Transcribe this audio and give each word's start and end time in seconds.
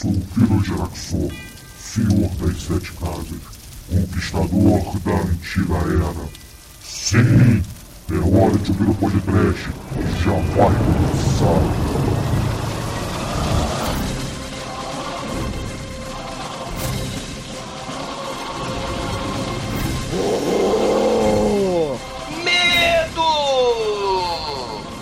sou 0.00 0.10
o 0.12 0.22
filho 0.34 0.62
de 0.62 0.72
Araxor, 0.72 1.30
senhor 1.78 2.30
das 2.36 2.62
sete 2.62 2.90
casas, 2.92 3.26
conquistador 3.90 4.98
da 5.00 5.12
antiga 5.12 5.74
era. 5.74 6.28
Sim, 6.82 7.62
é 8.10 8.14
hora 8.14 8.56
de 8.56 8.70
ouvir 8.70 8.88
o 8.88 8.94
podcast, 8.94 9.68
já 10.24 10.32
vai 10.56 10.72
começar. 10.78 11.90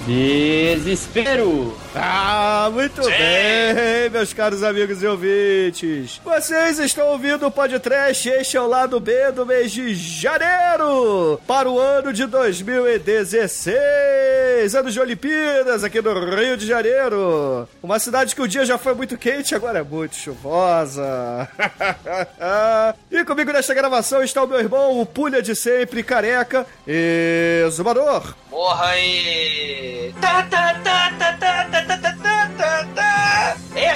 Desespero! 0.09 1.88
Ah, 2.01 2.71
muito 2.73 3.03
Sim. 3.03 3.11
bem, 3.11 4.11
meus 4.13 4.33
caros 4.33 4.63
amigos 4.63 5.03
e 5.03 5.07
ouvintes. 5.07 6.21
Vocês 6.25 6.79
estão 6.79 7.09
ouvindo 7.09 7.45
o 7.47 7.51
podcast 7.51 8.29
Este 8.29 8.57
é 8.57 8.61
o 8.61 8.69
lado 8.69 9.01
B 9.01 9.33
do 9.33 9.45
mês 9.45 9.73
de 9.73 9.93
janeiro 9.95 11.41
para 11.47 11.69
o 11.69 11.79
ano 11.79 12.13
de 12.13 12.25
2016. 12.27 13.77
Ano 14.59 14.91
de 14.91 15.01
Olimpíadas 15.01 15.85
aqui 15.85 16.03
no 16.03 16.13
Rio 16.35 16.57
de 16.57 16.67
Janeiro. 16.67 17.69
Uma 17.83 17.99
cidade 17.99 18.35
que 18.35 18.43
o 18.43 18.49
dia 18.49 18.65
já 18.65 18.77
foi 18.77 18.95
muito 18.95 19.17
quente, 19.17 19.55
agora 19.55 19.79
é 19.79 19.83
muito 19.83 20.17
chuvosa. 20.17 21.49
e 23.11 23.25
comigo 23.25 23.53
nesta 23.53 23.73
gravação 23.75 24.23
está 24.23 24.43
o 24.43 24.49
meu 24.49 24.59
irmão, 24.59 25.01
o 25.01 25.07
Pulha 25.07 25.41
de 25.41 25.55
sempre, 25.55 26.03
careca, 26.03 26.67
exumador. 27.67 28.35
Morra 28.51 28.87
aí! 28.89 30.15
Tá, 30.21 30.43
tá, 30.45 30.75
tá, 30.75 31.13
tá, 31.19 31.33
tá, 31.35 31.65
tá, 31.65 31.83
tá, 31.83 31.99
tá, 31.99 32.13
tá, 32.59 32.98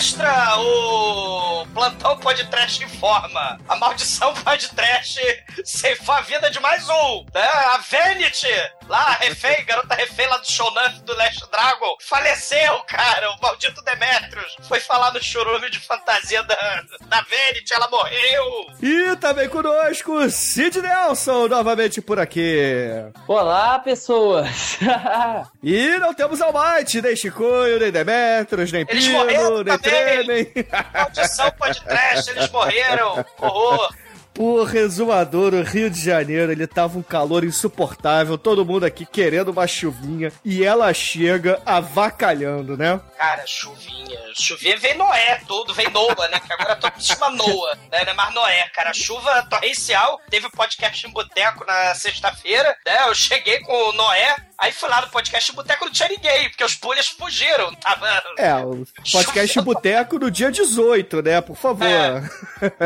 Extra! 0.03 0.59
O 0.59 1.65
plantão 1.73 2.19
pode 2.19 2.45
trash 2.49 2.81
informa. 2.81 3.57
A 3.69 3.77
maldição 3.77 4.35
pode 4.43 4.69
trash 4.71 5.17
ceifar 5.65 6.19
a 6.19 6.23
vida 6.23 6.51
de 6.51 6.59
mais 6.59 6.89
um. 6.89 7.25
Né? 7.33 7.41
A 7.45 7.79
Vanity, 7.79 8.49
lá, 8.89 8.99
a 8.99 9.13
refém, 9.13 9.65
garota 9.65 9.95
refém 9.95 10.27
lá 10.27 10.39
do 10.39 10.51
Shonan 10.51 10.91
do 11.05 11.17
Last 11.17 11.49
Dragon, 11.53 11.97
faleceu, 12.01 12.81
cara. 12.89 13.31
O 13.31 13.41
maldito 13.41 13.81
Demetrius 13.85 14.57
foi 14.67 14.81
falar 14.81 15.13
no 15.13 15.23
churume 15.23 15.71
de 15.71 15.79
fantasia 15.79 16.43
da, 16.43 16.83
da 17.07 17.21
Vanity, 17.23 17.73
ela 17.73 17.89
morreu. 17.89 18.67
E 18.83 19.17
também 19.19 19.49
conosco, 19.49 20.29
Sid 20.31 20.83
Nelson, 20.83 21.47
novamente 21.47 22.03
por 22.03 22.19
aqui. 22.19 22.91
Olá, 23.29 23.79
pessoas. 23.79 24.79
e 25.63 25.97
não 25.99 26.13
temos 26.13 26.41
Almighty, 26.41 27.01
nem 27.01 27.15
Chicoio, 27.15 27.79
nem 27.79 27.93
Demetrius, 27.93 28.73
nem 28.73 28.85
Eles 28.89 29.07
Pino, 29.07 29.63
nem 29.63 29.92
Tremem. 29.93 30.53
Maldição 30.95 31.51
podcast, 31.53 32.31
eles 32.31 32.51
morreram. 32.51 33.25
Horror. 33.39 33.95
Porra, 34.35 34.79
exumador, 34.79 35.53
o 35.53 35.63
Rio 35.63 35.91
de 35.91 36.03
Janeiro, 36.03 36.51
ele 36.51 36.67
tava 36.67 36.99
um 36.99 37.03
calor 37.03 37.45
insuportável, 37.45 38.39
todo 38.39 38.65
mundo 38.65 38.85
aqui 38.85 39.05
querendo 39.05 39.51
uma 39.51 39.67
chuvinha, 39.67 40.33
e 40.43 40.65
ela 40.65 40.93
chega 40.95 41.61
avacalhando, 41.67 42.75
né? 42.75 42.99
Cara, 43.19 43.47
chuvinha. 43.47 44.19
Chuvinha 44.35 44.79
vem 44.79 44.97
Noé, 44.97 45.39
tudo, 45.47 45.75
vem 45.75 45.91
Noah, 45.91 46.29
né? 46.29 46.41
Que 46.41 46.51
agora 46.51 46.77
todo 46.77 46.93
mundo 46.93 47.05
chama 47.05 47.29
Noah, 47.29 47.77
né? 47.91 48.05
Não 48.07 48.13
é 48.13 48.15
mais 48.15 48.35
Noé, 48.35 48.71
cara. 48.75 48.95
Chuva 48.95 49.47
torrencial, 49.51 50.19
teve 50.31 50.49
podcast 50.49 51.07
em 51.07 51.11
boteco 51.11 51.67
na 51.67 51.95
sexta-feira, 51.95 52.75
né? 52.87 53.09
Eu 53.09 53.15
cheguei 53.15 53.61
com 53.61 53.91
o 53.91 53.93
Noé, 53.93 54.35
aí 54.63 54.73
fui 54.73 54.89
lá 54.89 55.01
no 55.01 55.09
podcast 55.09 55.53
boteco, 55.53 55.85
não 55.85 55.93
tinha 55.93 56.09
ninguém, 56.09 56.49
porque 56.49 56.63
os 56.63 56.77
pulhas 56.77 57.09
fugiram, 57.09 57.75
tava... 57.75 58.09
É, 58.39 58.55
o 58.55 58.87
podcast 59.11 59.61
boteco 59.61 60.19
no 60.21 60.31
dia 60.31 60.53
18, 60.53 61.21
né? 61.21 61.41
Por 61.41 61.57
favor. 61.57 61.85
É. 61.85 62.23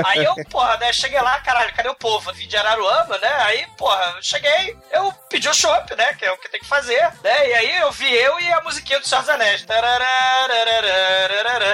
Aí 0.06 0.24
eu, 0.24 0.34
porra, 0.50 0.78
né? 0.78 0.90
Cheguei 0.92 1.20
lá, 1.20 1.38
caralho, 1.40 1.74
cadê 1.74 1.88
o 1.90 1.94
povo? 1.94 2.32
Vim 2.32 2.48
de 2.48 2.56
Araruama, 2.56 3.18
né? 3.18 3.28
Aí, 3.42 3.66
porra, 3.76 4.18
cheguei, 4.22 4.76
eu 4.90 5.12
pedi 5.28 5.48
o 5.48 5.54
chopp, 5.54 5.94
né? 5.94 6.14
Que 6.14 6.24
é 6.24 6.32
o 6.32 6.38
que 6.38 6.48
tem 6.48 6.60
que 6.60 6.66
fazer, 6.66 7.12
né? 7.22 7.48
E 7.50 7.54
aí 7.54 7.76
eu 7.76 7.92
vi 7.92 8.10
eu 8.10 8.40
e 8.40 8.52
a 8.52 8.62
musiquinha 8.62 8.98
do 8.98 9.06
Senhor 9.06 9.20
dos 9.20 9.30
Anéis. 9.30 9.66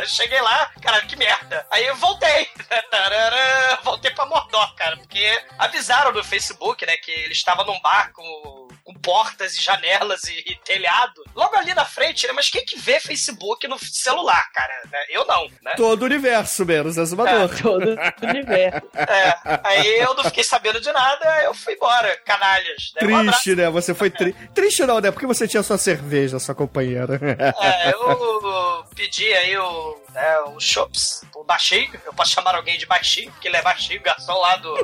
Cheguei 0.09 0.41
lá, 0.41 0.71
caralho, 0.82 1.06
que 1.06 1.16
merda. 1.16 1.65
Aí 1.71 1.87
eu 1.87 1.94
voltei. 1.97 2.48
Voltei 3.84 4.10
pra 4.10 4.27
Mordor, 4.27 4.75
cara, 4.75 4.97
porque 4.97 5.41
avisaram 5.59 6.12
no 6.12 6.25
Facebook, 6.25 6.84
né, 6.84 6.97
que 6.97 7.10
ele 7.10 7.32
estava 7.32 7.65
num 7.65 7.81
bar 7.81 8.12
com, 8.12 8.69
com 8.92 9.00
portas 9.00 9.56
e 9.56 9.62
janelas 9.62 10.25
e, 10.25 10.38
e, 10.47 10.56
telhado. 10.64 11.22
Logo 11.34 11.56
ali 11.56 11.75
na 11.75 11.84
frente, 11.84 12.26
né? 12.26 12.32
Mas 12.32 12.48
quem 12.48 12.64
que 12.64 12.78
vê 12.78 13.00
Facebook 13.00 13.66
no 13.66 13.78
celular, 13.78 14.50
cara? 14.53 14.72
Eu 15.08 15.25
não, 15.26 15.48
né? 15.62 15.75
Todo 15.76 16.03
o 16.03 16.04
universo, 16.04 16.64
menos 16.64 16.97
exumador. 16.97 17.53
É, 17.53 17.56
todo 17.62 17.86
o 17.86 18.26
universo. 18.26 18.88
É, 18.94 19.60
aí 19.64 20.00
eu 20.00 20.14
não 20.14 20.25
fiquei 20.25 20.44
sabendo 20.44 20.80
de 20.80 20.92
nada, 20.92 21.42
eu 21.44 21.54
fui 21.54 21.75
embora, 21.75 22.16
canalhas. 22.25 22.92
Né? 22.94 23.00
Triste, 23.00 23.53
um 23.53 23.56
né? 23.56 23.70
Você 23.70 23.94
foi 23.94 24.10
tri... 24.10 24.32
triste 24.54 24.84
não, 24.84 25.00
né? 25.00 25.10
Porque 25.10 25.26
você 25.26 25.48
tinha 25.48 25.62
sua 25.62 25.78
cerveja, 25.78 26.38
sua 26.38 26.54
companheira. 26.54 27.20
É, 27.62 27.91
eu 27.91 28.84
pedi 28.94 29.32
aí 29.32 29.56
o, 29.56 30.00
né, 30.12 30.38
o 30.41 30.60
Chops, 30.60 31.24
o 31.34 31.44
baixinho. 31.44 31.91
Eu 32.04 32.12
posso 32.12 32.32
chamar 32.32 32.54
alguém 32.54 32.78
de 32.78 32.86
baixinho, 32.86 33.30
porque 33.32 33.48
ele 33.48 33.56
é 33.56 33.62
baixinho, 33.62 34.03
garçom 34.03 34.38
lá 34.38 34.56
do 34.56 34.74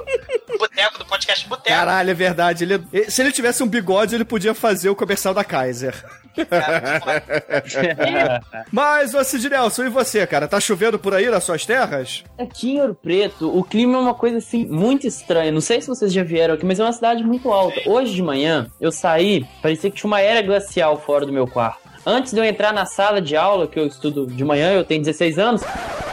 boteco, 0.58 0.98
do 0.98 1.06
podcast 1.06 1.46
Boteco. 1.48 1.76
Caralho, 1.76 2.10
é 2.10 2.14
verdade. 2.14 2.64
Ele, 2.64 3.10
se 3.10 3.22
ele 3.22 3.32
tivesse 3.32 3.62
um 3.62 3.68
bigode, 3.68 3.97
ele 4.04 4.24
podia 4.24 4.54
fazer 4.54 4.90
o 4.90 4.96
comercial 4.96 5.34
da 5.34 5.44
Kaiser. 5.44 5.94
Mas, 8.72 9.14
ô 9.14 9.24
Cid 9.24 9.48
Nelson, 9.48 9.84
e 9.84 9.88
você, 9.88 10.26
cara? 10.26 10.46
Tá 10.46 10.60
chovendo 10.60 10.98
por 10.98 11.14
aí 11.14 11.28
nas 11.28 11.44
suas 11.44 11.66
terras? 11.66 12.24
Aqui 12.38 12.72
em 12.72 12.80
Ouro 12.80 12.94
Preto, 12.94 13.56
o 13.56 13.64
clima 13.64 13.98
é 13.98 14.00
uma 14.00 14.14
coisa 14.14 14.38
assim 14.38 14.66
muito 14.66 15.06
estranha. 15.06 15.50
Não 15.50 15.60
sei 15.60 15.80
se 15.80 15.88
vocês 15.88 16.12
já 16.12 16.22
vieram 16.22 16.54
aqui, 16.54 16.64
mas 16.64 16.78
é 16.78 16.84
uma 16.84 16.92
cidade 16.92 17.24
muito 17.24 17.50
alta. 17.50 17.80
Hoje 17.86 18.14
de 18.14 18.22
manhã, 18.22 18.70
eu 18.80 18.92
saí, 18.92 19.44
parecia 19.62 19.90
que 19.90 19.96
tinha 19.96 20.08
uma 20.08 20.20
era 20.20 20.42
glacial 20.42 21.00
fora 21.00 21.26
do 21.26 21.32
meu 21.32 21.46
quarto. 21.46 21.88
Antes 22.06 22.32
de 22.32 22.38
eu 22.38 22.44
entrar 22.44 22.72
na 22.72 22.86
sala 22.86 23.20
de 23.20 23.36
aula, 23.36 23.66
que 23.66 23.78
eu 23.78 23.86
estudo 23.86 24.26
de 24.26 24.44
manhã, 24.44 24.72
eu 24.72 24.84
tenho 24.84 25.02
16 25.02 25.38
anos. 25.38 25.62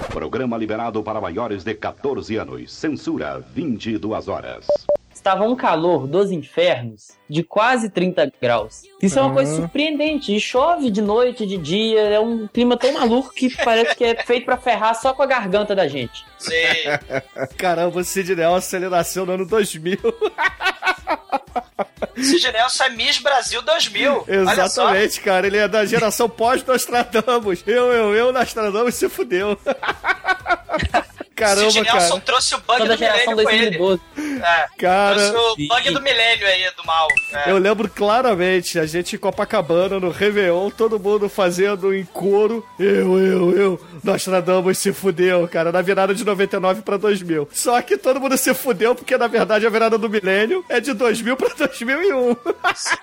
Programa 0.09 0.57
liberado 0.57 1.01
para 1.03 1.21
maiores 1.21 1.63
de 1.63 1.73
14 1.73 2.35
anos. 2.37 2.73
Censura 2.73 3.41
22 3.53 4.27
horas 4.27 4.65
estava 5.25 5.43
um 5.43 5.55
calor 5.55 6.05
dos 6.05 6.31
infernos 6.31 7.13
de 7.27 7.41
quase 7.41 7.89
30 7.89 8.31
graus. 8.39 8.83
Isso 9.01 9.17
uhum. 9.17 9.25
é 9.25 9.27
uma 9.27 9.33
coisa 9.33 9.55
surpreendente. 9.55 10.35
E 10.35 10.39
chove 10.39 10.91
de 10.91 11.01
noite, 11.01 11.47
de 11.47 11.57
dia, 11.57 12.01
é 12.01 12.19
um 12.19 12.47
clima 12.47 12.77
tão 12.77 12.93
maluco 12.93 13.33
que 13.33 13.49
parece 13.63 13.95
que 13.95 14.03
é 14.03 14.23
feito 14.23 14.45
para 14.45 14.55
ferrar 14.55 14.93
só 14.93 15.15
com 15.15 15.23
a 15.23 15.25
garganta 15.25 15.75
da 15.75 15.87
gente. 15.87 16.23
Sim. 16.37 16.51
Caramba, 17.57 17.99
o 17.99 18.03
Sid 18.03 18.35
Nelson, 18.35 18.75
ele 18.77 18.89
nasceu 18.89 19.25
no 19.25 19.31
ano 19.31 19.47
2000. 19.47 19.97
Sid 22.15 22.51
Nelson 22.51 22.83
é 22.83 22.89
Miss 22.91 23.17
Brasil 23.17 23.63
2000. 23.63 24.25
Exatamente, 24.27 25.21
cara. 25.21 25.47
Ele 25.47 25.57
é 25.57 25.67
da 25.67 25.85
geração 25.85 26.29
pós-Nostradamus. 26.29 27.63
Eu, 27.65 27.91
eu, 27.91 28.13
eu, 28.13 28.31
Nostradamus 28.31 28.93
se 28.93 29.09
fudeu. 29.09 29.57
Caramba, 31.35 31.69
Sid 31.69 31.81
Nelson 31.81 32.19
trouxe 32.21 32.55
o 32.55 32.59
bug 32.59 32.79
Toda 32.79 32.95
do 32.95 32.99
milênio 32.99 33.43
com 33.43 33.51
ele. 33.51 34.01
É, 34.41 34.67
cara, 34.77 35.31
trouxe 35.31 35.63
o 35.63 35.67
bug 35.67 35.91
do 35.91 36.01
milênio 36.01 36.47
aí, 36.47 36.71
do 36.77 36.85
mal. 36.85 37.07
É. 37.33 37.51
Eu 37.51 37.57
lembro 37.57 37.89
claramente, 37.89 38.79
a 38.79 38.85
gente 38.85 39.17
em 39.17 39.19
Copacabana, 39.19 39.99
no 39.99 40.09
Réveillon, 40.09 40.69
todo 40.69 40.97
mundo 40.97 41.27
fazendo 41.27 41.93
em 41.93 42.05
coro. 42.05 42.65
Eu, 42.79 43.19
eu, 43.19 43.57
eu. 43.57 43.85
Nostradamus 44.01 44.77
se 44.77 44.93
fudeu, 44.93 45.45
cara, 45.47 45.71
na 45.73 45.81
virada 45.81 46.15
de 46.15 46.23
99 46.23 46.83
pra 46.83 46.95
2000. 46.95 47.49
Só 47.51 47.81
que 47.81 47.97
todo 47.97 48.19
mundo 48.19 48.37
se 48.37 48.53
fudeu 48.53 48.95
porque, 48.95 49.17
na 49.17 49.27
verdade, 49.27 49.67
a 49.67 49.69
virada 49.69 49.97
do 49.97 50.09
milênio 50.09 50.63
é 50.69 50.79
de 50.79 50.93
2000 50.93 51.35
pra 51.35 51.49
2001. 51.49 52.37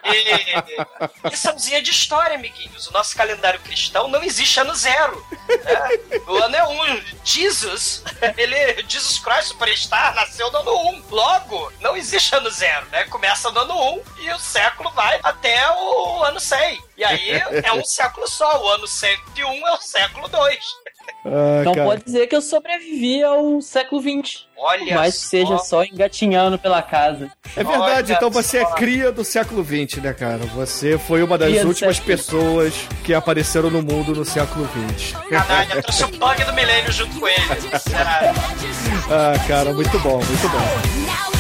E 0.05 1.29
liçãozinha 1.29 1.83
de 1.83 1.91
história, 1.91 2.37
amiguinhos. 2.37 2.87
O 2.87 2.93
nosso 2.93 3.15
calendário 3.15 3.61
cristão 3.61 4.09
não 4.09 4.23
existe 4.23 4.59
ano 4.59 4.75
zero. 4.75 5.23
Né? 5.49 6.19
O 6.27 6.37
ano 6.37 6.57
é 6.57 6.65
um. 6.67 7.03
Jesus 7.25 8.03
ele, 8.37 8.85
Jesus 8.89 9.19
Christ 9.19 9.49
Superstar, 9.49 10.15
nasceu 10.15 10.51
no 10.51 10.59
ano 10.59 10.91
1. 10.91 11.05
Logo, 11.11 11.73
não 11.81 11.97
existe 11.97 12.35
ano 12.35 12.51
zero, 12.51 12.87
né? 12.87 13.05
Começa 13.05 13.51
no 13.51 13.61
ano 13.61 13.95
1 13.95 14.03
e 14.21 14.31
o 14.33 14.39
século 14.39 14.91
vai 14.93 15.21
até 15.23 15.71
o 15.71 16.23
ano 16.25 16.41
100. 16.41 16.85
E 16.97 17.05
aí 17.05 17.31
é 17.31 17.73
um 17.73 17.85
século 17.87 18.29
só. 18.29 18.63
O 18.63 18.69
ano 18.69 18.87
101 18.87 19.67
é 19.67 19.73
o 19.73 19.81
século 19.81 20.29
2. 20.29 20.82
Ah, 21.25 21.59
então 21.61 21.75
cara. 21.75 21.87
pode 21.87 22.05
dizer 22.05 22.27
que 22.27 22.35
eu 22.35 22.43
sobrevivi 22.43 23.23
ao 23.23 23.61
século 23.61 24.03
XX. 24.03 24.47
Olha 24.59 24.95
Mas 24.95 25.15
só. 25.17 25.29
seja 25.29 25.59
só 25.59 25.85
engatinhando 25.85 26.59
pela 26.59 26.83
casa. 26.83 27.31
É 27.57 27.65
verdade, 27.65 28.13
Olha 28.13 28.17
então 28.17 28.31
você 28.31 28.59
é 28.59 28.65
só. 28.65 28.73
é 28.73 28.75
cria 28.75 29.13
do 29.13 29.25
século 29.25 29.65
XX, 29.65 30.03
né, 30.03 30.13
cara? 30.13 30.39
Você 30.55 30.99
foi 30.99 31.23
uma 31.23 31.39
das 31.39 31.49
cria 31.51 31.67
últimas 31.67 32.01
pessoas 32.01 32.75
que 33.05 33.15
apareceram 33.15 33.71
no 33.71 33.83
mundo 33.83 34.15
no 34.15 34.25
século 34.25 34.69
XX. 34.97 35.13
Canalha, 35.29 35.83
trouxe 35.83 36.05
o 36.05 36.09
bug 36.09 36.45
do 36.45 36.53
milênio 36.53 36.93
junto 36.93 37.19
com 37.21 37.29
ele. 37.29 37.39
ah, 39.11 39.35
cara, 39.47 39.73
muito 39.73 39.99
bom, 40.01 40.17
muito 40.17 40.49
bom. 40.49 41.32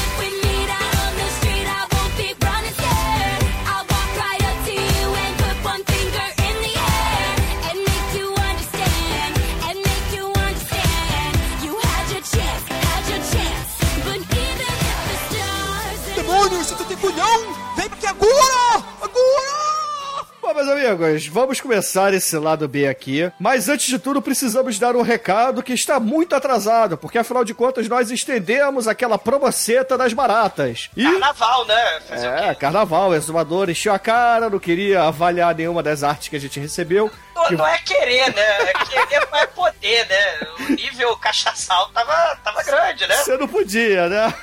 Amigos, 20.92 21.26
vamos 21.26 21.60
começar 21.60 22.12
esse 22.12 22.36
lado 22.36 22.68
B 22.68 22.86
aqui. 22.86 23.30
Mas 23.38 23.68
antes 23.68 23.86
de 23.86 23.98
tudo, 23.98 24.20
precisamos 24.20 24.78
dar 24.78 24.94
um 24.94 25.02
recado 25.02 25.62
que 25.62 25.72
está 25.72 25.98
muito 25.98 26.34
atrasado, 26.34 26.96
porque 26.96 27.18
afinal 27.18 27.44
de 27.44 27.54
contas 27.54 27.88
nós 27.88 28.10
estendemos 28.10 28.86
aquela 28.86 29.18
promoceta 29.18 29.96
das 29.96 30.12
baratas. 30.12 30.90
E. 30.96 31.04
Carnaval, 31.04 31.66
né? 31.66 32.00
Fazer 32.06 32.26
É, 32.26 32.54
carnaval, 32.54 33.10
o 33.10 33.14
exumador 33.14 33.70
encheu 33.70 33.92
a 33.92 33.98
cara, 33.98 34.50
não 34.50 34.58
queria 34.58 35.02
avaliar 35.04 35.54
nenhuma 35.54 35.82
das 35.82 36.02
artes 36.02 36.28
que 36.28 36.36
a 36.36 36.40
gente 36.40 36.60
recebeu. 36.60 37.10
Não, 37.42 37.48
Que- 37.48 37.56
não 37.56 37.66
é 37.66 37.78
querer, 37.78 38.34
né? 38.34 38.70
É 38.70 38.72
querer 38.84 39.28
não 39.30 39.38
é 39.38 39.46
poder, 39.46 40.06
né? 40.08 40.40
O 40.60 40.62
nível 40.72 41.16
cachaçal 41.16 41.88
tava, 41.90 42.36
tava 42.44 42.62
grande, 42.62 43.06
né? 43.06 43.16
Você 43.16 43.36
não 43.36 43.48
podia, 43.48 44.08
né? 44.08 44.34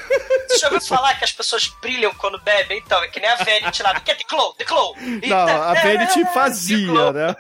Já 0.59 0.67
ouviu 0.67 0.81
falar 0.81 1.15
que 1.17 1.23
as 1.23 1.31
pessoas 1.31 1.67
brilham 1.81 2.13
quando 2.15 2.39
bebem? 2.41 2.77
Então, 2.79 3.01
é 3.03 3.07
que 3.07 3.19
nem 3.19 3.29
a 3.29 3.35
Verity 3.35 3.83
lá. 3.83 3.99
Quer 3.99 4.15
The 4.17 4.23
Glow, 4.29 4.53
The 4.55 4.63
Glow. 4.65 4.95
Não, 4.97 5.63
a 5.63 5.73
Verity 5.75 6.25
fazia, 6.33 7.11
né? 7.11 7.35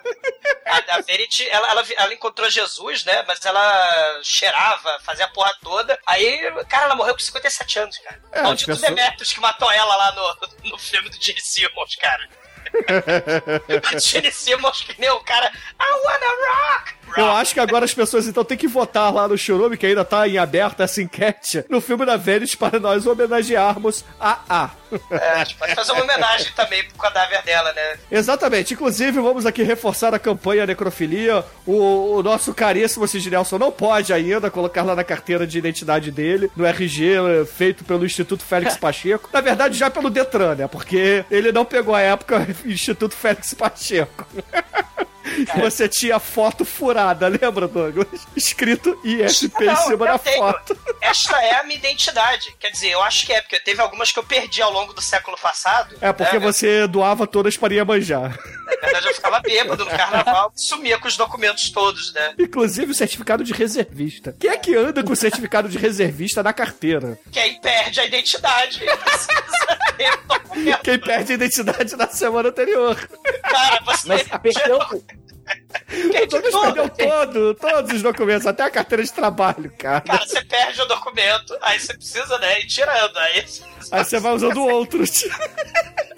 A, 0.65 0.95
a 0.97 1.01
Verity, 1.01 1.47
ela, 1.49 1.67
ela, 1.71 1.83
ela 1.97 2.13
encontrou 2.13 2.49
Jesus, 2.49 3.03
né? 3.05 3.23
Mas 3.27 3.43
ela 3.45 4.19
cheirava, 4.23 4.99
fazia 5.03 5.25
a 5.25 5.29
porra 5.29 5.51
toda. 5.63 5.97
Aí, 6.05 6.39
cara, 6.69 6.85
ela 6.85 6.95
morreu 6.95 7.13
com 7.13 7.19
57 7.19 7.79
anos, 7.79 7.97
cara. 7.97 8.21
É, 8.31 8.41
Maldito 8.43 8.71
as 8.71 8.79
pessoas- 8.79 8.95
Demetrius 8.95 9.33
que 9.33 9.39
matou 9.39 9.71
ela 9.71 9.95
lá 9.95 10.11
no, 10.11 10.69
no 10.71 10.77
filme 10.77 11.09
do 11.09 11.17
Gene 11.21 11.41
Simmons, 11.41 11.95
cara. 11.95 12.27
Simmons 14.31 14.83
que 14.83 14.99
nem 14.99 15.09
o 15.09 15.19
cara. 15.21 15.51
I 15.79 15.91
wanna 16.05 16.27
rock! 16.47 16.98
Eu 17.15 17.31
acho 17.31 17.53
que 17.53 17.59
agora 17.59 17.85
as 17.85 17.93
pessoas 17.93 18.27
então 18.27 18.43
têm 18.43 18.57
que 18.57 18.67
votar 18.67 19.13
lá 19.13 19.27
no 19.27 19.37
Churume, 19.37 19.77
que 19.77 19.85
ainda 19.85 20.05
tá 20.05 20.27
em 20.27 20.37
aberto 20.37 20.81
essa 20.81 21.01
enquete, 21.01 21.65
no 21.69 21.81
filme 21.81 22.05
da 22.05 22.17
Verity 22.17 22.57
para 22.57 22.79
nós 22.79 23.05
homenagearmos 23.05 24.05
a 24.19 24.39
A. 24.49 24.69
É, 25.11 25.33
a 25.33 25.43
gente 25.43 25.55
pode 25.55 25.75
fazer 25.75 25.91
uma 25.91 26.03
homenagem 26.03 26.51
também 26.55 26.83
pro 26.83 26.97
cadáver 26.97 27.43
dela, 27.43 27.71
né? 27.73 27.97
Exatamente. 28.11 28.73
Inclusive, 28.73 29.19
vamos 29.19 29.45
aqui 29.45 29.61
reforçar 29.61 30.13
a 30.13 30.19
campanha 30.19 30.65
Necrofilia. 30.65 31.45
O, 31.65 32.17
o 32.17 32.23
nosso 32.23 32.53
caríssimo 32.53 33.07
Sid 33.07 33.29
Nelson 33.29 33.57
não 33.57 33.71
pode 33.71 34.11
ainda 34.11 34.49
colocar 34.49 34.83
lá 34.83 34.95
na 34.95 35.03
carteira 35.03 35.45
de 35.45 35.57
identidade 35.57 36.11
dele, 36.11 36.49
no 36.55 36.65
RG 36.65 37.45
feito 37.55 37.83
pelo 37.83 38.05
Instituto 38.05 38.43
Félix 38.43 38.77
Pacheco. 38.77 39.29
Na 39.31 39.41
verdade, 39.41 39.77
já 39.77 39.89
pelo 39.89 40.09
Detran, 40.09 40.55
né? 40.55 40.67
Porque 40.67 41.23
ele 41.29 41.51
não 41.51 41.65
pegou 41.65 41.93
a 41.93 42.01
época 42.01 42.47
Instituto 42.65 43.15
Félix 43.15 43.53
Pacheco. 43.53 44.25
Você 45.61 45.87
tinha 45.87 46.19
foto 46.19 46.65
furada, 46.65 47.27
lembra, 47.27 47.67
Douglas? 47.67 48.07
Escrito 48.35 48.99
em 49.03 49.17
Não, 49.17 49.29
cima 49.29 49.65
eu 49.91 49.97
da 49.97 50.17
tenho. 50.17 50.37
foto. 50.37 50.77
Esta 51.01 51.41
é 51.43 51.59
a 51.59 51.63
minha 51.63 51.77
identidade. 51.77 52.55
Quer 52.59 52.71
dizer, 52.71 52.89
eu 52.89 53.01
acho 53.01 53.25
que 53.25 53.33
é, 53.33 53.41
porque 53.41 53.59
teve 53.59 53.81
algumas 53.81 54.11
que 54.11 54.19
eu 54.19 54.23
perdi 54.23 54.61
ao 54.61 54.71
longo 54.71 54.93
do 54.93 55.01
século 55.01 55.37
passado. 55.37 55.95
É, 56.01 56.11
porque 56.11 56.39
né? 56.39 56.45
você 56.45 56.87
doava 56.87 57.25
todas 57.27 57.57
para 57.57 57.73
Iemanjá. 57.73 58.19
Na 58.19 58.87
verdade, 58.87 59.07
eu 59.07 59.15
ficava 59.15 59.39
bêbado 59.39 59.83
no 59.83 59.91
carnaval 59.91 60.51
e 60.55 60.61
sumia 60.61 60.97
com 60.97 61.07
os 61.07 61.17
documentos 61.17 61.69
todos, 61.69 62.13
né? 62.13 62.33
Inclusive 62.39 62.91
o 62.91 62.95
certificado 62.95 63.43
de 63.43 63.53
reservista. 63.53 64.35
Quem 64.39 64.49
é 64.49 64.57
que 64.57 64.75
anda 64.75 65.03
com 65.03 65.13
o 65.13 65.15
certificado 65.15 65.67
de 65.67 65.77
reservista 65.77 66.43
na 66.43 66.53
carteira? 66.53 67.19
Que 67.31 67.39
aí 67.39 67.59
perde 67.59 67.99
a 67.99 68.05
identidade 68.05 68.79
precisa. 68.79 69.78
Quem 70.83 70.99
perde 70.99 71.31
a 71.33 71.35
identidade 71.35 71.95
na 71.95 72.07
semana 72.07 72.49
anterior. 72.49 72.95
Cara, 73.43 73.79
você 73.85 74.07
Mas 74.07 74.27
perdeu. 74.41 74.79
O 74.79 76.27
Douglas 76.27 76.55
perdeu 76.75 76.89
todo, 76.89 77.55
todos 77.55 77.91
os 77.93 78.01
documentos, 78.03 78.45
até 78.45 78.63
a 78.63 78.69
carteira 78.69 79.03
de 79.03 79.11
trabalho, 79.11 79.71
cara. 79.77 80.01
Cara, 80.01 80.25
você 80.25 80.43
perde 80.45 80.79
o 80.81 80.85
documento, 80.85 81.57
aí 81.61 81.79
você 81.79 81.93
precisa, 81.95 82.37
né, 82.37 82.59
ir 82.61 82.67
tirando. 82.67 83.17
Aí, 83.17 83.45
Aí 83.91 84.03
você 84.05 84.19
vai 84.19 84.33
usando 84.33 84.63
outros. 84.63 85.25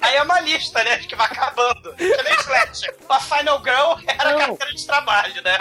aí 0.02 0.16
é 0.18 0.24
uma 0.24 0.40
lista, 0.42 0.84
né, 0.84 0.98
que 0.98 1.16
vai 1.16 1.28
acabando. 1.28 1.94
Que 1.96 2.04
nem 2.24 2.38
Flash. 2.40 2.82
A 3.08 3.20
Final 3.22 3.64
Girl 3.64 3.94
era 4.06 4.30
a 4.30 4.34
Não. 4.34 4.40
carteira 4.40 4.74
de 4.74 4.86
trabalho, 4.86 5.42
né? 5.44 5.58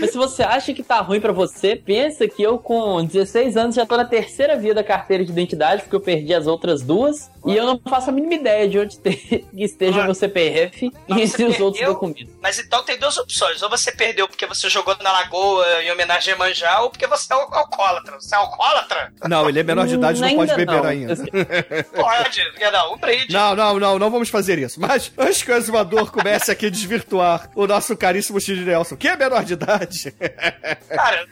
Mas 0.00 0.10
se 0.10 0.16
você 0.18 0.42
acha 0.42 0.72
que 0.74 0.82
tá 0.82 1.00
ruim 1.00 1.20
pra 1.20 1.32
você, 1.32 1.74
pensa 1.76 2.28
que 2.28 2.42
eu 2.42 2.58
com 2.58 3.04
16 3.04 3.56
anos 3.56 3.74
já 3.74 3.86
tô 3.86 3.96
na 3.96 4.04
terceira 4.04 4.56
via 4.56 4.74
da 4.74 4.84
carteira 4.84 5.24
de 5.24 5.30
identidade, 5.32 5.82
porque 5.82 5.96
eu 5.96 6.00
perdi 6.00 6.34
as 6.34 6.46
outras 6.46 6.82
duas. 6.82 7.30
E 7.46 7.56
eu 7.56 7.64
não 7.64 7.80
faço 7.88 8.10
a 8.10 8.12
mínima 8.12 8.34
ideia 8.34 8.68
de 8.68 8.78
onde 8.78 8.98
te- 8.98 9.46
esteja 9.56 10.02
Ah. 10.02 10.04
meu 10.04 10.14
CPF 10.14 10.92
Mas 11.08 11.18
e 11.18 11.26
você 11.36 11.44
esses 11.46 11.60
outros 11.60 11.84
documentos. 11.86 12.26
Mas 12.42 12.58
então 12.58 12.82
tem 12.84 12.98
duas 12.98 13.16
opções. 13.16 13.62
Ou 13.62 13.70
você 13.70 13.90
perdeu 13.92 14.28
porque 14.28 14.44
você 14.46 14.68
jogou 14.68 14.94
na 15.02 15.10
lagoa 15.10 15.64
em 15.82 15.90
homenagem 15.90 16.34
a 16.34 16.36
Manjá, 16.36 16.80
ou 16.80 16.90
porque 16.90 17.06
você 17.06 17.32
é 17.32 17.36
al- 17.36 17.48
alcoólatra. 17.54 18.20
Você 18.20 18.34
é 18.34 18.38
alcoólatra? 18.38 19.12
Não, 19.26 19.48
ele 19.48 19.58
é 19.60 19.62
menor 19.62 19.86
de 19.86 19.94
idade, 19.94 20.20
não 20.20 20.28
Ainda 20.28 20.40
pode 20.46 20.54
beber 20.56 20.82
não. 20.82 20.88
ainda. 20.88 21.14
Pode. 21.94 22.40
Não, 22.72 22.94
um 22.94 22.98
brinde. 22.98 23.32
Não, 23.32 23.54
não, 23.56 23.78
não, 23.78 23.98
não 23.98 24.10
vamos 24.10 24.28
fazer 24.28 24.58
isso. 24.58 24.80
Mas 24.80 25.10
antes 25.18 25.42
que 25.42 25.50
o 25.50 25.56
exumador 25.56 26.10
comece 26.12 26.50
aqui 26.50 26.66
a 26.66 26.70
desvirtuar 26.70 27.50
o 27.54 27.66
nosso 27.66 27.96
caríssimo 27.96 28.40
Steve 28.40 28.64
Nelson, 28.64 28.96
que 28.96 29.08
é 29.08 29.16
menor 29.16 29.44
de 29.44 29.54
idade. 29.54 29.79
Cara, 30.88 31.26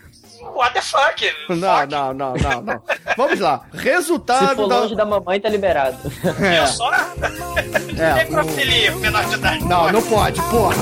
what 0.55 0.73
the 0.75 0.81
fuck? 0.83 1.23
Não, 1.49 1.79
Fuck. 1.81 1.91
não, 1.91 2.15
não, 2.15 2.35
não, 2.35 2.63
não. 2.63 2.83
Vamos 3.17 3.41
lá. 3.41 3.61
Se 3.75 3.79
Resultado 3.83 4.57
for 4.57 4.69
da. 4.69 4.79
longe 4.81 4.95
da 4.97 5.05
mamãe, 5.05 5.41
tá 5.41 5.49
liberado. 5.49 5.97
Eu 6.57 6.67
só 6.67 6.91
É, 7.99 8.15
necrofilia, 8.25 8.95
menor 8.97 9.25
de 9.27 9.35
idade. 9.35 9.65
não, 9.65 9.91
não 9.93 10.03
pode, 10.03 10.41
porra. 10.43 10.75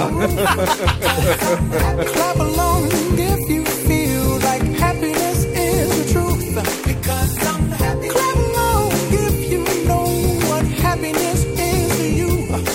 Clap 2.13 2.41
along 2.41 2.89
if 3.19 3.51
you 3.51 3.65
feel 3.87 4.39
like 4.43 4.65
happiness 4.79 5.45
is 5.45 5.89
the 5.89 6.13
truth. 6.13 6.55
Because 6.85 7.37
I'm 7.47 7.71
happy. 7.73 8.09
Clap 8.09 8.37
along 8.37 8.91
if 9.13 9.51
you 9.51 9.65
know 9.87 10.07
what 10.49 10.65
happiness. 10.83 11.36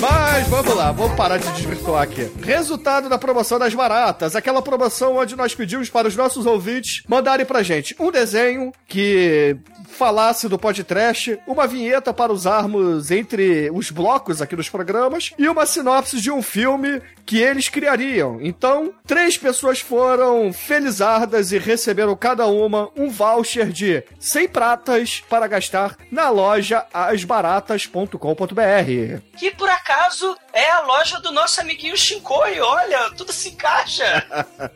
Mas 0.01 0.47
vamos 0.47 0.75
lá, 0.75 0.91
vamos 0.91 1.15
parar 1.15 1.37
de 1.37 1.47
desvirtuar 1.51 2.01
aqui. 2.01 2.27
Resultado 2.41 3.07
da 3.07 3.19
promoção 3.19 3.59
das 3.59 3.75
baratas, 3.75 4.35
aquela 4.35 4.59
promoção 4.59 5.17
onde 5.17 5.35
nós 5.35 5.53
pedimos 5.53 5.91
para 5.91 6.07
os 6.07 6.15
nossos 6.15 6.47
ouvintes 6.47 7.03
mandarem 7.07 7.45
pra 7.45 7.61
gente 7.61 7.95
um 7.99 8.09
desenho 8.09 8.71
que 8.87 9.55
falasse 9.87 10.49
do 10.49 10.57
podcast, 10.57 11.37
uma 11.45 11.67
vinheta 11.67 12.11
para 12.11 12.33
usarmos 12.33 13.11
entre 13.11 13.69
os 13.71 13.91
blocos 13.91 14.41
aqui 14.41 14.55
dos 14.55 14.69
programas 14.69 15.33
e 15.37 15.47
uma 15.47 15.67
sinopse 15.67 16.19
de 16.19 16.31
um 16.31 16.41
filme 16.41 16.99
que 17.23 17.37
eles 17.37 17.69
criariam. 17.69 18.39
Então, 18.41 18.91
três 19.05 19.37
pessoas 19.37 19.79
foram 19.79 20.51
felizardas 20.51 21.51
e 21.51 21.59
receberam 21.59 22.15
cada 22.15 22.47
uma 22.47 22.89
um 22.97 23.07
voucher 23.07 23.69
de 23.69 24.03
100 24.19 24.47
pratas 24.47 25.23
para 25.29 25.45
gastar 25.45 25.95
na 26.11 26.29
loja 26.29 26.83
asbaratas.com.br. 26.91 29.21
Que 29.37 29.51
por 29.51 29.69
acaso 29.69 29.90
é 30.53 30.69
a 30.69 30.81
loja 30.81 31.19
do 31.19 31.31
nosso 31.31 31.61
amiguinho 31.61 31.95
Shinkoi. 31.97 32.59
Olha, 32.59 33.09
tudo 33.11 33.31
se 33.31 33.49
encaixa. 33.49 34.25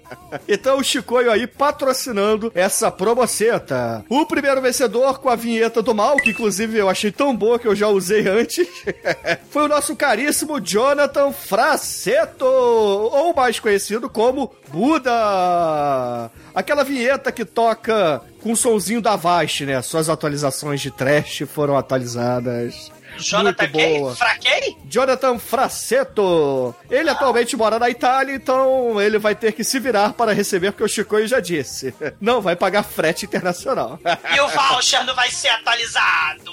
Então 0.50 0.80
o 0.80 0.84
Chicoio 0.84 1.32
aí 1.32 1.48
patrocinando 1.48 2.52
essa 2.54 2.92
promoceta. 2.92 4.04
O 4.10 4.26
primeiro 4.26 4.62
vencedor 4.62 5.20
com 5.20 5.30
a 5.30 5.36
vinheta 5.36 5.82
do 5.82 5.96
mal, 5.96 6.18
que 6.18 6.32
inclusive 6.32 6.78
eu 6.78 6.90
achei 6.90 7.10
tão 7.10 7.34
boa 7.34 7.58
que 7.58 7.66
eu 7.66 7.76
já 7.76 7.88
usei 7.88 8.28
antes, 8.28 8.68
foi 9.50 9.64
o 9.64 9.68
nosso 9.70 9.96
caríssimo 9.96 10.60
Jonathan 10.60 11.32
Fraceto, 11.32 12.46
ou 12.46 13.34
mais 13.34 13.62
conhecido 13.62 14.10
como 14.10 14.54
Buda. 14.68 16.30
Aquela 16.54 16.84
vinheta 16.84 17.32
que 17.32 17.46
toca 17.46 18.22
com 18.42 18.52
o 18.52 18.58
sonzinho 18.58 19.02
da 19.02 19.16
Vast, 19.16 19.66
né? 19.66 19.82
Suas 19.82 20.10
atualizações 20.10 20.82
de 20.82 20.92
trash 20.92 21.44
foram 21.48 21.78
atualizadas. 21.78 22.92
Jonathan 23.18 23.68
boa. 23.68 24.16
Fraquei? 24.16 24.78
Jonathan 24.86 25.40
Fraceto. 25.40 26.76
Ele 26.90 27.10
atualmente 27.10 27.56
mora 27.56 27.80
na 27.80 27.90
Itália, 27.90 28.36
então 28.36 29.02
ele 29.02 29.18
vai 29.18 29.36
ter 29.36 29.52
que 29.52 29.64
se 29.64 29.80
virar 29.80 30.14
para 30.14 30.34
receber, 30.34 30.72
porque 30.72 30.84
o 30.84 30.88
Chicoio 30.88 31.28
já 31.28 31.40
disse. 31.40 31.94
Não 32.20 32.42
vai 32.42 32.56
pagar 32.56 32.84
frete 32.84 33.26
internacional. 33.26 34.00
E 34.36 34.40
o 34.42 34.48
voucher 34.48 35.06
não 35.06 35.16
vai 35.16 35.30
ser 35.30 35.50
atualizado. 35.50 36.52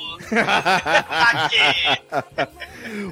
Aqui. 1.10 1.58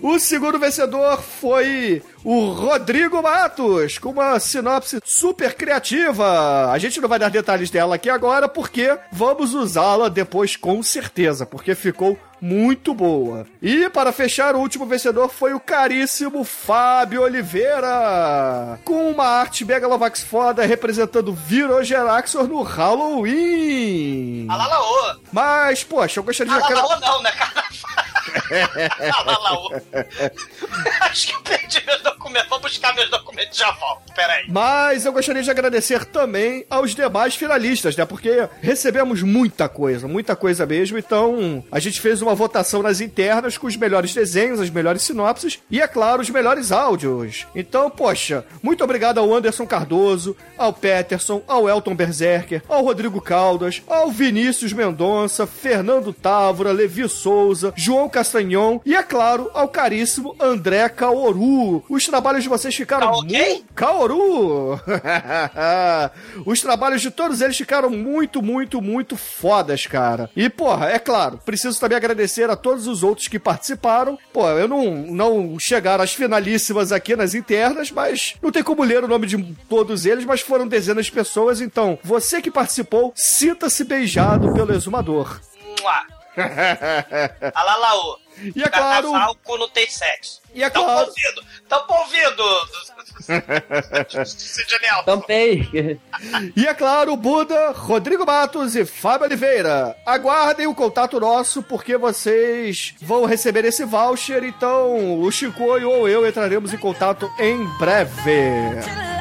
O 0.02 0.19
segundo 0.19 0.59
vencedor 0.59 1.21
foi 1.23 2.02
o 2.25 2.50
Rodrigo 2.50 3.23
Matos, 3.23 3.99
com 3.99 4.11
uma 4.11 4.38
sinopse 4.38 5.00
super 5.04 5.54
criativa. 5.54 6.71
A 6.71 6.78
gente 6.78 7.00
não 7.00 7.09
vai 7.09 7.19
dar 7.19 7.30
detalhes 7.30 7.71
dela 7.71 7.95
aqui 7.95 8.11
agora, 8.11 8.49
porque 8.49 8.97
vamos 9.12 9.54
usá-la 9.54 10.09
depois 10.09 10.57
com 10.57 10.83
certeza, 10.83 11.47
porque 11.47 11.75
ficou 11.75 12.19
muito 12.40 12.94
boa. 12.94 13.47
E 13.61 13.88
para 13.90 14.12
fechar, 14.12 14.54
o 14.54 14.61
último 14.61 14.87
vencedor 14.87 15.28
foi 15.28 15.52
o 15.52 15.61
caríssimo 15.61 16.44
Fábio 16.44 17.23
Oliveira, 17.23 18.78
com 18.85 19.11
uma 19.11 19.26
arte 19.26 19.64
Megalovax 19.64 20.23
foda 20.23 20.64
representando 20.64 21.32
Virogeraxor 21.32 22.44
no 22.44 22.62
Halloween. 22.62 24.47
Alalaô. 24.49 25.16
Mas, 25.32 25.85
poxa, 25.85 26.20
eu 26.20 26.25
gostaria 26.25 26.52
de... 26.52 26.73
Alalaô 26.73 27.00
não, 27.00 27.23
né, 27.23 27.30
cara? 27.32 27.64
Alalaô. 29.18 29.70
Acho 31.00 31.26
que 31.28 31.35
eu 31.35 31.42
perdi 31.42 31.85
meus 31.87 32.02
documentos. 32.02 32.49
Vou 32.49 32.61
buscar 32.61 32.94
meus 32.94 33.11
documentos 33.11 33.29
gente 33.50 33.59
já 33.59 33.71
volta. 33.73 34.00
Peraí. 34.14 34.45
Mas 34.49 35.04
eu 35.04 35.12
gostaria 35.12 35.42
de 35.42 35.50
agradecer 35.50 36.04
também 36.04 36.64
aos 36.71 36.95
demais 36.95 37.35
finalistas, 37.35 37.97
né? 37.97 38.04
Porque 38.04 38.49
recebemos 38.61 39.23
muita 39.23 39.69
coisa, 39.69 40.07
muita 40.07 40.37
coisa 40.37 40.64
mesmo. 40.64 40.99
Então, 40.99 41.64
a 41.71 41.78
gente 41.78 42.00
fez 42.00 42.23
uma 42.23 42.35
votação 42.35 42.83
nas 42.83 43.00
internas 43.00 43.59
com 43.59 43.66
os 43.66 43.76
melhores 43.76 44.14
desenhos, 44.14 44.61
as 44.61 44.71
melhores 44.71 45.02
sinopses 45.02 45.59
e, 45.71 45.80
é 45.80 45.88
claro, 45.88 46.23
os 46.23 46.30
melhores 46.30 46.73
áudios. 46.73 47.47
Então, 47.54 47.90
poxa, 47.90 48.45
muito 48.62 48.85
obrigado 48.85 49.19
ao 49.19 49.33
Anderson 49.33 49.66
Cardoso, 49.66 50.37
ao 50.57 50.73
Peterson, 50.73 51.42
ao 51.47 51.69
Elton 51.69 51.95
Berserker, 51.95 52.62
ao 52.69 52.85
Rodrigo 52.85 53.21
Caldas, 53.21 53.83
ao 53.87 54.11
Vinícius 54.11 54.73
Mendonça, 54.73 55.47
Fernando 55.47 56.12
Távora, 56.12 56.73
Levi 56.73 57.09
Souza, 57.09 57.73
João 57.76 58.09
Castanhon 58.09 58.80
e, 58.85 58.95
é 58.95 59.02
claro, 59.02 59.50
ao 59.54 59.69
caríssimo 59.69 60.37
André 60.38 60.88
Kaoru. 60.88 61.83
Os 61.88 62.04
trabalhos 62.07 62.42
de 62.42 62.49
vocês 62.49 62.75
ficaram 62.75 63.11
Kao 63.11 63.25
quem? 63.40 63.64
Kaoru! 63.75 64.78
Os 66.44 66.61
trabalhos 66.61 67.00
de 67.00 67.11
todos 67.11 67.40
eles 67.40 67.56
ficaram 67.56 67.88
muito, 67.88 68.42
muito, 68.42 68.82
muito 68.82 69.16
fodas, 69.16 69.87
cara. 69.87 70.30
E, 70.37 70.50
porra, 70.50 70.90
é 70.90 70.99
claro, 70.99 71.38
preciso 71.38 71.80
também 71.80 71.97
agradecer 71.97 72.50
a 72.50 72.56
todos 72.56 72.87
os 72.87 73.02
outros 73.02 73.28
que 73.28 73.38
participaram. 73.38 74.18
Pô, 74.32 74.47
eu 74.50 74.68
não, 74.68 74.90
não 74.90 75.59
chegaram 75.59 76.04
às 76.04 76.12
finalíssimas 76.12 76.92
aqui 76.92 77.16
nas 77.16 77.35
internas, 77.35 77.90
mas 77.90 78.35
não 78.42 78.52
tem 78.52 78.62
como 78.62 78.85
ler 78.85 79.04
o 79.04 79.09
nome 79.09 79.26
de 79.26 79.42
todos 79.68 80.04
eles, 80.04 80.25
mas 80.25 80.42
foram 80.42 80.68
dezenas 80.68 81.06
de 81.06 81.12
pessoas, 81.12 81.61
então 81.61 81.99
você 82.02 82.42
que 82.42 82.50
participou, 82.50 83.12
sinta-se 83.16 83.85
beijado 83.85 84.52
pelo 84.52 84.75
exumador. 84.75 85.40
Mua. 85.80 86.20
Alalaô. 87.54 88.19
E 88.54 88.62
é 88.62 88.68
claro, 88.68 89.12
com 89.44 89.59
não 89.59 89.68
tem 89.68 89.88
sexo. 89.88 90.40
e 90.54 90.62
é 90.62 90.70
Tão 90.70 90.85
claro, 90.85 91.06
convido. 91.06 91.42
Cid 94.25 94.78
Nelson. 94.80 95.04
Tampei. 95.04 96.00
E 96.56 96.66
é 96.66 96.75
claro, 96.75 97.16
Buda, 97.16 97.70
Rodrigo 97.73 98.25
Matos 98.26 98.75
e 98.75 98.85
Fábio 98.85 99.26
Oliveira. 99.26 99.97
Aguardem 100.06 100.66
o 100.66 100.75
contato 100.75 101.20
nosso, 101.20 101.62
porque 101.62 101.97
vocês 101.97 102.94
vão 103.00 103.25
receber 103.25 103.64
esse 103.64 103.85
voucher, 103.85 104.42
então 104.44 105.20
o 105.20 105.30
Chico 105.30 105.62
ou 105.62 106.09
eu 106.09 106.26
entraremos 106.26 106.73
em 106.73 106.78
contato 106.78 107.30
em 107.38 107.64
breve. 107.78 109.19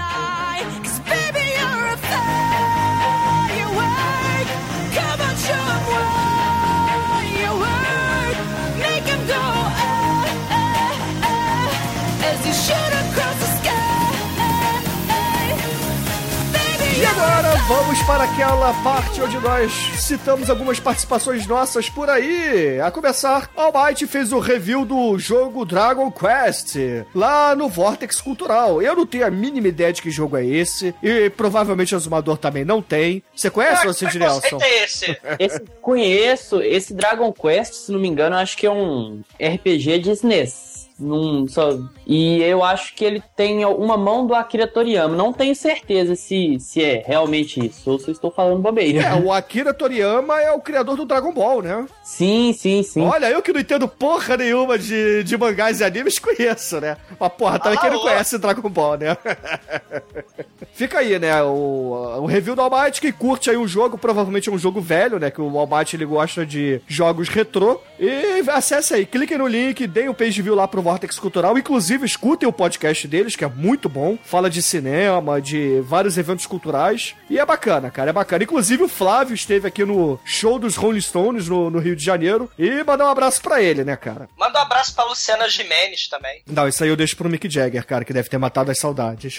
Vamos 17.70 18.02
para 18.02 18.24
aquela 18.24 18.74
parte 18.84 19.22
onde 19.22 19.38
nós 19.38 19.72
citamos 20.00 20.50
algumas 20.50 20.80
participações 20.80 21.46
nossas 21.46 21.88
por 21.88 22.10
aí. 22.10 22.82
A 22.82 22.90
começar, 22.90 23.48
Almighty 23.56 24.08
fez 24.08 24.34
o 24.34 24.40
review 24.40 24.84
do 24.84 25.20
jogo 25.20 25.64
Dragon 25.66 26.12
Quest 26.12 26.76
lá 27.14 27.56
no 27.56 27.70
Vortex 27.70 28.20
Cultural. 28.22 28.82
Eu 28.82 28.96
não 28.96 29.06
tenho 29.06 29.28
a 29.28 29.30
mínima 29.32 29.68
ideia 29.68 29.94
de 29.94 30.02
que 30.02 30.10
jogo 30.10 30.36
é 30.36 30.44
esse 30.46 30.96
e 31.04 31.30
provavelmente 31.30 31.94
o 31.94 31.98
Azumador 31.98 32.38
também 32.40 32.66
não 32.66 32.82
tem. 32.82 33.22
Você 33.36 33.52
conhece, 33.52 33.86
Ah, 33.86 33.90
ô 33.92 33.94
Cid 33.94 34.18
Nelson? 34.18 34.58
é 34.62 34.84
esse? 34.84 35.18
Esse 35.40 35.62
conheço, 35.82 36.62
esse 36.62 36.94
Dragon 36.94 37.32
Quest, 37.32 37.74
se 37.74 37.92
não 37.92 38.00
me 38.00 38.08
engano, 38.08 38.36
eu 38.36 38.40
acho 38.40 38.58
que 38.58 38.66
é 38.66 38.72
um 38.72 39.22
RPG 39.40 40.00
de 40.00 40.12
SNES. 40.12 40.69
Num, 41.00 41.48
só, 41.48 41.77
e 42.06 42.41
eu 42.44 42.63
acho 42.63 42.94
que 42.94 43.06
ele 43.06 43.24
tem 43.36 43.63
uma 43.65 43.96
mão 43.98 44.27
do 44.27 44.36
Akira 44.36 44.68
Toriyama. 44.68 45.15
Não 45.15 45.32
tenho 45.32 45.56
certeza 45.56 46.15
se, 46.15 46.58
se 46.60 46.84
é 46.84 47.03
realmente 47.06 47.65
isso 47.65 47.91
ou 47.91 47.98
se 48.00 48.10
eu 48.10 48.12
estou 48.12 48.29
falando 48.32 48.62
bobeira. 48.62 49.01
É, 49.01 49.15
o 49.15 49.32
Akira 49.32 49.74
Toriyama 49.74 50.41
é 50.41 50.51
o 50.51 50.60
criador 50.60 50.98
do 50.98 51.06
Dragon 51.06 51.32
Ball, 51.34 51.62
né? 51.62 51.86
Sim, 52.03 52.53
sim, 52.53 52.84
sim. 52.84 53.01
Olha, 53.01 53.29
eu 53.29 53.41
que 53.41 53.53
não 53.53 53.62
entendo 53.62 53.88
porra 53.88 54.36
nenhuma 54.38 54.77
de, 54.77 55.24
de 55.24 55.38
mangás 55.38 55.79
e 55.79 55.84
animes, 55.84 56.20
conheço, 56.20 56.79
né? 56.82 56.98
Mas 57.20 57.32
porra, 57.34 57.60
também 57.60 57.77
Ah, 57.77 57.82
quem 57.82 57.89
não 57.91 58.00
ô. 58.00 58.01
conhece 58.01 58.38
Dragon 58.38 58.70
Ball, 58.70 58.98
né? 58.98 59.18
Fica 60.74 61.00
aí, 61.00 61.18
né? 61.20 61.41
O, 61.44 62.20
o 62.22 62.25
review 62.25 62.56
do 62.56 62.62
Almighty, 62.62 63.01
que 63.01 63.12
curte 63.12 63.50
aí 63.50 63.58
um 63.58 63.68
jogo, 63.68 63.98
provavelmente 63.98 64.50
é 64.50 64.51
um 64.51 64.58
jogo 64.58 64.79
velho, 64.82 65.20
né? 65.20 65.29
Que 65.32 65.41
o 65.41 65.58
Almighty 65.58 65.96
ele 65.96 66.06
gosta 66.06 66.46
de 66.46 66.82
jogos 66.88 67.29
retrô. 67.29 67.82
E 68.00 68.44
acesse 68.50 68.94
aí, 68.94 69.06
cliquem 69.06 69.38
no 69.38 69.48
link, 69.48 69.86
deem 69.88 70.10
o 70.10 70.13
page 70.13 70.41
view 70.41 70.56
lá 70.56 70.68
pro 70.68 70.82
Vortex 70.89 71.19
Cultural. 71.19 71.55
Inclusive, 71.55 72.03
escutem 72.03 72.50
o 72.50 72.51
podcast 72.51 73.08
deles, 73.08 73.36
que 73.36 73.46
é 73.46 73.48
muito 73.48 73.88
bom. 73.88 74.17
Fala 74.24 74.50
de 74.50 74.60
cinema, 74.60 75.39
de 75.39 75.81
vários 75.81 76.17
eventos 76.17 76.48
culturais. 76.48 77.13
E 77.29 77.38
é 77.38 77.46
bacana, 77.46 77.91
cara, 77.91 78.10
é 78.10 78.13
bacana. 78.13 78.43
Inclusive, 78.43 78.81
o 78.81 78.88
Flávio 78.88 79.36
esteve 79.36 79.67
aqui 79.67 79.86
no 79.86 80.19
show 80.25 80.58
dos 80.58 80.75
Rolling 80.75 81.00
Stones 81.00 81.48
no, 81.48 81.69
no 81.69 81.77
Rio 81.77 81.96
de 81.96 82.03
Janeiro. 82.03 82.50
E 82.58 82.84
mandar 82.84 83.05
um 83.05 83.10
abraço 83.10 83.39
pra 83.39 83.62
ele, 83.62 83.84
né, 83.84 83.96
cara? 83.96 84.27
Manda 84.36 84.58
um 84.58 84.63
abraço 84.63 84.96
pra 84.96 85.03
Luciana 85.03 85.48
Jimenez 85.48 86.08
também. 86.08 86.41
Não, 86.48 86.67
isso 86.67 86.84
aí 86.84 86.89
eu 86.89 86.96
deixo 86.96 87.15
pro 87.15 87.29
Mick 87.29 87.48
Jagger, 87.48 87.86
cara, 87.86 88.03
que 88.03 88.12
deve 88.12 88.27
ter 88.27 88.39
matado 88.39 88.72
as 88.72 88.79
saudades. 88.79 89.38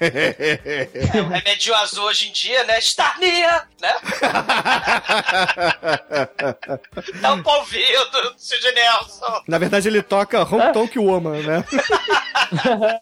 É, 0.00 0.88
o 1.20 1.28
remédio 1.28 1.74
azul 1.74 2.04
hoje 2.04 2.28
em 2.28 2.32
dia, 2.32 2.64
né? 2.64 2.78
Starnia, 2.78 3.64
né? 3.82 3.94
Dá 7.20 7.34
um 7.34 7.42
pau 7.42 7.58
ouvido, 7.58 8.34
Cid 8.38 8.72
Nelson. 8.72 9.42
Na 9.46 9.58
verdade, 9.58 9.88
ele 9.88 10.02
toca 10.02 10.42
Hong 10.42 10.72
Tonk 10.86 10.98
Woman, 10.98 11.42
né? 11.42 11.64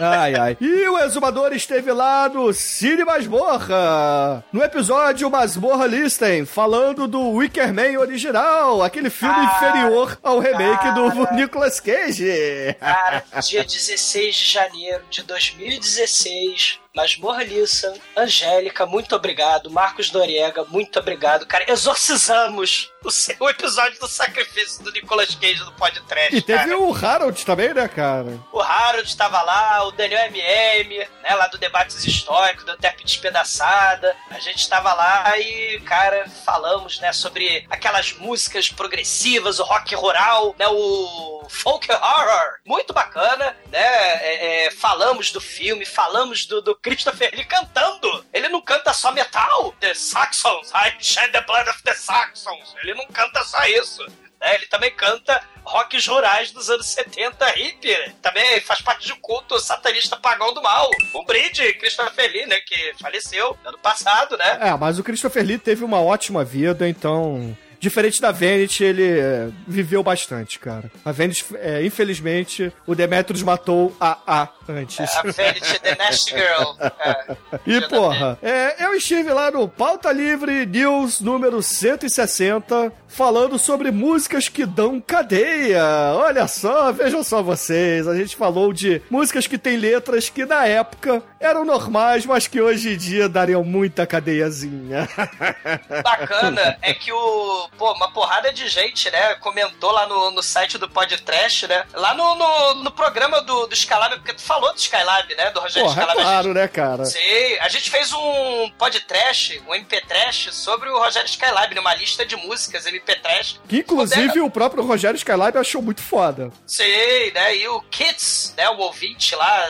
ai, 0.00 0.34
ai. 0.34 0.56
E 0.60 0.88
o 0.88 0.98
Exumador 0.98 1.52
esteve 1.52 1.92
lá 1.92 2.28
no 2.28 2.52
Cine 2.52 3.04
Masmorra, 3.04 4.44
no 4.52 4.62
episódio 4.62 5.28
Masmorra 5.30 5.86
Listen, 5.86 6.46
falando 6.46 7.08
do 7.08 7.30
Wicker 7.30 7.72
Man 7.72 7.98
original, 7.98 8.82
aquele 8.82 9.10
filme 9.10 9.34
Cara, 9.34 9.56
inferior 9.56 10.18
ao 10.22 10.38
remake 10.38 10.92
do 10.92 11.10
cara. 11.10 11.34
Nicolas 11.34 11.80
Cage. 11.80 12.76
Cara, 12.78 13.24
dia 13.40 13.64
16 13.64 14.34
de 14.34 14.44
janeiro 14.52 15.02
de 15.10 15.24
2016, 15.24 16.78
Masmorra 16.96 17.44
Lissa, 17.44 17.92
Angélica, 18.16 18.86
muito 18.86 19.14
obrigado. 19.14 19.70
Marcos 19.70 20.10
Noriega, 20.10 20.64
muito 20.64 20.98
obrigado. 20.98 21.44
Cara, 21.46 21.70
exorcizamos 21.70 22.90
o, 23.04 23.10
seu- 23.10 23.36
episódio 23.50 24.00
do 24.00 24.08
sacrifício 24.08 24.82
do 24.82 24.90
Nicolas 24.90 25.34
Cage 25.34 25.62
do 25.62 25.72
podcast. 25.72 26.34
E 26.34 26.40
teve 26.40 26.64
cara. 26.64 26.78
o 26.78 26.94
Harold 26.96 27.44
também, 27.44 27.74
né, 27.74 27.86
cara? 27.86 28.40
O 28.50 28.62
Harold 28.62 29.06
estava 29.06 29.42
lá, 29.42 29.84
o 29.84 29.92
Daniel 29.92 30.26
MM, 30.28 31.06
né, 31.22 31.34
lá 31.34 31.46
do 31.48 31.58
Debates 31.58 32.02
Históricos, 32.02 32.64
do 32.64 32.74
Terp 32.78 33.00
Despedaçada. 33.04 34.16
A 34.30 34.38
gente 34.38 34.60
estava 34.60 34.94
lá 34.94 35.38
e, 35.38 35.78
cara, 35.80 36.26
falamos, 36.46 36.98
né, 37.00 37.12
sobre 37.12 37.66
aquelas 37.68 38.14
músicas 38.14 38.70
progressivas, 38.70 39.58
o 39.58 39.64
rock 39.64 39.94
rural, 39.94 40.54
né, 40.58 40.66
o 40.66 41.46
folk 41.50 41.92
horror. 41.92 42.54
Muito 42.64 42.94
bacana, 42.94 43.54
né? 43.70 43.78
é, 43.80 44.66
é, 44.66 44.70
falamos 44.70 45.30
do 45.30 45.40
filme, 45.40 45.84
falamos 45.84 46.46
do, 46.46 46.62
do 46.62 46.74
Christopher 46.86 47.30
Lee 47.34 47.44
cantando. 47.44 48.24
Ele 48.32 48.48
não 48.48 48.60
canta 48.60 48.92
só 48.92 49.10
metal. 49.10 49.74
The 49.80 49.92
Saxons, 49.92 50.70
I 50.72 50.92
shed 51.00 51.32
the 51.32 51.40
blood 51.40 51.68
of 51.68 51.82
the 51.82 51.92
Saxons. 51.94 52.76
Ele 52.80 52.94
não 52.94 53.06
canta 53.08 53.42
só 53.42 53.60
isso. 53.64 54.06
né? 54.40 54.54
Ele 54.54 54.66
também 54.66 54.92
canta 54.92 55.42
rocks 55.64 56.06
rurais 56.06 56.52
dos 56.52 56.70
anos 56.70 56.86
70, 56.86 57.44
hippie. 57.56 58.12
Também 58.22 58.60
faz 58.60 58.80
parte 58.82 59.12
um 59.12 59.18
culto 59.20 59.58
satanista 59.58 60.16
pagão 60.16 60.54
do 60.54 60.62
mal. 60.62 60.88
Um 61.12 61.24
brinde, 61.24 61.72
Christopher 61.74 62.30
Lee, 62.30 62.46
né? 62.46 62.56
Que 62.60 62.94
faleceu 63.00 63.58
ano 63.64 63.78
passado, 63.78 64.36
né? 64.36 64.58
É, 64.60 64.76
mas 64.76 65.00
o 65.00 65.02
Christopher 65.02 65.44
Lee 65.44 65.58
teve 65.58 65.82
uma 65.84 66.00
ótima 66.00 66.44
vida, 66.44 66.88
então. 66.88 67.56
Diferente 67.86 68.20
da 68.20 68.32
Vanity, 68.32 68.82
ele 68.82 69.08
é, 69.08 69.48
viveu 69.64 70.02
bastante, 70.02 70.58
cara. 70.58 70.90
A 71.04 71.12
Vanity, 71.12 71.44
é, 71.54 71.86
infelizmente, 71.86 72.72
o 72.84 72.96
Demetrius 72.96 73.44
matou 73.44 73.96
a 74.00 74.18
A 74.26 74.48
antes. 74.68 74.98
A 75.14 75.22
Vanity 75.22 75.78
The 75.80 75.94
Nasty 75.94 76.34
Girl. 76.34 76.74
É. 76.80 77.36
E 77.64 77.80
porra, 77.82 78.36
é, 78.42 78.84
eu 78.84 78.92
estive 78.96 79.32
lá 79.32 79.52
no 79.52 79.68
Pauta 79.68 80.10
Livre 80.10 80.66
News 80.66 81.20
número 81.20 81.62
160 81.62 82.92
falando 83.08 83.58
sobre 83.58 83.90
músicas 83.90 84.48
que 84.48 84.64
dão 84.66 85.00
cadeia. 85.00 85.82
Olha 86.14 86.46
só, 86.48 86.92
vejam 86.92 87.22
só 87.22 87.42
vocês. 87.42 88.06
A 88.06 88.14
gente 88.16 88.36
falou 88.36 88.72
de 88.72 89.00
músicas 89.10 89.46
que 89.46 89.58
têm 89.58 89.76
letras 89.76 90.28
que 90.28 90.44
na 90.44 90.66
época 90.66 91.22
eram 91.40 91.64
normais, 91.64 92.26
mas 92.26 92.46
que 92.46 92.60
hoje 92.60 92.94
em 92.94 92.96
dia 92.96 93.28
dariam 93.28 93.62
muita 93.64 94.06
cadeiazinha. 94.06 95.08
bacana 96.02 96.78
é 96.82 96.92
que 96.94 97.12
o. 97.12 97.68
Pô, 97.76 97.92
uma 97.92 98.10
porrada 98.12 98.52
de 98.52 98.68
gente, 98.68 99.10
né? 99.10 99.34
Comentou 99.36 99.90
lá 99.90 100.06
no, 100.06 100.30
no 100.30 100.42
site 100.42 100.78
do 100.78 100.88
Podcast, 100.88 101.66
né? 101.66 101.84
Lá 101.94 102.14
no, 102.14 102.34
no, 102.34 102.74
no 102.84 102.90
programa 102.90 103.40
do, 103.42 103.66
do 103.66 103.74
Skylab, 103.74 104.16
porque 104.16 104.32
tu 104.34 104.42
falou 104.42 104.72
do 104.72 104.78
Skylab, 104.78 105.34
né? 105.34 105.50
Do 105.50 105.60
Rogério 105.60 105.88
Porra, 105.88 106.02
é 106.02 106.04
Skylab. 106.04 106.18
gente- 106.18 106.26
claro, 106.26 106.54
né, 106.54 106.68
cara? 106.68 107.04
Sim, 107.04 107.58
a 107.60 107.68
gente 107.68 107.90
fez 107.90 108.12
um 108.12 108.70
podcast, 108.78 109.62
um 109.68 109.74
MP 109.74 110.00
Trash, 110.06 110.48
sobre 110.52 110.88
o 110.88 110.98
Rogério 110.98 111.28
Skylab, 111.28 111.74
numa 111.74 111.94
lista 111.94 112.24
de 112.24 112.36
músicas 112.36 112.86
MP 112.86 113.05
Trash. 113.14 113.60
Que 113.68 113.78
inclusive 113.78 114.40
o 114.40 114.50
próprio 114.50 114.84
Rogério 114.84 115.16
Skylab 115.16 115.56
achou 115.58 115.80
muito 115.80 116.02
foda. 116.02 116.50
Sim, 116.66 117.30
né? 117.34 117.56
E 117.56 117.68
o 117.68 117.80
Kids 117.82 118.54
né, 118.56 118.68
o 118.70 118.78
ouvinte 118.78 119.34
lá 119.34 119.68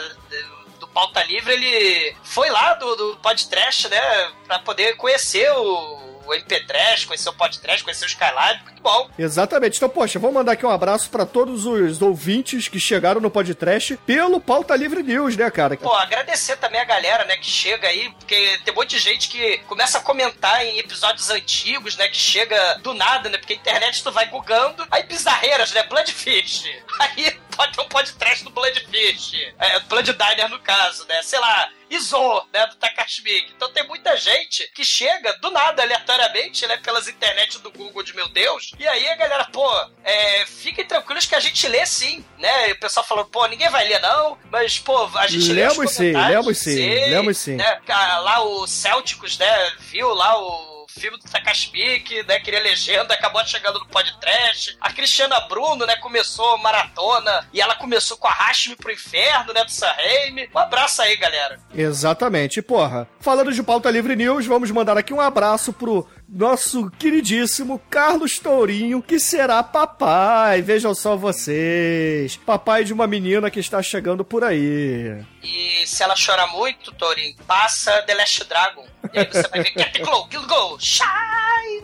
do 0.79 0.89
Pauta 0.89 1.23
Livre, 1.25 1.53
ele 1.53 2.17
foi 2.23 2.49
lá 2.51 2.75
do, 2.75 2.97
do 2.97 3.17
podcast, 3.17 3.89
né, 3.89 4.31
pra 4.47 4.59
poder 4.59 4.97
conhecer 4.97 5.51
o 5.53 6.16
o 6.27 6.31
MP3, 6.31 7.07
conhecer 7.07 7.29
o 7.29 7.33
podcast, 7.33 7.85
conhecer 7.85 8.05
o 8.05 8.09
Skylab, 8.09 8.63
muito 8.65 8.83
bom. 8.83 9.11
Exatamente. 9.19 9.77
Então, 9.77 9.89
poxa, 9.89 10.19
vou 10.19 10.33
mandar 10.33 10.53
aqui 10.53 10.67
um 10.67 10.71
abraço 10.71 11.11
pra 11.11 11.25
todos 11.25 11.67
os 11.67 12.03
ouvintes 12.03 12.69
que 12.69 12.81
chegaram 12.81 13.21
no 13.21 13.31
podcast 13.31 13.97
pelo 14.07 14.41
Pauta 14.41 14.75
Livre 14.77 15.03
News, 15.03 15.37
né, 15.37 15.51
cara? 15.51 15.77
Pô, 15.77 15.95
agradecer 15.95 16.57
também 16.57 16.81
a 16.81 16.85
galera, 16.85 17.25
né, 17.25 17.37
que 17.37 17.51
chega 17.51 17.89
aí, 17.89 18.11
porque 18.19 18.59
tem 18.65 18.73
um 18.73 18.77
monte 18.77 18.91
de 18.91 18.99
gente 18.99 19.29
que 19.29 19.59
começa 19.67 19.99
a 19.99 20.01
comentar 20.01 20.65
em 20.65 20.79
episódios 20.79 21.31
antigos, 21.31 21.97
né, 21.97 22.09
que 22.09 22.17
chega 22.17 22.79
do 22.83 22.95
nada, 22.95 23.29
né, 23.29 23.39
porque 23.39 23.55
a 23.55 23.57
internet 23.57 24.03
tu 24.03 24.11
vai 24.13 24.27
googando, 24.27 24.87
aí 24.91 25.03
bizarreiras, 25.05 25.73
né, 25.73 25.83
Bloodfish. 25.85 26.65
Aí 26.99 27.39
pode 27.57 27.73
ter 27.73 27.81
um 27.81 27.89
podcast 27.89 28.45
do 28.45 28.51
Bloodfish, 28.51 29.33
é, 29.59 29.81
Blood 29.81 30.13
Diner 30.13 30.49
no 30.49 30.61
caso, 30.61 31.07
né, 31.07 31.23
sei 31.23 31.39
lá, 31.39 31.71
Izo, 31.89 32.47
né, 32.53 32.67
do 32.67 32.75
Takashi 32.77 33.23
Miike. 33.23 33.53
Então 33.57 33.73
tem 33.73 33.87
muita 33.87 34.17
gente 34.17 34.69
que 34.75 34.85
chega 34.85 35.33
do 35.39 35.51
nada, 35.51 35.83
aleatoriamente, 35.83 36.67
né, 36.67 36.77
pelas 36.79 37.09
internet 37.09 37.59
do 37.61 37.71
Google 37.71 38.03
de 38.03 38.15
meu 38.15 38.29
Deus, 38.29 38.73
e 38.79 38.87
aí 38.87 39.09
a 39.09 39.17
galera, 39.17 39.45
pô, 39.47 39.69
é, 40.05 40.45
fiquem 40.47 40.85
tranquilos 40.85 41.27
que 41.27 41.35
a 41.35 41.41
gente 41.41 41.67
lê 41.67 41.87
sim, 41.87 42.25
né, 42.39 42.71
e 42.71 42.73
o 42.73 42.81
pessoal 42.81 43.07
falou, 43.07 43.25
pô, 43.25 43.47
ninguém 43.47 43.71
vai 43.71 43.87
ler 43.89 44.01
não, 44.01 44.39
mas, 44.51 44.79
pô, 44.79 45.09
a 45.17 45.27
gente 45.27 45.53
lê 45.53 45.63
Lemos 45.63 45.79
os 45.79 45.91
sim, 45.93 46.13
lemos 46.13 46.59
sim, 46.59 47.11
lemos 47.11 47.39
sim. 47.39 47.57
Né, 47.57 47.81
Cara, 47.87 48.19
lá 48.19 48.41
o 48.45 48.67
Celticos, 48.67 49.39
né, 49.39 49.73
viu 49.79 50.13
lá 50.13 50.39
o 50.39 50.76
filme 50.99 51.19
do 51.19 51.25
Takashi 51.25 51.71
Miike, 51.73 52.23
né, 52.25 52.41
queria 52.41 52.63
legenda, 52.63 53.15
acabou 53.15 53.45
chegando 53.47 53.79
no 53.79 53.87
podcast. 53.87 54.77
A 54.81 54.93
Cristiana 54.93 55.41
Bruno, 55.41 55.87
né, 55.87 55.97
começou 55.97 56.59
maratona 56.59 57.47
e 57.53 57.61
ela 57.61 57.75
começou 57.75 58.17
com 58.17 58.27
a 58.27 58.33
Hashmi 58.33 58.77
pro 58.77 58.93
inferno, 58.93 59.53
né, 59.53 59.65
do 59.65 59.71
Sanheim. 59.71 60.49
Um 60.55 60.59
abraço 60.59 61.03
aí, 61.03 61.17
galera. 61.17 61.61
Exatamente. 61.75 62.63
Porra, 62.63 63.09
falando 63.21 63.53
de 63.53 63.63
Pauta 63.63 63.91
Livre 63.91 64.17
News, 64.17 64.47
vamos 64.47 64.71
mandar 64.71 64.97
aqui 64.97 65.13
um 65.13 65.21
abraço 65.21 65.73
pro 65.73 66.09
nosso 66.29 66.91
queridíssimo 66.91 67.81
Carlos 67.91 68.39
Tourinho, 68.39 69.03
que 69.03 69.19
será 69.19 69.63
papai. 69.63 70.63
Vejam 70.63 70.95
só 70.95 71.17
vocês. 71.17 72.37
Papai 72.37 72.85
de 72.85 72.93
uma 72.93 73.07
menina 73.07 73.51
que 73.51 73.61
está 73.61 73.83
chegando 73.83 74.25
por 74.25 74.45
aí. 74.45 75.25
E 75.43 75.87
se 75.87 76.03
ela 76.03 76.17
chorar 76.17 76.49
muito, 76.49 76.93
Torin, 76.93 77.35
passa 77.47 78.03
The 78.03 78.15
Last 78.15 78.45
Dragon. 78.45 78.87
E 79.13 79.19
aí 79.19 79.27
você 79.27 79.49
vai 79.49 79.63
ver 79.63 79.73
Get 79.77 79.93
the 79.93 79.99
Glow, 80.01 80.29
the 80.29 80.39
Glow, 80.39 80.79
Shine 80.81 81.07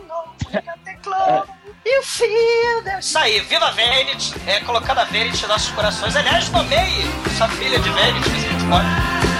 on, 0.09 0.51
Get 0.51 0.63
the. 0.83 1.63
You 1.85 2.01
feel 2.01 2.83
the... 2.83 2.99
Isso 2.99 3.17
aí, 3.17 3.41
viva 3.41 3.69
Vanity, 3.71 4.33
é, 4.47 4.61
colocando 4.61 4.99
a 4.99 5.03
Vanity 5.03 5.43
em 5.43 5.47
nossos 5.47 5.69
corações. 5.71 6.15
Aliás, 6.15 6.49
nomeie 6.49 7.03
sua 7.37 7.49
filha 7.49 7.77
de 7.77 7.89
Vanity, 7.89 8.29
se 8.29 8.35
a 8.35 8.39
gente 8.39 8.69
pode. 8.69 9.32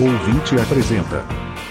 Ouvinte 0.00 0.58
apresenta. 0.60 1.24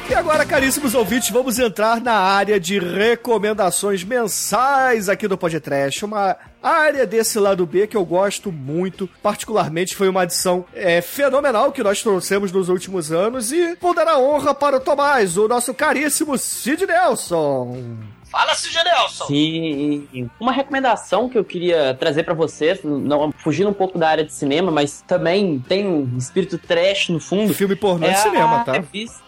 E 0.09 0.15
agora, 0.15 0.45
caríssimos 0.45 0.95
ouvintes, 0.95 1.29
vamos 1.29 1.59
entrar 1.59 1.99
na 1.99 2.13
área 2.13 2.57
de 2.57 2.79
recomendações 2.79 4.01
mensais 4.01 5.09
aqui 5.09 5.27
do 5.27 5.37
Podcast. 5.37 6.05
Uma 6.05 6.37
área 6.61 7.05
desse 7.05 7.37
lado 7.37 7.65
B 7.65 7.85
que 7.85 7.97
eu 7.97 8.05
gosto 8.05 8.49
muito. 8.49 9.09
Particularmente, 9.21 9.93
foi 9.93 10.07
uma 10.07 10.21
adição 10.21 10.63
é, 10.73 11.01
fenomenal 11.01 11.73
que 11.73 11.83
nós 11.83 12.01
trouxemos 12.01 12.49
nos 12.49 12.69
últimos 12.69 13.11
anos. 13.11 13.51
E 13.51 13.75
vou 13.81 13.93
dar 13.93 14.07
a 14.07 14.17
honra 14.17 14.53
para 14.53 14.77
o 14.77 14.79
Tomás, 14.79 15.37
o 15.37 15.49
nosso 15.49 15.73
caríssimo 15.73 16.37
Sid 16.37 16.85
Nelson. 16.85 17.77
Fala, 18.33 18.55
Cid 18.55 18.75
Nelson. 18.83 19.25
Sim. 19.27 20.29
Uma 20.39 20.51
recomendação 20.51 21.29
que 21.29 21.37
eu 21.37 21.45
queria 21.45 21.93
trazer 21.93 22.23
pra 22.23 22.33
vocês, 22.33 22.79
não, 22.83 23.31
fugindo 23.31 23.69
um 23.69 23.73
pouco 23.73 23.97
da 23.99 24.09
área 24.09 24.23
de 24.25 24.33
cinema, 24.33 24.71
mas 24.71 25.01
também 25.07 25.59
tem 25.59 25.87
um 25.87 26.17
espírito 26.17 26.57
trash 26.57 27.09
no 27.09 27.19
fundo. 27.19 27.53
Filme 27.53 27.75
pornô 27.75 28.07
é 28.07 28.11
de 28.11 28.19
cinema, 28.19 28.63
tá? 28.65 28.71
revista- 28.73 29.21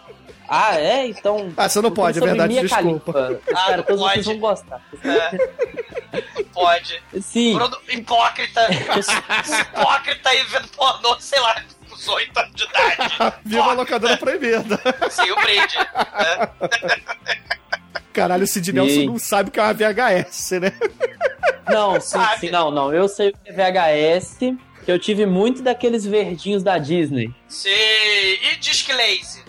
Ah, 0.49 0.75
é? 0.79 1.05
Então. 1.07 1.51
Ah, 1.55 1.69
você 1.69 1.81
não 1.81 1.91
pode, 1.91 2.17
é 2.17 2.21
verdade, 2.21 2.51
Mia 2.53 2.61
desculpa. 2.63 3.13
Khalifa. 3.13 3.41
Ah, 3.51 3.53
Cara, 3.67 3.83
todos 3.83 4.01
pode. 4.01 4.13
vocês 4.15 4.25
vão 4.25 4.37
gostar. 4.39 4.81
É. 5.03 6.23
Pode. 6.53 7.03
Sim. 7.21 7.53
Bruno, 7.55 7.77
hipócrita. 7.89 8.61
hipócrita 8.73 10.29
aí 10.29 10.43
vendo 10.45 10.67
pornô, 10.69 11.15
sei 11.19 11.39
lá, 11.39 11.61
com 11.89 11.95
os 11.95 12.07
8 12.07 12.39
anos 12.39 12.55
de 12.55 12.63
idade. 12.63 13.35
Viva 13.45 13.69
a 13.71 13.73
locadora 13.73 14.17
proibida. 14.17 14.79
Sim, 15.09 15.29
o 15.31 15.35
brinde. 15.35 15.77
É. 15.77 16.49
Caralho, 18.15 18.45
o 18.45 18.47
Sid 18.47 18.71
Nelson 18.71 19.03
não 19.03 19.19
sabe 19.19 19.51
que 19.51 19.59
é 19.59 19.63
uma 19.63 19.73
VHS, 19.73 20.51
né? 20.61 20.71
Não, 21.69 21.99
sim, 21.99 22.17
sim, 22.39 22.49
não, 22.49 22.71
não. 22.71 22.93
Eu 22.93 23.09
sei 23.09 23.29
o 23.29 23.33
que 23.33 23.49
é 23.49 23.53
VHS, 23.53 24.37
que 24.85 24.91
eu 24.91 24.97
tive 24.97 25.25
muito 25.25 25.61
daqueles 25.61 26.05
verdinhos 26.05 26.63
da 26.63 26.77
Disney. 26.77 27.29
Sim. 27.49 27.69
E 27.69 28.55
Disque 28.57 28.93
Lazy? 28.93 29.43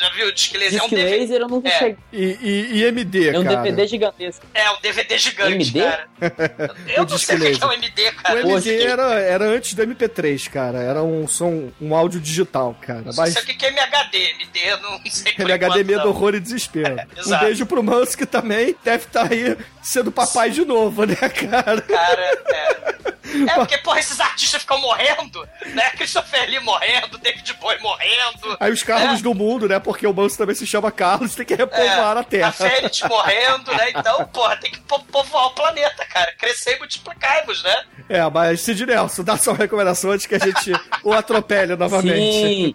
Já 0.00 0.08
viu 0.14 0.28
o 0.28 0.32
Disque 0.32 0.56
Lazy? 0.56 0.78
É 0.78 0.82
um 0.82 0.88
DVD. 0.88 1.18
Laser 1.18 1.40
eu 1.42 1.48
nunca 1.48 1.68
É. 1.68 1.78
cheguei. 1.78 1.96
E, 2.12 2.38
e, 2.40 2.72
e 2.78 2.84
MD, 2.84 3.28
É 3.28 3.38
um 3.38 3.44
cara. 3.44 3.56
DVD 3.56 3.86
gigantesco. 3.86 4.46
É, 4.54 4.70
um 4.70 4.80
DVD 4.80 5.18
gigante, 5.18 5.52
MD? 5.54 5.80
cara. 5.82 6.08
Eu 6.96 7.02
O 7.04 7.06
não 7.06 7.18
sei 7.18 7.36
o 7.36 7.40
que 7.40 7.62
é 7.62 7.66
o. 7.66 7.72
MD, 7.72 8.08
O 8.08 8.14
cara. 8.14 8.40
MD 8.40 8.82
era, 8.82 9.14
era 9.20 9.44
antes 9.44 9.74
do 9.74 9.82
MP3, 9.86 10.48
cara. 10.50 10.78
Era 10.78 11.02
um 11.02 11.26
som, 11.28 11.70
um 11.80 11.94
áudio 11.94 12.20
digital, 12.20 12.74
cara. 12.80 13.02
Não 13.02 13.12
Mas 13.14 13.34
sei 13.34 13.42
o 13.42 13.46
que 13.46 13.66
é 13.66 13.68
MHD. 13.68 14.16
MD, 14.18 14.60
eu 14.70 14.80
não 14.80 15.00
sei 15.06 15.34
MHD 15.38 15.84
medo, 15.84 16.08
horror 16.08 16.34
e 16.34 16.40
desespero. 16.40 16.96
um 17.16 17.20
exato. 17.20 17.44
beijo 17.44 17.66
pro 17.66 17.82
Manso, 17.82 18.16
que 18.16 18.26
também 18.26 18.74
deve 18.82 19.04
estar 19.04 19.30
aí 19.30 19.56
sendo 19.82 20.10
papai 20.12 20.50
de 20.50 20.64
novo, 20.64 21.04
né, 21.04 21.14
cara? 21.16 21.80
Cara, 21.82 22.42
é. 22.48 23.10
É 23.48 23.54
porque, 23.54 23.78
porra, 23.78 24.00
esses 24.00 24.18
artistas 24.20 24.62
ficam 24.62 24.80
morrendo, 24.80 25.46
né? 25.72 25.90
Christopher 25.90 26.48
Lee 26.50 26.58
morrendo, 26.60 27.16
David 27.18 27.52
Bowie 27.60 27.80
morrendo. 27.80 28.56
Aí 28.58 28.72
os 28.72 28.82
Carlos 28.82 29.20
É. 29.20 29.22
do 29.22 29.34
mundo, 29.34 29.68
né? 29.68 29.78
Porque 29.78 30.04
o 30.06 30.12
Manso 30.12 30.36
também 30.36 30.54
se 30.54 30.66
chama 30.66 30.90
Carlos, 30.90 31.34
tem 31.34 31.46
que 31.46 31.54
repovoar 31.54 32.16
a 32.16 32.20
A 32.20 32.24
Terra. 32.24 32.50
Fênix 32.52 33.00
morrendo, 33.02 33.72
né? 33.72 33.90
Então, 33.90 34.24
porra, 34.26 34.56
tem 34.56 34.70
que 34.72 34.80
po- 34.80 35.02
povoar 35.04 35.46
o 35.46 35.50
planeta, 35.50 36.04
cara. 36.06 36.32
Crescer 36.38 36.74
e 36.76 36.78
multiplicarmos, 36.80 37.62
né? 37.62 37.84
É, 38.08 38.28
mas 38.28 38.60
Sid 38.62 38.84
Nelson, 38.84 39.22
dá 39.22 39.36
sua 39.36 39.54
recomendação 39.54 40.10
antes 40.10 40.26
que 40.26 40.34
a 40.34 40.38
gente 40.38 40.72
o 41.04 41.12
atropele 41.12 41.76
novamente. 41.76 42.32
Sim. 42.32 42.74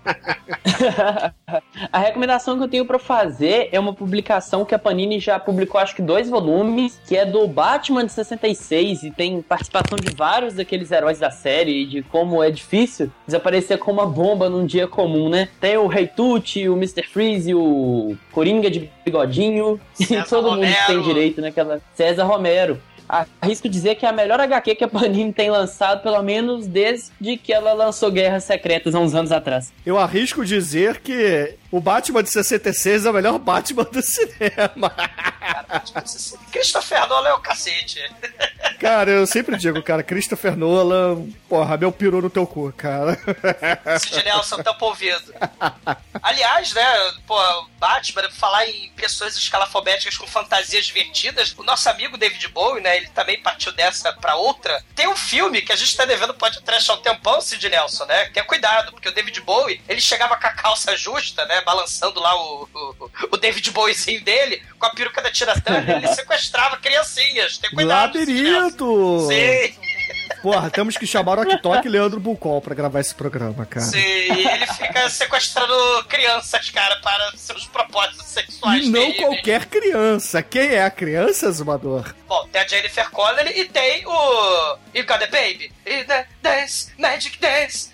a 1.91 2.00
recomendação 2.00 2.58
que 2.58 2.63
eu 2.63 2.70
tenho 2.70 2.86
pra 2.86 3.00
fazer 3.00 3.70
é 3.72 3.80
uma 3.80 3.94
publicação 3.94 4.63
que 4.65 4.74
a 4.74 4.80
Panini 4.80 5.20
já 5.20 5.38
publicou, 5.39 5.80
acho 5.82 5.96
que 5.96 6.02
dois 6.02 6.30
volumes, 6.30 6.94
que 7.08 7.15
é 7.15 7.25
do 7.25 7.47
Batman 7.47 8.05
de 8.05 8.12
66 8.12 9.03
e 9.03 9.12
tem 9.12 9.41
participação 9.41 9.97
de 9.97 10.13
vários 10.15 10.53
daqueles 10.53 10.91
heróis 10.91 11.19
da 11.19 11.31
série 11.31 11.84
e 11.84 11.86
de 11.86 12.01
como 12.03 12.43
é 12.43 12.49
difícil 12.49 13.12
desaparecer 13.25 13.77
com 13.77 13.91
uma 13.91 14.05
bomba 14.05 14.49
num 14.49 14.65
dia 14.65 14.88
comum, 14.88 15.29
né? 15.29 15.49
Tem 15.60 15.77
o 15.77 15.88
Rei 15.88 16.08
Tut, 16.08 16.67
o 16.67 16.73
Mr. 16.73 17.03
Freeze, 17.03 17.53
o 17.53 18.17
Coringa 18.31 18.69
de 18.69 18.89
bigodinho 19.03 19.79
e 19.99 20.23
todo 20.23 20.51
mundo 20.51 20.63
Romero. 20.63 20.88
tem 20.88 21.01
direito 21.01 21.41
naquela 21.41 21.81
César 21.93 22.23
Romero. 22.23 22.79
Arrisco 23.08 23.69
dizer 23.69 23.95
que 23.95 24.05
é 24.05 24.10
a 24.10 24.12
melhor 24.12 24.39
HQ 24.39 24.75
que 24.75 24.84
a 24.84 24.88
Panini 24.88 25.31
tem 25.31 25.49
lançado, 25.49 26.01
pelo 26.01 26.21
menos 26.23 26.65
desde 26.65 27.38
que 27.38 27.53
ela 27.53 27.73
lançou 27.73 28.12
Guerras 28.12 28.43
Secretas 28.43 28.95
há 28.95 28.99
uns 28.99 29.13
anos 29.13 29.31
atrás. 29.31 29.71
Eu 29.86 29.97
arrisco 29.97 30.43
dizer 30.43 30.99
que 31.01 31.55
o 31.76 31.82
Batman 31.82 32.24
de 32.24 32.30
66 32.30 33.06
é 33.06 33.10
o 33.10 33.14
melhor 33.14 33.38
Batman 33.38 33.84
do 33.84 34.02
cinema. 34.02 34.96
Christopher 36.50 37.06
Nolan 37.10 37.30
é 37.30 37.34
o 37.34 37.40
cacete. 37.40 38.02
Cara, 38.80 39.12
eu 39.12 39.28
sempre 39.28 39.58
digo, 39.58 39.84
cara, 39.84 40.02
Christopher 40.02 40.56
Nolan, 40.56 41.28
porra, 41.50 41.76
meu 41.76 41.92
peru 41.92 42.22
no 42.22 42.30
teu 42.30 42.48
cu, 42.48 42.74
cara. 42.78 43.18
Sid 44.00 44.24
Nelson 44.24 44.64
tampa 44.64 44.86
o 44.86 44.88
ouvido. 44.88 45.34
Aliás, 46.22 46.74
né, 46.74 47.14
pô, 47.28 47.38
Batman, 47.78 48.30
falar 48.32 48.66
em 48.68 48.90
pessoas 48.92 49.36
escalafobéticas 49.36 50.18
com 50.18 50.26
fantasias 50.28 50.86
divertidas, 50.86 51.54
o 51.58 51.64
nosso 51.64 51.90
amigo 51.90 52.18
David 52.18 52.48
Bowie, 52.50 52.82
né, 52.82 52.98
ele 52.98 53.10
também 53.10 53.42
partiu 53.42 53.72
dessa 53.74 54.14
pra 54.14 54.36
outra. 54.36 54.82
Tem 54.96 55.08
um 55.08 55.16
filme 55.16 55.62
que 55.62 55.74
a 55.74 55.76
gente 55.76 55.96
tá 55.96 56.06
devendo 56.06 56.34
pode 56.34 56.62
trash 56.62 56.90
há 56.90 56.94
um 56.94 57.02
tempão, 57.02 57.42
Sid 57.42 57.68
Nelson, 57.70 58.06
né? 58.06 58.30
Tenha 58.30 58.46
cuidado, 58.46 58.92
porque 58.92 59.10
o 59.10 59.14
David 59.14 59.42
Bowie, 59.42 59.82
ele 59.88 60.02
chegava 60.02 60.38
com 60.38 60.48
a 60.48 60.52
calça 60.52 60.96
justa, 60.96 61.46
né, 61.46 61.62
balançando 61.65 62.19
lá 62.19 62.36
o, 62.36 62.69
o, 62.73 63.12
o 63.32 63.38
David 63.38 63.69
Bowiezinho 63.71 64.23
dele, 64.23 64.62
com 64.80 64.86
a 64.86 64.91
peruca 64.91 65.21
da 65.21 65.32
Tiratana, 65.32 65.97
ele 65.97 66.08
sequestrava 66.13 66.78
criancinhas. 66.78 67.58
Tem 67.58 67.69
cuidado. 67.71 68.17
Labirinto! 68.17 69.28
Sim, 69.28 69.75
Porra, 70.41 70.69
temos 70.69 70.95
que 70.95 71.08
chamar 71.08 71.39
o 71.39 71.41
Oktok 71.56 71.88
e 71.88 71.89
Leandro 71.89 72.19
Bulcol 72.19 72.62
pra 72.62 72.75
gravar 72.75 72.99
esse 72.99 73.15
programa, 73.15 73.65
cara. 73.65 73.86
sim, 73.86 73.97
e 73.97 74.47
ele 74.47 74.67
fica 74.67 75.10
sequestrando 75.10 75.73
crianças, 76.08 76.69
cara, 76.69 76.97
para 76.97 77.32
seus 77.36 77.65
propósitos 77.65 78.28
sexuais. 78.28 78.86
E 78.86 78.89
não 78.89 79.01
terríveis. 79.01 79.25
qualquer 79.25 79.65
criança. 79.65 80.43
Quem 80.43 80.75
é 80.75 80.84
a 80.84 80.91
criança, 80.91 81.51
Zumador? 81.51 82.13
Bom, 82.28 82.47
tem 82.49 82.62
a 82.62 82.67
Jennifer 82.67 83.10
Connelly 83.10 83.60
e 83.60 83.65
tem 83.65 84.06
o. 84.06 84.78
Got 84.93 85.23
a 85.23 85.28
Baby. 85.28 85.71
E 85.86 86.04
the 86.04 86.28
Dance, 86.41 86.91
Magic 86.97 87.39
Dance, 87.39 87.89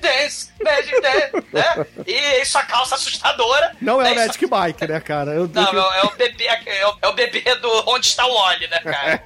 Dance. 0.00 0.51
Magic, 0.62 1.00
né? 1.00 1.30
né? 1.52 1.86
E 2.06 2.44
sua 2.44 2.62
calça 2.62 2.94
assustadora. 2.94 3.74
Não 3.80 4.00
é 4.00 4.04
né? 4.04 4.10
o 4.10 4.12
E 4.12 4.14
sua- 4.16 4.26
Magic 4.26 4.46
Mike, 4.76 4.86
né, 4.92 5.00
cara? 5.00 5.32
Eu 5.32 5.48
Não, 5.48 5.62
é, 5.62 5.70
o- 5.72 5.92
é 5.94 6.02
o 6.04 6.10
bebê, 6.16 6.44
é 6.46 6.86
o, 6.88 6.94
é 7.02 7.08
o 7.08 7.12
bebê 7.12 7.54
do 7.56 7.68
Onde 7.90 8.06
está 8.06 8.26
o 8.26 8.30
Oli, 8.32 8.66
né, 8.68 8.78
cara? 8.80 9.22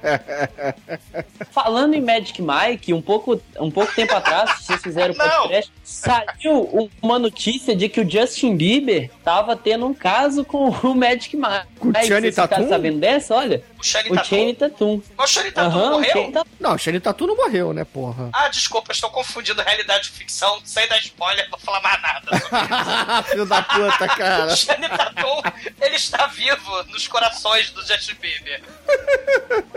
Falando 1.51 1.93
em 1.93 2.01
Magic 2.01 2.41
Mike, 2.41 2.93
um 2.93 3.01
pouco, 3.01 3.41
um 3.59 3.71
pouco 3.71 3.93
tempo 3.93 4.13
atrás, 4.15 4.51
se 4.59 4.63
vocês 4.65 4.81
fizeram 4.81 5.13
o 5.13 5.17
podcast, 5.17 5.71
saiu 5.83 6.89
uma 7.01 7.17
notícia 7.19 7.75
de 7.75 7.89
que 7.89 8.01
o 8.01 8.09
Justin 8.09 8.55
Bieber 8.55 9.09
tava 9.23 9.55
tendo 9.55 9.85
um 9.85 9.93
caso 9.93 10.43
com 10.45 10.69
o 10.69 10.95
Magic 10.95 11.35
Mike. 11.35 11.67
Com 11.79 11.89
o 11.89 11.93
ficaram 11.93 12.31
Tatum? 12.31 12.69
sabendo 12.69 12.99
dessa? 12.99 13.35
Olha, 13.35 13.63
O 13.79 13.83
Shane 13.83 14.09
o 14.09 14.15
Tatum. 14.15 14.25
Channing 14.27 14.55
Tatum. 14.55 15.01
O 15.17 15.27
Shane 15.27 15.51
Tatum 15.51 15.77
o 15.77 15.89
morreu? 15.91 16.31
Tatum. 16.31 16.49
Não, 16.59 16.73
o 16.73 16.77
Shane 16.77 16.99
Tatu 16.99 17.27
não 17.27 17.35
morreu, 17.35 17.73
né, 17.73 17.83
porra? 17.85 18.29
Ah, 18.33 18.47
desculpa, 18.47 18.91
estou 18.91 19.09
confundindo 19.11 19.61
realidade 19.61 20.09
e 20.09 20.17
ficção. 20.17 20.59
Sem 20.65 20.87
dar 20.87 20.97
spoiler, 20.99 21.43
não 21.45 21.51
vou 21.51 21.59
falar 21.59 21.81
mais 21.81 22.01
nada. 22.01 23.23
Filho 23.29 23.45
da 23.45 23.61
puta, 23.61 24.07
cara. 24.07 24.47
O 24.53 24.55
Shane 24.57 24.89
Tatum, 24.89 25.41
ele 25.81 25.95
está 25.95 26.25
vivo 26.27 26.83
nos 26.85 27.07
corações 27.07 27.69
do 27.71 27.85
Justin 27.85 28.15
Bieber. 28.15 28.61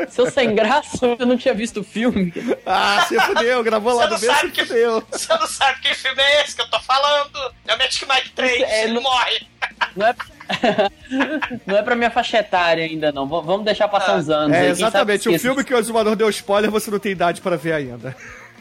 Seu 0.09 0.31
sem 0.31 0.55
graça, 0.55 1.07
eu 1.19 1.27
não 1.27 1.37
tinha 1.37 1.53
visto 1.55 1.81
o 1.81 1.85
filme. 1.85 2.33
Ah, 2.65 3.05
você 3.07 3.21
fudeu, 3.21 3.63
gravou 3.63 3.93
lá 3.95 4.07
do 4.07 4.19
B, 4.19 4.27
sabe 4.27 4.41
você 4.41 4.49
que- 4.51 4.65
fudeu. 4.67 5.07
Você 5.11 5.35
não 5.37 5.47
sabe 5.47 5.81
que 5.81 5.95
filme 5.95 6.23
é 6.23 6.43
esse 6.43 6.55
que 6.57 6.63
eu 6.63 6.71
tô 6.71 6.81
falando? 6.81 7.55
É 7.67 7.75
o 7.75 7.79
Magic 7.79 8.07
Mike 8.07 8.31
3, 8.31 8.63
É, 8.63 8.85
ele 8.85 8.95
não- 8.95 9.03
morre. 9.03 9.47
Não 9.97 10.07
é, 10.07 10.15
não 11.67 11.77
é 11.77 11.83
pra 11.83 11.95
minha 11.97 12.11
faixa 12.11 12.39
etária 12.39 12.85
ainda, 12.85 13.11
não. 13.13 13.27
V- 13.27 13.43
Vamos 13.47 13.65
deixar 13.65 13.89
passar 13.89 14.13
Ah, 14.15 14.17
uns 14.17 14.29
anos. 14.29 14.57
aí, 14.57 14.67
É, 14.67 14.75
sabe 14.75 14.81
exatamente. 14.83 15.29
O 15.29 15.39
filme 15.39 15.65
que 15.65 15.75
o 15.75 15.79
Exumador 15.79 16.17
deu 16.17 16.29
spoiler, 16.31 16.71
você 16.71 16.91
não 16.91 16.99
tem 16.99 17.13
idade 17.13 17.41
pra 17.41 17.57
ver 17.57 17.73
ainda. 17.73 18.15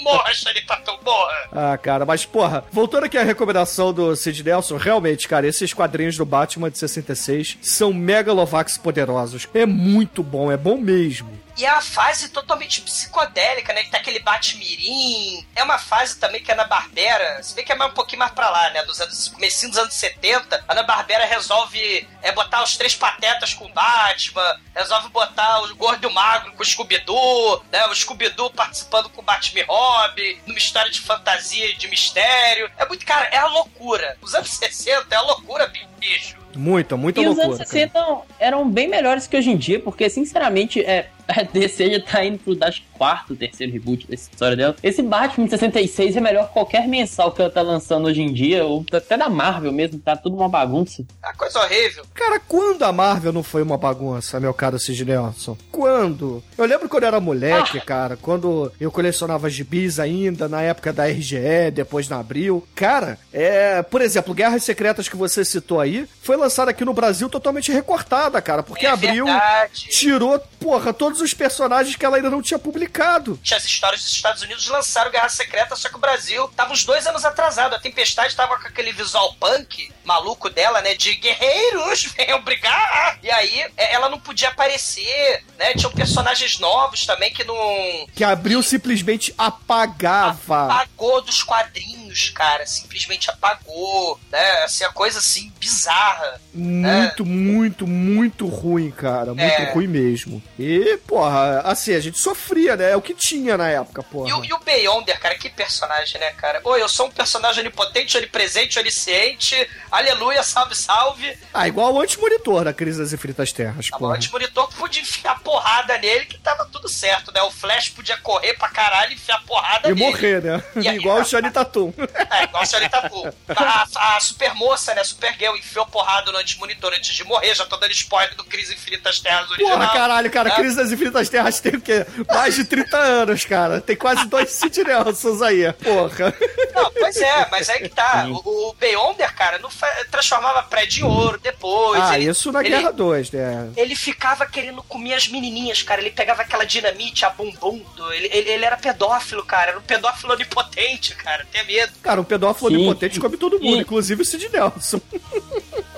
Morra, 0.00 0.30
Tatum, 0.66 0.98
morra. 1.04 1.34
Ah, 1.52 1.76
cara, 1.78 2.06
mas 2.06 2.24
porra, 2.24 2.64
voltando 2.70 3.04
aqui 3.06 3.18
à 3.18 3.24
recomendação 3.24 3.92
do 3.92 4.14
Sid 4.14 4.44
Nelson, 4.44 4.76
realmente, 4.76 5.26
cara, 5.28 5.46
esses 5.46 5.72
quadrinhos 5.74 6.16
do 6.16 6.24
Batman 6.24 6.70
de 6.70 6.78
66 6.78 7.58
são 7.60 7.92
megalovax 7.92 8.78
poderosos. 8.78 9.48
É 9.52 9.66
muito 9.66 10.22
bom, 10.22 10.50
é 10.52 10.56
bom 10.56 10.76
mesmo. 10.76 11.28
E 11.56 11.64
é 11.66 11.72
uma 11.72 11.82
fase 11.82 12.28
totalmente 12.30 12.80
psicodélica, 12.80 13.72
né? 13.72 13.82
Que 13.82 13.90
tá 13.90 13.98
aquele 13.98 14.18
Batmirim. 14.20 15.46
É 15.54 15.62
uma 15.62 15.78
fase 15.78 16.18
também 16.18 16.42
que 16.42 16.50
a 16.50 16.54
Ana 16.54 16.64
Barbera, 16.64 17.42
se 17.42 17.54
bem 17.54 17.64
que 17.64 17.72
é 17.72 17.74
mais 17.74 17.90
um 17.90 17.94
pouquinho 17.94 18.18
mais 18.20 18.32
pra 18.32 18.48
lá, 18.50 18.70
né? 18.70 18.82
Dos 18.84 19.00
anos, 19.00 19.28
comecinho 19.28 19.70
dos 19.70 19.78
anos 19.78 19.94
70, 19.94 20.64
a 20.66 20.72
Ana 20.72 20.82
Barbera 20.82 21.24
resolve 21.26 22.08
é, 22.22 22.32
botar 22.32 22.62
os 22.62 22.76
três 22.76 22.94
patetas 22.94 23.52
com 23.54 23.66
o 23.66 23.72
Batman, 23.72 24.60
resolve 24.74 25.08
botar 25.08 25.62
o 25.62 25.74
gordo 25.76 26.04
e 26.04 26.06
o 26.06 26.12
magro 26.12 26.52
com 26.52 26.62
o 26.62 26.66
Scooby-Doo, 26.66 27.64
né? 27.70 27.86
O 27.86 27.94
Scooby-Doo 27.94 28.50
participando 28.50 29.08
com 29.10 29.20
o 29.20 29.24
Batman 29.24 29.60
e 29.60 29.64
Robin, 29.64 30.40
numa 30.46 30.58
história 30.58 30.90
de 30.90 31.00
fantasia 31.00 31.66
e 31.66 31.76
de 31.76 31.88
mistério. 31.88 32.70
É 32.78 32.86
muito, 32.86 33.04
cara, 33.04 33.26
é 33.26 33.36
a 33.38 33.46
loucura. 33.46 34.16
Os 34.22 34.34
anos 34.34 34.50
60 34.50 35.06
é 35.14 35.16
a 35.16 35.22
loucura, 35.22 35.70
bicho. 35.98 36.38
Muita, 36.54 36.96
muita 36.96 37.20
E 37.20 37.28
os 37.28 37.36
loucura. 37.36 37.56
anos 37.58 37.68
60 37.68 38.22
eram 38.38 38.68
bem 38.68 38.88
melhores 38.88 39.26
que 39.26 39.36
hoje 39.36 39.50
em 39.50 39.56
dia, 39.56 39.78
porque, 39.78 40.10
sinceramente, 40.10 40.80
é, 40.84 41.08
a 41.30 41.42
DC 41.42 41.90
já 41.90 42.00
tá 42.00 42.24
indo 42.24 42.38
pro 42.38 42.56
acho, 42.62 42.82
quarto, 42.92 43.36
terceiro 43.36 43.72
reboot 43.72 44.06
dessa 44.06 44.30
história 44.30 44.56
dela. 44.56 44.76
Esse 44.82 45.02
Batman 45.02 45.44
de 45.44 45.50
66 45.50 46.16
é 46.16 46.20
melhor 46.20 46.48
que 46.48 46.52
qualquer 46.52 46.86
mensal 46.86 47.32
que 47.32 47.40
ela 47.40 47.50
tá 47.50 47.62
lançando 47.62 48.06
hoje 48.06 48.20
em 48.20 48.32
dia, 48.32 48.64
ou 48.64 48.84
até 48.92 49.16
da 49.16 49.28
Marvel 49.28 49.72
mesmo, 49.72 49.98
tá 49.98 50.16
tudo 50.16 50.36
uma 50.36 50.48
bagunça. 50.48 51.04
É 51.22 51.26
uma 51.26 51.34
coisa 51.34 51.60
horrível. 51.60 52.04
Cara, 52.14 52.40
quando 52.40 52.82
a 52.82 52.92
Marvel 52.92 53.32
não 53.32 53.42
foi 53.42 53.62
uma 53.62 53.78
bagunça, 53.78 54.40
meu 54.40 54.52
caro 54.52 54.78
Sid 54.78 55.04
Nelson? 55.04 55.56
Quando? 55.70 56.42
Eu 56.58 56.64
lembro 56.66 56.88
quando 56.88 57.04
eu 57.04 57.08
era 57.08 57.20
moleque, 57.20 57.80
cara, 57.80 58.16
quando 58.16 58.70
eu 58.80 58.90
colecionava 58.90 59.48
gibis 59.48 59.98
ainda, 59.98 60.48
na 60.48 60.62
época 60.62 60.92
da 60.92 61.06
RGE, 61.06 61.70
depois 61.72 62.08
na 62.08 62.18
Abril. 62.18 62.66
Cara, 62.74 63.18
é. 63.32 63.82
Por 63.82 64.00
exemplo, 64.00 64.34
Guerras 64.34 64.64
Secretas 64.64 65.08
que 65.08 65.16
você 65.16 65.44
citou 65.44 65.80
aí, 65.80 66.06
foi 66.22 66.36
lançada 66.36 66.70
aqui 66.70 66.84
no 66.84 66.92
Brasil 66.92 67.28
totalmente 67.28 67.72
recortada, 67.72 68.40
cara, 68.42 68.62
porque 68.62 68.86
é 68.86 68.90
a 68.90 68.92
Abril 68.92 69.26
tirou, 69.72 70.38
porra, 70.58 70.92
todos 70.92 71.19
os 71.20 71.34
personagens 71.34 71.96
que 71.96 72.04
ela 72.04 72.16
ainda 72.16 72.30
não 72.30 72.42
tinha 72.42 72.58
publicado. 72.58 73.38
Tinha 73.42 73.56
as 73.58 73.64
histórias 73.64 74.02
dos 74.02 74.12
Estados 74.12 74.42
Unidos 74.42 74.66
lançaram 74.68 75.10
Guerra 75.10 75.28
Secreta, 75.28 75.76
só 75.76 75.88
que 75.88 75.96
o 75.96 76.00
Brasil 76.00 76.48
tava 76.56 76.72
uns 76.72 76.84
dois 76.84 77.06
anos 77.06 77.24
atrasado. 77.24 77.74
A 77.74 77.78
Tempestade 77.80 78.34
tava 78.36 78.58
com 78.58 78.66
aquele 78.66 78.92
visual 78.92 79.34
punk 79.34 79.90
maluco 80.04 80.48
dela, 80.50 80.80
né? 80.80 80.94
De 80.94 81.14
guerreiros, 81.14 82.04
venham 82.16 82.40
brigar. 82.42 83.18
E 83.22 83.30
aí 83.30 83.60
é, 83.76 83.92
ela 83.94 84.08
não 84.08 84.18
podia 84.18 84.48
aparecer, 84.48 85.44
né? 85.58 85.72
Tinham 85.74 85.92
personagens 85.92 86.58
novos 86.58 87.06
também 87.06 87.32
que 87.32 87.44
não. 87.44 88.06
Que 88.14 88.24
a 88.24 88.30
Abril 88.30 88.62
simplesmente 88.62 89.34
apagava. 89.38 90.64
Apagou 90.66 91.22
dos 91.22 91.42
quadrinhos, 91.42 92.30
cara. 92.30 92.66
Simplesmente 92.66 93.30
apagou, 93.30 94.18
né? 94.30 94.62
Assim, 94.64 94.84
a 94.84 94.90
coisa 94.90 95.18
assim, 95.18 95.52
bizarra. 95.58 96.40
Muito, 96.52 97.24
muito, 97.24 97.86
muito 97.86 98.46
ruim, 98.46 98.90
cara. 98.90 99.26
Muito 99.34 99.40
É. 99.42 99.72
ruim 99.72 99.86
mesmo. 99.86 100.42
E, 100.58 100.98
porra, 101.10 101.60
assim, 101.64 101.92
a 101.92 101.98
gente 102.00 102.18
sofria, 102.20 102.76
né? 102.76 102.92
É 102.92 102.96
o 102.96 103.02
que 103.02 103.12
tinha 103.14 103.56
na 103.56 103.68
época, 103.68 104.00
porra. 104.04 104.28
E 104.28 104.32
o, 104.32 104.44
e 104.44 104.52
o 104.52 104.58
Beyonder, 104.60 105.18
cara, 105.18 105.34
que 105.36 105.50
personagem, 105.50 106.20
né, 106.20 106.30
cara? 106.34 106.60
Oi, 106.62 106.80
eu 106.80 106.88
sou 106.88 107.06
um 107.06 107.10
personagem 107.10 107.60
onipotente, 107.62 108.16
onipresente, 108.16 108.78
onisciente. 108.78 109.68
Aleluia, 109.90 110.42
salve, 110.44 110.76
salve. 110.76 111.36
Ah, 111.52 111.66
igual 111.66 111.92
o 111.92 112.00
antimonitor 112.00 112.62
da 112.64 112.72
Crise 112.72 113.00
das 113.00 113.12
Infinitas 113.12 113.52
Terras, 113.52 113.88
A 113.92 113.98
porra. 113.98 114.10
morte 114.12 114.30
monitor 114.30 114.68
podia 114.74 115.02
enfiar 115.02 115.40
porrada 115.40 115.98
nele 115.98 116.26
que 116.26 116.38
tava 116.38 116.64
tudo 116.66 116.88
certo, 116.88 117.32
né? 117.32 117.42
O 117.42 117.50
Flash 117.50 117.88
podia 117.88 118.16
correr 118.18 118.54
pra 118.54 118.68
caralho 118.68 119.10
e 119.10 119.14
enfiar 119.16 119.42
porrada 119.44 119.88
E 119.88 119.94
nele. 119.94 120.06
morrer, 120.06 120.40
né? 120.42 120.62
E 120.76 120.86
aí- 120.88 120.96
igual 121.00 121.18
o 121.20 121.24
Shani 121.24 121.50
Tatum. 121.50 121.92
É, 122.30 122.44
igual 122.44 122.62
a 122.62 122.66
senhorita 122.66 123.08
Blue. 123.08 123.34
A, 123.56 124.16
a 124.16 124.20
super 124.20 124.54
moça, 124.54 124.94
né? 124.94 125.02
Supergirl 125.02 125.56
enfiou 125.56 125.84
porrada 125.86 126.30
no 126.30 126.38
antimonitor 126.38 126.92
antes 126.94 127.12
de 127.14 127.24
morrer. 127.24 127.52
Já 127.56 127.66
tô 127.66 127.76
dando 127.76 127.90
spoiler 127.90 128.36
do 128.36 128.44
Crise 128.44 128.74
Infinitas 128.74 129.18
Terras 129.18 129.50
original. 129.50 129.76
Porra, 129.78 129.92
caralho, 129.92 130.30
cara, 130.30 130.50
né? 130.50 130.54
Crise 130.54 130.76
das 130.76 130.89
Infinitas 130.92 131.28
Terras 131.28 131.60
tem 131.60 131.74
o 131.74 131.80
quê? 131.80 132.06
Mais 132.28 132.54
de 132.54 132.64
30 132.64 132.96
anos, 132.96 133.44
cara. 133.44 133.80
Tem 133.80 133.96
quase 133.96 134.26
dois 134.26 134.50
Sid 134.50 134.82
Nelsons 134.84 135.42
aí, 135.42 135.72
porra. 135.74 136.34
Não, 136.74 136.90
pois 136.92 137.16
é, 137.16 137.48
mas 137.50 137.68
aí 137.68 137.80
que 137.80 137.88
tá. 137.88 138.26
O, 138.28 138.70
o 138.70 138.74
Beyonder, 138.74 139.34
cara, 139.34 139.58
não 139.58 139.70
transformava 140.10 140.62
prédio 140.64 141.06
em 141.06 141.08
ouro 141.08 141.38
depois. 141.42 142.00
Ah, 142.02 142.18
ele- 142.18 142.30
isso 142.30 142.50
na 142.52 142.60
ele- 142.60 142.70
Guerra 142.70 142.92
2, 142.92 143.30
né? 143.32 143.70
Ele 143.76 143.94
ficava 143.94 144.46
querendo 144.46 144.82
comer 144.82 145.14
as 145.14 145.28
menininhas, 145.28 145.82
cara. 145.82 146.00
Ele 146.00 146.10
pegava 146.10 146.42
aquela 146.42 146.64
dinamite, 146.64 147.24
a 147.24 147.30
bumbum. 147.30 147.82
do- 147.96 148.12
Ele, 148.12 148.28
ele, 148.32 148.50
ele 148.50 148.64
era 148.64 148.76
pedófilo, 148.76 149.44
cara. 149.44 149.70
Era 149.70 149.78
um 149.78 149.82
pedófilo 149.82 150.32
onipotente, 150.32 151.14
cara. 151.14 151.46
Tenha 151.50 151.64
medo. 151.64 151.92
Cara, 152.02 152.20
um 152.20 152.24
pedófilo 152.24 152.70
Sim. 152.70 152.76
onipotente 152.76 153.20
come 153.20 153.36
todo 153.36 153.60
mundo, 153.60 153.76
E- 153.78 153.80
inclusive 153.80 154.22
o 154.22 154.24
Sid 154.24 154.48
Nelson. 154.50 155.00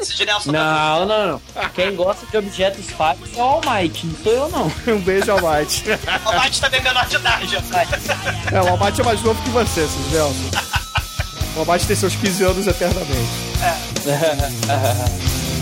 Esse 0.03 0.17
Não, 0.51 1.07
não, 1.07 1.27
não. 1.29 1.41
Quem 1.75 1.95
gosta 1.95 2.27
de 2.27 2.37
objetos 2.37 2.91
fáceis 2.91 3.37
é 3.37 3.41
o 3.41 3.45
All 3.45 3.61
Might, 3.65 4.05
não 4.05 4.17
sou 4.17 4.33
eu, 4.33 4.49
não. 4.49 4.73
Um 4.95 5.01
beijo 5.01 5.31
ao 5.31 5.41
Mate. 5.41 5.85
O 6.27 6.33
Mate 6.33 6.61
também 6.61 6.81
é 6.81 6.83
menor 6.83 7.07
de 7.07 7.17
idade. 7.17 7.57
É, 8.53 8.61
o 8.61 8.69
Almighty 8.69 9.01
é 9.01 9.05
mais 9.05 9.23
novo 9.23 9.41
que 9.43 9.51
você, 9.51 9.88
Nelson. 10.11 10.51
O 11.55 11.61
Almighty 11.61 11.87
tem 11.87 11.97
seus 11.97 12.17
15 12.17 12.45
anos 12.45 12.67
eternamente. 12.67 13.29
Pode 14.03 15.62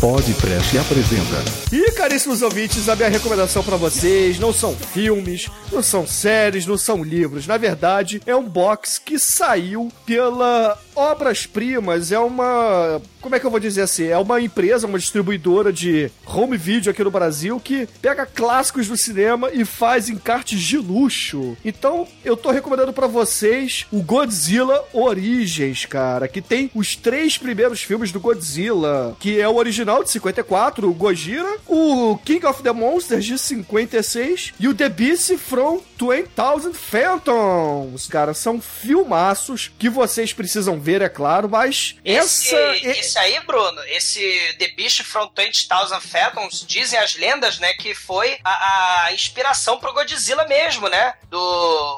Trash 0.00 0.76
apresenta 0.78 1.44
E, 1.70 1.92
caríssimos 1.92 2.40
ouvintes, 2.40 2.88
a 2.88 2.96
minha 2.96 3.10
recomendação 3.10 3.62
pra 3.62 3.76
vocês 3.76 4.38
não 4.38 4.50
são 4.50 4.74
filmes, 4.74 5.50
não 5.70 5.82
são 5.82 6.06
séries, 6.06 6.64
não 6.64 6.78
são 6.78 7.04
livros. 7.04 7.46
Na 7.46 7.58
verdade, 7.58 8.22
é 8.24 8.34
um 8.34 8.48
box 8.48 8.98
que 8.98 9.18
saiu 9.18 9.92
pela 10.06 10.78
Obras 11.00 11.46
Primas. 11.46 12.12
É 12.12 12.18
uma. 12.18 13.00
Como 13.22 13.34
é 13.34 13.40
que 13.40 13.46
eu 13.46 13.50
vou 13.50 13.60
dizer 13.60 13.82
assim? 13.82 14.06
É 14.06 14.18
uma 14.18 14.40
empresa, 14.40 14.86
uma 14.86 14.98
distribuidora 14.98 15.72
de 15.72 16.10
home 16.26 16.56
video 16.56 16.90
aqui 16.90 17.02
no 17.02 17.10
Brasil 17.10 17.58
que 17.58 17.88
pega 18.00 18.26
clássicos 18.26 18.86
do 18.86 18.96
cinema 18.96 19.50
e 19.52 19.64
faz 19.64 20.08
encartes 20.08 20.60
de 20.60 20.76
luxo. 20.78 21.56
Então, 21.64 22.06
eu 22.24 22.36
tô 22.36 22.50
recomendando 22.50 22.92
pra 22.92 23.06
vocês 23.06 23.86
o 23.90 24.02
Godzilla 24.02 24.84
Origens, 24.92 25.86
cara, 25.86 26.28
que 26.28 26.40
tem 26.40 26.70
os 26.74 26.96
três 26.96 27.38
primeiros 27.38 27.82
filmes 27.82 28.12
do 28.12 28.20
Godzilla, 28.20 29.16
que 29.18 29.40
é 29.40 29.48
o 29.48 29.56
original 29.56 30.02
de 30.02 30.10
54, 30.10 30.88
o 30.88 30.94
Gojira, 30.94 31.56
o 31.66 32.18
King 32.24 32.44
of 32.46 32.62
the 32.62 32.72
Monsters 32.72 33.24
de 33.24 33.38
56 33.38 34.54
e 34.58 34.68
o 34.68 34.74
The 34.74 34.88
Beast 34.88 35.36
from 35.38 35.80
20,000 35.98 36.72
Phantoms. 36.74 38.06
Cara, 38.06 38.34
são 38.34 38.60
filmaços 38.60 39.70
que 39.78 39.88
vocês 39.88 40.32
precisam 40.32 40.78
ver. 40.80 40.89
Ver, 40.90 41.02
é 41.02 41.08
claro, 41.08 41.48
mas 41.48 41.96
Esse, 42.04 42.54
essa. 42.54 42.88
esse 42.88 43.18
aí, 43.18 43.38
Bruno, 43.46 43.80
esse 43.88 44.20
The 44.58 44.68
Beast 44.76 45.02
from 45.04 45.30
20,000 45.36 46.00
Fathoms, 46.00 46.64
dizem 46.66 46.98
as 46.98 47.16
lendas, 47.16 47.58
né, 47.58 47.72
que 47.74 47.94
foi 47.94 48.38
a, 48.44 49.06
a 49.06 49.12
inspiração 49.12 49.78
pro 49.78 49.92
Godzilla 49.92 50.46
mesmo, 50.46 50.88
né? 50.88 51.14
Do 51.28 51.38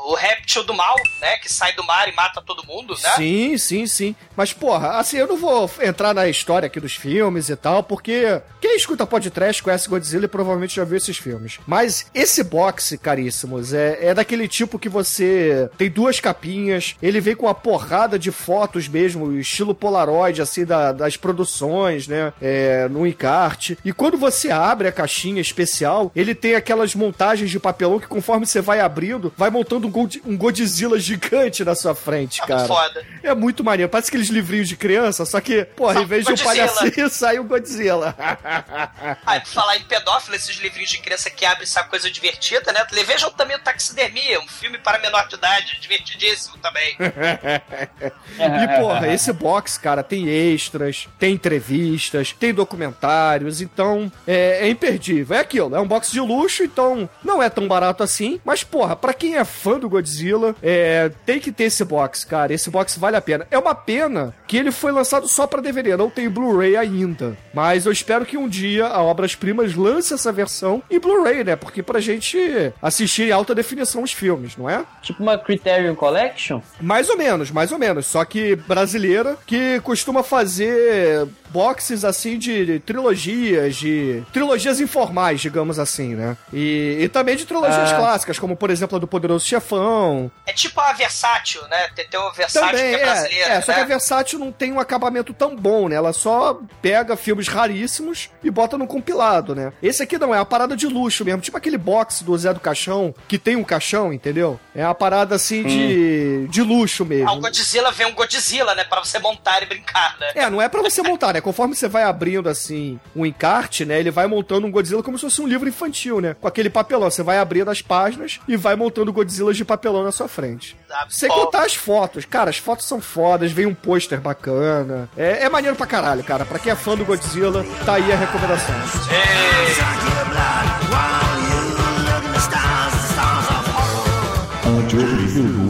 o 0.06 0.14
réptil 0.14 0.64
do 0.64 0.74
mal, 0.74 0.96
né? 1.20 1.36
Que 1.38 1.52
sai 1.52 1.72
do 1.74 1.84
mar 1.84 2.08
e 2.08 2.12
mata 2.12 2.42
todo 2.42 2.66
mundo, 2.66 2.94
né? 3.02 3.14
Sim, 3.16 3.58
sim, 3.58 3.86
sim. 3.86 4.16
Mas, 4.36 4.52
porra, 4.52 4.98
assim, 4.98 5.16
eu 5.16 5.26
não 5.26 5.36
vou 5.36 5.70
entrar 5.80 6.14
na 6.14 6.28
história 6.28 6.66
aqui 6.66 6.80
dos 6.80 6.94
filmes 6.94 7.48
e 7.48 7.56
tal, 7.56 7.82
porque 7.82 8.40
quem 8.60 8.76
escuta 8.76 9.06
podcast 9.06 9.62
conhece 9.62 9.88
Godzilla 9.88 10.24
e 10.24 10.28
provavelmente 10.28 10.76
já 10.76 10.84
viu 10.84 10.96
esses 10.96 11.16
filmes. 11.16 11.58
Mas 11.66 12.06
esse 12.14 12.42
box, 12.42 12.96
caríssimos, 13.00 13.72
é, 13.72 14.06
é 14.06 14.14
daquele 14.14 14.48
tipo 14.48 14.78
que 14.78 14.88
você 14.88 15.70
tem 15.78 15.90
duas 15.90 16.20
capinhas, 16.20 16.96
ele 17.02 17.20
vem 17.20 17.36
com 17.36 17.46
uma 17.46 17.54
porrada 17.54 18.18
de 18.18 18.30
fotos 18.30 18.71
mesmo, 18.88 19.32
estilo 19.38 19.74
Polaroid, 19.74 20.40
assim, 20.42 20.64
da- 20.64 20.92
das 20.92 21.16
produções, 21.16 22.06
né? 22.08 22.32
É, 22.40 22.88
no 22.88 23.06
encarte. 23.06 23.78
E 23.84 23.92
quando 23.92 24.16
você 24.16 24.50
abre 24.50 24.88
a 24.88 24.92
caixinha 24.92 25.40
especial, 25.40 26.10
ele 26.14 26.34
tem 26.34 26.54
aquelas 26.54 26.94
montagens 26.94 27.50
de 27.50 27.58
papelão 27.60 27.98
que 28.00 28.06
conforme 28.06 28.46
você 28.46 28.60
vai 28.60 28.80
abrindo, 28.80 29.32
vai 29.36 29.50
montando 29.50 29.86
um, 29.86 29.90
God- 29.90 30.16
um 30.24 30.36
Godzilla 30.36 30.98
gigante 30.98 31.64
na 31.64 31.74
sua 31.74 31.94
frente, 31.94 32.38
Tá 32.40 32.46
cara. 32.46 32.58
muito 32.60 32.74
foda. 32.74 33.06
É 33.22 33.34
muito 33.34 33.64
maneiro. 33.64 33.90
Parece 33.90 34.08
aqueles 34.08 34.28
livrinhos 34.28 34.68
de 34.68 34.76
criança, 34.76 35.24
só 35.24 35.40
que, 35.40 35.64
porra, 35.64 35.94
Só 35.94 36.00
em 36.02 36.06
vez 36.06 36.24
de 36.24 36.32
um 36.32 36.36
palhacinho, 36.36 37.08
sai 37.10 37.38
um 37.38 37.46
Godzilla. 37.46 38.14
Ah, 38.18 39.36
e 39.36 39.40
por 39.40 39.48
falar 39.48 39.76
em 39.76 39.82
pedófilo, 39.84 40.34
esses 40.36 40.56
livrinhos 40.56 40.90
de 40.90 40.98
criança 40.98 41.30
que 41.30 41.44
abrem 41.44 41.64
essa 41.64 41.82
coisa 41.84 42.10
divertida, 42.10 42.72
né? 42.72 42.84
Vejam 43.06 43.30
também 43.30 43.56
o 43.56 43.60
Taxidermia, 43.60 44.40
um 44.40 44.48
filme 44.48 44.78
para 44.78 44.98
menor 44.98 45.26
de 45.28 45.34
idade, 45.36 45.78
divertidíssimo 45.80 46.56
também. 46.58 46.96
E, 48.64 48.80
porra, 48.80 49.08
esse 49.12 49.32
box, 49.32 49.78
cara, 49.78 50.02
tem 50.02 50.28
extras, 50.28 51.08
tem 51.18 51.34
entrevistas, 51.34 52.32
tem 52.32 52.52
documentários, 52.52 53.60
então 53.60 54.10
é, 54.26 54.66
é 54.66 54.68
imperdível. 54.68 55.36
É 55.36 55.40
aquilo, 55.40 55.74
é 55.74 55.80
um 55.80 55.86
box 55.86 56.10
de 56.10 56.20
luxo, 56.20 56.62
então 56.62 57.08
não 57.24 57.42
é 57.42 57.48
tão 57.48 57.66
barato 57.66 58.02
assim, 58.02 58.40
mas, 58.44 58.64
porra, 58.64 58.96
pra 58.96 59.12
quem 59.12 59.36
é 59.36 59.44
fã 59.44 59.78
do 59.78 59.88
Godzilla, 59.88 60.54
é, 60.62 61.10
tem 61.24 61.38
que 61.38 61.52
ter 61.52 61.64
esse 61.64 61.84
box, 61.84 62.24
cara. 62.24 62.52
Esse 62.52 62.70
box 62.70 62.98
vale 62.98 63.16
a 63.16 63.20
pena. 63.20 63.46
É 63.50 63.58
uma 63.58 63.74
pena 63.74 64.34
que 64.46 64.56
ele 64.56 64.70
foi 64.70 64.92
lançado 64.92 65.28
só 65.28 65.46
pra 65.46 65.60
DVD, 65.60 65.96
não 65.96 66.10
tem 66.10 66.28
Blu-ray 66.28 66.76
ainda. 66.76 67.36
Mas 67.54 67.86
eu 67.86 67.92
espero 67.92 68.26
que 68.26 68.36
um 68.36 68.48
dia 68.48 68.86
a 68.86 69.02
Obras 69.02 69.34
Primas 69.34 69.74
lance 69.74 70.14
essa 70.14 70.32
versão 70.32 70.82
em 70.90 70.98
Blu-ray, 70.98 71.44
né? 71.44 71.56
Porque 71.56 71.82
pra 71.82 72.00
gente 72.00 72.72
assistir 72.80 73.28
em 73.28 73.32
alta 73.32 73.54
definição 73.54 74.02
os 74.02 74.12
filmes, 74.12 74.56
não 74.56 74.68
é? 74.68 74.84
Tipo 75.02 75.22
uma 75.22 75.38
Criterion 75.38 75.94
Collection? 75.94 76.60
Mais 76.80 77.08
ou 77.08 77.16
menos, 77.16 77.50
mais 77.50 77.72
ou 77.72 77.78
menos. 77.78 78.06
Só 78.06 78.24
que 78.24 78.51
brasileira, 78.56 79.36
que 79.46 79.80
costuma 79.80 80.22
fazer 80.22 81.26
boxes 81.52 82.04
assim 82.04 82.38
de 82.38 82.80
trilogias, 82.80 83.76
de 83.76 84.22
trilogias 84.32 84.80
informais, 84.80 85.40
digamos 85.40 85.78
assim, 85.78 86.14
né? 86.14 86.36
E, 86.52 86.98
e 87.00 87.08
também 87.08 87.36
de 87.36 87.44
trilogias 87.44 87.92
Ah. 87.92 87.96
clássicas, 87.96 88.38
como 88.38 88.56
por 88.56 88.70
exemplo 88.70 88.96
a 88.96 88.98
do 88.98 89.06
Poderoso 89.06 89.46
Chefão. 89.46 90.30
É 90.46 90.52
tipo 90.52 90.80
a 90.80 90.92
Versátil, 90.92 91.62
né? 91.68 91.88
Tem, 91.94 92.06
tem 92.08 92.18
o 92.20 92.32
Versátil 92.32 92.70
Também, 92.70 92.94
que 92.94 93.00
é 93.00 93.02
é, 93.02 93.04
brasileira, 93.04 93.52
é, 93.54 93.60
só 93.60 93.72
que 93.72 93.78
a 93.80 93.82
né? 93.82 93.88
Versátil 93.88 94.38
não 94.38 94.52
tem 94.52 94.72
um 94.72 94.80
acabamento 94.80 95.32
tão 95.34 95.54
bom, 95.54 95.88
né? 95.88 95.96
Ela 95.96 96.12
só 96.12 96.60
pega 96.80 97.16
filmes 97.16 97.48
raríssimos 97.48 98.30
e 98.42 98.50
bota 98.50 98.78
no 98.78 98.86
compilado, 98.86 99.54
né? 99.54 99.72
Esse 99.82 100.02
aqui 100.02 100.18
não, 100.18 100.34
é 100.34 100.38
uma 100.38 100.46
parada 100.46 100.76
de 100.76 100.86
luxo 100.86 101.24
mesmo, 101.24 101.40
tipo 101.42 101.56
aquele 101.56 101.78
box 101.78 102.22
do 102.22 102.36
Zé 102.36 102.52
do 102.54 102.60
Caixão, 102.60 103.14
que 103.28 103.38
tem 103.38 103.56
um 103.56 103.64
caixão, 103.64 104.12
entendeu? 104.12 104.58
É 104.74 104.84
uma 104.84 104.94
parada 104.94 105.34
assim 105.34 105.62
de, 105.62 106.46
de 106.48 106.62
luxo 106.62 107.04
mesmo. 107.04 107.28
Ah, 107.28 107.32
o 107.32 107.40
Godzilla 107.40 107.90
vem 107.90 108.06
um 108.06 108.14
Godzilla, 108.14 108.74
né? 108.74 108.84
Pra 108.84 109.00
você 109.04 109.18
montar 109.18 109.62
e 109.62 109.66
brincar, 109.66 110.16
né? 110.18 110.32
É, 110.34 110.48
não 110.50 110.60
é 110.62 110.68
pra 110.68 110.80
você 110.82 111.02
montar, 111.02 111.34
né? 111.34 111.40
Conforme 111.42 111.74
você 111.74 111.88
vai 111.88 112.04
abrindo, 112.04 112.48
assim, 112.48 112.98
um 113.14 113.26
encarte, 113.26 113.84
né? 113.84 113.98
Ele 113.98 114.10
vai 114.10 114.26
montando 114.26 114.66
um 114.66 114.70
Godzilla 114.70 115.02
como 115.02 115.18
se 115.18 115.22
fosse 115.22 115.40
um 115.42 115.46
livro 115.46 115.68
infantil, 115.68 116.20
né? 116.20 116.34
Com 116.40 116.48
aquele 116.48 116.70
papelão. 116.70 117.10
Você 117.10 117.22
vai 117.22 117.38
abrindo 117.38 117.70
as 117.70 117.82
páginas 117.82 118.40
e 118.48 118.56
vai 118.56 118.76
montando 118.76 119.12
Godzillas 119.12 119.56
de 119.56 119.64
papelão 119.64 120.04
na 120.04 120.12
sua 120.12 120.28
frente. 120.28 120.76
Sem 121.08 121.28
contar 121.28 121.64
as 121.64 121.74
fotos. 121.74 122.24
Cara, 122.24 122.50
as 122.50 122.58
fotos 122.58 122.86
são 122.86 123.00
fodas, 123.00 123.52
vem 123.52 123.66
um 123.66 123.74
pôster 123.74 124.20
bacana. 124.20 125.08
É, 125.16 125.44
é 125.44 125.48
maneiro 125.48 125.76
pra 125.76 125.86
caralho, 125.86 126.22
cara. 126.22 126.44
Pra 126.44 126.58
quem 126.58 126.72
é 126.72 126.76
fã 126.76 126.96
do 126.96 127.04
Godzilla, 127.04 127.64
tá 127.84 127.94
aí 127.94 128.12
a 128.12 128.16
recomendação. 128.16 128.74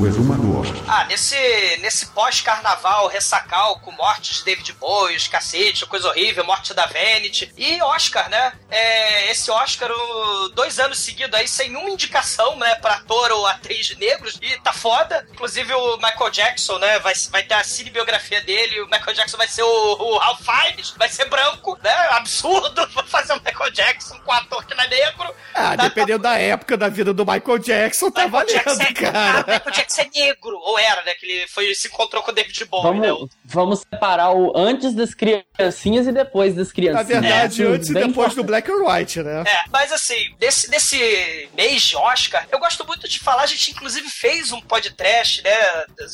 Exumador. 0.06 0.51
Ah, 0.88 1.04
nesse, 1.04 1.36
nesse 1.80 2.06
pós-carnaval, 2.08 3.06
ressacal, 3.08 3.78
com 3.80 3.90
mortes 3.92 4.38
de 4.38 4.44
David 4.44 4.72
Bowie, 4.74 5.16
os 5.16 5.26
cacete, 5.28 5.86
coisa 5.86 6.08
horrível, 6.08 6.44
morte 6.44 6.74
da 6.74 6.84
Vanity. 6.86 7.50
E 7.56 7.80
Oscar, 7.82 8.28
né? 8.28 8.52
É, 8.70 9.30
esse 9.30 9.50
Oscar, 9.50 9.90
o- 9.90 10.48
dois 10.50 10.78
anos 10.78 10.98
seguidos 10.98 11.38
aí, 11.38 11.48
sem 11.48 11.74
uma 11.76 11.88
indicação, 11.88 12.56
né, 12.56 12.74
pra 12.76 12.94
ator 12.94 13.30
ou 13.32 13.46
atriz 13.46 13.96
negros. 13.96 14.38
E 14.42 14.58
tá 14.60 14.72
foda. 14.72 15.26
Inclusive 15.32 15.72
o 15.72 15.96
Michael 15.96 16.30
Jackson, 16.30 16.78
né? 16.78 16.98
Vai, 16.98 17.14
vai 17.30 17.42
ter 17.42 17.54
a 17.54 17.64
cinebiografia 17.64 18.40
dele. 18.42 18.80
O 18.82 18.86
Michael 18.90 19.14
Jackson 19.14 19.36
vai 19.38 19.48
ser 19.48 19.62
o, 19.62 19.68
o 19.68 20.18
Ralph 20.18 20.40
Fiennes, 20.42 20.90
vai 20.98 21.08
ser 21.08 21.24
branco, 21.26 21.78
né? 21.82 21.94
Absurdo 22.10 22.86
fazer 23.08 23.32
o 23.32 23.42
Michael 23.42 23.70
Jackson 23.70 24.18
com 24.20 24.30
um 24.30 24.34
ator 24.34 24.64
que 24.66 24.74
não 24.74 24.84
é 24.84 24.88
negro. 24.88 25.34
Ah, 25.54 25.76
Tá- 25.76 25.84
dependendo 25.84 26.22
da 26.22 26.38
época 26.38 26.76
da 26.76 26.88
vida 26.88 27.12
do 27.14 27.24
Michael 27.24 27.58
Jackson, 27.58 28.10
tá 28.10 28.24
Michael 28.26 28.46
Jackson 28.46 28.76
valendo, 28.76 29.02
é, 29.04 29.08
ah, 29.08 29.12
cara. 29.12 29.38
Michael 29.38 29.70
Jackson 29.74 30.02
é 30.02 30.10
negro, 30.14 30.51
ou 30.58 30.78
era, 30.78 31.02
né? 31.04 31.14
Que 31.14 31.26
ele 31.26 31.48
foi, 31.48 31.74
se 31.74 31.88
encontrou 31.88 32.22
com 32.22 32.30
o 32.30 32.34
David 32.34 32.64
Bowie, 32.66 33.00
né? 33.00 33.08
Vamos, 33.52 33.80
separar 33.80 34.32
o 34.34 34.52
antes 34.56 34.94
das 34.94 35.14
criancinhas 35.14 36.06
e 36.06 36.12
depois 36.12 36.54
das 36.54 36.68
Na 36.68 36.74
criancinhas. 36.74 37.06
verdade, 37.08 37.62
É, 37.62 37.66
antes 37.66 37.88
e 37.90 37.94
depois 37.94 38.34
do. 38.34 38.42
Black 38.44 38.70
and 38.70 38.84
White, 38.84 39.22
né? 39.22 39.44
É, 39.46 39.64
mas 39.70 39.92
assim, 39.92 40.34
desse, 40.38 40.70
desse 40.70 41.48
mês 41.54 41.82
de 41.82 41.96
Oscar, 41.96 42.46
eu 42.50 42.58
gosto 42.58 42.84
muito 42.86 43.08
de 43.08 43.18
falar, 43.18 43.42
a 43.42 43.46
gente 43.46 43.70
inclusive 43.70 44.08
fez 44.10 44.52
um 44.52 44.60
podcast, 44.60 45.42
né, 45.42 45.50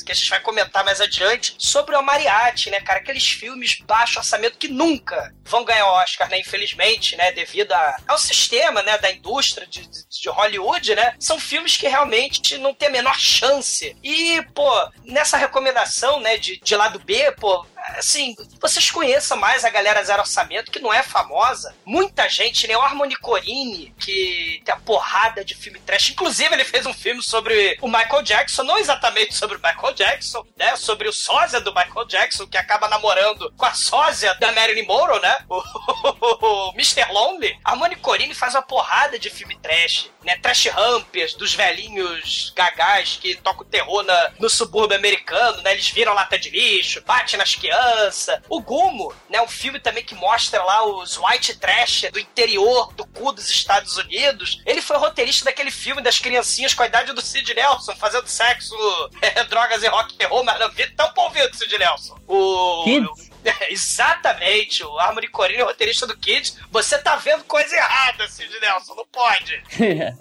que 0.04 0.12
a 0.12 0.14
gente 0.14 0.28
vai 0.30 0.40
comentar 0.40 0.84
mais 0.84 1.00
adiante, 1.00 1.54
sobre 1.58 1.96
o 1.96 2.02
Mariachi, 2.02 2.70
né, 2.70 2.80
cara, 2.80 2.98
aqueles 3.00 3.26
filmes 3.28 3.78
baixo 3.86 4.18
orçamento 4.18 4.58
que 4.58 4.68
nunca 4.68 5.32
vão 5.44 5.64
ganhar 5.64 5.86
Oscar, 5.86 6.28
né, 6.30 6.38
infelizmente, 6.40 7.16
né, 7.16 7.32
devido 7.32 7.72
a- 7.72 7.96
ao 8.06 8.18
sistema, 8.18 8.82
né, 8.82 8.98
da 8.98 9.10
indústria 9.10 9.66
de, 9.66 9.80
de- 9.86 10.08
de 10.22 10.28
Hollywood, 10.28 10.94
né, 10.94 11.14
são 11.18 11.38
filmes 11.40 11.76
que 11.76 11.88
realmente 11.88 12.58
não 12.58 12.74
tem 12.74 12.88
a 12.88 12.92
menor 12.92 13.18
chance. 13.18 13.96
E, 14.02 14.42
pô, 14.54 14.70
nessa 15.04 15.36
recomendação, 15.36 16.20
né, 16.20 16.36
de, 16.36 16.60
de 16.60 16.76
lado 16.76 16.98
B, 16.98 17.27
pô, 17.32 17.64
assim, 17.96 18.36
vocês 18.60 18.90
conheçam 18.90 19.36
mais 19.36 19.64
a 19.64 19.70
galera 19.70 20.02
Zero 20.02 20.20
Orçamento, 20.20 20.70
que 20.70 20.80
não 20.80 20.92
é 20.92 21.02
famosa. 21.02 21.74
Muita 21.84 22.28
gente, 22.28 22.66
né? 22.66 22.76
O 22.76 22.82
Harmony 22.82 23.16
Corine, 23.16 23.94
que 23.98 24.60
tem 24.64 24.74
a 24.74 24.78
porrada 24.78 25.44
de 25.44 25.54
filme 25.54 25.78
trash. 25.80 26.10
Inclusive, 26.10 26.52
ele 26.54 26.64
fez 26.64 26.86
um 26.86 26.92
filme 26.92 27.22
sobre 27.22 27.78
o 27.80 27.88
Michael 27.88 28.22
Jackson, 28.22 28.62
não 28.62 28.78
exatamente 28.78 29.34
sobre 29.34 29.56
o 29.56 29.60
Michael 29.60 29.94
Jackson, 29.94 30.44
né? 30.56 30.76
Sobre 30.76 31.08
o 31.08 31.12
sósia 31.12 31.60
do 31.60 31.74
Michael 31.74 32.06
Jackson, 32.06 32.46
que 32.46 32.56
acaba 32.56 32.88
namorando 32.88 33.52
com 33.56 33.64
a 33.64 33.74
sósia 33.74 34.34
da 34.34 34.52
Marilyn 34.52 34.86
Monroe, 34.86 35.20
né? 35.20 35.38
O, 35.48 36.72
Mr. 36.74 37.12
Lonely. 37.12 37.58
Harmony 37.64 37.96
Corine 37.96 38.34
faz 38.34 38.54
uma 38.54 38.62
porrada 38.62 39.18
de 39.18 39.30
filme 39.30 39.56
trash, 39.58 40.10
né? 40.24 40.36
Trash 40.38 40.66
rampers, 40.66 41.34
dos 41.34 41.54
velhinhos 41.54 42.52
gagás 42.54 43.18
que 43.20 43.34
tocam 43.36 43.64
terror 43.64 44.02
na, 44.02 44.32
no 44.38 44.48
subúrbio 44.48 44.96
americano, 44.96 45.62
né? 45.62 45.72
Eles 45.72 45.88
viram 45.88 46.14
lata 46.14 46.38
de 46.38 46.50
lixo, 46.50 47.02
bate 47.18 47.36
nas 47.36 47.54
crianças. 47.54 48.40
O 48.48 48.60
Gumo, 48.60 49.12
né? 49.28 49.40
Um 49.40 49.48
filme 49.48 49.80
também 49.80 50.04
que 50.04 50.14
mostra 50.14 50.62
lá 50.62 50.84
os 50.84 51.18
white 51.18 51.58
trash 51.58 52.06
do 52.12 52.18
interior 52.18 52.92
do 52.94 53.06
cu 53.06 53.32
dos 53.32 53.50
Estados 53.50 53.96
Unidos. 53.96 54.62
Ele 54.64 54.80
foi 54.80 54.96
roteirista 54.96 55.46
daquele 55.46 55.70
filme 55.70 56.00
das 56.00 56.18
criancinhas 56.18 56.74
com 56.74 56.82
a 56.82 56.86
idade 56.86 57.12
do 57.12 57.20
Sid 57.20 57.52
Nelson, 57.54 57.96
fazendo 57.96 58.28
sexo, 58.28 58.74
eh, 59.20 59.44
drogas 59.48 59.82
e 59.82 59.88
rock 59.88 60.14
and 60.22 60.28
roll, 60.28 60.44
mas 60.44 60.60
não 60.60 60.70
vi 60.70 60.88
tão 60.90 61.12
ouvido, 61.16 61.56
Sid 61.56 61.76
Nelson. 61.78 62.18
O... 62.26 62.84
Kids? 62.84 63.28
Exatamente, 63.70 64.84
o 64.84 64.98
Harmony 64.98 65.28
Corine, 65.28 65.62
roteirista 65.62 66.06
do 66.06 66.16
Kids. 66.16 66.58
Você 66.70 66.98
tá 66.98 67.16
vendo 67.16 67.44
coisa 67.44 67.74
errada, 67.74 68.28
Sid 68.28 68.52
Nelson, 68.60 68.94
não 68.94 69.06
pode. 69.06 69.62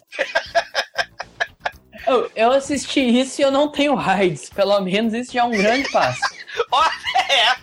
eu, 2.35 2.51
assisti 2.51 3.01
isso 3.01 3.41
e 3.41 3.43
eu 3.43 3.51
não 3.51 3.69
tenho 3.69 3.97
AIDS. 3.97 4.49
Pelo 4.49 4.79
menos 4.81 5.13
isso 5.13 5.33
já 5.33 5.41
é 5.41 5.43
um 5.43 5.51
grande 5.51 5.89
passo. 5.91 6.21
Ó, 6.71 6.83
é. 7.29 7.57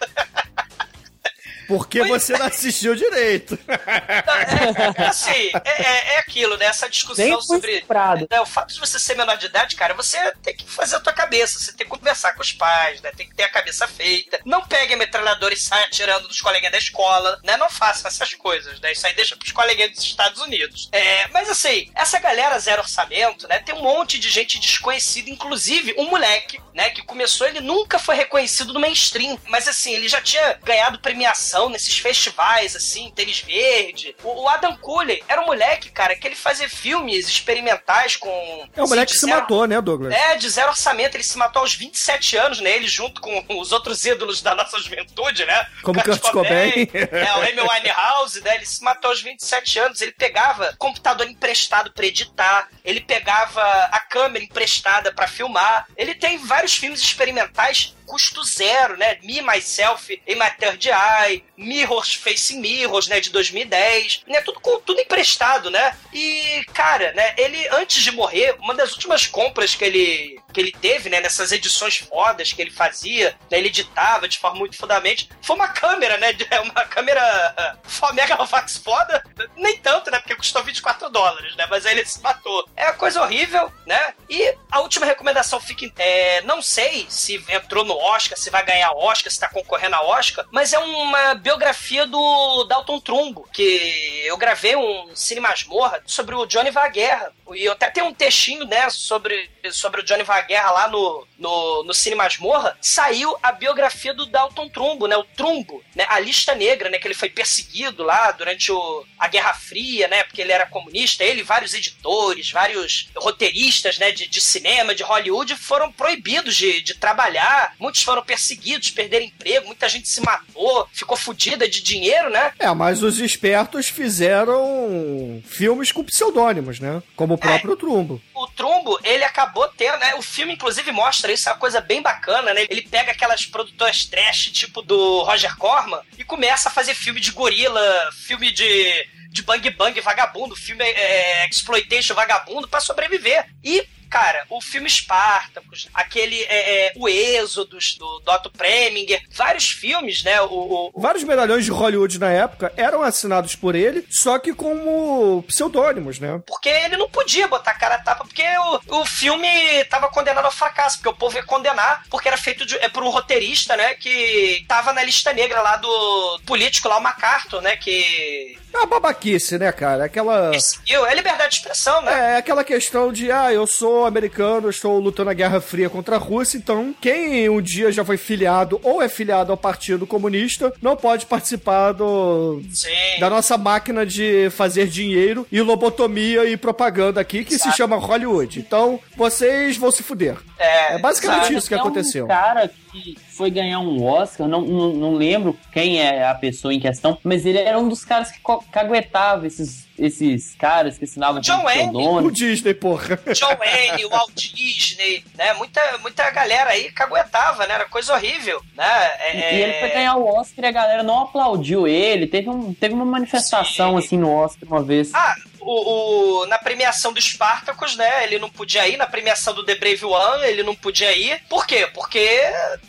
Porque 1.66 2.04
você 2.04 2.37
não 2.37 2.44
assistiu 2.46 2.94
direito. 2.94 3.59
É, 3.66 5.02
é, 5.02 5.07
assim, 5.07 5.50
é, 5.64 5.83
é- 5.83 6.14
é 6.14 6.18
aquilo, 6.18 6.57
né? 6.59 6.66
Essa 6.66 6.90
discussão 6.90 7.24
Nem 7.24 7.40
sobre. 7.40 7.83
né, 8.30 8.40
o 8.40 8.44
fato 8.46 8.74
de 8.74 8.80
você 8.80 8.98
ser 8.98 9.14
menor 9.16 9.37
de 9.38 9.46
idade, 9.46 9.74
cara, 9.74 9.94
você 9.94 10.18
tem 10.42 10.54
que 10.54 10.68
fazer 10.70 10.96
a 10.96 11.00
tua 11.00 11.12
cabeça, 11.14 11.59
você 11.59 11.72
tem 11.72 11.87
que 11.87 11.96
conversar 11.96 12.33
com 12.35 12.42
os 12.42 12.52
pais, 12.52 13.00
né? 13.00 13.11
Tem 13.16 13.26
que 13.26 13.35
ter 13.35 13.44
a 13.44 13.48
cabeça 13.48 13.88
feita. 13.88 14.40
Não 14.44 14.61
pegue 14.66 14.92
a 14.92 14.96
metralhadora 14.98 15.54
e 15.54 15.57
saia 15.57 15.87
atirando 15.87 16.28
dos 16.28 16.40
coleguinhas 16.42 16.72
da 16.72 16.78
escola, 16.78 17.40
né? 17.42 17.57
Não 17.57 17.70
faça 17.70 18.09
essas 18.09 18.35
coisas, 18.35 18.78
né? 18.80 18.92
Isso 18.92 19.07
aí 19.07 19.14
deixa 19.14 19.35
pros 19.35 19.52
coleguinhas 19.52 19.92
dos 19.92 20.04
Estados 20.04 20.42
Unidos. 20.42 20.90
É, 20.92 21.28
mas 21.28 21.48
assim, 21.48 21.90
essa 21.94 22.18
galera 22.18 22.59
zero 22.59 22.83
orçamento, 22.83 23.48
né? 23.48 23.59
Tem 23.61 23.74
um 23.74 23.80
monte 23.83 24.18
de 24.18 24.28
gente 24.28 24.59
desconhecida, 24.59 25.30
inclusive 25.30 25.94
um 25.96 26.11
moleque, 26.11 26.61
né? 26.74 26.90
Que 26.90 27.02
começou, 27.02 27.46
ele 27.46 27.60
nunca 27.60 27.98
foi 27.98 28.16
reconhecido 28.16 28.72
no 28.72 28.80
mainstream, 28.80 29.38
mas 29.48 29.68
assim, 29.68 29.92
ele 29.94 30.08
já 30.08 30.20
tinha 30.20 30.58
ganhado 30.62 30.98
premiação 30.98 31.68
nesses 31.68 31.96
festivais, 31.98 32.74
assim, 32.76 33.10
tênis 33.14 33.40
verde. 33.40 34.14
O, 34.22 34.42
o 34.42 34.48
Adam 34.48 34.76
Cooley 34.78 35.22
era 35.28 35.40
um 35.40 35.46
moleque, 35.46 35.90
cara, 35.90 36.16
que 36.16 36.26
ele 36.26 36.34
fazia 36.37 36.68
filmes 36.68 37.28
experimentais 37.28 38.16
com. 38.16 38.68
É 38.76 38.82
o 38.82 38.88
moleque 38.88 39.06
que 39.12 39.14
de 39.14 39.20
se 39.20 39.26
zero- 39.26 39.40
matou, 39.40 39.66
né, 39.66 39.80
Douglas? 39.80 40.12
é, 40.14 40.37
de 40.37 40.48
zero 40.50 40.70
orçamento. 40.70 41.16
Ele 41.16 41.22
se 41.24 41.38
matou 41.38 41.62
aos 41.62 41.74
27 41.74 42.37
anos, 42.37 42.60
né? 42.60 42.70
Ele 42.70 42.88
junto 42.88 43.20
com 43.20 43.44
os 43.60 43.70
outros 43.72 44.04
ídolos 44.04 44.42
da 44.42 44.54
nossa 44.54 44.78
juventude, 44.80 45.44
né? 45.44 45.66
Como 45.82 46.02
Kurt 46.02 46.20
Cobain. 46.30 46.88
É, 46.92 47.32
o 47.37 47.42
Amy 47.42 47.60
Winehouse, 47.60 48.40
né? 48.42 48.56
Ele 48.56 48.66
se 48.66 48.82
matou 48.82 49.10
aos 49.10 49.22
27 49.22 49.78
anos. 49.78 50.00
Ele 50.00 50.12
pegava 50.12 50.74
computador 50.78 51.26
emprestado 51.28 51.92
pra 51.92 52.06
editar. 52.06 52.68
Ele 52.84 53.00
pegava 53.00 53.62
a 53.62 54.00
câmera 54.00 54.44
emprestada 54.44 55.12
pra 55.12 55.28
filmar. 55.28 55.87
Ele 55.96 56.14
tem 56.14 56.38
vários 56.38 56.63
filmes 56.72 57.00
experimentais 57.00 57.94
custo 58.07 58.44
zero, 58.44 58.96
né? 58.96 59.18
Me, 59.22 59.42
Myself, 59.42 60.12
In 60.27 60.37
My 60.37 60.50
Third 60.59 60.88
Eye, 60.88 61.42
Mirrors, 61.57 62.14
Facing 62.14 62.61
Mirrors, 62.61 63.09
né? 63.09 63.20
De 63.20 63.31
2010. 63.31 64.22
Né? 64.27 64.40
Tudo, 64.42 64.61
com, 64.61 64.81
tudo 64.81 65.00
emprestado, 65.00 65.70
né? 65.70 65.96
E, 66.12 66.64
cara, 66.72 67.12
né? 67.12 67.35
Ele, 67.37 67.66
antes 67.68 68.03
de 68.03 68.12
morrer, 68.12 68.57
uma 68.61 68.74
das 68.74 68.92
últimas 68.92 69.27
compras 69.27 69.74
que 69.74 69.85
ele, 69.85 70.40
que 70.55 70.61
ele 70.61 70.73
teve, 70.73 71.11
né? 71.11 71.21
Nessas 71.21 71.53
edições 71.53 71.99
fodas 71.99 72.53
que 72.53 72.62
ele 72.62 72.71
fazia, 72.71 73.37
né, 73.51 73.59
ele 73.59 73.69
editava 73.69 74.29
de 74.29 74.38
forma 74.38 74.59
muito 74.59 74.77
fodamente, 74.77 75.29
foi 75.43 75.57
uma 75.57 75.69
câmera, 75.69 76.17
né? 76.17 76.33
de- 76.33 76.49
Uma 76.62 76.85
câmera 76.87 77.77
uh, 78.03 78.14
Megalovax 78.14 78.77
foda. 78.79 79.23
Nem 79.57 79.77
tanto, 79.79 80.11
né? 80.11 80.19
Porque 80.21 80.35
custou 80.37 80.62
24 80.62 81.11
dólares, 81.11 81.55
né? 81.57 81.67
Mas 81.69 81.85
aí 81.85 81.93
ele 81.99 82.07
se 82.07 82.21
matou. 82.23 82.67
É 82.77 82.85
uma 82.87 82.95
coisa 82.95 83.21
horrível, 83.23 83.71
né? 83.87 84.14
E 84.31 84.55
a 84.71 84.81
última 84.81 85.05
recomendação 85.07 85.61
fica... 85.61 85.85
em- 85.85 85.93
É, 85.99 86.40
não 86.43 86.62
sei 86.62 87.07
se 87.11 87.45
entrou 87.49 87.85
no 87.85 87.97
Oscar, 87.97 88.38
se 88.38 88.51
vai 88.51 88.64
ganhar 88.64 88.93
Oscar, 88.93 89.33
se 89.33 89.40
tá 89.40 89.49
concorrendo 89.49 89.97
a 89.97 90.03
Oscar, 90.05 90.47
mas 90.53 90.73
é 90.73 90.79
uma 90.79 91.35
biografia 91.35 92.07
do 92.07 92.64
Dalton 92.64 93.01
Trumbo, 93.01 93.49
que 93.53 94.23
eu 94.25 94.37
gravei 94.37 94.77
um 94.77 95.11
Cine 95.17 95.40
Masmorra 95.40 96.01
sobre 96.07 96.35
o 96.35 96.47
Johnny 96.47 96.71
Vaguerra. 96.71 97.33
E 97.55 97.64
eu 97.64 97.73
até 97.73 97.90
tenho 97.90 98.07
um 98.07 98.14
textinho, 98.14 98.64
né, 98.64 98.88
sobre, 98.90 99.51
sobre 99.73 100.01
o 100.01 100.05
Johnny 100.05 100.23
Vaguerra 100.23 100.43
lá 100.48 100.88
no, 100.88 101.26
no, 101.38 101.85
no 101.85 101.94
Cine 101.94 102.14
Masmorra. 102.14 102.76
Saiu 102.80 103.37
a 103.42 103.52
biografia 103.52 104.14
do 104.14 104.26
Dalton 104.26 104.68
Trumbo, 104.68 105.07
né, 105.07 105.16
o 105.16 105.24
Trumbo, 105.24 105.83
né, 105.94 106.07
a 106.09 106.18
lista 106.18 106.54
negra, 106.54 106.88
né, 106.88 106.98
que 106.98 107.07
ele 107.07 107.14
foi 107.14 107.28
perseguido 107.28 108.02
lá 108.02 108.30
durante 108.33 108.72
o, 108.72 109.04
a 109.18 109.28
Guerra 109.28 109.54
Fria, 109.54 110.09
né, 110.09 110.24
porque 110.24 110.40
ele 110.40 110.52
era 110.52 110.66
comunista. 110.66 111.24
Ele 111.24 111.40
e 111.40 111.44
vários 111.44 111.74
editores, 111.74 112.50
vários 112.50 113.09
roteiristas, 113.16 113.98
né, 113.98 114.11
de, 114.11 114.26
de 114.26 114.40
cinema, 114.40 114.94
de 114.94 115.02
Hollywood, 115.02 115.57
foram 115.57 115.92
proibidos 115.92 116.57
de, 116.57 116.83
de 116.83 116.94
trabalhar. 116.94 117.74
Muitos 117.78 118.02
foram 118.02 118.22
perseguidos, 118.22 118.90
perderam 118.90 119.26
emprego, 119.26 119.66
muita 119.66 119.88
gente 119.88 120.09
se 120.09 120.20
matou, 120.20 120.88
ficou 120.92 121.16
fodida 121.16 121.68
de 121.68 121.83
dinheiro, 121.83 122.30
né? 122.30 122.52
É, 122.59 122.72
mas 122.74 123.02
os 123.02 123.18
espertos 123.18 123.88
fizeram 123.88 125.42
filmes 125.46 125.92
com 125.92 126.04
pseudônimos, 126.04 126.80
né? 126.80 127.02
Como 127.16 127.35
o 127.35 127.38
próprio 127.38 127.76
Trumbo. 127.76 128.20
Trumbo, 128.55 128.99
ele 129.03 129.25
acabou 129.25 129.69
tendo, 129.69 129.99
né? 129.99 130.14
O 130.14 130.23
filme, 130.23 130.53
inclusive, 130.55 130.90
mostra 130.93 131.33
isso, 131.33 131.49
é 131.49 131.53
uma 131.53 131.59
coisa 131.59 131.81
bem 131.81 132.01
bacana, 132.01 132.55
né? 132.55 132.67
Ele 132.69 132.83
pega 132.83 133.12
aquelas 133.12 133.45
produtoras 133.47 134.05
trash, 134.07 134.51
tipo 134.53 134.83
do 134.83 135.23
Roger 135.23 135.57
Corman, 135.57 136.01
e 136.19 136.25
começa 136.25 136.69
a 136.69 136.73
fazer 136.73 136.95
filme 136.95 137.21
de 137.21 137.33
gorila, 137.33 138.11
filme 138.12 138.51
de, 138.51 139.07
de 139.31 139.43
bang 139.43 139.71
bang 139.71 140.01
vagabundo, 140.01 140.57
filme 140.57 140.85
é, 140.85 141.49
exploitation 141.49 142.14
vagabundo 142.14 142.69
pra 142.69 142.81
sobreviver. 142.81 143.47
E. 143.62 143.87
Cara, 144.14 144.44
o 144.48 144.61
filme 144.61 144.88
Spartacus, 144.88 145.88
aquele, 145.92 146.40
é, 146.44 146.87
é, 146.87 146.92
o 146.94 147.09
Êxodos, 147.09 147.96
do 147.98 148.20
Dotto 148.20 148.48
Preminger, 148.48 149.20
vários 149.33 149.70
filmes, 149.70 150.22
né? 150.22 150.40
O, 150.42 150.90
o- 150.94 151.00
Vários 151.00 151.24
medalhões 151.24 151.64
de 151.64 151.72
Hollywood 151.72 152.20
na 152.20 152.31
época 152.31 152.72
eram 152.77 153.03
assinados 153.03 153.57
por 153.57 153.74
ele, 153.74 154.07
só 154.09 154.38
que 154.38 154.55
como 154.55 155.42
pseudônimos, 155.48 156.20
né? 156.20 156.40
Porque 156.46 156.68
ele 156.68 156.96
não 156.96 157.09
podia 157.11 157.48
botar 157.48 157.72
a 157.72 157.79
cara 157.79 157.96
a 157.96 158.03
tapa, 158.03 158.24
porque 158.24 158.44
o, 158.88 159.00
o 159.00 159.05
filme 159.05 159.48
tava 159.87 160.09
condenado 160.09 160.44
ao 160.44 160.53
fracasso, 160.53 160.98
porque 160.98 161.09
o 161.09 161.18
povo 161.18 161.37
ia 161.37 161.42
condenar, 161.42 162.05
porque 162.09 162.29
era 162.29 162.37
feito 162.37 162.64
de, 162.64 162.77
é, 162.77 162.88
por 162.88 163.03
um 163.03 163.11
roteirista, 163.11 163.77
né, 163.77 163.94
que 163.94 164.64
tava 164.68 164.92
na 164.92 165.03
lista 165.03 165.33
negra 165.33 165.61
lá 165.61 165.77
do 165.77 166.40
político 166.46 166.87
lá, 166.88 166.98
o 166.98 167.03
MacArthur, 167.03 167.61
né, 167.62 167.77
que 167.77 168.57
É 168.72 168.79
uma 168.79 168.87
babaquice, 168.87 169.59
né, 169.59 169.72
cara? 169.72 170.05
Aquela. 170.05 170.50
perseguiu, 170.50 171.05
é 171.05 171.14
liberdade 171.14 171.50
de 171.50 171.57
expressão, 171.57 172.00
né? 172.03 172.35
É 172.35 172.37
aquela 172.37 172.62
questão 172.62 173.12
de, 173.12 173.31
ah, 173.33 173.53
eu 173.53 173.66
sou 173.66 174.04
americano, 174.07 174.69
estou 174.71 174.99
lutando 174.99 175.31
a 175.31 175.35
Guerra 175.35 175.61
Fria 175.61 175.88
contra 175.90 176.17
a 176.17 176.19
Rússia, 176.19 176.57
então 176.59 176.95
quem 177.01 177.49
um 177.49 177.61
dia 177.61 177.90
já 177.93 178.05
foi 178.05 178.17
filiado 178.17 178.81
ou 178.83 179.03
é 179.03 179.09
filiado 179.09 179.51
ao 179.53 179.57
Partido 179.59 180.07
Comunista 180.07 180.73
não 180.83 180.97
pode 180.97 181.27
participar 181.27 181.93
do, 181.93 182.61
Sim. 182.71 182.88
da 183.21 183.29
nossa 183.31 183.57
máquina 183.59 184.05
de 184.07 184.49
fazer 184.51 184.87
dinheiro 184.87 185.47
e 185.51 185.61
lobotomia 185.61 186.45
e 186.49 186.57
propaganda 186.57 187.21
aqui 187.21 187.45
que 187.45 187.53
se 187.55 187.62
Exato. 187.62 187.77
chama 187.77 187.97
Hollywood. 187.97 188.59
Então 188.61 188.99
vocês 189.17 189.77
vão 189.77 189.90
se 189.90 190.03
fuder. 190.03 190.37
É, 190.59 190.95
É 190.95 190.99
basicamente 190.99 191.40
exato. 191.43 191.55
isso 191.59 191.69
que 191.69 191.75
Tem 191.75 191.81
aconteceu. 191.81 192.25
um 192.25 192.29
cara 192.29 192.71
que 192.93 193.17
foi 193.37 193.51
ganhar 193.51 193.81
um 193.81 194.05
Oscar, 194.05 194.47
não, 194.47 194.61
não, 194.62 194.93
não 194.93 195.14
lembro 195.14 195.57
quem 195.73 196.01
é 196.01 196.27
a 196.27 196.35
pessoa 196.35 196.73
em 196.73 196.79
questão, 196.81 197.19
mas 197.25 197.45
ele 197.45 197.59
era 197.59 197.79
um 197.79 197.88
dos 197.88 198.05
caras 198.05 198.31
que 198.31 198.38
caguetava 198.71 199.47
esses, 199.47 199.84
esses 199.98 200.54
caras 200.57 200.98
que 200.98 201.04
assinavam 201.04 201.40
John 201.40 201.59
com 201.59 201.64
Wayne. 201.64 201.96
O. 201.96 202.30
Disney, 202.30 202.74
porra. 202.74 203.18
John 203.33 203.57
Wayne, 203.57 204.04
o 204.04 204.11
Walt 204.11 204.35
Disney, 204.35 205.24
né? 205.37 205.54
Muita, 205.54 205.80
muita 205.98 206.30
galera 206.30 206.70
aí 206.70 206.90
caguetava, 206.90 207.66
né? 207.66 207.74
Era 207.74 207.85
coisa 207.87 208.14
horrível, 208.14 208.61
né? 208.76 208.85
É, 209.20 209.54
E 209.57 209.62
ele 209.62 209.72
foi 209.80 209.90
ganhar 209.90 210.16
o 210.16 210.26
Oscar 210.26 210.64
e 210.64 210.68
a 210.68 210.72
galera 210.72 211.02
não 211.02 211.22
aplaudiu 211.22 211.87
ele. 211.87 212.26
Teve, 212.26 212.48
um, 212.48 212.74
teve 212.74 212.94
uma 212.94 213.04
manifestação 213.04 213.92
Sim. 213.92 213.98
assim 214.07 214.18
no 214.18 214.30
Oscar 214.33 214.68
uma 214.68 214.83
vez. 214.83 215.12
Ah, 215.14 215.35
o, 215.64 216.42
o- 216.42 216.46
na 216.46 216.59
premiação 216.59 217.12
do 217.12 217.20
Spartacus, 217.20 217.96
né? 217.96 218.24
Ele 218.24 218.38
não 218.38 218.50
podia 218.50 218.87
ir. 218.88 218.96
Na 218.96 219.07
premiação 219.07 219.55
do 219.55 219.64
The 219.64 219.74
Brave 219.77 220.05
One, 220.05 220.44
ele 220.44 220.62
não 220.62 220.74
podia 220.74 221.12
ir. 221.12 221.40
Por 221.48 221.66
quê? 221.66 221.87
Porque 221.94 222.18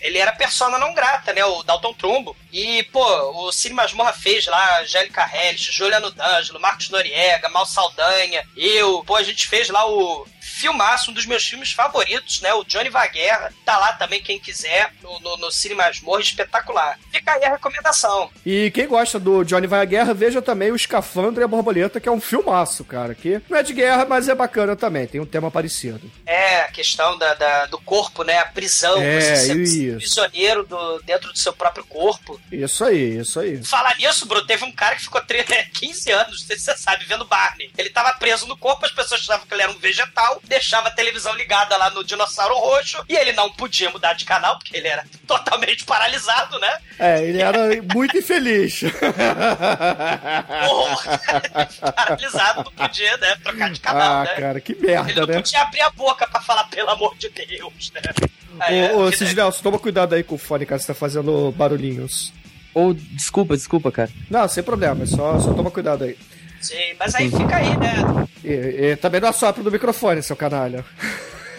ele 0.01 0.17
era 0.17 0.31
persona 0.31 0.77
não 0.77 0.93
grata, 0.93 1.33
né? 1.33 1.43
O 1.45 1.63
Dalton 1.63 1.93
Trumbo. 1.93 2.35
E, 2.51 2.83
pô, 2.83 3.03
o 3.47 3.51
Cine 3.51 3.75
Masmorra 3.75 4.13
fez 4.13 4.45
lá 4.45 4.81
Angélica 4.81 5.29
Hellish, 5.33 5.71
Juliano 5.71 6.09
D'Angelo, 6.11 6.59
Marcos 6.59 6.89
Noriega, 6.89 7.49
Mal 7.49 7.65
Saldanha, 7.65 8.45
eu. 8.55 9.03
Pô, 9.05 9.15
a 9.15 9.23
gente 9.23 9.47
fez 9.47 9.69
lá 9.69 9.85
o 9.89 10.25
filmaço, 10.41 11.11
um 11.11 11.13
dos 11.13 11.25
meus 11.25 11.43
filmes 11.45 11.71
favoritos, 11.73 12.39
né? 12.39 12.53
O 12.53 12.63
Johnny 12.63 12.89
Vaguerra. 12.89 13.51
Tá 13.65 13.77
lá 13.77 13.91
também, 13.93 14.21
quem 14.23 14.39
quiser, 14.39 14.93
no, 15.03 15.19
no, 15.19 15.38
no 15.38 15.51
Cine 15.51 15.75
Masmorra, 15.75 16.21
espetacular. 16.21 16.97
Fica 17.11 17.33
aí 17.33 17.43
a 17.43 17.49
recomendação. 17.51 18.29
E 18.45 18.71
quem 18.71 18.88
gosta 18.88 19.19
do 19.19 19.43
Johnny 19.43 19.67
Vai 19.67 19.81
à 19.81 19.85
Guerra, 19.85 20.13
veja 20.13 20.41
também 20.41 20.71
o 20.71 20.75
Escafandro 20.75 21.41
e 21.41 21.43
a 21.43 21.47
Borboleta, 21.47 21.99
que 21.99 22.07
é 22.07 22.11
um 22.11 22.21
filmaço, 22.21 22.64
cara. 22.84 23.13
Que 23.13 23.41
não 23.49 23.58
é 23.58 23.63
de 23.63 23.73
guerra, 23.73 24.06
mas 24.06 24.28
é 24.30 24.34
bacana 24.36 24.75
também. 24.75 25.06
Tem 25.08 25.21
um 25.21 25.25
tema 25.25 25.51
parecido. 25.51 26.10
É, 26.25 26.62
a 26.62 26.71
questão 26.71 27.17
da, 27.17 27.34
da- 27.36 27.65
do 27.67 27.78
corpo, 27.80 28.23
né? 28.23 28.39
A 28.39 28.45
prisão, 28.45 29.01
É, 29.01 29.19
você 29.36 29.54
isso. 29.62 29.97
prisioneiro 29.97 30.65
do, 30.65 30.99
dentro 31.04 31.32
do 31.32 31.38
seu 31.38 31.54
próprio 31.54 31.86
corpo. 31.86 32.39
Isso 32.51 32.84
aí, 32.84 33.17
isso 33.19 33.39
aí. 33.39 33.63
Falar 33.63 33.95
nisso, 33.97 34.25
Bruno, 34.25 34.45
teve 34.45 34.63
um 34.65 34.71
cara 34.71 34.95
que 34.95 35.01
ficou 35.04 35.21
tre- 35.21 35.43
15 35.73 36.12
anos, 36.12 36.41
não 36.41 36.47
sei 36.47 36.58
se 36.58 36.63
você 36.63 36.78
sabe, 36.78 37.06
vendo 37.06 37.25
Barney. 37.25 37.71
Ele 37.78 37.89
tava 37.89 38.13
preso 38.13 38.47
no 38.47 38.58
corpo, 38.58 38.86
as 38.86 38.91
pessoas 38.91 39.21
achavam 39.21 39.45
que 39.45 39.54
ele 39.54 39.62
era 39.63 39.71
um 39.71 39.78
vegetal, 39.80 40.41
deixava 40.43 40.88
a 40.88 40.91
televisão 40.91 41.34
ligada 41.36 41.75
lá 41.78 41.89
no 41.89 42.04
dinossauro 42.04 42.56
roxo, 42.56 43.04
e 43.10 43.15
ele 43.15 43.34
não 43.34 43.51
podia 43.51 43.89
mudar 43.89 44.13
de 44.13 44.25
canal, 44.25 44.58
porque 44.58 44.75
ele 44.78 44.88
era 44.88 45.04
totalmente 45.28 45.84
paralisado, 45.86 46.58
né? 46.60 46.78
É, 46.97 47.21
ele 47.23 47.41
era 47.41 47.60
muito 47.93 48.17
infeliz. 48.17 48.82
Ou 50.69 51.91
paralisado, 51.91 52.54
não 52.63 52.71
podia, 52.71 53.17
né? 53.17 53.35
Trocar 53.43 53.69
de 53.69 53.79
canal, 53.79 54.21
ah, 54.21 54.23
né? 54.23 54.35
cara, 54.35 54.61
que 54.61 54.71
Ele 54.73 54.87
merda, 54.87 55.21
não 55.21 55.27
né? 55.27 55.33
podia 55.35 55.61
abrir 55.61 55.81
a 55.81 55.89
boca 55.91 56.27
pra 56.27 56.41
falar, 56.41 56.63
pelo 56.65 56.89
amor 56.89 57.15
de 57.17 57.29
Deus, 57.29 57.91
né? 57.93 58.01
Aí, 58.59 58.77
é, 58.79 58.93
Ô, 58.93 58.99
ô 58.99 59.05
vida- 59.05 59.17
Cisne 59.17 59.35
Nelson, 59.35 59.61
toma 59.63 59.79
cuidado 59.79 60.13
aí 60.15 60.23
com 60.23 60.35
o 60.35 60.37
fone, 60.37 60.65
cara, 60.65 60.79
você 60.79 60.87
tá 60.87 60.93
fazendo 60.93 61.51
barulhinhos. 61.51 62.33
Ou, 62.73 62.93
desculpa, 62.93 63.55
desculpa, 63.55 63.91
cara. 63.91 64.09
Não, 64.29 64.47
sem 64.47 64.63
problema, 64.63 65.05
só, 65.05 65.39
só 65.39 65.53
toma 65.53 65.71
cuidado 65.71 66.03
aí. 66.03 66.17
Sim, 66.61 66.93
mas 66.99 67.13
aí 67.15 67.29
fica 67.29 67.55
aí, 67.57 67.77
né? 67.77 68.27
E, 68.43 68.91
e 68.91 68.95
também 68.95 69.21
não 69.21 69.29
assopra 69.29 69.61
no 69.63 69.69
microfone, 69.71 70.21
seu 70.23 70.35
canalha. 70.35 70.83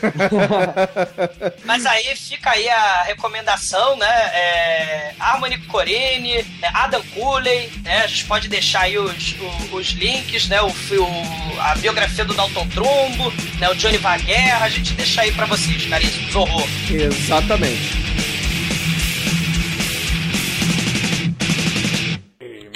Mas 1.65 1.87
aí 1.87 2.15
fica 2.17 2.51
aí 2.51 2.69
a 2.69 3.03
recomendação, 3.05 3.97
né? 3.97 4.07
É, 4.35 5.13
Harmony 5.19 5.59
Corine, 5.67 6.39
é, 6.63 6.69
Adam 6.75 7.03
Cooley, 7.15 7.71
né? 7.83 8.03
A 8.05 8.07
gente 8.07 8.25
pode 8.27 8.49
deixar 8.49 8.83
aí 8.83 8.99
os, 8.99 9.15
os, 9.41 9.73
os 9.73 9.87
links, 9.93 10.49
né? 10.49 10.61
O, 10.63 10.67
o- 10.69 11.61
a 11.61 11.75
biografia 11.77 12.25
do 12.25 12.35
Dalton 12.35 12.67
Trumbo, 12.69 13.33
né? 13.59 13.69
O 13.71 13.75
Johnny 13.75 13.99
Vaguerra, 13.99 14.67
a 14.67 14.69
gente 14.69 14.93
deixa 14.95 15.23
aí 15.23 15.33
pra 15.33 15.47
vocês, 15.47 15.87
caríssimos. 15.87 16.35
Horror. 16.35 16.67
Exatamente. 16.91 18.07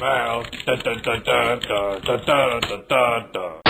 Dun, 0.00 0.76
dun, 0.76 0.76
dun, 0.82 1.00
dun, 1.02 1.60
dun, 1.60 2.00
dun, 2.00 2.60
dun, 2.60 2.84
dun, 2.88 3.30
dun. 3.32 3.69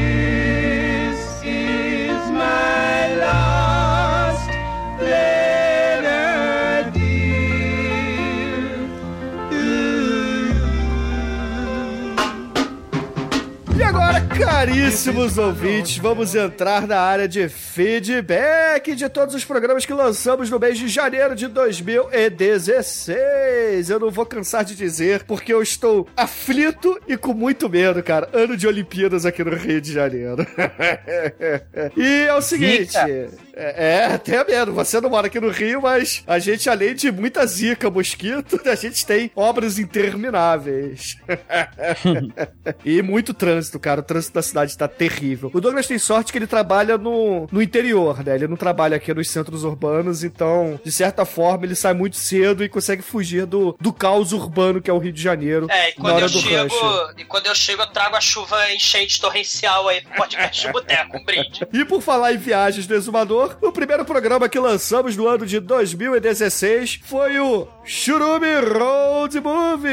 Caríssimos 14.41 15.37
ouvintes, 15.37 15.99
vamos 15.99 16.33
entrar 16.33 16.87
na 16.87 16.99
área 16.99 17.27
de 17.27 17.47
feedback 17.47 18.95
de 18.95 19.07
todos 19.07 19.35
os 19.35 19.45
programas 19.45 19.85
que 19.85 19.93
lançamos 19.93 20.49
no 20.49 20.59
mês 20.59 20.79
de 20.79 20.87
janeiro 20.87 21.35
de 21.35 21.47
2016. 21.47 23.91
Eu 23.91 23.99
não 23.99 24.09
vou 24.09 24.25
cansar 24.25 24.65
de 24.65 24.75
dizer, 24.75 25.25
porque 25.25 25.53
eu 25.53 25.61
estou 25.61 26.07
aflito 26.17 26.99
e 27.07 27.15
com 27.15 27.35
muito 27.35 27.69
medo, 27.69 28.01
cara. 28.01 28.27
Ano 28.33 28.57
de 28.57 28.67
Olimpíadas 28.67 29.27
aqui 29.27 29.43
no 29.43 29.55
Rio 29.55 29.79
de 29.79 29.93
Janeiro. 29.93 30.43
e 31.95 32.25
é 32.27 32.33
o 32.33 32.41
seguinte. 32.41 32.97
É, 33.55 33.55
é, 33.55 34.05
até 34.05 34.43
medo. 34.43 34.73
Você 34.73 34.99
não 34.99 35.09
mora 35.09 35.27
aqui 35.27 35.39
no 35.39 35.49
Rio, 35.49 35.81
mas 35.81 36.23
a 36.25 36.39
gente, 36.39 36.69
além 36.69 36.95
de 36.95 37.11
muita 37.11 37.45
zica, 37.45 37.89
mosquito, 37.89 38.59
a 38.67 38.75
gente 38.75 39.05
tem 39.05 39.31
obras 39.35 39.77
intermináveis. 39.77 41.17
e 42.83 43.01
muito 43.01 43.33
trânsito, 43.33 43.79
cara. 43.79 44.01
O 44.01 44.03
trânsito 44.03 44.30
da 44.33 44.41
cidade 44.41 44.77
tá 44.77 44.87
terrível. 44.87 45.51
O 45.53 45.61
Douglas 45.61 45.87
tem 45.87 45.97
sorte 45.99 46.31
que 46.31 46.37
ele 46.37 46.47
trabalha 46.47 46.97
no, 46.97 47.47
no 47.51 47.61
interior, 47.61 48.23
né? 48.23 48.35
Ele 48.35 48.47
não 48.47 48.57
trabalha 48.57 48.97
aqui 48.97 49.13
nos 49.13 49.29
centros 49.29 49.63
urbanos, 49.63 50.23
então, 50.23 50.79
de 50.83 50.91
certa 50.91 51.25
forma, 51.25 51.65
ele 51.65 51.75
sai 51.75 51.93
muito 51.93 52.15
cedo 52.17 52.63
e 52.63 52.69
consegue 52.69 53.01
fugir 53.01 53.45
do, 53.45 53.75
do 53.79 53.91
caos 53.93 54.31
urbano 54.33 54.81
que 54.81 54.89
é 54.89 54.93
o 54.93 54.97
Rio 54.97 55.11
de 55.13 55.21
Janeiro 55.21 55.67
É, 55.69 55.89
e 55.89 55.93
quando 55.93 56.19
eu 56.19 56.29
chego. 56.29 56.73
rush. 56.73 57.13
E 57.17 57.25
quando 57.25 57.47
eu 57.47 57.55
chego, 57.55 57.81
eu 57.81 57.87
trago 57.87 58.15
a 58.15 58.21
chuva 58.21 58.71
enchente 58.71 59.19
torrencial 59.19 59.87
aí 59.87 60.01
pro 60.01 60.15
podcast 60.15 60.65
de 60.65 60.71
boteco, 60.71 61.17
um 61.17 61.23
brinde. 61.23 61.67
E 61.73 61.85
por 61.85 62.01
falar 62.01 62.33
em 62.33 62.37
viagens 62.37 62.85
do 62.85 62.93
Exumador, 62.93 63.57
o 63.61 63.71
primeiro 63.71 64.03
programa 64.05 64.47
que 64.49 64.59
lançamos 64.59 65.15
no 65.17 65.27
ano 65.27 65.45
de 65.45 65.59
2016 65.59 66.99
foi 67.03 67.39
o 67.39 67.67
Churume 67.83 68.59
Road 68.59 69.39
Movies. 69.39 69.91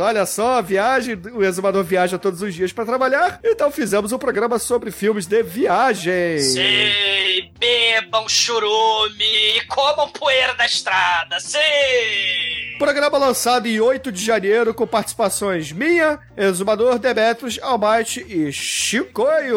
Olha 0.00 0.26
só, 0.26 0.58
a 0.58 0.60
viagem, 0.60 1.16
o 1.32 1.44
Exumador 1.44 1.84
viaja 1.84 2.18
todos 2.18 2.42
os 2.42 2.52
dias 2.52 2.72
para 2.72 2.84
trabalhar, 2.84 3.38
então 3.44 3.70
fizemos 3.70 4.10
um 4.12 4.18
programa 4.18 4.58
sobre 4.58 4.90
filmes 4.90 5.26
de 5.26 5.42
viagem. 5.42 6.40
Sim, 6.40 7.50
bebam 7.58 8.28
churume 8.28 9.24
e 9.56 9.60
comam 9.66 10.08
poeira 10.10 10.54
da 10.54 10.66
estrada, 10.66 11.38
sim! 11.38 11.58
Programa 12.78 13.16
lançado 13.18 13.66
em 13.66 13.78
8 13.78 14.10
de 14.10 14.24
janeiro 14.24 14.74
com 14.74 14.84
participações 14.86 15.70
minha, 15.70 16.18
Exumador, 16.36 16.98
Demetrius, 16.98 17.58
Almighty 17.62 18.26
e 18.28 18.52
Chicoio. 18.52 19.48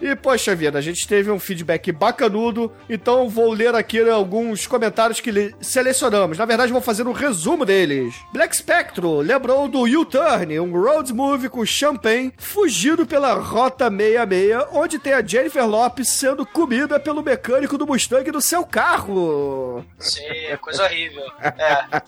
E 0.00 0.14
poxa 0.14 0.54
vida, 0.54 0.78
a 0.78 0.80
gente 0.80 1.08
teve 1.08 1.28
um 1.30 1.40
feedback 1.40 1.90
bacanudo, 1.90 2.72
então 2.88 3.28
vou 3.28 3.52
ler 3.52 3.74
aqui 3.74 3.98
alguns 4.08 4.64
comentários 4.66 5.20
que 5.20 5.47
le- 5.48 5.54
selecionamos. 5.60 6.38
Na 6.38 6.44
verdade, 6.44 6.72
vou 6.72 6.80
fazer 6.80 7.06
um 7.06 7.12
resumo 7.12 7.64
deles. 7.64 8.14
Black 8.32 8.56
Spectro 8.56 9.18
lembrou 9.20 9.68
do 9.68 9.82
U-Turn, 9.82 10.58
um 10.60 10.72
road 10.80 11.12
movie 11.12 11.48
com 11.48 11.64
Champagne 11.64 12.32
fugido 12.38 13.06
pela 13.06 13.34
Rota 13.34 13.90
66, 13.90 14.66
onde 14.72 14.98
tem 14.98 15.12
a 15.12 15.22
Jennifer 15.24 15.66
Lopes 15.66 16.08
sendo 16.08 16.44
comida 16.46 16.98
pelo 17.00 17.22
mecânico 17.22 17.76
do 17.78 17.86
Mustang 17.86 18.30
do 18.30 18.40
seu 18.40 18.64
carro. 18.64 19.84
Sim, 19.98 20.24
é 20.24 20.56
coisa 20.56 20.84
horrível. 20.84 21.24
É. 21.40 22.02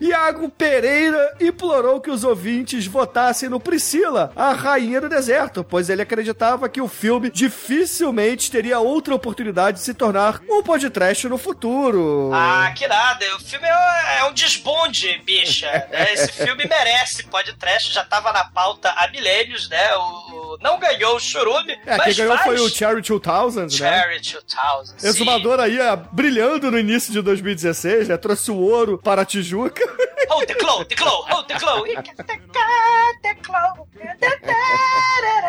Iago 0.00 0.48
Pereira 0.50 1.34
implorou 1.40 2.00
que 2.00 2.10
os 2.10 2.24
ouvintes 2.24 2.86
votassem 2.86 3.48
no 3.48 3.60
Priscila, 3.60 4.32
a 4.34 4.52
rainha 4.52 5.00
do 5.00 5.08
deserto, 5.08 5.62
pois 5.64 5.88
ele 5.90 6.02
acreditava 6.02 6.68
que 6.68 6.80
o 6.80 6.88
filme 6.88 7.30
dificilmente 7.30 8.50
teria 8.50 8.78
outra 8.80 9.14
oportunidade 9.14 9.78
de 9.78 9.84
se 9.84 9.94
tornar 9.94 10.40
um 10.48 10.62
podcast 10.62 11.28
no 11.28 11.38
futuro. 11.38 12.30
Ah, 12.32 12.47
que 12.76 12.86
nada. 12.88 13.36
O 13.36 13.40
filme 13.40 13.66
é, 13.66 14.18
é 14.18 14.24
um 14.24 14.32
desbonde, 14.32 15.18
bicha. 15.24 15.66
É, 15.90 16.12
Esse 16.12 16.32
filme 16.32 16.64
merece 16.66 17.24
podcast, 17.24 17.92
já 17.92 18.04
tava 18.04 18.32
na 18.32 18.44
pauta 18.44 18.90
há 18.90 19.08
milênios, 19.08 19.68
né? 19.68 19.94
O, 19.96 20.00
o- 20.02 20.58
não 20.60 20.78
ganhou 20.78 21.16
o 21.16 21.20
churume, 21.20 21.72
é, 21.86 21.96
mas 21.96 22.14
quem 22.16 22.24
ganhou 22.24 22.36
faz 22.38 22.46
foi 22.46 22.60
o 22.60 22.68
Cherry 22.68 23.00
2000, 23.02 23.62
né? 23.64 23.68
Cherry 23.70 24.20
2000. 24.20 24.96
sim. 24.98 25.06
Exumador 25.06 25.60
aí, 25.60 25.78
é, 25.78 25.96
brilhando 26.12 26.70
no 26.70 26.78
início 26.78 27.12
de 27.12 27.20
2016, 27.22 28.08
né? 28.08 28.16
Trouxe 28.16 28.50
o 28.50 28.56
ouro 28.58 28.98
para 28.98 29.22
a 29.22 29.24
Tijuca. 29.24 29.82
Hold 30.28 30.46
the 30.46 30.54
claw, 30.54 30.84
the 30.84 30.94
claw, 30.94 31.24
hold 31.30 31.46
the 31.46 31.54
claw. 31.58 31.82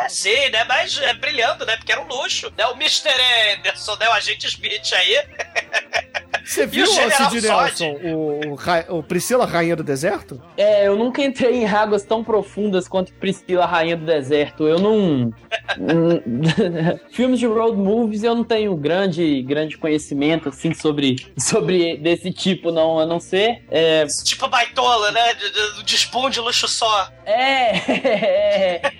Sim, 0.07 0.49
né? 0.49 0.63
Mas 0.63 0.97
é 0.99 1.13
brilhando, 1.13 1.65
né? 1.65 1.75
Porque 1.77 1.91
era 1.91 2.01
um 2.01 2.07
luxo. 2.07 2.51
Né? 2.57 2.65
O 2.67 2.73
Mr. 2.75 3.09
Anderson, 3.57 3.95
né? 3.97 4.07
O 4.09 4.13
agente 4.13 4.47
Smith 4.47 4.93
aí. 4.93 5.23
Você 6.45 6.65
viu, 6.65 6.85
o 6.89 6.93
General 6.93 7.29
Cid? 7.29 7.47
Nelson, 7.47 7.99
o, 8.03 8.93
o, 8.93 8.97
o 8.99 9.03
Priscila, 9.03 9.45
rainha 9.45 9.75
do 9.75 9.83
deserto? 9.83 10.41
É, 10.57 10.87
eu 10.87 10.95
nunca 10.95 11.23
entrei 11.23 11.63
em 11.63 11.67
águas 11.67 12.03
tão 12.03 12.23
profundas 12.23 12.87
quanto 12.87 13.13
Priscila, 13.13 13.65
Rainha 13.65 13.95
do 13.95 14.05
Deserto. 14.05 14.67
Eu 14.67 14.79
não. 14.79 15.33
Filmes 17.11 17.39
de 17.39 17.45
road 17.45 17.77
movies 17.77 18.23
eu 18.23 18.35
não 18.35 18.43
tenho 18.43 18.75
grande, 18.75 19.41
grande 19.43 19.77
conhecimento, 19.77 20.49
assim, 20.49 20.73
sobre, 20.73 21.15
sobre 21.37 21.97
desse 21.97 22.31
tipo, 22.31 22.71
não. 22.71 22.99
A 22.99 23.05
não 23.05 23.19
ser. 23.19 23.63
É. 23.69 24.05
Tipo 24.23 24.47
baitola, 24.47 25.11
né? 25.11 25.33
De, 25.33 25.51
de, 25.51 25.83
de 25.83 25.99
desponde 25.99 26.39
luxo 26.39 26.67
só. 26.67 27.09
É, 27.25 27.77
é, 27.91 28.81
é, 28.81 28.98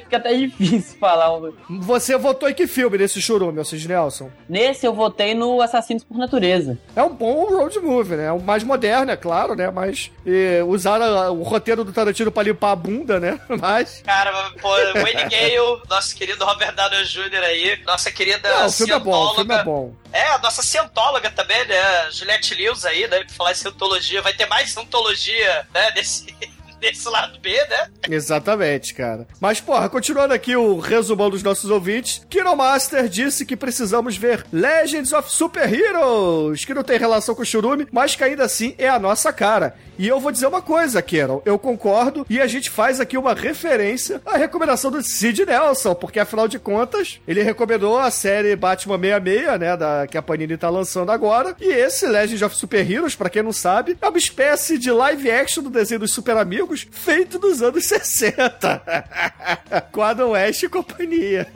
Fica 0.00 0.16
até 0.16 0.34
difícil 0.34 0.98
falar. 0.98 1.28
Você 1.68 2.16
votou 2.16 2.48
em 2.48 2.54
que 2.54 2.66
filme 2.66 2.98
nesse 2.98 3.20
churume, 3.20 3.64
Cid 3.64 3.88
Nelson? 3.88 4.30
Nesse 4.48 4.86
eu 4.86 4.94
votei 4.94 5.34
no 5.34 5.60
Assassinos 5.60 6.04
por 6.04 6.16
Natureza. 6.16 6.78
É 6.96 7.02
um 7.02 7.14
bom 7.14 7.44
road 7.44 7.78
movie, 7.80 8.16
né? 8.16 8.26
É 8.26 8.32
um 8.32 8.38
mais 8.38 8.64
moderno, 8.64 9.10
é 9.10 9.16
claro, 9.16 9.54
né? 9.54 9.70
Mas 9.70 10.10
e, 10.24 10.62
usaram 10.62 11.38
o 11.38 11.42
roteiro 11.42 11.84
do 11.84 11.92
Tarantino 11.92 12.32
pra 12.32 12.42
limpar 12.42 12.72
a 12.72 12.76
bunda, 12.76 13.20
né? 13.20 13.38
Mas. 13.60 14.02
Cara, 14.04 14.50
pô, 14.60 14.68
Wayne 14.68 15.28
Gale, 15.28 15.82
nosso 15.88 16.14
querido 16.14 16.44
Robert 16.44 16.74
Downey 16.74 17.04
Jr. 17.04 17.42
aí, 17.44 17.82
nossa 17.84 18.10
querida 18.10 18.48
Não, 18.48 18.66
o 18.66 18.72
filme 18.72 18.92
é 18.92 18.98
bom, 18.98 19.24
o 19.24 19.34
filme 19.34 19.54
é 19.54 19.64
bom. 19.64 19.92
É, 20.12 20.28
a 20.28 20.38
nossa 20.38 20.62
cientóloga 20.62 21.30
também, 21.30 21.64
né? 21.66 22.10
Juliette 22.10 22.54
Lewis 22.54 22.84
aí, 22.84 23.06
né? 23.08 23.24
Pra 23.24 23.34
falar 23.34 23.52
em 23.52 23.56
cientologia. 23.56 24.22
Vai 24.22 24.32
ter 24.32 24.46
mais 24.46 24.72
cientologia, 24.72 25.66
né? 25.72 25.90
Desse, 25.92 26.34
desse 26.80 27.08
lado 27.08 27.38
B, 27.40 27.50
né? 27.50 27.90
Exatamente, 28.08 28.94
cara. 28.94 29.26
Mas, 29.40 29.60
porra, 29.60 29.88
continuando 29.88 30.34
aqui 30.34 30.56
o 30.56 30.78
resumão 30.78 31.30
dos 31.30 31.42
nossos 31.42 31.70
ouvintes, 31.70 32.24
Kino 32.28 32.54
Master 32.56 33.08
disse 33.08 33.44
que 33.44 33.56
precisamos 33.56 34.16
ver 34.16 34.44
Legends 34.52 35.12
of 35.12 35.30
Super 35.30 35.72
Heroes, 35.72 36.64
que 36.64 36.74
não 36.74 36.82
tem 36.82 36.98
relação 36.98 37.34
com 37.34 37.42
o 37.42 37.46
Churume, 37.46 37.86
mas 37.92 38.14
que 38.14 38.24
ainda 38.24 38.44
assim 38.44 38.74
é 38.78 38.88
a 38.88 38.98
nossa 38.98 39.32
cara. 39.32 39.76
E 39.98 40.06
eu 40.06 40.20
vou 40.20 40.30
dizer 40.30 40.46
uma 40.46 40.62
coisa, 40.62 41.02
Keron, 41.02 41.42
eu 41.44 41.58
concordo, 41.58 42.24
e 42.30 42.40
a 42.40 42.46
gente 42.46 42.70
faz 42.70 43.00
aqui 43.00 43.18
uma 43.18 43.34
referência 43.34 44.22
à 44.24 44.36
recomendação 44.36 44.90
do 44.90 45.02
Sid 45.02 45.44
Nelson, 45.44 45.94
porque 45.94 46.20
afinal 46.20 46.46
de 46.46 46.58
contas, 46.58 47.20
ele 47.26 47.42
recomendou 47.42 47.98
a 47.98 48.10
série 48.10 48.54
Batman 48.54 48.98
66, 48.98 49.58
né, 49.58 49.76
da, 49.76 50.06
que 50.06 50.16
a 50.16 50.22
Panini 50.22 50.56
tá 50.56 50.70
lançando 50.70 51.10
agora, 51.10 51.56
e 51.60 51.66
esse 51.66 52.06
Legends 52.06 52.42
of 52.42 52.54
Super 52.54 52.88
Heroes, 52.88 53.16
pra 53.16 53.28
quem 53.28 53.42
não 53.42 53.52
sabe, 53.52 53.98
é 54.00 54.08
uma 54.08 54.18
espécie 54.18 54.78
de 54.78 54.90
live 54.90 55.30
action 55.30 55.62
do 55.62 55.70
desenho 55.70 56.00
dos 56.00 56.12
Super 56.12 56.36
Amigos, 56.36 56.86
feito 56.90 57.38
nos 57.38 57.60
anos 57.60 57.84
60. 57.84 58.82
Com 59.90 60.02
Adam 60.02 60.30
West 60.30 60.62
e 60.62 60.68
companhia. 60.68 61.46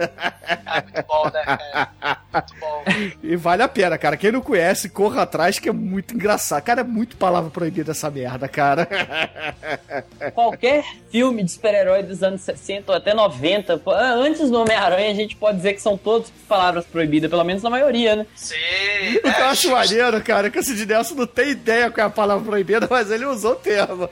Ah, 0.67 0.83
muito 0.83 1.07
bom, 1.07 1.31
né? 1.33 1.45
cara? 1.45 2.19
Muito 2.33 2.55
bom. 2.61 2.85
E 3.23 3.37
vale 3.37 3.63
a 3.63 3.69
pena, 3.69 3.97
cara. 3.99 4.17
Quem 4.17 4.33
não 4.33 4.41
conhece, 4.41 4.89
corra 4.89 5.23
atrás, 5.23 5.59
que 5.59 5.69
é 5.69 5.73
muito 5.73 6.15
engraçado. 6.15 6.63
Cara, 6.63 6.81
é 6.81 6.85
muito 6.85 7.17
palavra 7.17 7.51
proibida 7.51 7.93
essa 7.93 8.11
merda, 8.11 8.32
cara. 8.49 8.89
Qualquer 10.35 10.85
filme 11.11 11.43
de 11.43 11.53
super-herói 11.53 12.03
dos 12.03 12.23
anos 12.23 12.41
60 12.43 12.91
ou 12.91 12.97
até 12.97 13.15
90, 13.15 13.79
pô, 13.79 13.93
antes 13.93 14.51
do 14.51 14.61
Homem-Aranha, 14.61 15.11
a 15.11 15.15
gente 15.15 15.37
pode 15.37 15.57
dizer 15.59 15.75
que 15.75 15.83
são 15.83 15.97
todos 15.97 16.31
palavras 16.49 16.85
proibidas, 16.85 17.31
pelo 17.31 17.45
menos 17.45 17.63
na 17.63 17.71
maioria, 17.71 18.17
né? 18.17 18.27
Sim. 18.35 18.57
O 19.19 19.21
que 19.23 19.29
eu 19.29 19.31
é, 19.31 19.43
acho 19.43 19.71
maneiro, 19.71 20.21
cara, 20.23 20.51
que 20.51 20.59
o 20.59 20.63
Sid 20.63 20.87
Nelson 20.87 21.15
não 21.15 21.27
tem 21.27 21.51
ideia 21.51 21.91
qual 21.91 22.05
é 22.05 22.09
a 22.09 22.11
palavra 22.11 22.45
proibida, 22.45 22.87
mas 22.91 23.11
ele 23.11 23.25
usou 23.25 23.53
o 23.53 23.57
termo. 23.57 24.09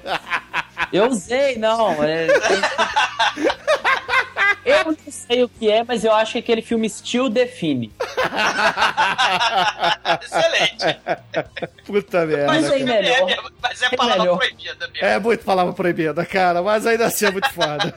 Eu 0.92 1.08
usei, 1.08 1.56
não. 1.56 2.02
é- 2.02 2.28
Eu 4.70 4.84
não 4.86 4.96
sei 5.08 5.44
o 5.44 5.48
que 5.48 5.70
é, 5.70 5.84
mas 5.84 6.04
eu 6.04 6.12
acho 6.12 6.32
que 6.32 6.38
aquele 6.38 6.62
filme 6.62 6.88
Still 6.88 7.28
define. 7.28 7.92
Excelente. 10.22 11.00
Puta 11.86 12.26
merda. 12.26 12.46
Mas 12.46 12.70
aí, 12.70 12.84
melhor. 12.84 13.30
É, 13.30 13.36
mas 13.62 13.82
é 13.82 13.86
É 13.86 13.96
palavra 13.96 14.20
melhor. 14.22 14.38
proibida 14.38 14.88
mesmo. 14.88 15.06
É 15.06 15.18
muito 15.18 15.44
palavra 15.44 15.72
proibida, 15.72 16.26
cara, 16.26 16.62
mas 16.62 16.86
ainda 16.86 17.06
assim 17.06 17.26
é 17.26 17.30
muito 17.30 17.52
foda. 17.52 17.92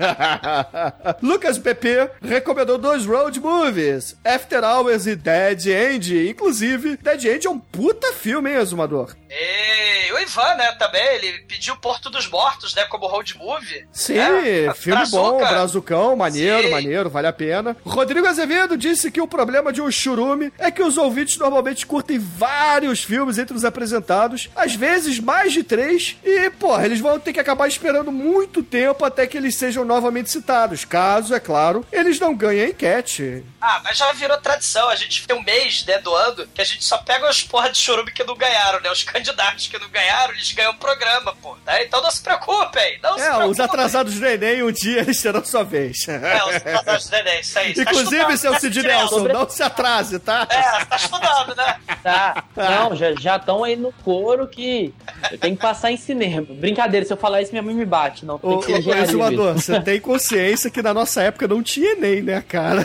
Lucas 1.21 1.57
PP 1.57 2.09
recomendou 2.21 2.77
dois 2.77 3.05
road 3.05 3.39
movies, 3.39 4.15
After 4.25 4.63
Hours 4.63 5.05
e 5.07 5.15
Dead 5.15 5.65
End. 5.67 6.29
Inclusive, 6.29 6.97
Dead 6.97 7.25
End 7.25 7.47
é 7.47 7.49
um 7.49 7.59
puta 7.59 8.13
filme, 8.13 8.51
hein, 8.51 8.57
Azumador? 8.57 9.15
E 9.29 10.11
o 10.13 10.19
Ivan, 10.19 10.55
né, 10.55 10.71
também, 10.73 11.03
ele 11.15 11.39
pediu 11.47 11.75
Porto 11.77 12.09
dos 12.09 12.27
Mortos, 12.27 12.75
né, 12.75 12.83
como 12.85 13.07
road 13.07 13.35
movie. 13.37 13.85
Sim, 13.91 14.17
É, 14.17 14.73
filme 14.75 14.97
Brazuca. 14.99 15.21
bom, 15.23 15.37
brazucão, 15.39 16.15
maneiro, 16.15 16.62
Sim. 16.62 16.62
Maneiro, 16.71 17.09
vale 17.09 17.27
a 17.27 17.33
pena. 17.33 17.75
Rodrigo 17.85 18.27
Azevedo 18.27 18.77
disse 18.77 19.11
que 19.11 19.21
o 19.21 19.27
problema 19.27 19.71
de 19.73 19.81
um 19.81 19.91
churume 19.91 20.51
é 20.57 20.69
que 20.71 20.81
os 20.83 20.97
ouvintes 20.97 21.37
normalmente 21.37 21.85
curtem 21.85 22.17
vários 22.19 23.03
filmes 23.03 23.37
entre 23.37 23.55
os 23.55 23.65
apresentados, 23.65 24.49
às 24.55 24.75
vezes 24.75 25.19
mais 25.19 25.53
de 25.53 25.63
três, 25.63 26.15
e, 26.23 26.49
porra, 26.51 26.85
eles 26.85 26.99
vão 26.99 27.19
ter 27.19 27.33
que 27.33 27.39
acabar 27.39 27.67
esperando 27.67 28.11
muito 28.11 28.61
tempo 28.63 29.05
até 29.05 29.25
que 29.27 29.37
eles 29.37 29.55
sejam 29.55 29.83
novamente 29.85 30.29
citados, 30.29 30.85
caso, 30.85 31.33
é 31.33 31.39
claro, 31.39 31.85
eles 31.91 32.19
não 32.19 32.35
ganhem 32.35 32.63
a 32.65 32.69
enquete. 32.69 33.43
Ah, 33.61 33.81
mas 33.83 33.97
já 33.97 34.11
virou 34.13 34.37
tradição. 34.37 34.89
A 34.89 34.95
gente 34.95 35.25
tem 35.25 35.35
um 35.35 35.43
mês, 35.43 35.85
né, 35.85 35.97
do 35.99 36.13
ano, 36.13 36.45
que 36.53 36.61
a 36.61 36.65
gente 36.65 36.83
só 36.83 36.97
pega 36.97 37.29
os 37.29 37.41
porra 37.43 37.69
de 37.69 37.77
chorume 37.77 38.11
que 38.11 38.23
não 38.23 38.35
ganharam, 38.35 38.79
né? 38.81 38.91
Os 38.91 39.03
candidatos 39.03 39.67
que 39.67 39.79
não 39.79 39.89
ganharam, 39.89 40.33
eles 40.33 40.51
ganham 40.51 40.71
o 40.71 40.77
programa, 40.77 41.33
pô. 41.41 41.55
Né? 41.65 41.85
Então 41.85 42.01
não 42.01 42.11
se 42.11 42.21
preocupem. 42.21 42.99
Não 43.01 43.13
se 43.15 43.21
É, 43.21 43.25
preocupem. 43.27 43.51
os 43.51 43.59
atrasados 43.59 44.19
do 44.19 44.25
Enem, 44.25 44.63
um 44.63 44.71
dia 44.71 44.99
eles 44.99 45.21
terão 45.21 45.43
sua 45.45 45.63
vez. 45.63 46.05
É, 46.09 46.42
os 46.47 46.55
atrasados 46.55 47.09
do 47.09 47.15
Enem, 47.15 47.39
isso 47.39 47.59
aí. 47.59 47.73
Tá 47.73 47.81
Inclusive, 47.81 48.15
estudando, 48.15 48.37
seu 48.37 48.51
né, 48.51 48.59
Cid 48.59 48.83
Nelson, 48.83 49.23
não 49.23 49.49
se 49.49 49.63
atrase, 49.63 50.19
tá? 50.19 50.47
É, 50.49 50.61
você 50.79 50.85
tá 50.85 50.95
estudando, 50.95 51.55
né? 51.55 51.75
Tá. 52.03 52.43
Não, 52.55 52.95
já 52.95 53.35
estão 53.37 53.63
aí 53.63 53.75
no 53.75 53.91
couro 54.03 54.47
que 54.47 54.93
eu 55.31 55.37
tenho 55.37 55.55
que 55.55 55.61
passar 55.61 55.91
em 55.91 55.97
cinema. 55.97 56.45
Brincadeira, 56.49 57.05
se 57.05 57.13
eu 57.13 57.17
falar 57.17 57.41
isso, 57.41 57.51
minha 57.51 57.63
mãe 57.63 57.73
me 57.73 57.85
bate. 57.85 58.25
Não, 58.25 58.37
tem 58.37 58.49
Ô, 58.49 58.59
que 58.59 58.81
ser 58.81 58.97
Exumador, 58.97 59.53
você 59.53 59.79
tem 59.81 59.99
consciência 59.99 60.69
que 60.69 60.81
na 60.81 60.93
nossa 60.93 61.21
época 61.21 61.47
não 61.47 61.63
tinha 61.63 61.91
Enem, 61.93 62.21
né, 62.21 62.43
cara? 62.47 62.83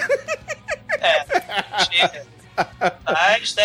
Chega. 1.91 2.27
Mas, 3.05 3.55
né, 3.55 3.65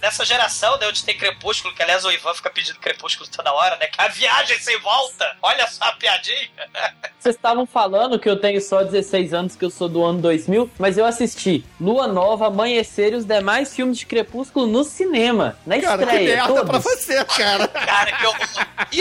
nessa 0.00 0.24
geração, 0.24 0.78
né, 0.78 0.86
onde 0.88 1.04
tem 1.04 1.16
Crepúsculo, 1.16 1.74
que 1.74 1.82
aliás 1.82 2.04
o 2.04 2.10
Ivan 2.10 2.34
fica 2.34 2.50
pedindo 2.50 2.78
Crepúsculo 2.78 3.28
toda 3.28 3.52
hora, 3.52 3.76
né? 3.76 3.86
Que 3.86 4.00
é 4.00 4.04
a 4.04 4.08
viagem 4.08 4.58
sem 4.58 4.78
volta. 4.80 5.36
Olha 5.42 5.66
só 5.68 5.84
a 5.84 5.92
piadinha. 5.92 6.48
Vocês 7.18 7.34
estavam 7.34 7.66
falando 7.66 8.18
que 8.18 8.28
eu 8.28 8.40
tenho 8.40 8.60
só 8.60 8.82
16 8.84 9.34
anos, 9.34 9.56
que 9.56 9.64
eu 9.64 9.70
sou 9.70 9.88
do 9.88 10.04
ano 10.04 10.20
2000, 10.20 10.70
mas 10.78 10.96
eu 10.96 11.04
assisti 11.04 11.64
Lua 11.80 12.06
Nova, 12.06 12.46
Amanhecer 12.46 13.12
e 13.12 13.16
os 13.16 13.24
demais 13.24 13.74
filmes 13.74 13.98
de 13.98 14.06
Crepúsculo 14.06 14.66
no 14.66 14.84
cinema, 14.84 15.58
na 15.66 15.80
Cara, 15.80 15.98
que 15.98 16.04
estreia. 16.04 16.36
merda 16.36 16.48
todos. 16.54 16.68
pra 16.70 16.78
você, 16.78 17.24
cara. 17.24 17.68
Cara, 17.88 18.12
que 18.12 18.24
eu... 18.24 18.32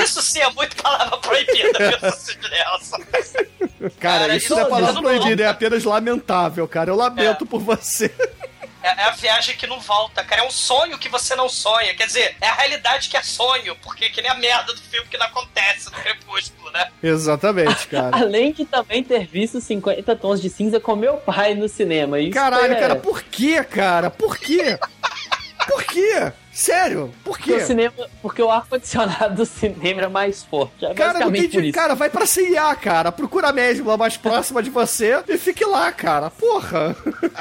Isso 0.03 0.21
sim 0.21 0.39
é 0.39 0.49
muito 0.51 0.75
palavra 0.81 1.17
proibida, 1.17 1.79
Nelson? 1.79 2.97
Cara, 3.99 4.19
Cara, 4.19 4.35
isso 4.35 4.55
não 4.55 4.61
é 4.61 4.65
palavra 4.65 4.91
isso- 4.93 5.01
proibida, 5.01 5.43
é 5.43 5.47
apenas 5.47 5.83
lamentável, 5.83 6.67
cara. 6.67 6.89
Eu 6.89 6.95
lamento 6.95 7.45
por 7.45 7.61
você. 7.61 8.13
É, 8.87 9.01
é 9.01 9.03
a 9.05 9.11
viagem 9.11 9.57
que 9.57 9.67
não 9.67 9.79
volta, 9.79 10.23
cara. 10.23 10.43
É 10.43 10.47
um 10.47 10.51
sonho 10.51 10.97
que 10.97 11.09
você 11.09 11.35
não 11.35 11.49
sonha. 11.49 11.93
Quer 11.95 12.07
dizer, 12.07 12.35
é 12.39 12.47
a 12.47 12.53
realidade 12.53 13.09
que 13.09 13.17
é 13.17 13.23
sonho, 13.23 13.75
porque 13.83 14.09
que 14.09 14.21
nem 14.21 14.31
a 14.31 14.35
merda 14.35 14.73
do 14.73 14.81
filme 14.81 15.07
que 15.09 15.17
não 15.17 15.25
acontece 15.25 15.85
no 15.85 15.91
Crepúsculo, 15.91 16.71
né? 16.71 16.89
Exatamente, 17.03 17.87
cara. 17.91 18.15
Além 18.15 18.53
de 18.53 18.65
também 18.65 19.03
ter 19.03 19.25
visto 19.25 19.59
50 19.59 20.15
tons 20.15 20.41
de 20.41 20.49
cinza 20.49 20.79
com 20.79 20.95
meu 20.95 21.17
pai 21.17 21.53
no 21.53 21.67
cinema. 21.67 22.19
Isso 22.19 22.31
Caralho, 22.31 22.73
é... 22.73 22.79
cara, 22.79 22.95
por 22.95 23.21
quê, 23.23 23.63
cara? 23.63 24.09
Por 24.09 24.37
quê? 24.37 24.79
Por 25.67 25.83
quê? 25.83 26.31
Sério? 26.57 27.13
Por 27.23 27.37
Porque 27.37 27.53
quê? 27.53 27.61
o 27.61 27.67
cinema, 27.67 27.93
porque 28.19 28.41
o 28.41 28.49
ar-condicionado 28.49 29.35
do 29.35 29.45
cinema 29.45 30.01
é 30.01 30.07
mais 30.07 30.43
forte. 30.43 30.87
É 30.87 30.93
Cara, 30.95 31.19
não 31.19 31.31
tem 31.31 31.47
de... 31.47 31.71
Cara, 31.71 31.93
vai 31.93 32.09
pra 32.09 32.25
CIA, 32.25 32.75
cara. 32.75 33.11
Procura 33.11 33.53
mesmo 33.53 33.91
a 33.91 33.95
mais 33.95 34.17
próxima 34.17 34.63
de 34.63 34.71
você 34.71 35.23
e 35.27 35.37
fique 35.37 35.63
lá, 35.63 35.91
cara. 35.91 36.31
Porra. 36.31 36.95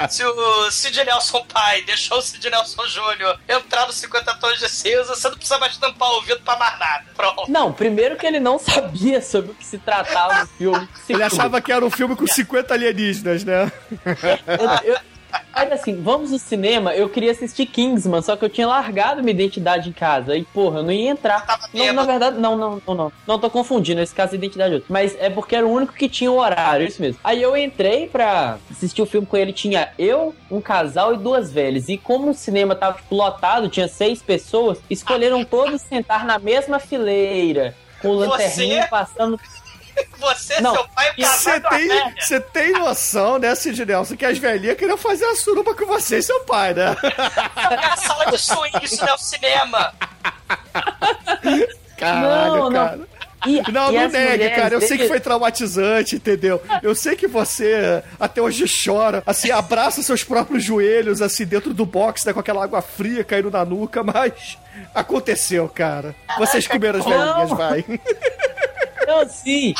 Se 0.07 0.23
o 0.23 0.69
Sid 0.69 1.03
Nelson 1.03 1.43
pai 1.51 1.81
deixou 1.81 2.19
o 2.19 2.21
Sid 2.21 2.47
Nelson 2.47 2.85
Júnior 2.85 3.39
entrar 3.49 3.87
nos 3.87 3.95
50 3.95 4.35
tons 4.35 4.59
de 4.59 4.69
cinza, 4.69 5.15
você 5.15 5.27
não 5.29 5.35
precisa 5.35 5.57
mais 5.57 5.75
tampar 5.77 6.09
o 6.09 6.15
ouvido 6.17 6.41
pra 6.41 6.55
mais 6.55 6.77
nada. 6.77 7.05
Pronto. 7.15 7.51
Não, 7.51 7.73
primeiro 7.73 8.17
que 8.17 8.27
ele 8.27 8.39
não 8.39 8.59
sabia 8.59 9.19
sobre 9.19 9.49
o 9.49 9.55
que 9.55 9.65
se 9.65 9.79
tratava 9.79 10.43
o 10.43 10.47
filme. 10.47 10.87
Ele 11.09 11.23
achava 11.23 11.59
que 11.59 11.71
era 11.71 11.83
um 11.83 11.89
filme 11.89 12.15
com 12.15 12.27
50 12.27 12.71
alienígenas, 12.71 13.43
né? 13.43 13.71
Eu, 14.85 14.93
eu, 14.93 14.97
mas 15.53 15.71
assim, 15.71 16.01
vamos 16.01 16.31
no 16.31 16.39
cinema, 16.39 16.93
eu 16.93 17.09
queria 17.09 17.31
assistir 17.31 17.65
Kingsman, 17.65 18.21
só 18.21 18.35
que 18.35 18.45
eu 18.45 18.49
tinha 18.49 18.67
largado 18.67 19.21
minha 19.21 19.33
identidade 19.33 19.89
em 19.89 19.93
casa. 19.93 20.35
E, 20.35 20.43
porra, 20.43 20.79
eu 20.79 20.83
não 20.83 20.91
ia 20.91 21.09
entrar. 21.09 21.45
Não, 21.73 21.93
na 21.93 22.03
verdade, 22.03 22.39
não, 22.39 22.55
não, 22.55 22.81
não, 22.85 22.95
não. 22.95 23.11
Não 23.25 23.39
tô 23.39 23.49
confundindo, 23.49 24.01
esse 24.01 24.13
caso 24.13 24.33
é 24.33 24.35
identidade 24.35 24.75
outra. 24.75 24.87
Mas 24.89 25.15
é 25.19 25.29
porque 25.29 25.55
era 25.55 25.65
o 25.65 25.71
único 25.71 25.93
que 25.93 26.07
tinha 26.07 26.31
o 26.31 26.37
horário, 26.37 26.87
isso 26.87 27.01
mesmo. 27.01 27.19
Aí 27.23 27.41
eu 27.41 27.55
entrei 27.57 28.07
pra 28.07 28.57
assistir 28.71 29.01
o 29.01 29.05
filme 29.05 29.27
com 29.27 29.37
ele, 29.37 29.51
tinha 29.51 29.89
eu, 29.97 30.33
um 30.49 30.61
casal 30.61 31.13
e 31.13 31.17
duas 31.17 31.51
velhas. 31.51 31.89
E 31.89 31.97
como 31.97 32.29
o 32.29 32.33
cinema 32.33 32.75
tava 32.75 32.97
tipo, 32.97 33.15
lotado, 33.15 33.69
tinha 33.69 33.87
seis 33.87 34.21
pessoas, 34.21 34.79
escolheram 34.89 35.43
todos 35.43 35.81
sentar 35.81 36.25
na 36.25 36.39
mesma 36.39 36.79
fileira. 36.79 37.75
Com 38.01 38.09
o 38.09 38.13
lanterninho 38.13 38.87
passando. 38.89 39.39
Você, 40.19 40.59
Não. 40.61 40.73
seu 40.73 40.87
pai 40.89 41.11
e 41.17 41.23
o 41.23 41.27
Você 41.27 41.59
da 41.59 41.69
tem, 41.69 41.89
você 42.19 42.39
tem 42.39 42.71
noção, 42.73 43.37
né, 43.39 43.53
Sid 43.55 43.85
Nelson, 43.85 44.15
que 44.15 44.25
as 44.25 44.37
velhinhas 44.37 44.77
queriam 44.77 44.97
fazer 44.97 45.25
a 45.25 45.35
suruba 45.35 45.73
com 45.75 45.85
você 45.85 46.17
e 46.17 46.23
seu 46.23 46.39
pai, 46.41 46.73
né? 46.73 46.95
É 47.71 47.85
a 47.85 47.97
sala 47.97 48.25
de 48.31 48.37
swing, 48.37 48.77
isso 48.83 49.01
não 49.01 49.09
é 49.09 49.13
o 49.13 49.17
cinema. 49.17 49.93
Caralho, 51.97 52.55
Não, 52.55 52.69
não. 52.69 52.73
cara. 52.73 52.99
E, 53.45 53.71
Não, 53.71 53.91
e 53.91 53.95
não 53.95 54.09
negue, 54.09 54.17
mulheres 54.17 54.55
cara. 54.55 54.73
Eu 54.73 54.79
sei 54.81 54.89
que 54.89 54.97
dele- 54.97 55.07
foi 55.09 55.19
traumatizante, 55.19 56.15
entendeu? 56.15 56.61
Eu 56.81 56.95
sei 56.95 57.15
que 57.15 57.27
você 57.27 58.03
até 58.19 58.41
hoje 58.41 58.65
chora, 58.83 59.21
assim, 59.25 59.51
abraça 59.51 60.01
seus 60.01 60.23
próprios 60.23 60.63
joelhos, 60.63 61.21
assim, 61.21 61.45
dentro 61.45 61.73
do 61.73 61.85
box, 61.85 62.25
né, 62.25 62.33
com 62.33 62.39
aquela 62.39 62.63
água 62.63 62.81
fria 62.81 63.23
caindo 63.23 63.51
na 63.51 63.63
nuca, 63.63 64.03
mas 64.03 64.57
aconteceu, 64.93 65.69
cara. 65.69 66.15
Vocês 66.37 66.67
comeram 66.67 66.99
as 66.99 67.05
Não. 67.05 67.11
velhinhas, 67.11 67.49
vai. 67.51 67.85
Não, 69.05 69.27
sim. 69.27 69.73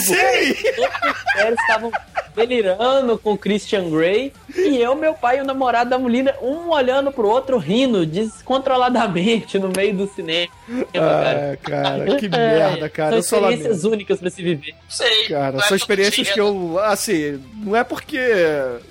Sim! 0.00 0.54
Todos 0.74 0.96
os 1.04 1.34
mulheres 1.34 1.60
estavam 1.60 1.92
delirando 2.34 3.18
com 3.18 3.36
Christian 3.36 3.88
Grey. 3.88 4.32
E 4.54 4.80
eu, 4.80 4.94
meu 4.94 5.14
pai 5.14 5.38
e 5.38 5.40
o 5.40 5.44
namorado 5.44 5.90
da 5.90 5.98
mulher, 5.98 6.38
um 6.42 6.70
olhando 6.70 7.10
pro 7.10 7.28
outro, 7.28 7.56
rindo 7.58 8.04
descontroladamente 8.04 9.58
no 9.58 9.70
meio 9.74 9.94
do 9.94 10.06
cinema. 10.06 10.52
cara. 10.92 11.52
Ah, 11.52 11.56
cara, 11.56 12.16
que 12.16 12.28
merda, 12.28 12.88
cara. 12.88 13.22
São 13.22 13.38
Eu 13.38 13.50
experiências 13.50 13.84
únicas 13.84 14.20
pra 14.20 14.30
se 14.30 14.42
viver. 14.42 14.74
Sei. 14.88 15.28
Cara, 15.28 15.58
é 15.58 15.62
são 15.62 15.76
experiências 15.76 16.30
que 16.30 16.40
eu, 16.40 16.78
assim, 16.80 17.42
não 17.54 17.74
é 17.74 17.82
porque 17.82 18.20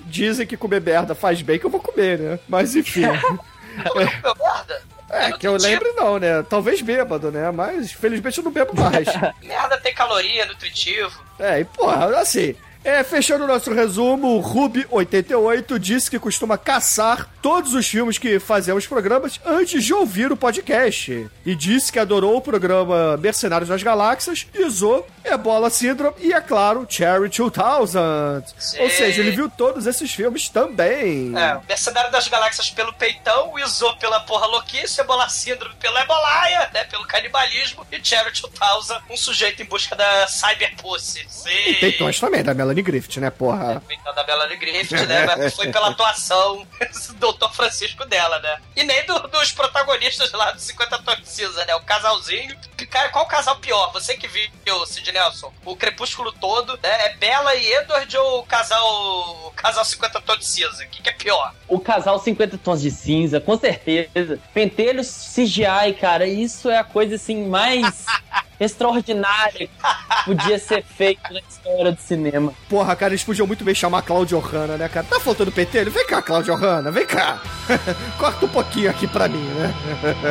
dizem 0.06 0.46
que 0.46 0.56
comer 0.56 0.80
merda 0.80 1.14
faz 1.14 1.40
bem 1.42 1.58
que 1.58 1.66
eu 1.66 1.70
vou 1.70 1.80
comer, 1.80 2.18
né? 2.18 2.38
Mas 2.48 2.74
enfim. 2.74 3.02
Merda. 3.94 4.95
É, 5.08 5.32
que 5.32 5.46
eu 5.46 5.56
lembre 5.56 5.92
não, 5.92 6.18
né? 6.18 6.42
Talvez 6.42 6.82
bêbado, 6.82 7.30
né? 7.30 7.50
Mas 7.50 7.92
felizmente 7.92 8.38
eu 8.38 8.44
não 8.44 8.50
bebo 8.50 8.72
mais. 8.74 9.06
Merda 9.42 9.78
tem 9.78 9.94
caloria, 9.94 10.46
nutritivo. 10.46 11.22
É, 11.38 11.60
e 11.60 11.64
porra, 11.64 12.18
assim. 12.18 12.54
É, 12.86 13.02
fechando 13.02 13.42
o 13.42 13.48
nosso 13.48 13.74
resumo, 13.74 14.38
o 14.38 14.40
Ruby88 14.40 15.76
disse 15.76 16.08
que 16.08 16.20
costuma 16.20 16.56
caçar 16.56 17.28
todos 17.42 17.74
os 17.74 17.84
filmes 17.84 18.16
que 18.16 18.38
fazemos 18.38 18.86
programas 18.86 19.40
antes 19.44 19.82
de 19.82 19.92
ouvir 19.92 20.30
o 20.30 20.36
podcast. 20.36 21.28
E 21.44 21.56
disse 21.56 21.90
que 21.90 21.98
adorou 21.98 22.36
o 22.36 22.40
programa 22.40 23.16
Mercenários 23.16 23.70
das 23.70 23.82
Galáxias, 23.82 24.46
Iso, 24.54 25.04
Ebola 25.24 25.68
Syndrome 25.68 26.14
e, 26.20 26.32
é 26.32 26.40
claro, 26.40 26.86
Cherry 26.88 27.28
2000. 27.28 28.44
Sim. 28.56 28.78
Ou 28.80 28.90
seja, 28.90 29.20
ele 29.20 29.32
viu 29.32 29.50
todos 29.50 29.84
esses 29.88 30.14
filmes 30.14 30.48
também. 30.48 31.36
É, 31.36 31.56
o 31.56 31.62
Mercenário 31.68 32.12
das 32.12 32.28
Galáxias 32.28 32.70
pelo 32.70 32.92
peitão, 32.92 33.52
o 33.52 33.96
pela 33.96 34.20
porra 34.20 34.46
louquice, 34.46 35.00
Ebola 35.00 35.28
Síndrome 35.28 35.74
pela 35.80 36.02
ebolaia, 36.02 36.70
né, 36.72 36.84
pelo 36.84 37.04
canibalismo, 37.04 37.84
e 37.90 37.98
Cherry 38.00 38.30
2000, 38.30 39.02
um 39.10 39.16
sujeito 39.16 39.60
em 39.60 39.64
busca 39.64 39.96
da 39.96 40.28
Cyberpussy. 40.28 41.26
Sim. 41.28 41.48
E 41.50 41.74
peitões 41.74 42.20
também, 42.20 42.44
da 42.44 42.54
Melanie 42.54 42.75
Griffith, 42.82 43.20
né, 43.20 43.30
porra? 43.30 43.82
Peitão 43.86 44.14
da 44.14 44.24
Melanie 44.24 44.56
Griffith, 44.56 45.06
né? 45.06 45.26
Mas 45.26 45.54
foi 45.56 45.70
pela 45.70 45.88
atuação 45.90 46.66
do 47.16 47.32
Dr. 47.32 47.50
Francisco 47.52 48.04
dela, 48.06 48.38
né? 48.40 48.58
E 48.76 48.82
nem 48.84 49.04
do- 49.06 49.26
dos 49.28 49.52
protagonistas 49.52 50.32
lá 50.32 50.52
do 50.52 50.60
50 50.60 50.98
Tons 50.98 51.16
de 51.20 51.28
Cinza, 51.28 51.64
né? 51.64 51.74
O 51.74 51.80
casalzinho. 51.80 52.56
Cara, 52.90 53.08
qual 53.08 53.26
casal 53.26 53.56
pior? 53.56 53.92
Você 53.92 54.16
que 54.16 54.28
viu, 54.28 54.86
Sid 54.86 55.10
Nelson, 55.12 55.52
o 55.64 55.76
Crepúsculo 55.76 56.32
todo, 56.32 56.74
né? 56.82 57.06
É 57.06 57.16
Bella 57.16 57.54
e 57.54 57.72
Edward 57.72 58.16
ou 58.18 58.40
o 58.40 58.46
casal, 58.46 59.46
o 59.46 59.50
casal 59.52 59.84
50 59.84 60.20
Tons 60.20 60.38
de 60.38 60.44
Cinza? 60.46 60.84
O 60.84 60.88
que, 60.88 61.02
que 61.02 61.08
é 61.08 61.12
pior? 61.12 61.54
O 61.68 61.80
casal 61.80 62.18
50 62.18 62.58
tons 62.58 62.80
de 62.82 62.90
cinza, 62.92 63.40
com 63.40 63.58
certeza. 63.58 64.38
Pentelhos 64.54 65.08
CGI, 65.34 65.94
cara, 66.00 66.26
isso 66.26 66.70
é 66.70 66.78
a 66.78 66.84
coisa 66.84 67.16
assim 67.16 67.48
mais 67.48 68.04
extraordinária 68.58 69.68
que 69.68 70.24
podia 70.24 70.58
ser 70.58 70.82
feita 70.82 71.32
na 71.32 71.40
história 71.40 71.92
do 71.92 72.00
cinema. 72.00 72.52
Porra, 72.68 72.94
cara, 72.96 73.12
eles 73.12 73.24
podiam 73.24 73.46
muito 73.46 73.64
bem 73.64 73.74
chamar 73.74 74.02
Claudio 74.02 74.38
Hanna, 74.38 74.76
né, 74.76 74.88
cara? 74.88 75.06
Tá 75.08 75.20
faltando 75.20 75.52
pentelho? 75.52 75.90
Vem 75.90 76.06
cá, 76.06 76.22
Claudio 76.22 76.54
Hanna, 76.54 76.90
vem 76.90 77.06
cá. 77.06 77.40
Corta 78.18 78.46
um 78.46 78.48
pouquinho 78.48 78.90
aqui 78.90 79.06
pra 79.06 79.28
mim, 79.28 79.44
né? 79.44 79.74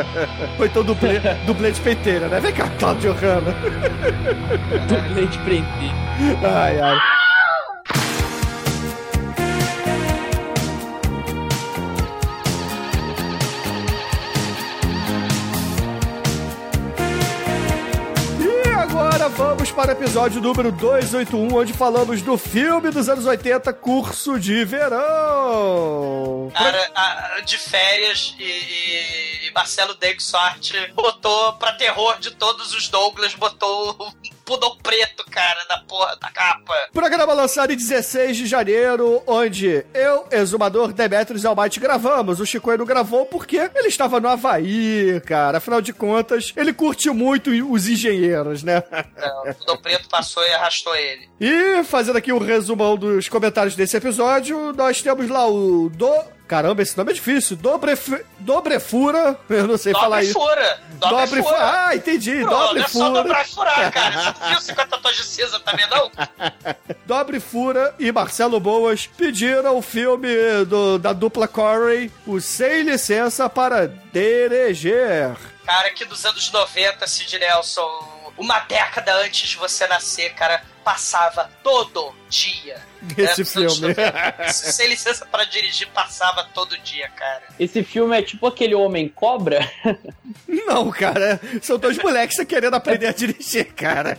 Ou 0.59 0.65
então 0.65 0.83
dublê, 0.83 1.19
dublê 1.45 1.71
de 1.71 1.81
penteira, 1.81 2.27
né? 2.27 2.39
Vem 2.39 2.53
cá, 2.53 2.69
Claudio 2.79 3.13
Hanna. 3.13 3.55
Dublê 4.87 5.25
de 5.27 5.37
prender. 5.39 5.91
Ai, 6.43 6.79
ai. 6.79 6.97
Agora 18.89 19.27
vamos 19.29 19.71
para 19.71 19.89
o 19.89 19.91
episódio 19.93 20.39
número 20.39 20.71
281, 20.71 21.55
onde 21.55 21.73
falamos 21.73 22.21
do 22.21 22.37
filme 22.37 22.91
dos 22.91 23.09
anos 23.09 23.25
80, 23.25 23.73
Curso 23.73 24.39
de 24.39 24.63
Verão. 24.63 26.51
Cara, 26.53 26.91
a- 26.93 27.39
de 27.41 27.57
férias 27.57 28.35
e, 28.39 28.43
e- 28.43 29.51
Marcelo 29.55 29.95
Dexort 29.95 30.71
botou 30.93 31.53
pra 31.53 31.71
terror 31.73 32.19
de 32.19 32.31
todos 32.31 32.73
os 32.73 32.87
Douglas, 32.89 33.33
botou 33.33 34.13
um 34.45 34.51
pudor 34.55 34.77
preto, 34.77 35.25
cara, 35.29 35.65
na 35.67 35.79
porra 35.79 36.15
da 36.21 36.29
capa. 36.29 36.73
Programa 36.93 37.33
lançado 37.33 37.73
em 37.73 37.75
16 37.75 38.37
de 38.37 38.45
janeiro, 38.45 39.23
onde 39.25 39.83
eu, 39.93 40.27
Exumador, 40.31 40.93
Demetrius 40.93 41.43
e 41.43 41.47
Almighty 41.47 41.79
gravamos. 41.79 42.39
O 42.39 42.45
Chico 42.45 42.75
não 42.77 42.85
gravou 42.85 43.25
porque 43.25 43.57
ele 43.57 43.87
estava 43.87 44.19
no 44.19 44.27
Havaí, 44.27 45.19
cara. 45.25 45.57
Afinal 45.57 45.81
de 45.81 45.91
contas, 45.91 46.53
ele 46.55 46.73
curte 46.73 47.09
muito 47.09 47.49
os 47.71 47.87
engenheiros, 47.87 48.63
né? 48.63 48.83
É, 49.17 49.71
o 49.71 49.77
preto 49.77 50.07
passou 50.07 50.43
e 50.45 50.53
arrastou 50.53 50.95
ele. 50.95 51.27
E 51.39 51.83
fazendo 51.83 52.17
aqui 52.17 52.31
o 52.31 52.37
resumão 52.37 52.95
dos 52.95 53.27
comentários 53.27 53.75
desse 53.75 53.97
episódio, 53.97 54.71
nós 54.73 55.01
temos 55.01 55.27
lá 55.29 55.47
o 55.47 55.89
Do. 55.89 56.35
Caramba, 56.47 56.83
esse 56.83 56.95
nome 56.97 57.11
é 57.11 57.15
difícil. 57.15 57.55
Dobref... 57.57 58.23
Dobrefura. 58.39 59.39
Eu 59.49 59.67
não 59.67 59.77
sei 59.77 59.93
falar 59.93 60.17
Dobre 60.17 60.25
isso. 60.25 60.33
fura. 60.39 60.79
Dobre, 60.91 61.15
Dobre 61.25 61.43
fura. 61.43 61.55
fura. 61.55 61.85
Ah, 61.87 61.95
entendi. 61.95 62.39
Pô, 62.41 62.49
Dobre 62.49 62.79
não 62.79 62.85
é 62.85 62.87
só 62.87 63.09
dobrar 63.09 63.45
e 63.45 63.49
furar, 63.49 63.91
cara. 63.93 64.11
Você 64.33 64.39
não 64.43 64.49
viu 64.49 64.61
50 64.61 64.97
tons 64.99 65.15
de 65.15 65.23
cinza 65.23 65.59
também, 65.59 65.87
não? 65.89 66.11
Dobre 67.05 67.39
Fura 67.39 67.93
e 67.99 68.11
Marcelo 68.11 68.59
Boas 68.59 69.07
pediram 69.07 69.77
o 69.77 69.81
filme 69.81 70.27
do- 70.67 70.97
da 70.99 71.13
dupla 71.13 71.47
Corey, 71.47 72.11
o 72.25 72.39
Sem 72.39 72.83
Licença 72.83 73.47
para 73.49 73.87
Dereger. 73.87 75.35
Cara, 75.65 75.89
que 75.91 76.05
dos 76.05 76.25
anos 76.25 76.51
90, 76.51 77.07
Sid 77.07 77.39
Nelson, 77.39 78.31
uma 78.37 78.59
década 78.59 79.15
antes 79.17 79.49
de 79.49 79.57
você 79.57 79.87
nascer, 79.87 80.33
cara, 80.33 80.63
passava 80.83 81.49
todo 81.63 82.13
dia. 82.29 82.77
Esse 83.17 83.41
anos 83.61 83.77
filme. 83.77 83.93
90. 83.95 84.47
Sem 84.53 84.87
licença 84.87 85.25
pra 85.25 85.43
dirigir, 85.45 85.87
passava 85.93 86.43
todo 86.53 86.77
dia, 86.79 87.09
cara. 87.09 87.43
Esse 87.59 87.83
filme 87.83 88.17
é 88.17 88.21
tipo 88.21 88.45
aquele 88.47 88.75
Homem 88.75 89.07
Cobra. 89.09 89.69
Não, 90.47 90.89
cara, 90.91 91.39
são 91.61 91.77
dois 91.77 91.97
moleques 91.97 92.37
querendo 92.45 92.73
aprender 92.75 93.07
a 93.07 93.11
dirigir, 93.11 93.73
cara. 93.73 94.17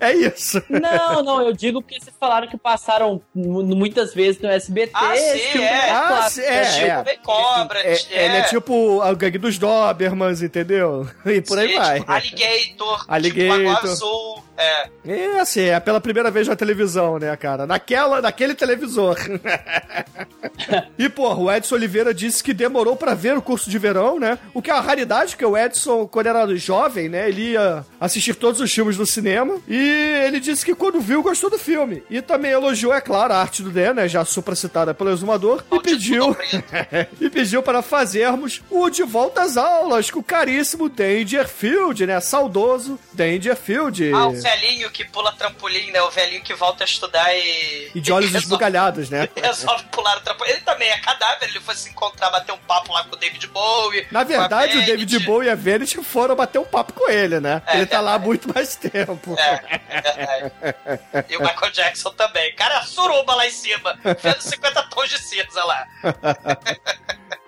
É 0.00 0.12
isso. 0.12 0.62
Não, 0.68 1.22
não, 1.22 1.42
eu 1.42 1.52
digo 1.52 1.80
porque 1.82 1.98
vocês 2.00 2.14
falaram 2.18 2.46
que 2.48 2.56
passaram 2.56 3.20
mu- 3.34 3.62
muitas 3.62 4.14
vezes 4.14 4.40
no 4.40 4.48
SBT. 4.48 4.92
Ah, 4.94 5.16
esse 5.16 5.38
sim, 5.38 5.48
filme 5.50 5.66
é. 5.66 5.90
Ah, 5.90 6.28
sim, 6.30 6.40
é, 6.42 6.64
Tipo, 6.64 6.86
é. 6.86 7.02
vem 7.04 7.18
cobra, 7.18 7.80
É, 7.80 7.92
Ele 7.92 8.36
é 8.36 8.42
tipo 8.42 9.00
a 9.02 9.12
gangue 9.14 9.38
dos 9.38 9.58
Dobermans, 9.58 10.42
entendeu? 10.42 11.08
E 11.24 11.40
por 11.40 11.58
aí 11.58 11.68
sim, 11.70 11.78
vai. 11.78 12.00
tipo, 12.00 12.12
Alligator, 12.12 13.04
Alligator. 13.08 13.56
tipo 13.76 13.86
Azul, 13.88 14.44
é. 14.56 14.88
É 15.06 15.40
assim, 15.40 15.64
é 15.64 15.80
pela 15.80 16.00
primeira 16.00 16.30
vez 16.30 16.48
na 16.48 16.56
televisão, 16.56 17.18
né, 17.18 17.34
cara? 17.36 17.66
Naquela, 17.86 18.20
naquele 18.20 18.52
televisor. 18.52 19.16
e, 20.98 21.08
porra, 21.08 21.38
o 21.38 21.52
Edson 21.52 21.76
Oliveira 21.76 22.12
disse 22.12 22.42
que 22.42 22.52
demorou 22.52 22.96
pra 22.96 23.14
ver 23.14 23.38
o 23.38 23.42
curso 23.42 23.70
de 23.70 23.78
verão, 23.78 24.18
né? 24.18 24.40
O 24.52 24.60
que 24.60 24.70
é 24.70 24.74
uma 24.74 24.82
raridade, 24.82 25.30
porque 25.30 25.44
o 25.44 25.56
Edson, 25.56 26.04
quando 26.08 26.26
era 26.26 26.56
jovem, 26.56 27.08
né, 27.08 27.28
ele 27.28 27.52
ia 27.52 27.86
assistir 28.00 28.34
todos 28.34 28.60
os 28.60 28.72
filmes 28.72 28.96
do 28.96 29.06
cinema. 29.06 29.60
E 29.68 29.78
ele 30.26 30.40
disse 30.40 30.64
que 30.64 30.74
quando 30.74 31.00
viu, 31.00 31.22
gostou 31.22 31.48
do 31.48 31.60
filme. 31.60 32.02
E 32.10 32.20
também 32.20 32.50
elogiou, 32.50 32.92
é 32.92 33.00
claro, 33.00 33.32
a 33.32 33.38
arte 33.38 33.62
do 33.62 33.70
Dan, 33.70 33.94
né? 33.94 34.08
Já 34.08 34.24
supracitada 34.24 34.92
pelo 34.92 35.10
exumador. 35.10 35.64
E 35.70 35.78
pediu. 35.78 36.36
e 37.20 37.30
pediu 37.30 37.62
para 37.62 37.82
fazermos 37.82 38.62
o 38.68 38.90
De 38.90 39.04
Volta 39.04 39.42
às 39.42 39.56
Aulas 39.56 40.10
com 40.10 40.18
o 40.18 40.24
caríssimo 40.24 40.88
Dangerfield, 40.88 42.04
né? 42.04 42.18
Saudoso 42.18 42.98
Dangerfield. 43.12 44.12
Ah, 44.12 44.26
o 44.26 44.32
velhinho 44.32 44.90
que 44.90 45.04
pula 45.04 45.30
trampolim, 45.32 45.92
né? 45.92 46.02
O 46.02 46.10
velhinho 46.10 46.42
que 46.42 46.54
volta 46.54 46.82
a 46.82 46.86
estudar 46.86 47.32
e. 47.32 47.75
E 47.94 48.00
de 48.00 48.12
olhos 48.12 48.26
resolve- 48.32 48.44
esbugalhados, 48.46 49.10
né? 49.10 49.28
Resolve 49.36 49.84
pular 49.92 50.16
o 50.18 50.20
trampolim. 50.20 50.50
Ele 50.50 50.60
também 50.60 50.88
é 50.88 50.98
cadáver, 50.98 51.48
ele 51.48 51.60
foi 51.60 51.74
se 51.74 51.88
encontrar, 51.90 52.30
bater 52.30 52.52
um 52.52 52.58
papo 52.58 52.92
lá 52.92 53.04
com 53.04 53.14
o 53.14 53.18
David 53.18 53.46
Bowie. 53.48 54.06
Na 54.10 54.24
verdade, 54.24 54.78
o 54.78 54.86
David. 54.86 55.18
Bowie 55.20 55.48
e 55.48 55.50
a 55.50 55.54
Vanity 55.54 56.02
foram 56.02 56.34
bater 56.36 56.58
um 56.58 56.64
papo 56.64 56.92
com 56.92 57.08
ele, 57.08 57.40
né? 57.40 57.62
É, 57.66 57.76
ele 57.76 57.86
tá 57.86 58.00
lá 58.00 58.14
há 58.14 58.18
muito 58.18 58.52
mais 58.54 58.76
tempo. 58.76 59.34
É, 59.38 59.80
é. 59.90 61.24
E 61.28 61.36
o 61.36 61.40
Michael 61.40 61.72
Jackson 61.72 62.10
também. 62.10 62.54
Cara, 62.54 62.82
suruba 62.82 63.34
lá 63.34 63.46
em 63.46 63.50
cima, 63.50 63.98
vendo 64.22 64.40
50 64.40 64.82
tons 64.84 65.08
de 65.10 65.18
cinza 65.18 65.64
lá. 65.64 65.86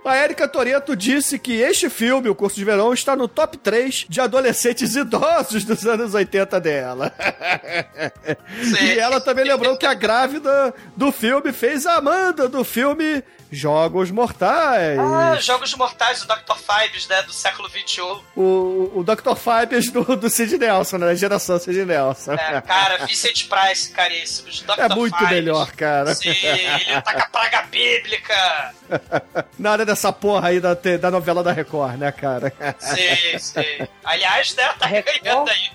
A 0.08 0.16
Erika 0.16 0.48
Toreto 0.48 0.96
disse 0.96 1.38
que 1.38 1.60
este 1.60 1.88
filme, 1.90 2.28
O 2.28 2.34
Curso 2.34 2.56
de 2.56 2.64
Verão, 2.64 2.92
está 2.92 3.14
no 3.14 3.28
top 3.28 3.56
3 3.58 4.06
de 4.08 4.20
adolescentes 4.20 4.96
idosos 4.96 5.64
dos 5.64 5.86
anos 5.86 6.14
80 6.14 6.60
dela. 6.60 7.12
Sim. 8.62 8.84
E 8.84 8.98
ela 8.98 9.20
também 9.20 9.44
lembrou 9.44 9.76
que 9.76 9.86
a 9.86 9.94
grávida 9.94 10.74
do 10.96 11.12
filme 11.12 11.52
fez 11.52 11.86
a 11.86 11.96
Amanda 11.96 12.48
do 12.48 12.64
filme 12.64 13.22
Jogos 13.50 14.10
Mortais. 14.10 14.98
Ah, 14.98 15.36
Jogos 15.40 15.74
Mortais 15.74 16.22
do 16.22 16.26
Dr. 16.26 16.54
Fibes, 16.56 17.08
né? 17.08 17.22
Do 17.22 17.32
século 17.32 17.68
XXI. 17.68 18.00
O, 18.36 18.92
o 18.96 19.04
Dr. 19.04 19.34
Fibes 19.36 19.90
do, 19.90 20.04
do 20.16 20.28
Sid 20.28 20.58
Nelson, 20.58 20.98
né? 20.98 21.14
Geração 21.16 21.58
Sid 21.58 21.84
Nelson. 21.84 22.34
É, 22.34 22.60
cara, 22.60 23.06
Vicente 23.06 23.48
Price, 23.48 23.90
caríssimos. 23.90 24.60
Dr. 24.62 24.80
É 24.80 24.88
muito 24.94 25.16
Fibes. 25.16 25.30
melhor, 25.32 25.72
cara. 25.72 26.14
Sim, 26.14 26.28
ele 26.28 27.00
tá 27.02 27.14
com 27.14 27.20
a 27.20 27.28
praga 27.28 27.62
bíblica. 27.70 28.74
Nada 29.58 29.84
dessa 29.84 29.97
porra 30.12 30.48
aí 30.48 30.60
da, 30.60 30.74
da 30.74 31.10
novela 31.10 31.42
da 31.42 31.52
Record, 31.52 31.96
né, 31.98 32.12
cara? 32.12 32.52
Sim, 32.78 33.38
sim. 33.38 33.86
Aliás, 34.04 34.54
né? 34.54 34.68
Tá 34.78 34.86
Record? 34.86 35.22
ganhando 35.22 35.50
aí. 35.50 35.70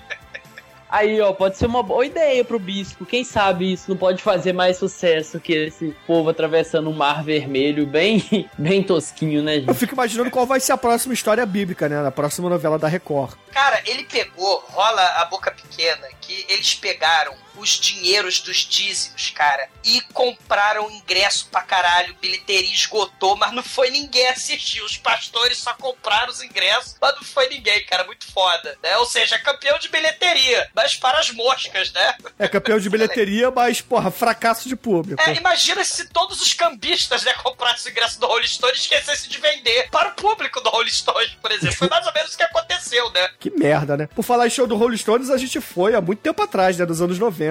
Aí, 0.90 1.20
ó, 1.20 1.32
pode 1.32 1.56
ser 1.58 1.66
uma 1.66 1.82
boa 1.82 2.06
ideia 2.06 2.44
pro 2.44 2.56
bispo. 2.56 3.04
Quem 3.04 3.24
sabe 3.24 3.72
isso 3.72 3.90
não 3.90 3.96
pode 3.96 4.22
fazer 4.22 4.52
mais 4.52 4.76
sucesso 4.76 5.40
que 5.40 5.52
esse 5.52 5.92
povo 6.06 6.30
atravessando 6.30 6.88
um 6.88 6.92
mar 6.92 7.24
vermelho 7.24 7.84
bem, 7.84 8.48
bem 8.56 8.80
tosquinho, 8.80 9.42
né, 9.42 9.56
Eu 9.56 9.60
gente? 9.62 9.74
fico 9.74 9.94
imaginando 9.94 10.30
qual 10.30 10.46
vai 10.46 10.60
ser 10.60 10.70
a 10.70 10.76
próxima 10.76 11.12
história 11.12 11.44
bíblica, 11.44 11.88
né? 11.88 12.00
Na 12.00 12.12
próxima 12.12 12.48
novela 12.48 12.78
da 12.78 12.86
Record. 12.86 13.34
Cara, 13.50 13.82
ele 13.86 14.04
pegou, 14.04 14.64
rola 14.68 15.02
a 15.20 15.24
boca 15.24 15.50
pequena, 15.50 16.06
que 16.20 16.46
eles 16.48 16.74
pegaram 16.76 17.34
os 17.56 17.70
dinheiros 17.70 18.40
dos 18.40 18.58
dízimos, 18.58 19.30
cara, 19.30 19.68
e 19.84 20.00
compraram 20.12 20.90
ingresso 20.90 21.48
pra 21.50 21.62
caralho, 21.62 22.14
bilheteria 22.20 22.72
esgotou, 22.72 23.36
mas 23.36 23.52
não 23.52 23.62
foi 23.62 23.90
ninguém 23.90 24.26
assistir. 24.28 24.82
Os 24.82 24.96
pastores 24.96 25.58
só 25.58 25.74
compraram 25.74 26.30
os 26.30 26.42
ingressos, 26.42 26.96
mas 27.00 27.14
não 27.14 27.22
foi 27.22 27.48
ninguém, 27.48 27.84
cara, 27.86 28.04
muito 28.04 28.30
foda, 28.32 28.76
né? 28.82 28.96
Ou 28.98 29.06
seja, 29.06 29.38
campeão 29.38 29.78
de 29.78 29.88
bilheteria, 29.88 30.70
mas 30.74 30.96
para 30.96 31.18
as 31.18 31.30
moscas, 31.30 31.92
né? 31.92 32.14
É 32.38 32.48
campeão 32.48 32.78
de 32.78 32.88
bilheteria, 32.88 33.50
mas, 33.50 33.80
porra, 33.80 34.10
fracasso 34.10 34.68
de 34.68 34.76
público. 34.76 35.20
É, 35.22 35.34
imagina 35.34 35.84
se 35.84 36.08
todos 36.08 36.40
os 36.40 36.52
cambistas, 36.52 37.22
né, 37.24 37.32
comprassem 37.34 37.90
o 37.90 37.92
ingresso 37.92 38.18
do 38.20 38.26
Rolling 38.26 38.46
Stone 38.46 38.72
e 38.72 38.76
esquecessem 38.76 39.30
de 39.30 39.38
vender 39.38 39.88
para 39.90 40.10
o 40.10 40.12
público 40.12 40.60
do 40.60 40.70
Rolling 40.70 40.90
Stone, 40.90 41.38
por 41.40 41.52
exemplo. 41.52 41.76
Foi 41.76 41.88
mais 41.88 42.06
ou 42.06 42.12
menos 42.12 42.34
o 42.34 42.36
que 42.36 42.42
aconteceu, 42.42 43.10
né? 43.10 43.28
Que 43.44 43.50
merda, 43.50 43.94
né? 43.94 44.08
Por 44.14 44.22
falar 44.22 44.46
em 44.46 44.50
show 44.50 44.66
do 44.66 44.74
Rolling 44.74 44.96
Stones, 44.96 45.28
a 45.28 45.36
gente 45.36 45.60
foi 45.60 45.94
há 45.94 46.00
muito 46.00 46.20
tempo 46.20 46.42
atrás, 46.42 46.78
né? 46.78 46.86
Dos 46.86 47.02
anos 47.02 47.18
90. 47.18 47.43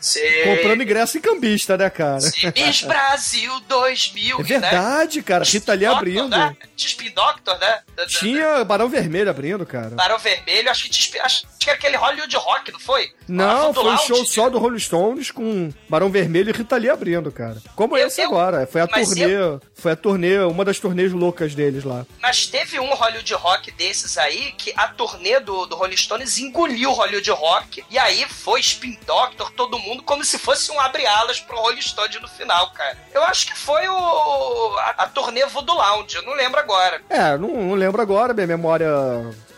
Sim. 0.00 0.20
Comprando 0.44 0.82
ingresso 0.82 1.18
em 1.18 1.20
cambista, 1.20 1.76
né, 1.76 1.88
cara? 1.90 2.20
Sim, 2.20 2.52
Miss 2.56 2.82
Brasil 2.82 3.60
2000, 3.68 4.40
É 4.40 4.42
verdade, 4.42 5.22
cara. 5.22 5.44
Rita 5.44 5.72
Lee 5.74 5.86
abrindo. 5.86 6.28
Né? 6.28 6.56
Tinha 6.76 6.88
Spin 6.88 7.10
Doctor, 7.10 7.58
né? 7.58 7.80
Tinha 8.08 8.64
Barão 8.64 8.88
Vermelho 8.88 9.30
abrindo, 9.30 9.64
cara. 9.66 9.90
Barão 9.90 10.18
Vermelho, 10.18 10.70
acho 10.70 10.84
que, 10.84 10.90
tinha, 10.90 11.22
acho 11.24 11.42
que 11.58 11.68
era 11.68 11.78
aquele 11.78 11.96
Hollywood 11.96 12.36
Rock, 12.36 12.72
não 12.72 12.80
foi? 12.80 13.10
Não, 13.26 13.74
foi 13.74 13.92
um 13.92 13.98
show 13.98 14.24
só 14.24 14.48
do 14.48 14.58
Rolling 14.58 14.78
Stones 14.78 15.30
com 15.30 15.70
Barão 15.88 16.10
Vermelho 16.10 16.50
e 16.50 16.52
Rita 16.52 16.76
Lee 16.76 16.88
abrindo, 16.90 17.30
cara. 17.30 17.60
Como 17.74 17.96
Eu- 17.96 18.06
esse 18.06 18.20
eu- 18.20 18.26
agora. 18.28 18.66
Foi 18.66 18.80
a 18.80 18.86
turnê. 18.86 19.28
Foi 19.74 19.92
a 19.92 19.96
turnê, 19.96 20.38
uma 20.40 20.64
das 20.64 20.78
turnês 20.80 21.12
loucas 21.12 21.54
deles 21.54 21.84
lá. 21.84 22.04
Mas 22.20 22.46
teve 22.46 22.80
um 22.80 22.94
Hollywood 22.94 23.32
Rock 23.34 23.70
desses 23.72 24.16
aí 24.18 24.52
que 24.56 24.72
a 24.76 24.88
turnê 24.88 25.38
do, 25.40 25.66
do 25.66 25.76
Rolling 25.76 25.96
Stones 25.96 26.38
engoliu 26.38 26.90
o 26.90 26.94
Hollywood 26.94 27.30
Rock 27.30 27.84
e 27.90 27.98
aí 27.98 28.24
foi 28.28 28.60
Spin 28.60 28.98
Doctor, 29.06 29.37
todo 29.46 29.78
mundo, 29.78 30.02
como 30.02 30.24
se 30.24 30.38
fosse 30.38 30.70
um 30.70 30.80
abre-alas 30.80 31.40
pro 31.40 31.56
Rolling 31.58 31.80
Stone 31.80 32.18
no 32.20 32.28
final, 32.28 32.70
cara. 32.70 32.96
Eu 33.12 33.22
acho 33.24 33.46
que 33.46 33.58
foi 33.58 33.88
o 33.88 34.76
a, 34.78 34.94
a 34.98 35.06
turnê 35.08 35.44
Voodoo 35.46 35.76
Lounge, 35.76 36.16
eu 36.16 36.22
não 36.22 36.34
lembro 36.34 36.58
agora. 36.60 37.00
É, 37.08 37.36
não, 37.36 37.48
não 37.48 37.74
lembro 37.74 38.00
agora, 38.00 38.34
minha 38.34 38.46
memória 38.46 38.88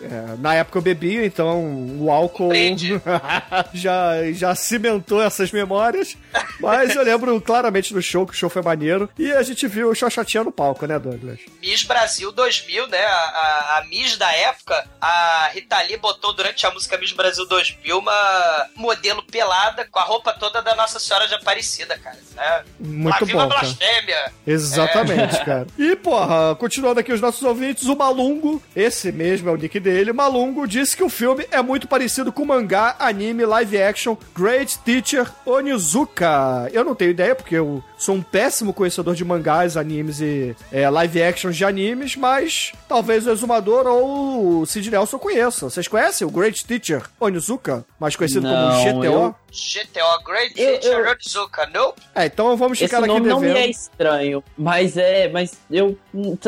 É, 0.03 0.37
na 0.39 0.55
época 0.55 0.79
eu 0.79 0.83
bebia, 0.83 1.25
então 1.25 1.99
o 1.99 2.11
álcool 2.11 2.51
já, 3.75 4.33
já 4.33 4.55
cimentou 4.55 5.23
essas 5.23 5.53
memórias. 5.53 6.17
Mas 6.59 6.95
eu 6.95 7.03
lembro 7.03 7.41
claramente 7.41 7.93
do 7.93 8.03
show, 8.03 8.27
que 8.27 8.33
o 8.33 8.37
show 8.37 8.51
foi 8.51 8.63
maneiro. 8.63 9.09
E 9.19 9.33
a 9.33 9.43
gente 9.43 9.67
viu 9.67 9.91
o 9.91 9.95
Xoxotinha 9.95 10.45
no 10.45 10.53
palco, 10.53 10.87
né, 10.87 10.99
Douglas? 10.99 11.41
Miss 11.61 11.83
Brasil 11.85 12.33
2000, 12.33 12.89
né? 12.89 13.05
A, 13.05 13.11
a, 13.11 13.79
a 13.79 13.85
Miss 13.85 14.17
da 14.17 14.31
época, 14.33 14.87
a 15.01 15.51
Rita 15.53 15.81
Lee 15.83 15.97
botou 15.97 16.33
durante 16.33 16.67
a 16.67 16.71
música 16.71 16.99
Miss 16.99 17.13
Brasil 17.13 17.47
2000 17.47 17.99
uma 17.99 18.67
modelo 18.75 19.23
pelada 19.23 19.87
com 19.91 19.99
a 19.99 20.03
roupa 20.03 20.33
toda 20.33 20.63
da 20.63 20.75
Nossa 20.75 20.99
Senhora 20.99 21.27
de 21.27 21.35
Aparecida, 21.35 21.99
cara. 21.99 22.19
Né? 22.35 22.65
Muito 22.79 23.27
bom, 23.27 23.49
cara. 23.49 23.61
blasfêmia! 23.61 24.33
Exatamente, 24.47 25.45
cara. 25.45 25.67
E, 25.79 25.97
porra, 25.97 26.55
continuando 26.57 27.01
aqui 27.01 27.13
os 27.13 27.21
nossos 27.21 27.43
ouvintes, 27.43 27.85
o 27.85 27.97
Malungo, 27.97 28.63
esse 28.75 29.13
mesmo 29.13 29.49
é 29.49 29.53
o 29.53 29.57
nick 29.57 29.79
dele, 29.81 29.90
Malungo 30.15 30.67
disse 30.67 30.97
que 30.97 31.03
o 31.03 31.09
filme 31.09 31.47
é 31.51 31.61
muito 31.63 31.87
parecido 31.89 32.33
com 32.33 32.43
o 32.43 32.47
mangá, 32.47 32.97
anime, 32.99 33.45
live 33.45 33.81
action 33.83 34.17
Great 34.37 34.79
Teacher 34.81 35.31
Onizuka. 35.47 36.69
Eu 36.73 36.85
não 36.85 36.95
tenho 36.95 37.11
ideia, 37.11 37.35
porque 37.35 37.55
eu 37.57 37.83
sou 37.99 38.15
um 38.15 38.23
péssimo 38.23 38.73
conhecedor 38.73 39.15
de 39.15 39.25
mangás, 39.25 39.77
animes 39.77 40.21
e 40.21 40.55
é, 40.73 40.89
live 40.89 41.23
actions 41.23 41.57
de 41.57 41.65
animes, 41.65 42.17
mas 42.17 42.73
talvez 42.89 43.27
o 43.27 43.31
Exumador 43.31 43.87
ou 43.87 44.61
o 44.61 44.67
Sid 44.67 44.91
Nelson 44.91 45.19
conheçam. 45.19 45.69
Vocês 45.71 45.89
conhecem 45.89 46.27
o 46.27 46.31
Great 46.31 46.65
Teacher 46.65 47.03
Onizuka? 47.19 47.85
Mais 47.99 48.17
conhecido 48.17 48.43
Não, 48.47 48.71
como 48.71 49.03
GTO? 49.03 49.05
eu- 49.05 49.35
GTO, 49.53 50.25
Great 50.25 50.55
Eu- 50.61 50.79
Teacher 50.79 50.99
eu- 51.01 51.11
Onizuka, 51.13 51.67
nope. 51.75 52.01
É, 52.15 52.27
então 52.27 52.57
vamos 52.57 52.79
Esse 52.79 52.87
ficar 52.87 52.99
aqui 52.99 53.09
nome 53.09 53.29
não 53.29 53.41
me 53.41 53.49
devendo. 53.49 53.65
é 53.65 53.69
estranho, 53.71 54.45
mas 54.57 54.97
é. 54.97 55.29
Mas 55.29 55.53
eu. 55.71 55.99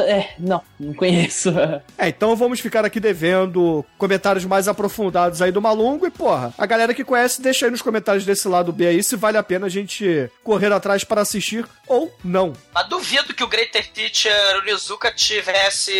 É, 0.06 0.28
não, 0.38 0.62
não 0.78 0.94
conheço. 0.94 1.50
É, 1.98 2.08
então 2.08 2.34
vamos 2.36 2.60
ficar 2.60 2.84
aqui 2.84 3.00
devendo 3.00 3.31
comentários 3.98 4.44
mais 4.44 4.68
aprofundados 4.68 5.42
aí 5.42 5.52
do 5.52 5.62
Malungo. 5.62 6.06
E, 6.06 6.10
porra, 6.10 6.52
a 6.56 6.66
galera 6.66 6.94
que 6.94 7.04
conhece, 7.04 7.40
deixa 7.42 7.66
aí 7.66 7.70
nos 7.70 7.82
comentários 7.82 8.24
desse 8.24 8.48
lado 8.48 8.72
B 8.72 8.86
aí 8.86 9.02
se 9.02 9.16
vale 9.16 9.38
a 9.38 9.42
pena 9.42 9.66
a 9.66 9.70
gente 9.70 10.30
correr 10.42 10.72
atrás 10.72 11.04
para 11.04 11.20
assistir 11.20 11.66
ou 11.86 12.14
não. 12.24 12.52
Mas 12.74 12.88
duvido 12.88 13.34
que 13.34 13.44
o 13.44 13.48
Greater 13.48 13.86
Teacher 13.90 14.58
Onizuka 14.58 15.12
tivesse 15.12 15.92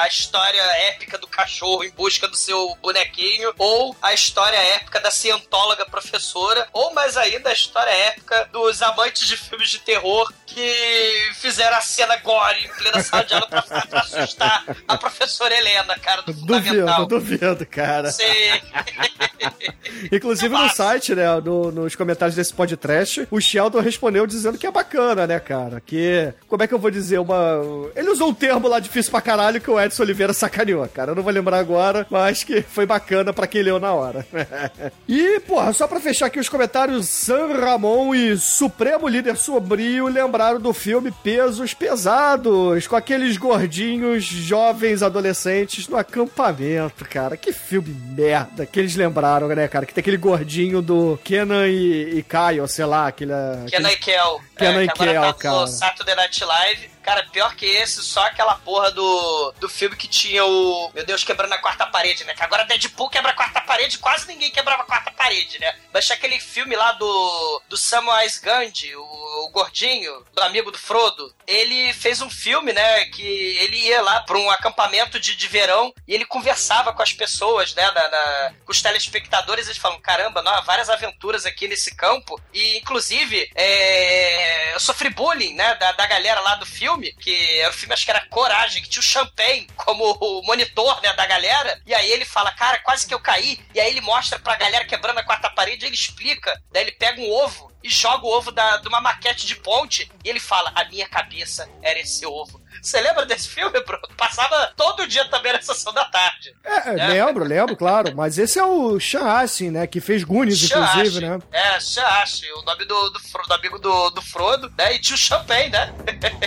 a 0.00 0.06
história 0.06 0.60
épica 0.88 1.18
do 1.18 1.26
cachorro 1.26 1.84
em 1.84 1.90
busca 1.90 2.28
do 2.28 2.36
seu 2.36 2.76
bonequinho, 2.82 3.52
ou 3.58 3.96
a 4.02 4.12
história 4.12 4.56
épica 4.56 5.00
da 5.00 5.10
cientóloga 5.10 5.86
professora, 5.86 6.68
ou 6.72 6.92
mais 6.92 7.16
ainda 7.16 7.50
a 7.50 7.52
história 7.52 7.90
épica 7.90 8.48
dos 8.52 8.82
amantes 8.82 9.26
de 9.26 9.36
filmes 9.36 9.70
de 9.70 9.78
terror 9.78 10.30
que 10.46 11.30
fizeram 11.34 11.76
a 11.76 11.80
cena 11.80 12.16
gore 12.16 12.64
em 12.64 12.68
plena 12.68 13.02
sala 13.02 13.24
de 13.24 13.34
aula 13.34 13.46
pra, 13.46 13.62
pra 13.62 14.00
assustar 14.00 14.64
a 14.86 14.96
professora 14.96 15.54
Helena, 15.54 15.98
cara, 15.98 16.22
do 16.22 16.32
Duvido, 16.32 16.77
fundamental. 16.86 17.06
duvido, 17.06 17.66
cara. 17.66 18.10
Sim. 18.10 18.24
Inclusive 20.12 20.48
no 20.54 20.68
site, 20.70 21.14
né, 21.14 21.24
no- 21.40 21.70
nos 21.72 21.94
comentários 21.96 22.36
desse 22.36 22.52
podcast, 22.52 23.26
o 23.30 23.40
Sheldon 23.40 23.80
respondeu 23.80 24.26
dizendo 24.26 24.58
que 24.58 24.66
é 24.66 24.70
bacana, 24.70 25.26
né, 25.26 25.40
cara? 25.40 25.80
Que, 25.84 26.32
como 26.46 26.62
é 26.62 26.66
que 26.66 26.74
eu 26.74 26.78
vou 26.78 26.90
dizer, 26.90 27.18
uma... 27.18 27.60
Ele 27.96 28.10
usou 28.10 28.28
um 28.28 28.34
termo 28.34 28.68
lá 28.68 28.78
difícil 28.78 29.10
pra 29.10 29.20
caralho 29.20 29.60
que 29.60 29.70
o 29.70 29.80
Edson 29.80 30.02
Oliveira 30.02 30.32
sacaneou, 30.32 30.86
cara. 30.88 31.12
Eu 31.12 31.16
não 31.16 31.22
vou 31.22 31.32
lembrar 31.32 31.58
agora, 31.58 32.06
mas 32.10 32.44
que 32.44 32.62
foi 32.62 32.86
bacana 32.86 33.32
pra 33.32 33.46
quem 33.46 33.62
leu 33.62 33.80
na 33.80 33.92
hora. 33.92 34.24
e, 35.08 35.40
porra, 35.40 35.72
só 35.72 35.86
pra 35.86 36.00
fechar 36.00 36.26
aqui 36.26 36.38
os 36.38 36.48
comentários, 36.48 37.08
San 37.08 37.48
Ramon 37.54 38.14
e 38.14 38.36
Supremo 38.38 39.08
Líder 39.08 39.36
Sombrio 39.36 40.06
lembraram 40.06 40.60
do 40.60 40.72
filme 40.72 41.10
Pesos 41.22 41.74
Pesados, 41.74 42.86
com 42.86 42.96
aqueles 42.96 43.36
gordinhos 43.36 44.24
jovens 44.24 45.02
adolescentes 45.02 45.88
no 45.88 45.96
acampamento, 45.96 46.58
cara. 47.08 47.36
Que 47.36 47.52
filme 47.52 47.88
merda 47.88 48.66
que 48.66 48.78
eles 48.78 48.94
lembraram, 48.96 49.48
né, 49.48 49.68
cara? 49.68 49.86
Que 49.86 49.94
tem 49.94 50.00
aquele 50.02 50.16
gordinho 50.16 50.82
do 50.82 51.18
Kenan 51.24 51.66
e, 51.68 52.18
e 52.18 52.22
Kyle, 52.22 52.66
sei 52.68 52.84
lá, 52.84 53.08
aquele... 53.08 53.32
Kenan 53.68 53.92
e 53.92 53.96
Kel. 53.96 54.40
Kenan 54.56 54.80
é, 54.80 54.84
e 54.84 54.88
Kel, 54.88 55.22
tá 55.22 55.32
cara. 55.34 55.66
Saturday 55.66 56.14
Night 56.14 56.44
Live. 56.44 56.90
Cara, 57.08 57.22
pior 57.32 57.54
que 57.56 57.64
esse, 57.64 58.02
só 58.04 58.20
aquela 58.26 58.54
porra 58.56 58.90
do, 58.90 59.54
do 59.58 59.66
filme 59.66 59.96
que 59.96 60.06
tinha 60.06 60.44
o. 60.44 60.90
Meu 60.92 61.06
Deus, 61.06 61.24
quebrando 61.24 61.54
a 61.54 61.58
quarta 61.58 61.86
parede, 61.86 62.22
né? 62.24 62.34
Que 62.34 62.42
agora 62.42 62.66
Deadpool 62.66 63.08
quebra 63.08 63.30
a 63.30 63.34
quarta 63.34 63.62
parede, 63.62 63.96
quase 63.96 64.26
ninguém 64.28 64.50
quebrava 64.50 64.82
a 64.82 64.84
quarta 64.86 65.10
parede, 65.10 65.58
né? 65.58 65.74
Mas 65.90 66.04
tinha 66.04 66.16
aquele 66.16 66.38
filme 66.38 66.76
lá 66.76 66.92
do. 66.92 67.62
do 67.66 67.78
Samwise 67.78 68.42
Gandhi, 68.42 68.94
o, 68.94 69.00
o 69.02 69.50
gordinho, 69.50 70.22
do 70.34 70.42
amigo 70.42 70.70
do 70.70 70.76
Frodo. 70.76 71.34
Ele 71.46 71.94
fez 71.94 72.20
um 72.20 72.28
filme, 72.28 72.74
né? 72.74 73.06
Que 73.06 73.22
ele 73.62 73.78
ia 73.78 74.02
lá 74.02 74.20
pra 74.20 74.36
um 74.36 74.50
acampamento 74.50 75.18
de, 75.18 75.34
de 75.34 75.48
verão 75.48 75.94
e 76.06 76.14
ele 76.14 76.26
conversava 76.26 76.92
com 76.92 77.00
as 77.02 77.14
pessoas, 77.14 77.74
né? 77.74 77.90
Na, 77.90 78.06
na- 78.10 78.52
com 78.66 78.70
os 78.72 78.82
telespectadores. 78.82 79.64
Eles 79.66 79.78
falam: 79.78 79.98
caramba, 79.98 80.42
não, 80.42 80.52
há 80.52 80.60
várias 80.60 80.90
aventuras 80.90 81.46
aqui 81.46 81.66
nesse 81.68 81.94
campo. 81.96 82.38
E, 82.52 82.76
inclusive, 82.76 83.50
é, 83.54 84.74
eu 84.74 84.80
sofri 84.80 85.08
bullying, 85.08 85.54
né? 85.54 85.74
Da, 85.76 85.92
da 85.92 86.06
galera 86.06 86.40
lá 86.40 86.56
do 86.56 86.66
filme, 86.66 86.97
que 87.00 87.60
era 87.60 87.70
o 87.70 87.72
filme, 87.72 87.94
acho 87.94 88.04
que 88.04 88.10
era 88.10 88.26
Coragem, 88.26 88.82
que 88.82 88.88
tinha 88.88 89.00
o 89.00 89.06
Champagne 89.06 89.66
como 89.76 90.04
o 90.20 90.42
monitor, 90.42 91.00
né? 91.02 91.12
Da 91.12 91.26
galera. 91.26 91.80
E 91.86 91.94
aí 91.94 92.10
ele 92.10 92.24
fala: 92.24 92.52
cara, 92.52 92.78
quase 92.80 93.06
que 93.06 93.14
eu 93.14 93.20
caí. 93.20 93.58
E 93.74 93.80
aí 93.80 93.90
ele 93.90 94.00
mostra 94.00 94.38
pra 94.38 94.56
galera 94.56 94.84
quebrando 94.84 95.18
a 95.18 95.24
quarta 95.24 95.50
parede, 95.50 95.86
ele 95.86 95.94
explica. 95.94 96.60
Daí 96.72 96.82
ele 96.84 96.92
pega 96.92 97.20
um 97.20 97.30
ovo 97.30 97.72
e 97.82 97.88
joga 97.88 98.26
o 98.26 98.30
ovo 98.30 98.50
da, 98.50 98.78
de 98.78 98.88
uma 98.88 99.00
maquete 99.00 99.46
de 99.46 99.56
ponte 99.56 100.10
e 100.24 100.28
ele 100.28 100.40
fala: 100.40 100.72
A 100.74 100.84
minha 100.84 101.08
cabeça 101.08 101.68
era 101.82 101.98
esse 101.98 102.26
ovo. 102.26 102.60
Você 102.82 103.00
lembra 103.00 103.26
desse 103.26 103.48
filme, 103.48 103.80
Bruno? 103.84 104.02
Passava 104.16 104.72
todo 104.76 105.06
dia 105.06 105.24
também 105.26 105.52
na 105.52 105.60
sessão 105.62 105.92
da 105.92 106.04
tarde. 106.06 106.54
É, 106.64 106.92
lembro, 107.08 107.44
lembro, 107.44 107.76
claro. 107.76 108.14
Mas 108.14 108.38
esse 108.38 108.58
é 108.58 108.64
o 108.64 108.98
Sean 109.00 109.26
Astin, 109.26 109.70
né? 109.70 109.86
Que 109.86 110.00
fez 110.00 110.24
Goonies, 110.24 110.62
inclusive, 110.64 111.10
Shashi. 111.10 111.20
né? 111.20 111.38
É, 111.52 111.80
Shashi, 111.80 112.52
o 112.52 112.62
nome 112.62 112.84
do, 112.84 113.10
do, 113.10 113.18
do 113.18 113.54
amigo 113.54 113.78
do, 113.78 114.10
do 114.10 114.22
Frodo, 114.22 114.72
né? 114.76 114.94
E 114.94 114.98
tinha 114.98 115.14
o 115.14 115.18
Champagne, 115.18 115.70
né? 115.70 115.92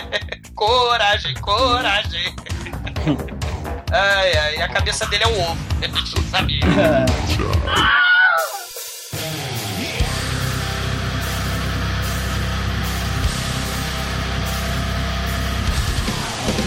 coragem, 0.54 1.34
coragem. 1.34 2.34
ai, 3.92 4.36
ai, 4.36 4.62
a 4.62 4.68
cabeça 4.68 5.06
dele 5.06 5.24
é 5.24 5.28
um 5.28 5.50
ovo. 5.50 5.58
Gente 5.80 6.16
não 6.16 6.30
sabia. 6.30 6.60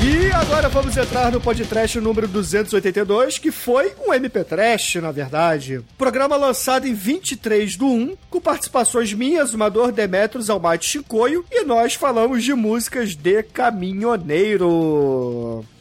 E 0.08 0.32
agora 0.34 0.70
vamos 0.70 0.96
entrar 0.96 1.32
no 1.32 1.42
podcast 1.42 2.00
número 2.00 2.28
282, 2.28 3.40
que 3.40 3.52
foi 3.52 3.92
um 4.08 4.14
MP 4.14 4.44
Trash, 4.44 4.98
na 4.98 5.10
verdade. 5.12 5.82
Programa 5.98 6.36
lançado 6.36 6.88
em 6.88 6.94
23 6.94 7.76
do 7.76 7.88
1, 7.88 8.16
com 8.30 8.40
participações 8.40 9.12
minhas, 9.14 9.50
Zumador 9.50 9.92
Demetrios, 9.92 10.48
Almighty 10.48 10.86
Chicoio, 10.86 11.44
e 11.52 11.64
nós 11.64 11.96
falamos 11.96 12.44
de 12.44 12.54
músicas 12.54 13.16
de 13.16 13.42
caminhoneiro. 13.42 14.66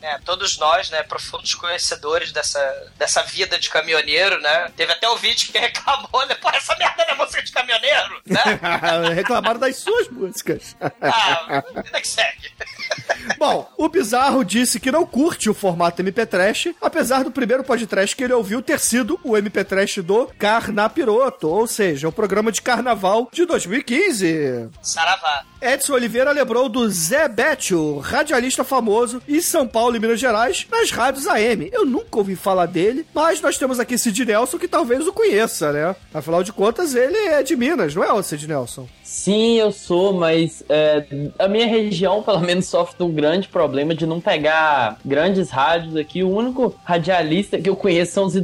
É, 0.04 0.18
todos 0.18 0.58
nós, 0.58 0.90
né, 0.90 1.02
profundos 1.02 1.54
conhecedores 1.54 2.30
dessa, 2.30 2.92
dessa 2.98 3.22
vida 3.22 3.58
de 3.58 3.70
caminhoneiro, 3.70 4.38
né? 4.38 4.70
Teve 4.76 4.92
até 4.92 5.08
o 5.08 5.16
vídeo 5.16 5.50
que 5.50 5.56
reclamou, 5.58 6.26
né? 6.26 6.34
Pô, 6.34 6.50
essa 6.50 6.76
merda 6.76 7.06
não 7.06 7.14
é 7.14 7.16
música 7.16 7.42
de 7.42 7.50
caminhoneiro, 7.50 8.20
né? 8.26 8.42
Reclamaram 9.14 9.58
das 9.58 9.76
suas 9.76 10.06
músicas. 10.08 10.76
Ah, 11.00 11.62
vida 11.82 12.00
que 12.02 12.06
segue. 12.08 12.52
Bom, 13.38 13.66
o 13.78 13.88
Bizarro 13.88 14.44
disse 14.44 14.78
que 14.78 14.92
não 14.92 15.06
curte 15.06 15.48
o 15.48 15.54
formato 15.54 16.02
MP 16.02 16.26
Trash, 16.26 16.68
apesar 16.82 17.24
do 17.24 17.30
primeiro 17.30 17.64
podcast 17.64 18.14
que 18.14 18.24
ele 18.24 18.34
ouviu 18.34 18.60
ter 18.60 18.78
sido 18.78 19.18
o 19.24 19.38
MP 19.38 19.64
Trash 19.64 19.98
do 19.98 20.26
Carnapiroto, 20.38 21.48
ou 21.48 21.66
seja, 21.66 22.08
o 22.08 22.12
programa 22.12 22.52
de 22.52 22.60
carnaval 22.60 23.30
de 23.32 23.46
2015. 23.46 24.68
Saravá. 24.82 25.44
Edson 25.60 25.94
Oliveira 25.94 26.30
lembrou 26.30 26.68
do 26.68 26.88
Zé 26.90 27.26
Bétio, 27.26 27.98
radialista 27.98 28.62
famoso 28.62 29.22
em 29.26 29.40
São 29.40 29.66
Paulo 29.66 29.93
e 29.96 30.00
Minas 30.00 30.20
Gerais, 30.20 30.66
nas 30.70 30.90
rádios 30.90 31.26
AM. 31.26 31.70
Eu 31.72 31.84
nunca 31.84 32.18
ouvi 32.18 32.36
falar 32.36 32.66
dele, 32.66 33.06
mas 33.14 33.40
nós 33.40 33.58
temos 33.58 33.78
aqui 33.78 33.96
Sid 33.96 34.24
Nelson 34.24 34.58
que 34.58 34.68
talvez 34.68 35.06
o 35.06 35.12
conheça, 35.12 35.72
né? 35.72 35.96
Afinal 36.12 36.42
de 36.42 36.52
contas, 36.52 36.94
ele 36.94 37.16
é 37.16 37.42
de 37.42 37.56
Minas, 37.56 37.94
não 37.94 38.04
é, 38.04 38.12
o 38.12 38.22
Sid 38.22 38.46
Nelson? 38.46 38.86
Sim, 39.02 39.58
eu 39.58 39.70
sou, 39.70 40.12
mas 40.12 40.64
é, 40.68 41.04
a 41.38 41.46
minha 41.46 41.66
região, 41.66 42.22
pelo 42.22 42.40
menos, 42.40 42.66
sofre 42.66 43.02
um 43.02 43.12
grande 43.12 43.48
problema 43.48 43.94
de 43.94 44.06
não 44.06 44.20
pegar 44.20 44.98
grandes 45.04 45.50
rádios 45.50 45.96
aqui. 45.96 46.22
O 46.22 46.30
único 46.30 46.74
radialista 46.84 47.58
que 47.58 47.68
eu 47.68 47.76
conheço 47.76 48.12
são 48.12 48.24
os 48.24 48.34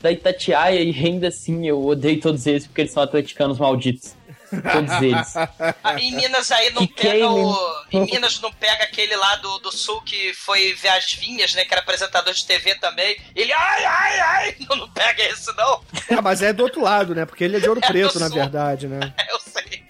da 0.00 0.10
Itatiaia 0.10 0.80
e 0.80 0.90
ainda 0.90 1.28
assim 1.28 1.66
eu 1.66 1.84
odeio 1.84 2.20
todos 2.20 2.46
eles 2.46 2.66
porque 2.66 2.82
eles 2.82 2.92
são 2.92 3.02
atleticanos 3.02 3.58
malditos. 3.58 4.14
Todos 4.50 5.02
eles. 5.02 5.34
Ah, 5.84 5.98
Em 6.00 6.12
Minas 6.14 6.50
aí 6.50 6.70
não 6.70 6.86
Que 6.86 7.02
pega 7.02 7.28
o. 7.30 7.84
Em 7.92 8.04
Minas 8.06 8.40
não 8.40 8.52
pega 8.52 8.84
aquele 8.84 9.14
lá 9.16 9.36
do, 9.36 9.58
do 9.60 9.72
sul 9.72 10.02
que 10.02 10.34
foi 10.34 10.72
ver 10.74 10.88
as 10.88 11.12
vinhas, 11.12 11.54
né? 11.54 11.64
Que 11.64 11.72
era 11.72 11.80
apresentador 11.82 12.32
de 12.34 12.44
TV 12.44 12.74
também. 12.76 13.16
Ele, 13.34 13.52
ai, 13.52 13.84
ai, 13.84 14.20
ai! 14.20 14.56
Não, 14.68 14.76
não 14.76 14.90
pega 14.90 15.22
esse, 15.22 15.52
não. 15.56 15.82
É, 16.08 16.20
mas 16.20 16.42
é 16.42 16.52
do 16.52 16.62
outro 16.62 16.82
lado, 16.82 17.14
né? 17.14 17.24
Porque 17.24 17.42
ele 17.44 17.56
é 17.56 17.60
de 17.60 17.68
Ouro 17.68 17.80
É 17.84 17.86
Preto, 17.86 18.18
na 18.18 18.26
sul. 18.28 18.36
verdade, 18.36 18.86
né? 18.88 19.12
Eu 19.28 19.38
sei. 19.40 19.82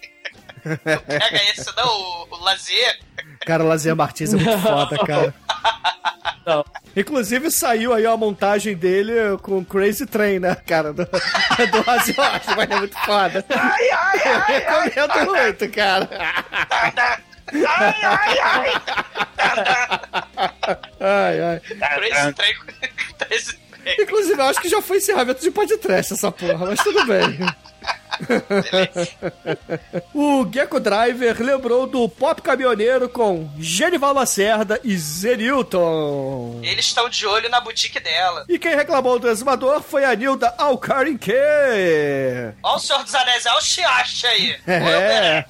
Não 0.64 0.76
pega 0.98 1.42
esse, 1.50 1.74
não, 1.76 1.88
o, 1.88 2.28
o 2.30 2.44
Lazier. 2.44 2.98
Cara, 3.46 3.64
o 3.64 3.68
Lazier 3.68 3.96
Martins 3.96 4.32
é 4.34 4.36
muito 4.36 4.58
foda, 4.58 4.98
cara. 4.98 5.34
Não. 6.46 6.64
Inclusive 6.96 7.50
saiu 7.50 7.92
aí 7.92 8.04
a 8.06 8.16
montagem 8.16 8.74
dele 8.76 9.12
com 9.42 9.64
Crazy 9.64 10.06
Train, 10.06 10.40
né, 10.40 10.54
cara? 10.66 10.92
Do, 10.92 11.04
do 11.04 11.90
Ozzy 11.90 12.14
Osbourne, 12.18 12.72
é 12.74 12.78
muito 12.78 12.98
foda. 12.98 13.44
Ai, 13.50 13.90
ai, 13.90 14.16
Eu 14.24 14.32
ai, 14.32 14.66
ai. 14.66 14.84
recomendo 14.90 15.30
muito, 15.32 15.68
cara. 15.70 16.08
Ai, 17.52 17.94
ai, 18.02 18.38
ai. 18.42 18.72
Ai, 21.00 21.40
ai. 21.40 21.60
Crazy 21.60 22.32
Train. 22.34 22.54
Crazy 23.18 23.52
Train. 23.82 23.96
Inclusive, 24.00 24.38
eu 24.40 24.44
acho 24.44 24.60
que 24.60 24.68
já 24.68 24.82
foi 24.82 24.98
encerramento 24.98 25.40
de 25.40 25.50
podcast 25.50 26.12
essa 26.12 26.30
porra, 26.30 26.66
mas 26.66 26.82
tudo 26.82 27.04
bem. 27.06 27.38
O 30.14 30.46
Gecko 30.50 30.80
Driver 30.80 31.40
lembrou 31.42 31.86
do 31.86 32.08
Pop 32.08 32.40
Caminhoneiro 32.42 33.08
com 33.08 33.48
Genival 33.58 34.14
Lacerda 34.14 34.80
e 34.84 34.96
Zenilton. 34.96 36.60
Eles 36.62 36.86
estão 36.86 37.08
de 37.08 37.26
olho 37.26 37.48
na 37.48 37.60
boutique 37.60 38.00
dela. 38.00 38.44
E 38.48 38.58
quem 38.58 38.74
reclamou 38.74 39.18
do 39.18 39.28
exumador 39.28 39.82
foi 39.82 40.04
a 40.04 40.14
Nilda 40.14 40.54
Alcarinque. 40.58 41.32
Olha 42.62 42.76
o 42.76 42.78
Senhor 42.78 43.02
dos 43.02 43.14
Anéis, 43.14 43.46
olha 43.46 43.58
o 43.58 43.60
Chiache 43.62 44.26
aí. 44.26 44.56
É. 44.66 45.44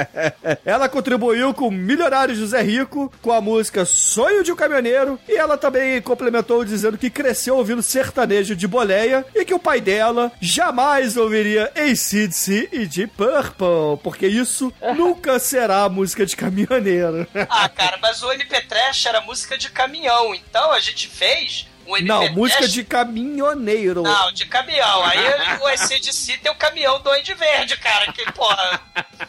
ela 0.64 0.88
contribuiu 0.88 1.52
com 1.54 1.70
Milionários 1.70 2.38
José 2.38 2.62
Rico, 2.62 3.12
com 3.22 3.32
a 3.32 3.40
música 3.40 3.84
Sonho 3.84 4.42
de 4.42 4.52
um 4.52 4.56
Caminhoneiro, 4.56 5.18
e 5.28 5.36
ela 5.36 5.56
também 5.56 6.00
complementou 6.02 6.64
dizendo 6.64 6.98
que 6.98 7.10
cresceu 7.10 7.56
ouvindo 7.56 7.82
sertanejo 7.82 8.54
de 8.54 8.66
boleia 8.66 9.24
e 9.34 9.44
que 9.44 9.54
o 9.54 9.58
pai 9.58 9.80
dela 9.80 10.32
jamais 10.40 11.16
ouviria 11.16 11.70
ACDC 12.08 12.70
e 12.72 12.86
Deep 12.86 13.12
Purple, 13.16 13.98
porque 14.02 14.26
isso 14.26 14.72
nunca 14.96 15.38
será 15.38 15.88
música 15.88 16.24
de 16.24 16.36
caminhoneiro. 16.36 17.26
Ah, 17.50 17.68
cara, 17.68 17.98
mas 18.00 18.22
o 18.22 18.32
MP 18.32 18.60
Trash 18.62 19.06
era 19.06 19.20
música 19.20 19.56
de 19.58 19.70
caminhão, 19.70 20.34
então 20.34 20.70
a 20.72 20.80
gente 20.80 21.08
fez 21.08 21.66
Não, 22.02 22.28
música 22.32 22.68
de 22.68 22.84
caminhoneiro. 22.84 24.02
Não, 24.02 24.32
de 24.32 24.44
caminhão. 24.46 25.04
Aí 25.04 25.18
o 25.60 25.66
ACDC 25.66 26.38
tem 26.38 26.52
o 26.52 26.54
caminhão 26.54 27.00
do 27.00 27.10
Andy 27.10 27.34
Verde, 27.34 27.76
cara, 27.78 28.12
que, 28.12 28.30
porra, 28.32 28.80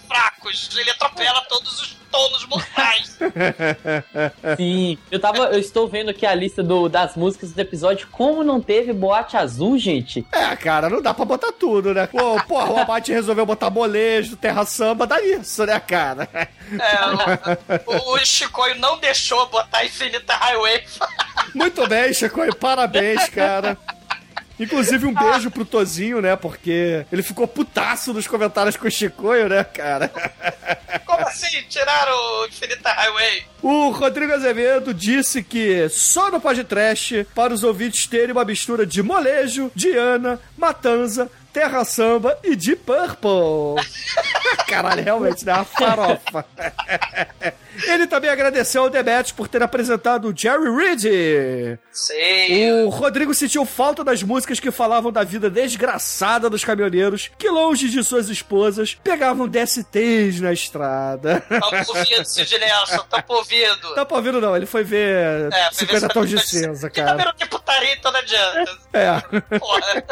fracos. 0.08 0.70
Ele 0.76 0.92
atropela 0.92 1.42
todos 1.50 1.82
os 1.82 1.98
tonos 2.12 2.46
mortais. 2.46 3.09
Sim, 4.58 4.98
eu 5.12 5.20
tava. 5.20 5.46
Eu 5.46 5.60
estou 5.60 5.88
vendo 5.88 6.10
aqui 6.10 6.26
a 6.26 6.34
lista 6.34 6.64
do, 6.64 6.90
das 6.90 7.16
músicas 7.16 7.52
do 7.52 7.60
episódio. 7.60 8.08
Como 8.12 8.44
não 8.44 8.62
teve 8.62 8.94
boate 8.94 9.38
azul, 9.38 9.78
gente? 9.78 10.26
É, 10.32 10.56
cara, 10.56 10.90
não 10.90 11.02
dá 11.02 11.14
pra 11.14 11.26
botar 11.26 11.52
tudo, 11.52 11.94
né? 11.94 12.08
Pô, 12.08 12.42
porra, 12.44 12.72
o 12.72 12.78
Abate 12.78 13.12
resolveu 13.12 13.46
botar 13.46 13.70
molejo, 13.70 14.36
terra 14.36 14.66
samba, 14.66 15.08
dá 15.08 15.22
isso, 15.22 15.66
né, 15.66 15.80
cara? 15.80 16.28
É, 16.34 17.80
o, 17.86 18.14
o 18.14 18.26
Chicoio 18.26 18.80
não 18.80 19.00
deixou 19.00 19.48
botar 19.48 19.86
Infinita 19.86 20.34
Highway. 20.34 20.84
Muito 21.54 21.88
bem, 21.88 22.14
Chicoio, 22.14 22.56
parabéns, 22.56 23.28
cara. 23.30 23.78
Inclusive, 24.60 25.06
um 25.06 25.14
beijo 25.14 25.50
pro 25.50 25.64
Tozinho, 25.64 26.22
né? 26.22 26.36
Porque 26.36 27.06
ele 27.12 27.24
ficou 27.24 27.48
putaço 27.48 28.14
nos 28.14 28.28
comentários 28.28 28.76
com 28.76 28.88
o 28.88 28.92
Chicoio, 28.92 29.48
né, 29.48 29.64
cara? 29.64 30.12
Como 31.06 31.26
assim? 31.26 31.64
Tiraram 31.70 32.42
o 32.42 32.46
Infinita 32.48 32.90
Highway? 32.92 33.44
O 33.62 33.90
Rodrigo 33.92 34.34
Azevedo 34.34 34.94
disse 34.94 35.42
que 35.44 35.88
só 35.90 36.30
no 36.30 36.42
podcast 36.42 37.26
para 37.34 37.54
os 37.54 37.64
ouvintes 37.64 38.06
terem 38.08 38.32
uma 38.32 38.46
mistura 38.46 38.86
de 38.86 39.02
molejo, 39.02 39.72
Diana, 39.76 40.40
Matanza, 40.58 41.30
Terra 41.54 41.84
Samba 41.84 42.38
e 42.44 42.56
de 42.56 42.76
Purple. 42.76 43.84
Caralho, 44.68 45.04
realmente, 45.04 45.46
né? 45.46 45.54
Uma 45.54 45.66
farofa. 45.66 46.46
Ele 47.88 48.08
também 48.08 48.30
agradeceu 48.30 48.84
ao 48.84 48.90
Demet 48.90 49.34
por 49.34 49.48
ter 49.48 49.62
apresentado 49.64 50.30
o 50.30 50.36
Jerry 50.36 50.70
Reed. 50.76 51.78
Sei. 51.92 52.72
O 52.84 52.90
Rodrigo 52.90 53.34
sentiu 53.34 53.66
falta 53.66 54.04
das 54.04 54.24
músicas 54.24 54.60
que 54.60 54.72
falavam 54.72 55.12
da 55.12 55.24
vida 55.24 55.50
desgraçada 55.50 56.50
dos 56.50 56.64
caminhoneiros 56.64 57.30
que, 57.38 57.50
longe 57.50 57.90
de 57.90 58.04
suas 58.04 58.30
esposas, 58.30 58.96
pegavam 59.04 59.48
DSTs 59.48 60.40
na 60.42 60.52
estrada. 60.54 61.42
Tamo 61.50 61.66
ouvindo, 61.96 62.26
Sid 62.26 62.58
Nelson, 62.58 63.06
tamo 63.10 63.24
ouvindo. 63.30 63.96
Tá 63.96 64.06
pra 64.06 64.18
ouvindo, 64.18 64.42
não. 64.42 64.56
Ele 64.56 64.66
foi 64.66 64.84
ver 64.84 65.52
É, 65.52 65.66
foi 65.74 65.88
50 65.88 66.00
ver 66.08 66.14
tons 66.14 66.30
de 66.30 66.40
cinza, 66.40 66.90
Que 66.90 67.02
cara. 67.02 67.12
número 67.14 67.34
de 67.36 67.46
putaria 67.48 67.94
então 67.94 68.12
não 68.12 68.20
adianta. 68.20 68.78
É, 68.94 69.58
Porra. 69.60 70.04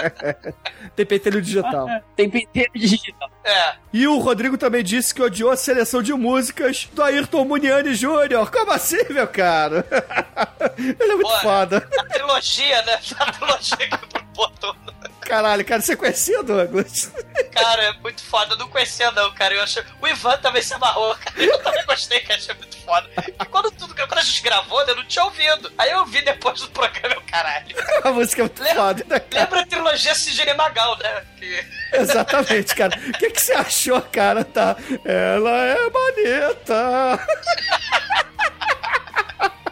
tem 0.96 1.06
pentelho 1.06 1.42
digital. 1.42 1.88
Tem 2.16 2.30
penteiro 2.30 2.72
digital. 2.76 3.30
É. 3.44 3.76
E 3.94 4.08
o 4.08 4.18
Rodrigo 4.18 4.58
também 4.58 4.84
disse 4.84 5.14
que 5.14 5.22
odiou 5.22 5.52
a 5.52 5.58
seleção 5.58 6.02
de 6.02 6.14
músicas 6.14 6.88
do 6.94 7.02
Ayrton 7.02 7.46
Muniani 7.58 7.96
Jr. 7.96 8.52
Como 8.52 8.72
assim, 8.72 9.04
meu 9.10 9.28
cara? 9.28 9.84
Ele 10.78 10.96
é 11.00 11.16
muito 11.16 11.24
Porra. 11.24 11.40
foda. 11.42 11.90
A 11.98 12.04
trilogia, 12.06 12.82
né? 12.84 13.00
A 13.20 13.32
trilogia 13.32 13.78
que 13.78 14.27
Caralho, 15.22 15.66
cara, 15.66 15.82
você 15.82 15.96
conhecia, 15.96 16.42
Douglas? 16.42 17.12
Cara, 17.52 17.84
é 17.84 17.94
muito 18.00 18.24
foda. 18.24 18.54
Eu 18.54 18.58
não 18.58 18.70
conhecia, 18.70 19.12
não, 19.12 19.34
cara. 19.34 19.54
Eu 19.54 19.64
achei... 19.64 19.84
O 20.02 20.08
Ivan 20.08 20.38
também 20.38 20.62
se 20.62 20.74
amarrou, 20.74 21.14
cara. 21.16 21.36
Eu 21.44 21.58
também 21.64 21.86
gostei, 21.86 22.20
cara. 22.22 22.40
Achei 22.40 22.56
muito 22.56 22.78
foda. 22.86 23.10
E 23.28 23.46
quando, 23.46 23.70
tudo... 23.72 23.94
quando 23.94 24.18
a 24.18 24.22
gente 24.24 24.42
gravou, 24.42 24.86
né, 24.86 24.92
eu 24.92 24.96
não 24.96 25.06
tinha 25.06 25.26
ouvido. 25.26 25.70
Aí 25.78 25.92
eu 25.92 26.06
vi 26.06 26.22
depois 26.22 26.62
do 26.62 26.70
programa, 26.70 27.16
eu, 27.16 27.22
caralho. 27.30 27.76
A 28.04 28.12
música 28.12 28.42
é 28.42 28.46
muito 28.46 28.64
Lembra- 28.64 28.76
foda, 28.84 29.06
né? 29.10 29.22
Lembra 29.34 29.60
a 29.62 29.66
trilogia 29.66 30.16
Sigene 30.16 30.54
Magal, 30.54 30.98
né? 31.00 31.24
Que... 31.38 31.66
Exatamente, 31.94 32.74
cara. 32.76 32.98
O 32.98 33.12
que, 33.18 33.30
que 33.30 33.42
você 33.42 33.54
achou, 33.54 34.02
cara? 34.02 34.46
Tá. 34.46 34.78
Ela 35.04 35.66
é 35.66 35.90
bonita. 35.90 37.28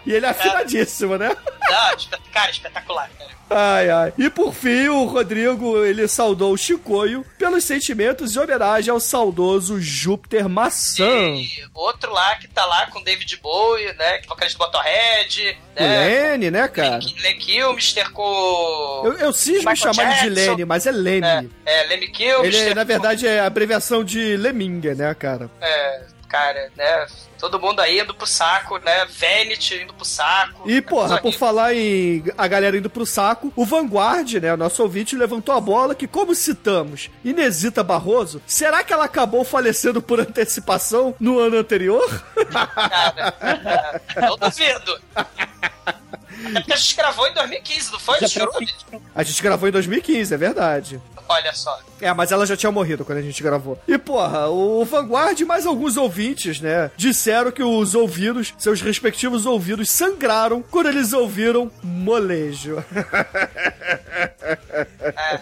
E 0.06 0.14
ele 0.14 0.26
é 0.26 0.30
afinadíssimo, 0.30 1.18
né? 1.18 1.30
Não, 1.30 2.22
cara, 2.32 2.52
espetacular, 2.52 3.10
cara. 3.18 3.36
Ai, 3.50 3.90
ai. 3.90 4.14
E 4.18 4.30
por 4.30 4.54
fim, 4.54 4.88
o 4.88 5.06
Rodrigo, 5.06 5.84
ele 5.86 6.08
saudou 6.08 6.52
o 6.52 6.58
Chicoio 6.58 7.24
pelos 7.38 7.64
sentimentos 7.64 8.36
em 8.36 8.40
homenagem 8.40 8.92
ao 8.92 9.00
saudoso 9.00 9.80
Júpiter 9.80 10.50
Maçã. 10.50 11.06
E 11.06 11.50
outro 11.74 12.12
lá 12.12 12.36
que 12.38 12.48
tá 12.48 12.66
lá 12.66 12.88
com 12.88 13.04
David 13.04 13.38
Bowie, 13.38 13.94
né? 13.94 14.18
Que 14.18 14.26
é 14.26 14.28
vocalista 14.28 14.58
do 14.58 14.66
Motorhead, 14.66 15.58
O 15.78 15.84
né? 15.84 16.08
Lene, 16.08 16.52
né, 16.52 16.68
cara? 16.68 17.00
Len 17.22 17.38
Kilmister 17.38 18.12
com. 18.12 19.02
Eu, 19.06 19.14
eu 19.14 19.34
cismo 19.34 19.70
Michael 19.70 19.94
chamar 19.94 20.26
ele 20.26 20.36
de. 20.36 20.42
Lene, 20.42 20.66
mas 20.66 20.88
é 20.88 20.92
Lene. 20.92 21.52
É, 21.66 21.82
é 21.82 21.88
Lemmy 21.88 22.08
Kilmister. 22.08 22.66
Ele, 22.66 22.74
na 22.74 22.84
verdade, 22.84 23.28
é 23.28 23.42
a 23.42 23.46
abreviação 23.46 24.04
de 24.04 24.36
Leminga, 24.38 24.96
né, 24.96 25.14
cara? 25.14 25.52
É, 25.62 26.02
cara, 26.28 26.72
né? 26.76 27.08
Todo 27.38 27.60
mundo 27.60 27.80
aí 27.80 28.00
indo 28.00 28.14
pro 28.14 28.26
saco, 28.26 28.78
né? 28.80 29.06
Vanity 29.06 29.84
indo 29.84 29.94
pro 29.94 30.06
saco. 30.06 30.70
E, 30.70 30.82
porra, 30.82 31.20
por 31.22 31.34
falar 31.34 31.74
em 31.74 32.24
a 32.38 32.48
galera 32.48 32.78
indo 32.78 32.90
pro 32.90 33.06
saco, 33.06 33.52
o 33.56 33.66
Vanguard, 33.66 34.34
né, 34.36 34.54
o 34.54 34.58
nosso 34.58 34.82
ouvinte, 34.82 35.16
levantou 35.16 35.54
a 35.54 35.60
bola 35.60 35.96
que, 35.96 36.08
como 36.08 36.34
citamos 36.34 37.10
Inesita 37.24 37.84
Barroso, 37.84 38.42
será 38.48 38.84
que 38.84 38.94
ela 38.94 39.06
acabou 39.06 39.44
falecendo 39.44 40.02
por 40.02 40.20
antecipação 40.20 41.14
no 41.20 41.40
ano 41.40 41.58
anterior? 41.58 42.24
Cara, 42.52 43.34
eu 44.28 44.38
duvido. 44.38 45.02
É 46.54 46.60
porque 46.60 46.74
a 46.74 46.76
gente 46.76 46.96
gravou 46.96 47.28
em 47.28 47.34
2015, 47.34 47.92
não 47.92 48.00
foi? 48.00 48.20
Já? 48.28 48.48
A 49.14 49.24
gente 49.24 49.42
gravou 49.42 49.70
em 49.70 49.72
2015, 49.72 50.34
é 50.34 50.38
verdade. 50.38 51.02
Olha 51.28 51.54
só. 51.54 51.80
É, 52.00 52.14
mas 52.14 52.32
ela 52.32 52.46
já 52.46 52.56
tinha 52.56 52.72
morrido 52.72 53.04
quando 53.04 53.18
a 53.18 53.22
gente 53.22 53.42
gravou. 53.42 53.80
E, 53.88 53.98
porra, 53.98 54.48
o 54.48 54.86
Vanguard 54.86 55.40
e 55.40 55.46
mais 55.46 55.66
alguns 55.66 55.98
ouvintes, 55.98 56.60
né, 56.62 56.92
disseram 56.96 57.52
que 57.52 57.64
os 57.64 57.96
ouvidos, 57.96 58.54
seus 58.58 58.82
respectivos 58.82 59.46
ouvidos, 59.46 59.90
sangraram 59.90 60.62
quando 60.62 60.90
eles 60.90 61.14
ouviram 61.14 61.72
molejo. 61.84 62.84
É, 65.18 65.40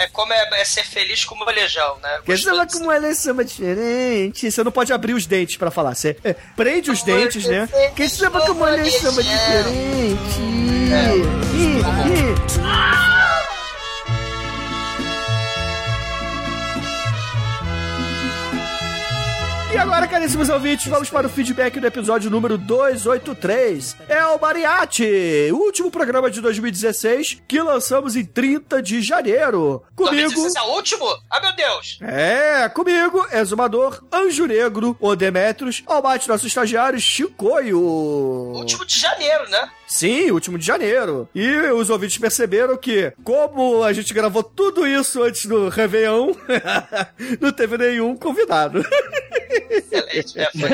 é, 0.00 0.04
é 0.04 0.08
como 0.08 0.32
é, 0.32 0.48
é 0.60 0.64
ser 0.64 0.84
feliz 0.84 1.24
com 1.24 1.34
o 1.34 1.38
molejão, 1.38 1.96
né? 2.02 2.16
Porque 2.16 2.32
Gostou 2.32 2.52
ela 2.52 2.64
de- 2.64 2.72
com 2.74 2.84
uma 2.84 2.96
eleição 2.96 3.34
diferente. 3.42 4.50
Você 4.50 4.64
não 4.64 4.72
pode 4.72 4.92
abrir 4.92 5.14
os 5.14 5.26
dentes 5.26 5.56
pra 5.56 5.70
falar. 5.70 5.94
Você 5.94 6.16
é, 6.24 6.32
prende 6.56 6.90
os 6.90 7.02
dentes, 7.02 7.44
né? 7.46 7.68
Quem 7.94 8.08
sabe 8.08 8.40
com 8.46 8.52
uma 8.52 8.72
eleição 8.72 9.12
diferente. 9.12 10.40
Ih, 11.54 11.80
ih. 11.80 13.19
E 19.72 19.78
agora, 19.78 20.08
caríssimos 20.08 20.48
ouvintes, 20.48 20.88
vamos 20.88 21.08
para 21.08 21.28
o 21.28 21.30
feedback 21.30 21.78
do 21.78 21.86
episódio 21.86 22.28
número 22.28 22.58
283. 22.58 23.96
É 24.08 24.26
o 24.26 24.40
Mariachi, 24.40 25.48
o 25.52 25.56
último 25.58 25.92
programa 25.92 26.28
de 26.28 26.40
2016 26.40 27.40
que 27.46 27.62
lançamos 27.62 28.16
em 28.16 28.24
30 28.24 28.82
de 28.82 29.00
janeiro. 29.00 29.84
Comigo. 29.94 30.22
2016 30.34 30.56
é 30.56 30.62
o 30.62 30.74
último? 30.74 31.06
Ah, 31.30 31.40
meu 31.40 31.54
Deus! 31.54 31.98
É, 32.02 32.68
comigo, 32.68 33.24
Exumador, 33.32 34.02
Anjo 34.12 34.44
Negro, 34.46 34.96
o 34.98 35.14
Demetrios, 35.14 35.84
Albate, 35.86 36.28
nosso 36.28 36.48
estagiário, 36.48 36.98
Chicoio. 36.98 37.78
Último 37.80 38.84
de 38.84 38.98
janeiro, 38.98 39.48
né? 39.50 39.70
Sim, 39.86 40.32
último 40.32 40.58
de 40.58 40.66
janeiro. 40.66 41.28
E 41.32 41.48
os 41.70 41.90
ouvintes 41.90 42.18
perceberam 42.18 42.76
que, 42.76 43.12
como 43.22 43.84
a 43.84 43.92
gente 43.92 44.12
gravou 44.12 44.42
tudo 44.42 44.84
isso 44.86 45.22
antes 45.22 45.46
do 45.46 45.68
Réveillon, 45.68 46.32
não 47.40 47.52
teve 47.52 47.78
nenhum 47.78 48.16
convidado. 48.16 48.84
Excelente. 49.70 50.38
É, 50.38 50.50
foi, 50.52 50.70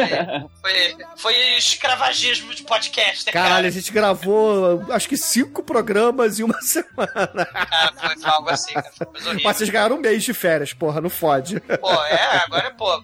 foi, 0.62 0.96
foi 1.16 1.34
escravagismo 1.56 2.54
de 2.54 2.62
podcast, 2.62 3.26
né, 3.26 3.32
Caralho, 3.32 3.66
a 3.66 3.70
gente 3.70 3.92
gravou 3.92 4.84
acho 4.90 5.08
que 5.08 5.16
cinco 5.16 5.62
programas 5.62 6.38
em 6.38 6.44
uma 6.44 6.60
semana. 6.62 7.46
Cara, 7.46 7.92
foi, 7.96 8.16
foi 8.16 8.30
algo 8.30 8.48
assim, 8.50 8.74
cara. 8.74 8.92
Foi 8.96 9.06
horrível. 9.08 9.40
Mas 9.44 9.56
vocês 9.56 9.70
ganharam 9.70 9.96
um 9.96 10.00
mês 10.00 10.22
de 10.22 10.32
férias, 10.34 10.72
porra, 10.72 11.00
não 11.00 11.10
fode. 11.10 11.60
Pô, 11.60 11.92
é, 12.04 12.36
agora, 12.44 12.70
pô, 12.72 13.02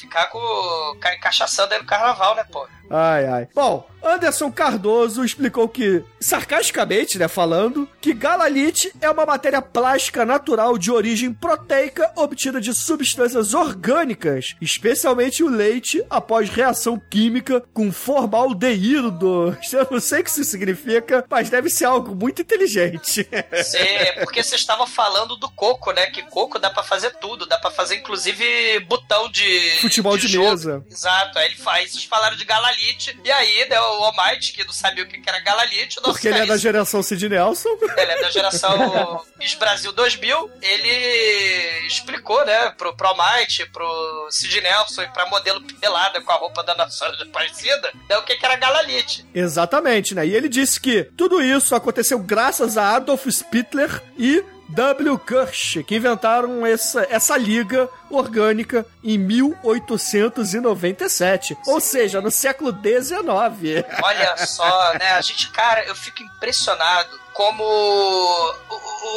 ficar 0.00 0.26
com. 0.26 0.96
ca- 1.00 1.18
cachaçando 1.18 1.74
aí 1.74 1.80
no 1.80 1.86
carnaval, 1.86 2.34
né, 2.34 2.44
pô? 2.50 2.66
Ai, 2.92 3.26
ai. 3.26 3.48
Bom, 3.54 3.86
Anderson 4.02 4.50
Cardoso 4.50 5.24
explicou 5.24 5.68
que, 5.68 6.02
sarcasticamente, 6.20 7.18
né, 7.18 7.28
falando, 7.28 7.88
que 8.00 8.12
galalite 8.12 8.92
é 9.00 9.08
uma 9.08 9.24
matéria 9.24 9.62
plástica 9.62 10.24
natural 10.24 10.76
de 10.76 10.90
origem 10.90 11.32
proteica 11.32 12.12
obtida 12.16 12.60
de 12.60 12.74
substâncias 12.74 13.54
orgânicas, 13.54 14.56
especialmente 14.60 15.42
o 15.42 15.48
leite, 15.48 16.04
após 16.10 16.50
reação 16.50 17.00
química 17.10 17.62
com 17.72 17.92
formaldeído. 17.92 19.56
Eu 19.72 19.88
não 19.90 20.00
sei 20.00 20.20
o 20.20 20.24
que 20.24 20.30
isso 20.30 20.44
significa, 20.44 21.24
mas 21.30 21.48
deve 21.48 21.70
ser 21.70 21.84
algo 21.84 22.14
muito 22.14 22.42
inteligente. 22.42 23.26
Cê, 23.62 24.14
porque 24.20 24.42
vocês 24.42 24.60
estavam 24.60 24.86
falando 24.86 25.36
do 25.36 25.48
coco, 25.50 25.92
né? 25.92 26.06
Que 26.06 26.22
coco 26.22 26.58
dá 26.58 26.70
pra 26.70 26.82
fazer 26.82 27.10
tudo, 27.20 27.46
dá 27.46 27.56
pra 27.58 27.70
fazer 27.70 27.96
inclusive 27.96 28.80
botão 28.80 29.30
de. 29.30 29.78
Futebol 29.80 30.18
de 30.18 30.28
jogo. 30.28 30.50
mesa. 30.50 30.84
Exato, 30.90 31.38
aí 31.38 31.46
ele 31.46 31.56
faz, 31.56 31.92
vocês 31.92 32.04
falaram 32.04 32.36
de 32.36 32.44
galalite, 32.44 32.81
e 33.24 33.30
aí, 33.30 33.68
né, 33.68 33.80
o 33.80 34.04
Almighty, 34.04 34.52
que 34.52 34.64
não 34.64 34.72
sabia 34.72 35.04
o 35.04 35.06
que 35.06 35.20
era 35.26 35.40
galalite, 35.40 36.00
Porque 36.02 36.28
ele 36.28 36.38
é 36.38 36.46
da 36.46 36.56
geração 36.56 37.02
Sid 37.02 37.28
Nelson. 37.28 37.68
ele 37.96 38.12
é 38.12 38.20
da 38.20 38.30
geração 38.30 39.24
Miss 39.38 39.54
Brasil 39.54 39.92
2000, 39.92 40.50
ele 40.60 41.86
explicou, 41.86 42.44
né, 42.44 42.70
pro, 42.76 42.94
pro 42.96 43.08
Almighty, 43.08 43.66
pro 43.66 44.28
Sid 44.30 44.60
Nelson 44.60 45.02
e 45.02 45.08
pra 45.08 45.26
modelo 45.26 45.62
pelada 45.80 46.20
com 46.20 46.32
a 46.32 46.36
roupa 46.36 46.62
da 46.62 46.74
Nação 46.74 47.08
Aparecida, 47.22 47.92
né, 48.08 48.16
o 48.18 48.22
que 48.22 48.36
que 48.36 48.44
era 48.44 48.56
galalite. 48.56 49.24
Exatamente, 49.34 50.14
né? 50.14 50.26
E 50.26 50.34
ele 50.34 50.48
disse 50.48 50.80
que 50.80 51.04
tudo 51.16 51.42
isso 51.42 51.74
aconteceu 51.74 52.18
graças 52.18 52.76
a 52.76 52.96
Adolf 52.96 53.26
Spittler 53.30 54.02
e 54.18 54.42
W. 54.74 55.18
Kirsch, 55.18 55.82
que 55.86 55.96
inventaram 55.96 56.64
essa, 56.66 57.06
essa 57.10 57.36
liga 57.36 57.88
orgânica 58.10 58.86
em 59.02 59.18
1897. 59.18 61.56
Ou 61.66 61.80
seja, 61.80 62.20
no 62.20 62.30
século 62.30 62.70
XIX. 62.72 63.84
Olha 64.02 64.36
só, 64.46 64.92
né? 64.98 65.12
A 65.12 65.20
gente, 65.20 65.50
cara, 65.50 65.84
eu 65.86 65.94
fico 65.94 66.22
impressionado 66.22 67.20
como 67.32 67.62
o, 67.64 68.54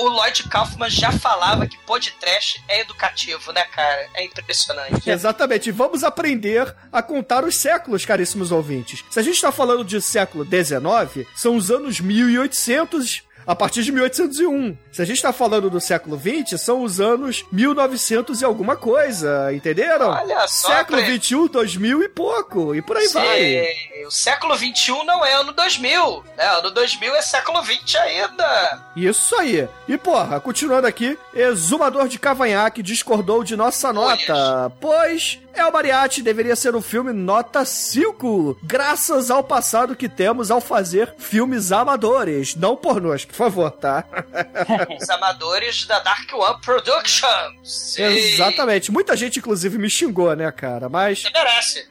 o- 0.06 0.10
Lloyd 0.10 0.44
Kaufman 0.48 0.90
já 0.90 1.12
falava 1.12 1.68
que 1.68 1.78
podcast 1.80 2.64
é 2.70 2.80
educativo, 2.80 3.52
né, 3.52 3.66
cara? 3.66 4.08
É 4.14 4.24
impressionante. 4.24 5.10
Exatamente. 5.10 5.68
E 5.68 5.72
vamos 5.72 6.02
aprender 6.04 6.74
a 6.94 7.02
contar 7.02 7.44
os 7.44 7.58
séculos, 7.58 8.06
caríssimos 8.06 8.52
ouvintes. 8.54 9.04
Se 9.10 9.20
a 9.20 9.24
gente 9.24 9.36
está 9.36 9.52
falando 9.52 9.84
de 9.84 10.02
século 10.02 10.46
XIX, 10.46 11.28
são 11.36 11.58
os 11.58 11.70
anos 11.70 12.00
1800 12.00 13.24
a 13.46 13.56
partir 13.56 13.84
de 13.84 13.92
1801. 13.92 14.78
Se 14.92 15.02
a 15.02 15.06
gente 15.06 15.18
está 15.18 15.32
falando 15.34 15.70
do 15.70 15.80
século 15.82 16.20
XX, 16.20 16.60
são 16.60 16.84
os 16.84 17.00
anos 17.00 17.44
1900 17.52 18.42
e 18.42 18.46
alguma 18.46 18.76
coisa, 18.76 19.52
entenderam? 19.54 20.10
Olha 20.10 20.48
só, 20.48 20.70
Século 20.70 21.02
Pre- 21.04 21.20
XXI, 21.20 21.50
2000 21.50 22.04
e 22.04 22.10
pouco, 22.10 22.74
e 22.76 22.82
por 22.82 22.98
aí 22.98 23.08
vai. 23.10 23.26
Sei, 23.38 24.06
O 24.08 24.12
século 24.12 24.56
XXI 24.58 25.04
não 25.06 25.26
é 25.26 25.34
ano 25.34 25.52
2000, 25.54 26.24
né? 26.38 26.46
Ano 26.58 26.72
2000 26.72 27.16
é 27.16 27.22
século 27.22 27.64
XX 27.64 27.96
ainda. 27.96 28.82
Isso 28.96 29.36
aí. 29.36 29.68
E 29.88 29.98
porra, 29.98 30.40
continuando 30.40 30.88
aqui, 30.88 31.18
Exumador 31.34 32.08
de 32.08 32.20
Cavanhaque 32.20 32.82
discordou 32.84 33.44
de 33.44 33.56
nossa 33.56 33.92
nota, 33.94 34.72
pois 34.80 35.40
El 35.56 35.72
Mariachi 35.72 36.22
deveria 36.22 36.56
ser 36.56 36.76
um 36.76 36.82
filme 36.82 37.14
nota 37.14 37.64
5, 37.64 38.60
graças 38.62 39.32
ao 39.32 39.44
passado 39.44 39.96
que 39.96 40.10
temos 40.10 40.52
ao 40.52 40.60
fazer 40.60 41.16
filmes 41.18 41.72
amadores, 41.72 42.56
não 42.56 42.76
pornôs, 42.76 43.24
por 43.24 43.36
favor, 43.36 43.72
tá? 43.72 44.04
Os 45.02 45.10
amadores 45.10 45.86
da 45.86 46.00
Dark 46.00 46.32
One 46.34 46.62
Productions. 46.62 47.56
Sim. 47.64 48.04
Exatamente. 48.04 48.92
Muita 48.92 49.16
gente, 49.16 49.40
inclusive, 49.40 49.78
me 49.78 49.90
xingou, 49.90 50.36
né, 50.36 50.52
cara? 50.52 50.90
Mas. 50.90 51.22
Você 51.22 51.30
merece. 51.30 51.88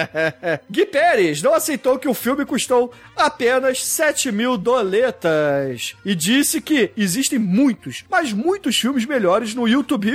Gui 0.70 0.86
Pérez 0.86 1.42
não 1.42 1.54
aceitou 1.54 1.98
que 1.98 2.08
o 2.08 2.14
filme 2.14 2.44
custou 2.46 2.92
apenas 3.16 3.84
7 3.84 4.30
mil 4.30 4.56
doletas 4.56 5.94
e 6.04 6.14
disse 6.14 6.60
que 6.60 6.92
existem 6.96 7.38
muitos, 7.38 8.04
mas 8.08 8.32
muitos 8.32 8.76
filmes 8.78 9.04
melhores 9.04 9.54
no 9.54 9.66
YouTube. 9.66 10.12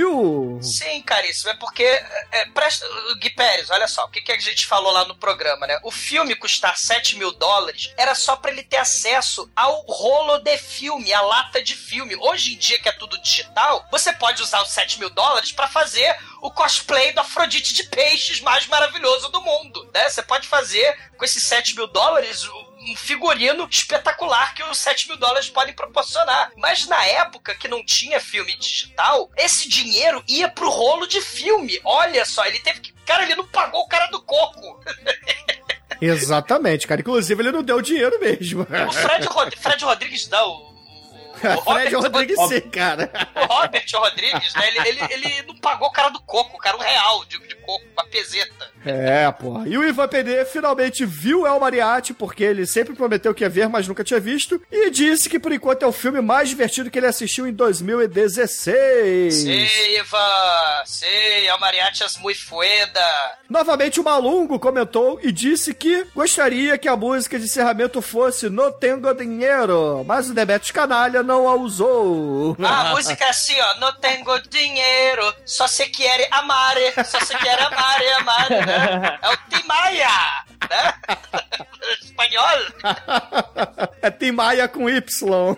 Sim, 0.62 1.02
caríssimo. 1.02 1.50
É 1.50 1.56
porque. 1.56 1.82
É, 1.82 2.46
presta, 2.54 2.77
Gui 3.18 3.30
Pérez, 3.30 3.70
olha 3.70 3.88
só. 3.88 4.04
O 4.04 4.08
que, 4.08 4.20
que 4.20 4.32
a 4.32 4.38
gente 4.38 4.66
falou 4.66 4.92
lá 4.92 5.04
no 5.04 5.16
programa, 5.16 5.66
né? 5.66 5.78
O 5.82 5.90
filme 5.90 6.34
custar 6.34 6.76
7 6.76 7.16
mil 7.16 7.32
dólares 7.32 7.92
era 7.96 8.14
só 8.14 8.36
pra 8.36 8.50
ele 8.50 8.62
ter 8.62 8.76
acesso 8.76 9.50
ao 9.54 9.82
rolo 9.82 10.38
de 10.38 10.56
filme, 10.58 11.12
a 11.12 11.20
lata 11.20 11.62
de 11.62 11.74
filme. 11.74 12.16
Hoje 12.16 12.54
em 12.54 12.58
dia, 12.58 12.78
que 12.78 12.88
é 12.88 12.92
tudo 12.92 13.20
digital, 13.20 13.86
você 13.90 14.12
pode 14.12 14.42
usar 14.42 14.62
os 14.62 14.70
7 14.70 14.98
mil 14.98 15.10
dólares 15.10 15.52
pra 15.52 15.68
fazer 15.68 16.16
o 16.40 16.50
cosplay 16.50 17.12
do 17.12 17.20
Afrodite 17.20 17.74
de 17.74 17.84
Peixes 17.84 18.40
mais 18.40 18.66
maravilhoso 18.66 19.28
do 19.28 19.40
mundo, 19.40 19.90
né? 19.92 20.08
Você 20.08 20.22
pode 20.22 20.46
fazer 20.46 20.96
com 21.16 21.24
esses 21.24 21.42
7 21.42 21.74
mil 21.74 21.86
dólares 21.88 22.48
um 22.80 22.96
figurino 22.96 23.66
espetacular 23.70 24.54
que 24.54 24.62
os 24.62 24.78
7 24.78 25.08
mil 25.08 25.16
dólares 25.16 25.48
podem 25.48 25.74
proporcionar. 25.74 26.52
Mas 26.56 26.86
na 26.86 27.04
época 27.06 27.54
que 27.54 27.68
não 27.68 27.84
tinha 27.84 28.20
filme 28.20 28.56
digital, 28.56 29.30
esse 29.36 29.68
dinheiro 29.68 30.22
ia 30.28 30.48
pro 30.48 30.70
rolo 30.70 31.06
de 31.06 31.20
filme. 31.20 31.80
Olha 31.84 32.24
só, 32.24 32.44
ele 32.46 32.60
teve 32.60 32.80
que. 32.80 32.92
Cara, 33.04 33.24
ele 33.24 33.36
não 33.36 33.46
pagou 33.46 33.80
o 33.80 33.88
cara 33.88 34.06
do 34.08 34.20
coco. 34.22 34.80
Exatamente, 36.00 36.86
cara. 36.86 37.00
Inclusive, 37.00 37.42
ele 37.42 37.52
não 37.52 37.62
deu 37.62 37.80
dinheiro 37.80 38.18
mesmo. 38.20 38.62
O 38.62 38.92
Fred, 38.92 39.26
Rod 39.26 39.54
Fred 39.54 39.84
Rodrigues 39.84 40.28
não. 40.28 40.48
O, 40.50 40.67
o 41.58 41.62
Fred 41.72 41.94
Robert- 41.94 42.12
Rodrigues, 42.12 42.48
sim, 42.48 42.60
cara. 42.70 43.10
O 43.36 43.44
Robert 43.46 43.84
Rodrigues, 43.94 44.54
né? 44.54 44.68
Ele, 44.68 44.88
ele, 44.88 45.12
ele 45.12 45.42
não 45.46 45.56
pagou 45.56 45.88
o 45.88 45.92
cara 45.92 46.08
do 46.10 46.20
coco, 46.20 46.58
cara, 46.58 46.76
um 46.76 46.80
real 46.80 47.24
de, 47.26 47.38
de 47.46 47.54
coco, 47.56 47.84
uma 47.92 48.04
peseta. 48.06 48.68
É, 48.86 49.30
porra. 49.32 49.68
E 49.68 49.76
o 49.76 49.84
Ivan 49.86 50.08
PD 50.08 50.44
finalmente 50.44 51.04
viu 51.04 51.46
El 51.46 51.58
Mariachi, 51.60 52.14
porque 52.14 52.42
ele 52.44 52.64
sempre 52.66 52.94
prometeu 52.94 53.34
que 53.34 53.42
ia 53.44 53.48
ver, 53.50 53.68
mas 53.68 53.86
nunca 53.88 54.04
tinha 54.04 54.20
visto, 54.20 54.60
e 54.70 54.90
disse 54.90 55.28
que 55.28 55.38
por 55.38 55.52
enquanto 55.52 55.82
é 55.82 55.86
o 55.86 55.92
filme 55.92 56.20
mais 56.20 56.48
divertido 56.48 56.90
que 56.90 56.98
ele 56.98 57.06
assistiu 57.06 57.46
em 57.46 57.52
2016. 57.52 59.34
Sei, 59.34 59.98
Ivan, 59.98 60.82
sei, 60.86 61.48
a 61.48 61.58
mariachi 61.58 62.04
es 62.04 62.16
muy 62.18 62.34
fueda. 62.34 63.00
Novamente 63.48 64.00
o 64.00 64.04
Malungo 64.04 64.58
comentou 64.58 65.18
e 65.22 65.32
disse 65.32 65.74
que 65.74 66.06
gostaria 66.14 66.78
que 66.78 66.88
a 66.88 66.96
música 66.96 67.38
de 67.38 67.44
encerramento 67.44 68.00
fosse 68.00 68.48
No 68.48 68.70
Tengo 68.72 69.12
Dinheiro, 69.14 70.04
mas 70.06 70.30
o 70.30 70.34
Demetrius 70.34 70.70
Canalha 70.70 71.22
não 71.28 71.46
a 71.46 71.54
usou. 71.54 72.56
A 72.58 72.84
música 72.94 73.22
é 73.22 73.28
assim, 73.28 73.60
ó, 73.60 73.74
não 73.80 73.92
tenho 74.00 74.24
dinheiro, 74.48 75.34
só 75.44 75.66
se 75.68 75.84
quer 75.90 76.26
amare, 76.30 76.94
só 77.04 77.20
se 77.20 77.36
quer 77.36 77.60
amare, 77.60 78.08
amare, 78.12 78.64
né? 78.64 79.18
É 79.20 79.28
o 79.28 79.36
Tim 79.50 79.66
Maia, 79.66 80.08
né? 80.70 80.94
Espanhol. 82.00 82.58
é 84.00 84.10
Tim 84.10 84.32
Maia 84.32 84.66
com 84.68 84.88
Y. 84.88 85.56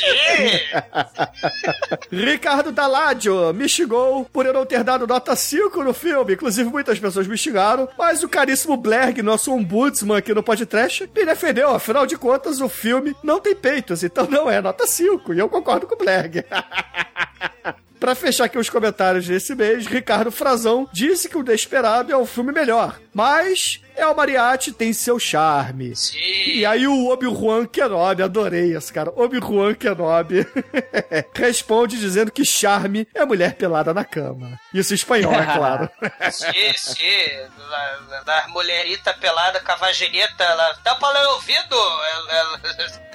Ricardo 2.10 2.72
Dalladio 2.72 3.52
me 3.52 3.68
xingou 3.68 4.24
por 4.26 4.46
eu 4.46 4.52
não 4.52 4.66
ter 4.66 4.84
dado 4.84 5.06
nota 5.06 5.34
5 5.34 5.82
no 5.82 5.92
filme. 5.92 6.34
Inclusive, 6.34 6.68
muitas 6.68 6.98
pessoas 6.98 7.26
me 7.26 7.36
xingaram. 7.36 7.88
Mas 7.98 8.22
o 8.22 8.28
caríssimo 8.28 8.76
Blerg, 8.76 9.22
nosso 9.22 9.52
ombudsman 9.52 10.18
aqui 10.18 10.34
no 10.34 10.42
podcast, 10.42 11.08
me 11.14 11.24
defendeu. 11.24 11.70
Afinal 11.70 12.06
de 12.06 12.16
contas, 12.16 12.60
o 12.60 12.68
filme 12.68 13.14
não 13.22 13.40
tem 13.40 13.54
peitos, 13.54 14.02
então 14.02 14.26
não 14.26 14.50
é 14.50 14.60
nota 14.60 14.86
5. 14.86 15.34
E 15.34 15.38
eu 15.38 15.48
concordo 15.48 15.86
com 15.86 15.94
o 15.94 15.98
Blerg. 15.98 16.44
Pra 18.02 18.16
fechar 18.16 18.46
aqui 18.46 18.58
os 18.58 18.68
comentários 18.68 19.28
desse 19.28 19.54
mês, 19.54 19.86
Ricardo 19.86 20.32
Frazão 20.32 20.88
disse 20.92 21.28
que 21.28 21.38
o 21.38 21.42
Desperado 21.44 22.12
é 22.12 22.16
o 22.16 22.26
filme 22.26 22.50
melhor, 22.50 23.00
mas 23.14 23.80
El 23.94 24.12
Mariachi 24.12 24.72
tem 24.72 24.92
seu 24.92 25.20
charme. 25.20 25.94
Sim. 25.94 26.18
E 26.18 26.66
aí 26.66 26.84
o 26.84 27.10
Obi-Wan 27.10 27.64
Kenobi, 27.64 28.24
adorei 28.24 28.76
esse 28.76 28.92
cara, 28.92 29.12
Obi-Wan 29.14 29.74
Kenobi, 29.74 30.44
responde 31.32 31.96
dizendo 31.96 32.32
que 32.32 32.44
charme 32.44 33.06
é 33.14 33.24
mulher 33.24 33.54
pelada 33.54 33.94
na 33.94 34.04
cama. 34.04 34.58
Isso 34.74 34.92
em 34.92 34.96
espanhol, 34.96 35.34
é 35.34 35.46
claro. 35.46 35.88
Sim, 36.32 36.72
sim. 36.76 37.28
Da, 37.70 38.22
da 38.22 38.48
mulherita 38.48 39.14
pelada 39.14 39.60
com 39.60 39.70
a 39.70 39.76
vagineta, 39.76 40.42
ela 40.42 40.74
tampa 40.82 41.06
o 41.06 41.34
ouvido. 41.34 41.76
Ela, 41.76 42.32
ela, 42.32 42.60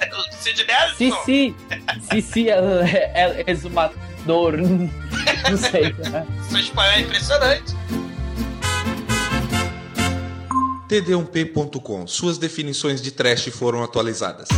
ela, 0.00 0.32
Cid 0.32 0.64
Nelson. 0.64 0.94
Sim, 0.96 1.12
sim. 1.26 1.56
Sim, 2.10 2.20
sim, 2.22 2.48
ela 2.48 2.88
é 2.88 3.44
é 3.46 3.52
exumador. 4.28 4.56
Não 5.50 5.56
sei. 5.56 5.94
né? 6.10 6.26
Seu 6.48 6.60
espanhol 6.60 6.92
é 6.92 7.00
impressionante. 7.00 7.74
td1p.com. 10.88 12.06
Suas 12.06 12.38
definições 12.38 13.02
de 13.02 13.10
trash 13.10 13.48
foram 13.48 13.82
atualizadas. 13.82 14.48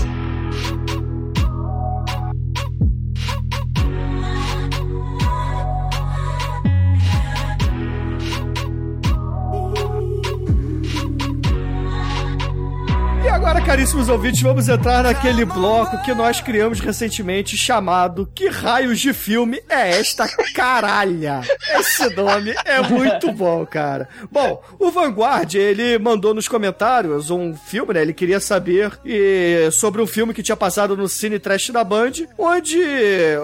Caríssimos 13.71 14.09
ouvintes, 14.09 14.43
vamos 14.43 14.69
entrar 14.69 15.05
naquele 15.05 15.45
bloco 15.45 16.03
que 16.03 16.13
nós 16.13 16.41
criamos 16.41 16.81
recentemente 16.81 17.57
chamado 17.57 18.29
Que 18.35 18.49
Raios 18.49 18.99
de 18.99 19.13
Filme 19.13 19.63
é 19.69 19.91
Esta 19.91 20.29
Caralha? 20.55 21.41
Esse 21.79 22.11
nome 22.17 22.53
é 22.65 22.83
muito 22.83 23.31
bom, 23.31 23.65
cara. 23.65 24.09
Bom, 24.31 24.61
o 24.77 24.91
Vanguard, 24.91 25.55
ele 25.55 25.99
mandou 26.01 26.35
nos 26.35 26.49
comentários 26.49 27.31
um 27.31 27.55
filme, 27.55 27.95
né? 27.95 28.03
Ele 28.03 28.13
queria 28.13 28.41
saber 28.41 28.99
e, 29.05 29.71
sobre 29.71 30.03
um 30.03 30.07
filme 30.07 30.35
que 30.35 30.43
tinha 30.43 30.57
passado 30.57 30.97
no 30.97 31.09
Cine 31.09 31.39
Trash 31.39 31.71
da 31.71 31.85
Band, 31.85 32.13
onde 32.37 32.83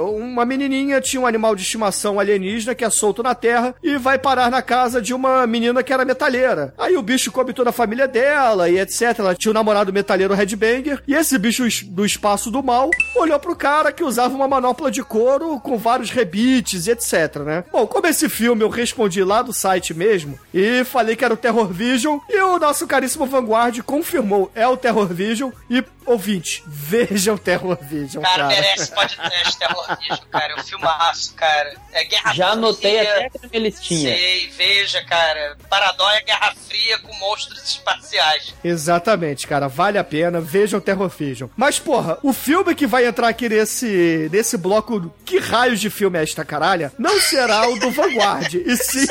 uma 0.01 0.45
menininha 0.45 1.01
tinha 1.01 1.23
um 1.23 1.27
animal 1.27 1.55
de 1.55 1.63
estimação 1.63 2.19
alienígena 2.19 2.75
que 2.75 2.85
é 2.85 2.91
solto 2.91 3.23
na 3.23 3.35
Terra 3.35 3.77
e 3.81 3.97
vai 3.97 4.19
parar 4.19 4.51
na 4.51 4.61
casa 4.61 5.01
de 5.01 5.15
uma 5.15 5.47
menina 5.47 5.85
que 5.85 5.93
era 5.93 6.05
metalheira. 6.05 6.75
Aí 6.77 6.97
o 6.97 7.03
bicho 7.03 7.31
come 7.31 7.53
toda 7.53 7.71
a 7.71 7.73
família 7.73 8.09
dela 8.09 8.69
e 8.69 8.81
etc. 8.81 9.21
Ela 9.21 9.35
tinha 9.35 9.53
um 9.53 9.55
namorado 9.55 9.76
metalheiro 9.85 10.35
headbanger 10.35 11.03
e 11.07 11.15
esse 11.15 11.39
bicho 11.39 11.65
do 11.87 12.05
espaço 12.05 12.51
do 12.51 12.63
mal 12.63 12.91
olhou 13.15 13.39
pro 13.39 13.57
cara 13.57 13.93
que 13.93 14.03
usava 14.05 14.35
uma 14.35 14.49
manopla 14.49 14.91
de 14.91 15.03
couro 15.03 15.61
com 15.61 15.77
vários 15.79 16.11
rebites 16.11 16.87
e 16.87 16.91
etc, 16.93 17.37
né? 17.45 17.65
Bom, 17.73 17.87
como 17.87 18.07
esse 18.07 18.29
filme 18.29 18.63
eu 18.63 18.69
respondi 18.69 19.23
lá 19.23 19.43
do 19.43 19.53
site 19.53 19.93
mesmo 19.95 20.39
e 20.53 20.85
falei 20.85 21.17
que 21.17 21.25
era 21.25 21.35
o 21.35 21.37
Terror 21.37 21.69
Vision 21.69 22.19
e 22.29 22.41
o 22.41 22.59
nosso 22.59 22.87
caríssimo 22.87 23.27
Vanguard 23.27 23.81
confirmou, 23.83 24.51
é 24.55 24.67
o 24.67 24.77
Terror 24.77 25.07
Vision 25.07 25.51
e 25.69 25.85
ouvinte, 26.05 26.63
veja 26.67 27.33
o 27.35 27.39
Terror 27.39 27.77
Vision, 27.83 28.23
Cara, 28.23 28.49
cara. 28.49 28.49
merece 28.49 28.93
podcast 28.95 29.59
terror 29.59 29.97
bicho, 29.99 30.23
cara. 30.31 30.53
É 30.53 30.61
um 30.61 30.63
filmaço, 30.65 31.35
cara. 31.35 31.75
É 31.93 32.05
Guerra 32.05 32.35
Já 32.35 32.49
anotei 32.51 33.01
até 33.01 33.29
que 33.31 33.49
minha 33.49 33.63
listinha. 33.69 34.15
Sei, 34.17 34.49
veja, 34.51 35.03
cara. 35.05 35.57
Paradóia 35.69 36.21
Guerra 36.23 36.55
Fria 36.69 36.99
com 36.99 37.13
monstros 37.17 37.63
espaciais. 37.63 38.55
Exatamente, 38.63 39.47
cara, 39.47 39.66
vale 39.69 39.99
a 39.99 40.05
pena, 40.05 40.41
vejam 40.41 40.81
Terror 40.81 41.09
Vision. 41.09 41.49
Mas, 41.57 41.79
porra, 41.79 42.19
o 42.23 42.33
filme 42.33 42.75
que 42.75 42.87
vai 42.87 43.07
entrar 43.07 43.29
aqui 43.29 43.49
nesse, 43.49 44.29
nesse 44.33 44.57
bloco, 44.57 45.13
que 45.25 45.39
raios 45.39 45.81
de 45.81 45.91
filme 45.91 46.19
é 46.19 46.23
esta 46.23 46.45
caralha, 46.45 46.93
não 46.99 47.21
será 47.21 47.69
o 47.69 47.79
do 47.79 47.91
Vanguard, 47.91 48.55
e 48.55 48.77
sim... 48.77 49.07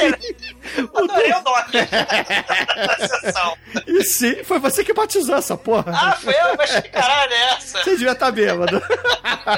o 0.78 1.08
do... 1.08 1.16
sessão. 3.08 3.58
E 3.88 4.03
sim, 4.03 4.43
foi 4.43 4.60
você 4.60 4.84
que 4.84 4.93
batizou 4.93 5.36
essa 5.36 5.58
porra. 5.58 5.91
Ah, 5.93 6.18
foi 6.22 6.34
eu? 6.34 6.56
Mas 6.58 6.72
que 6.80 6.89
caralho 6.89 7.32
é 7.32 7.53
essa? 7.53 7.84
Você 7.84 7.91
devia 7.91 8.12
estar 8.12 8.32
bêbado. 8.32 8.82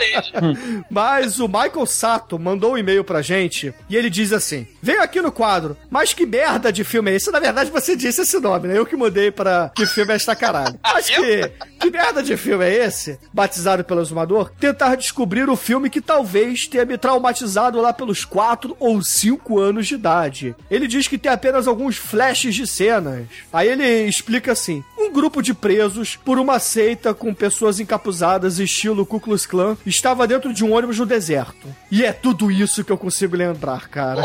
Mas 0.90 1.40
o 1.40 1.48
Michael 1.48 1.86
Sato 1.86 2.38
mandou 2.38 2.74
um 2.74 2.78
e-mail 2.78 3.04
pra 3.04 3.22
gente 3.22 3.74
e 3.90 3.96
ele 3.96 4.10
diz 4.10 4.34
assim: 4.34 4.68
Veio 4.82 5.02
aqui 5.02 5.22
no 5.22 5.32
quadro, 5.32 5.78
mas 5.90 6.14
que 6.14 6.26
merda 6.26 6.72
de 6.72 6.84
filme 6.84 7.12
é 7.12 7.16
esse? 7.16 7.32
Na 7.32 7.40
verdade, 7.40 7.72
você 7.72 7.96
disse 7.96 8.22
esse 8.22 8.40
nome, 8.40 8.68
né? 8.68 8.78
Eu 8.78 8.86
que 8.86 8.96
mudei 8.96 9.32
pra 9.32 9.72
que 9.76 9.86
filme 9.86 10.12
é 10.12 10.16
esta 10.16 10.36
caralho. 10.36 10.80
Mas 10.94 11.10
que, 11.10 11.52
que 11.80 11.92
merda 11.92 12.24
de 12.24 12.38
filme 12.38 12.66
é 12.66 12.86
esse? 12.86 13.20
Batizado 13.34 13.84
pelo 13.84 14.02
exumador, 14.02 14.52
tentar 14.60 14.96
descobrir 14.96 15.50
o 15.50 15.56
filme 15.56 15.90
que 15.90 16.02
talvez 16.02 16.68
tenha 16.68 16.86
me 16.86 16.98
traumatizado 16.98 17.82
lá 17.82 17.94
pelos 17.94 18.26
4 18.26 18.76
ou 18.80 19.02
5 19.02 19.60
anos 19.60 19.88
de 19.88 19.96
idade. 19.96 20.56
Ele 20.70 20.88
diz 20.88 21.08
que 21.08 21.18
tem 21.18 21.32
apenas 21.32 21.68
alguns 21.68 21.98
flashes 21.98 22.56
de 22.56 22.66
cenas. 22.66 23.26
Aí 23.52 23.68
ele 23.68 24.08
explica 24.08 24.52
assim: 24.52 24.84
um 24.98 25.12
grupo 25.12 25.42
de 25.42 25.54
presos 25.54 26.16
por 26.16 26.40
uma 26.40 26.60
seita 26.60 27.14
com 27.14 27.34
pessoas 27.34 27.80
encapuzadas 27.80 28.60
estilo 28.60 29.06
Ku 29.06 29.20
Klux 29.20 29.46
Klan 29.46 29.78
estava 29.86 30.28
dentro 30.28 30.54
de 30.54 30.64
um 30.64 30.74
ônibus 30.74 31.00
no 31.00 31.06
deserto. 31.06 31.68
E 31.92 32.04
é 32.04 32.12
tudo 32.12 32.52
isso 32.52 32.84
que 32.84 32.92
eu 32.92 32.98
consigo 32.98 33.36
lembrar, 33.36 33.88
cara. 33.90 34.22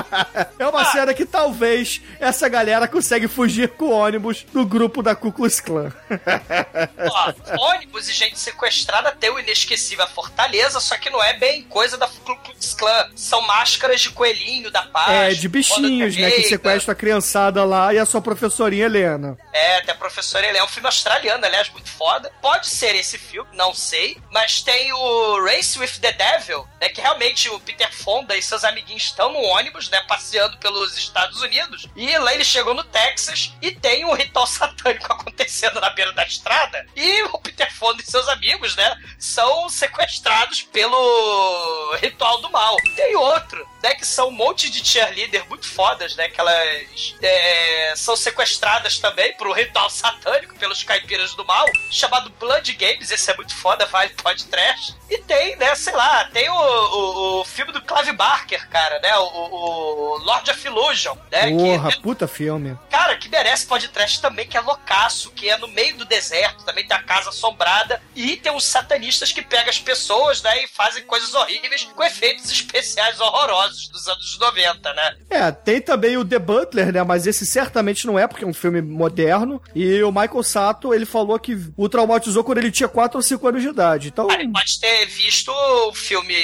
é 0.58 0.66
uma 0.66 0.84
cena 0.86 1.14
que 1.14 1.24
talvez 1.24 2.02
essa 2.18 2.48
galera 2.48 2.88
consegue 2.88 3.28
fugir 3.28 3.70
com 3.70 3.86
o 3.86 3.92
ônibus 3.92 4.46
do 4.52 4.64
grupo 4.64 5.02
da 5.02 5.14
Ku 5.14 5.32
Klux 5.32 5.60
Klan. 5.60 5.92
Ó, 7.10 7.70
ônibus 7.70 8.08
e 8.08 8.12
gente 8.12 8.38
sequestrada 8.38 9.12
tem 9.12 9.30
o 9.30 9.38
inesquecível 9.38 10.06
Fortaleza, 10.08 10.80
só 10.80 10.96
que 10.96 11.10
não 11.10 11.22
é 11.22 11.34
bem 11.34 11.62
coisa 11.64 11.96
da 11.96 12.06
Ku 12.06 12.36
Klux 12.36 12.74
Klan. 12.74 13.10
São 13.16 13.40
máscaras 13.42 14.00
de 14.00 14.10
coelhinho 14.10 14.70
da 14.70 14.82
paz. 14.82 15.10
é, 15.10 15.34
de 15.34 15.48
bichinhos, 15.48 16.16
né? 16.16 16.30
Que 16.30 16.42
sequestra 16.44 16.92
a 16.92 16.94
criançada 16.94 17.64
lá 17.64 17.92
e 17.92 17.98
a 17.98 18.06
sua 18.06 18.20
professorinha 18.20 18.84
Helena. 18.84 19.36
É, 19.52 19.80
tem 19.80 19.94
a 19.94 19.96
professora 19.96 20.46
ele 20.46 20.58
é 20.58 20.64
um 20.64 20.68
filme 20.68 20.86
australiano, 20.86 21.44
aliás, 21.44 21.68
muito 21.70 21.88
foda. 21.88 22.30
Pode 22.40 22.66
ser 22.66 22.94
esse 22.94 23.18
filme, 23.18 23.48
não 23.54 23.74
sei. 23.74 24.18
Mas 24.30 24.62
tem 24.62 24.92
o 24.92 25.44
Race 25.44 25.78
with 25.78 26.00
the 26.00 26.12
Devil, 26.12 26.66
né? 26.80 26.88
Que 26.88 27.00
realmente 27.00 27.48
o 27.48 27.58
Peter 27.60 27.92
Fonda 27.92 28.36
e 28.36 28.42
seus 28.42 28.64
amiguinhos 28.64 29.04
estão 29.04 29.32
no 29.32 29.40
ônibus, 29.40 29.88
né? 29.88 30.00
Passeando 30.06 30.56
pelos 30.58 30.96
Estados 30.96 31.40
Unidos. 31.40 31.88
E 31.96 32.16
lá 32.18 32.34
ele 32.34 32.44
chegou 32.44 32.74
no 32.74 32.84
Texas 32.84 33.52
e 33.60 33.70
tem 33.70 34.04
um 34.04 34.12
ritual 34.12 34.46
satânico 34.48 35.12
acontecendo 35.12 35.80
na 35.84 35.90
beira 35.90 36.12
da 36.12 36.24
estrada. 36.24 36.86
E 36.96 37.22
o 37.24 37.38
Peter 37.38 37.72
Fonda 37.74 38.02
e 38.02 38.10
seus 38.10 38.26
amigos, 38.28 38.74
né? 38.76 38.96
São 39.18 39.68
sequestrados 39.68 40.62
pelo 40.62 41.96
ritual 41.96 42.40
do 42.40 42.50
mal. 42.50 42.76
Tem 42.96 43.14
outro, 43.16 43.66
né? 43.82 43.94
Que 43.94 44.06
são 44.06 44.28
um 44.28 44.32
monte 44.32 44.70
de 44.70 44.84
cheerleader 44.84 45.46
muito 45.48 45.66
fodas, 45.66 46.16
né? 46.16 46.28
Que 46.28 46.40
elas 46.40 47.14
é, 47.20 47.92
são 47.96 48.16
sequestradas 48.16 48.98
também 48.98 49.34
pro 49.34 49.52
ritual 49.52 49.90
satânico 49.90 50.56
pelos 50.56 50.82
caipiras 50.82 51.34
do 51.34 51.44
mal, 51.44 51.66
chamado 51.90 52.30
Blood 52.40 52.72
Games. 52.74 53.10
Esse 53.10 53.30
é 53.30 53.36
muito 53.36 53.54
foda, 53.54 53.86
vale 53.86 54.14
pode 54.22 54.46
trash. 54.46 54.96
E 55.10 55.18
tem, 55.18 55.56
né? 55.56 55.74
Sei 55.74 55.92
lá, 55.92 56.24
tem 56.32 56.48
o, 56.48 56.54
o, 56.54 57.40
o 57.40 57.44
filme 57.44 57.72
do 57.72 57.82
Clive 57.82 58.12
Barker, 58.12 58.68
cara, 58.70 58.98
né? 59.00 59.16
O, 59.18 59.24
o, 59.24 60.18
Lord 60.18 60.50
of 60.50 60.66
Illusion, 60.66 61.16
né? 61.30 61.50
Porra, 61.50 61.90
que, 61.90 62.00
puta 62.00 62.26
filme. 62.26 62.78
Cara, 62.90 63.16
que 63.16 63.28
merece 63.28 63.66
podcast 63.66 64.20
também, 64.20 64.48
que 64.48 64.56
é 64.56 64.60
loucaço, 64.60 65.30
que 65.32 65.48
é 65.48 65.56
no 65.58 65.68
meio 65.74 65.96
do 65.96 66.04
deserto, 66.04 66.64
também 66.64 66.86
tem 66.86 66.96
a 66.96 67.02
casa 67.02 67.30
assombrada, 67.30 68.00
e 68.14 68.36
tem 68.36 68.54
os 68.54 68.64
satanistas 68.64 69.32
que 69.32 69.42
pegam 69.42 69.68
as 69.70 69.78
pessoas, 69.78 70.42
né, 70.42 70.64
e 70.64 70.68
fazem 70.68 71.02
coisas 71.04 71.34
horríveis 71.34 71.84
com 71.94 72.02
efeitos 72.02 72.50
especiais 72.50 73.20
horrorosos 73.20 73.88
dos 73.88 74.06
anos 74.08 74.38
90, 74.38 74.92
né? 74.94 75.16
É, 75.30 75.50
tem 75.50 75.80
também 75.80 76.16
o 76.16 76.24
The 76.24 76.38
Butler, 76.38 76.92
né? 76.92 77.02
Mas 77.02 77.26
esse 77.26 77.44
certamente 77.46 78.06
não 78.06 78.18
é, 78.18 78.26
porque 78.26 78.44
é 78.44 78.46
um 78.46 78.54
filme 78.54 78.80
moderno. 78.80 79.60
E 79.74 80.02
o 80.02 80.10
Michael 80.12 80.42
Sato, 80.42 80.94
ele 80.94 81.04
falou 81.04 81.38
que 81.38 81.58
o 81.76 81.88
traumatizou 81.88 82.44
quando 82.44 82.58
ele 82.58 82.70
tinha 82.70 82.88
4 82.88 83.18
ou 83.18 83.22
5 83.22 83.48
anos 83.48 83.62
de 83.62 83.68
idade. 83.68 84.08
Então. 84.08 84.26
Cara, 84.28 84.42
ele 84.42 84.52
pode 84.52 84.78
ter 84.80 85.06
visto 85.06 85.50
o 85.50 85.92
filme. 85.92 86.34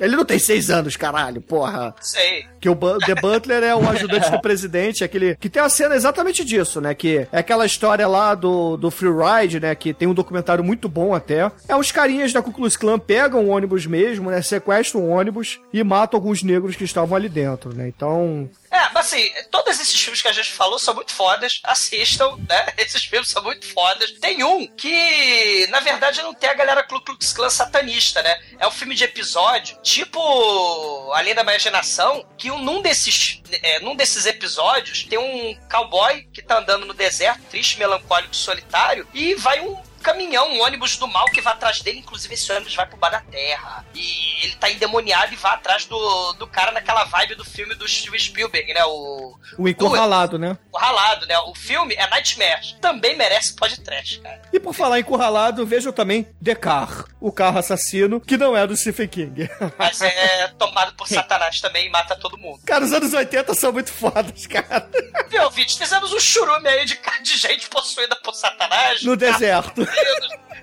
Ele 0.00 0.16
não 0.16 0.24
tem 0.24 0.38
6 0.38 0.70
anos, 0.70 0.96
caralho, 0.96 1.40
porra. 1.42 1.94
Sei. 2.00 2.46
Que 2.60 2.68
o 2.68 2.74
Bu- 2.74 2.98
The 2.98 3.14
Butler 3.14 3.62
é 3.62 3.74
o 3.74 3.88
ajudante 3.88 4.30
do 4.30 4.40
presidente, 4.42 5.04
aquele. 5.04 5.36
Que 5.36 5.50
tem 5.50 5.62
a 5.62 5.68
cena 5.68 5.94
exatamente 5.94 6.44
disso, 6.44 6.80
né? 6.80 6.94
Que 6.94 7.28
é 7.30 7.38
aquela 7.38 7.66
história 7.66 8.06
lá 8.08 8.34
do, 8.34 8.76
do 8.78 8.90
Free 8.90 9.10
Ride, 9.10 9.60
né? 9.60 9.74
Que 9.74 9.92
tem 9.92 10.08
um 10.08 10.14
documentário 10.14 10.62
muito 10.64 10.88
bom 10.88 11.14
até. 11.14 11.50
É 11.68 11.76
os 11.76 11.92
carinhas 11.92 12.32
da 12.32 12.40
Ku 12.40 12.52
Klux 12.52 12.76
Klan 12.76 12.98
pegam 12.98 13.44
o 13.44 13.48
ônibus 13.48 13.86
mesmo, 13.86 14.30
né? 14.30 14.40
Sequestram 14.40 15.02
o 15.02 15.08
ônibus 15.08 15.60
e 15.72 15.82
matam 15.82 16.18
alguns 16.18 16.42
negros 16.42 16.76
que 16.76 16.84
estavam 16.84 17.16
ali 17.16 17.28
dentro, 17.28 17.74
né? 17.74 17.88
Então. 17.88 18.48
É, 18.70 18.88
mas 18.92 19.06
assim, 19.06 19.30
todos 19.50 19.80
esses 19.80 20.00
filmes 20.00 20.20
que 20.20 20.28
a 20.28 20.32
gente 20.32 20.52
falou 20.52 20.78
são 20.78 20.94
muito 20.94 21.12
fodas. 21.12 21.60
Assistam, 21.64 22.36
né? 22.48 22.66
Esses 22.76 23.04
filmes 23.04 23.28
são 23.30 23.42
muito 23.42 23.66
fodas. 23.72 24.12
Tem 24.20 24.42
um 24.44 24.66
que, 24.66 25.66
na 25.70 25.80
verdade, 25.80 26.20
não 26.22 26.34
tem 26.34 26.50
a 26.50 26.54
galera 26.54 26.82
Ku 26.82 27.00
Klux 27.00 27.32
Klan 27.32 27.48
satanista, 27.50 28.22
né? 28.22 28.38
É 28.58 28.66
um 28.66 28.70
filme 28.70 28.94
de 28.94 29.04
episódio, 29.04 29.78
tipo 29.82 31.12
Além 31.14 31.34
da 31.34 31.42
Imaginação, 31.42 32.26
que 32.36 32.50
um- 32.50 32.58
num 32.62 32.82
desses, 32.82 33.40
é, 33.62 33.80
num 33.80 33.96
desses 33.96 34.26
episódios 34.26 35.04
tem 35.04 35.18
um 35.18 35.54
cowboy 35.70 36.26
que 36.32 36.42
tá 36.42 36.58
andando 36.58 36.84
no 36.86 36.94
deserto, 36.94 37.40
triste, 37.50 37.78
melancólico, 37.78 38.34
solitário, 38.36 39.06
e 39.14 39.34
vai 39.36 39.60
um 39.60 39.76
caminhão, 39.98 40.50
um 40.52 40.62
ônibus 40.62 40.96
do 40.96 41.06
mal 41.06 41.26
que 41.26 41.40
vai 41.40 41.52
atrás 41.52 41.80
dele. 41.82 41.98
Inclusive, 41.98 42.34
esse 42.34 42.50
ônibus 42.52 42.74
vai 42.74 42.86
pro 42.86 42.96
bar 42.96 43.10
da 43.10 43.20
terra. 43.20 43.84
E 43.94 44.44
ele 44.44 44.56
tá 44.56 44.70
endemoniado 44.70 45.32
e 45.32 45.36
vai 45.36 45.52
atrás 45.54 45.84
do, 45.84 46.32
do 46.34 46.46
cara 46.46 46.72
naquela 46.72 47.04
vibe 47.04 47.34
do 47.34 47.44
filme 47.44 47.74
do 47.74 47.88
Steven 47.88 48.18
Spielberg, 48.18 48.72
né? 48.72 48.84
O, 48.84 49.36
O 49.58 49.68
encurralado, 49.68 50.38
né? 50.38 50.56
o 50.72 50.78
ralado, 50.78 51.26
né? 51.26 51.38
O 51.40 51.54
filme 51.54 51.94
é 51.94 52.08
Nightmare. 52.08 52.74
Também 52.80 53.16
merece 53.16 53.54
podcast, 53.54 54.20
cara. 54.20 54.42
E 54.52 54.60
por 54.60 54.72
falar 54.74 54.98
em 54.98 55.02
encurralado, 55.08 55.66
vejam 55.66 55.90
também 55.90 56.28
The 56.44 56.54
Car, 56.54 57.06
o 57.18 57.32
carro 57.32 57.58
assassino, 57.58 58.20
que 58.20 58.36
não 58.36 58.54
é 58.56 58.66
do 58.66 58.76
Stephen 58.76 59.08
King. 59.08 59.48
Mas 59.78 60.00
é 60.02 60.48
tomado 60.58 60.94
por 60.94 61.08
Satanás 61.08 61.60
também 61.60 61.86
e 61.86 61.90
mata 61.90 62.14
todo 62.16 62.36
mundo. 62.36 62.60
Cara, 62.66 62.84
os 62.84 62.92
anos 62.92 63.14
80 63.14 63.54
são 63.54 63.72
muito 63.72 63.90
fodas, 63.90 64.46
cara. 64.46 64.88
Viu, 65.28 65.50
Vídeo? 65.50 65.76
Fizemos 65.78 66.12
um 66.12 66.20
churume 66.20 66.68
aí 66.68 66.84
de, 66.84 66.98
de 67.22 67.36
gente 67.38 67.68
possuída 67.68 68.16
por 68.16 68.34
Satanás. 68.34 69.02
No 69.02 69.16
deserto. 69.16 69.87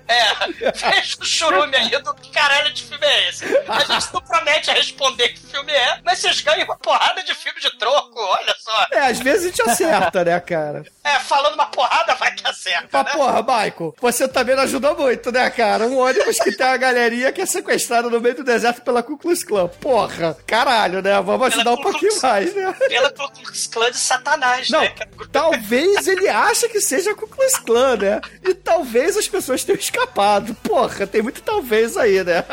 É, 0.08 0.72
fez 0.72 1.16
o 1.20 1.24
churume 1.24 1.76
aí 1.76 1.90
do 1.90 2.14
que 2.14 2.30
caralho 2.30 2.72
de 2.72 2.84
filme 2.84 3.04
é 3.04 3.28
esse. 3.28 3.44
A 3.68 3.80
gente 3.80 4.14
não 4.14 4.20
promete 4.20 4.70
responder 4.70 5.30
que 5.30 5.40
filme 5.40 5.72
é, 5.72 6.00
mas 6.04 6.20
vocês 6.20 6.40
ganham 6.42 6.64
uma 6.64 6.76
porrada 6.76 7.22
de 7.24 7.34
filme 7.34 7.60
de 7.60 7.76
troco, 7.76 8.14
olha 8.16 8.54
só. 8.58 8.86
É, 8.92 9.00
às 9.00 9.18
vezes 9.18 9.46
a 9.46 9.48
gente 9.48 9.62
acerta, 9.62 10.24
né, 10.24 10.38
cara? 10.38 10.84
É, 11.02 11.18
falando 11.18 11.54
uma 11.54 11.66
porrada, 11.66 12.14
vai 12.14 12.32
que 12.34 12.46
acerta. 12.46 12.88
Mas, 12.92 13.04
né? 13.04 13.12
porra, 13.12 13.42
Michael, 13.42 13.94
você 14.00 14.28
também 14.28 14.54
não 14.54 14.62
ajuda 14.62 14.94
muito, 14.94 15.32
né, 15.32 15.50
cara? 15.50 15.86
Um 15.86 15.98
ônibus 15.98 16.38
que 16.38 16.52
tem 16.52 16.66
uma 16.66 16.76
galerinha 16.76 17.32
que 17.32 17.40
é 17.42 17.46
sequestrada 17.46 18.08
no 18.08 18.20
meio 18.20 18.36
do 18.36 18.44
deserto 18.44 18.82
pela 18.82 19.02
Ku 19.02 19.18
Klux 19.18 19.42
Klan. 19.42 19.66
Porra, 19.68 20.36
caralho, 20.46 21.02
né? 21.02 21.20
Vamos 21.20 21.48
ajudar 21.48 21.72
um 21.72 21.80
pouquinho 21.80 22.20
mais, 22.22 22.54
né? 22.54 22.72
Pela 22.88 23.10
Ku 23.10 23.28
Klux 23.32 23.66
Klan 23.66 23.90
de 23.90 23.98
Satanás, 23.98 24.70
Não, 24.70 24.82
né? 24.82 24.94
talvez 25.32 26.06
ele 26.06 26.28
ache 26.28 26.68
que 26.68 26.80
seja 26.80 27.14
Ku 27.14 27.26
Klux 27.26 27.58
Klan, 27.58 27.96
né? 27.96 28.20
E 28.44 28.54
talvez 28.54 29.15
as 29.16 29.28
pessoas 29.28 29.64
tenham 29.64 29.78
escapado. 29.78 30.54
Porra, 30.56 31.06
tem 31.06 31.22
muito 31.22 31.42
talvez 31.42 31.96
aí, 31.96 32.22
né? 32.22 32.44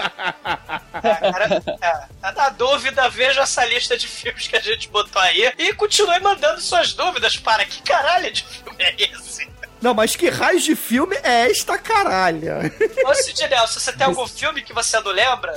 É, 1.03 1.31
cara, 1.31 1.64
é, 1.81 2.31
na 2.31 2.49
dúvida, 2.49 3.10
veja 3.10 3.41
essa 3.41 3.65
lista 3.65 3.98
de 3.98 4.07
filmes 4.07 4.48
que 4.48 4.56
a 4.56 4.61
gente 4.61 4.88
botou 4.90 5.22
aí 5.22 5.52
e 5.57 5.73
continue 5.73 6.19
mandando 6.19 6.61
suas 6.61 6.94
dúvidas 6.94 7.38
para 7.38 7.65
que 7.65 7.81
caralho 7.81 8.31
de 8.31 8.44
filme 8.44 8.84
é 8.84 8.95
esse? 9.03 9.52
Não, 9.84 9.93
mas 9.93 10.15
que 10.15 10.30
raio 10.30 10.60
de 10.61 10.77
filme 10.77 11.14
é 11.23 11.51
esta 11.51 11.77
caralha? 11.77 12.72
Ô, 13.05 13.14
Sid 13.14 13.47
Nelson, 13.49 13.80
você 13.81 13.91
tem 13.91 14.07
algum 14.07 14.26
filme 14.26 14.61
que 14.61 14.72
você 14.73 14.97
não 15.01 15.11
lembra? 15.11 15.53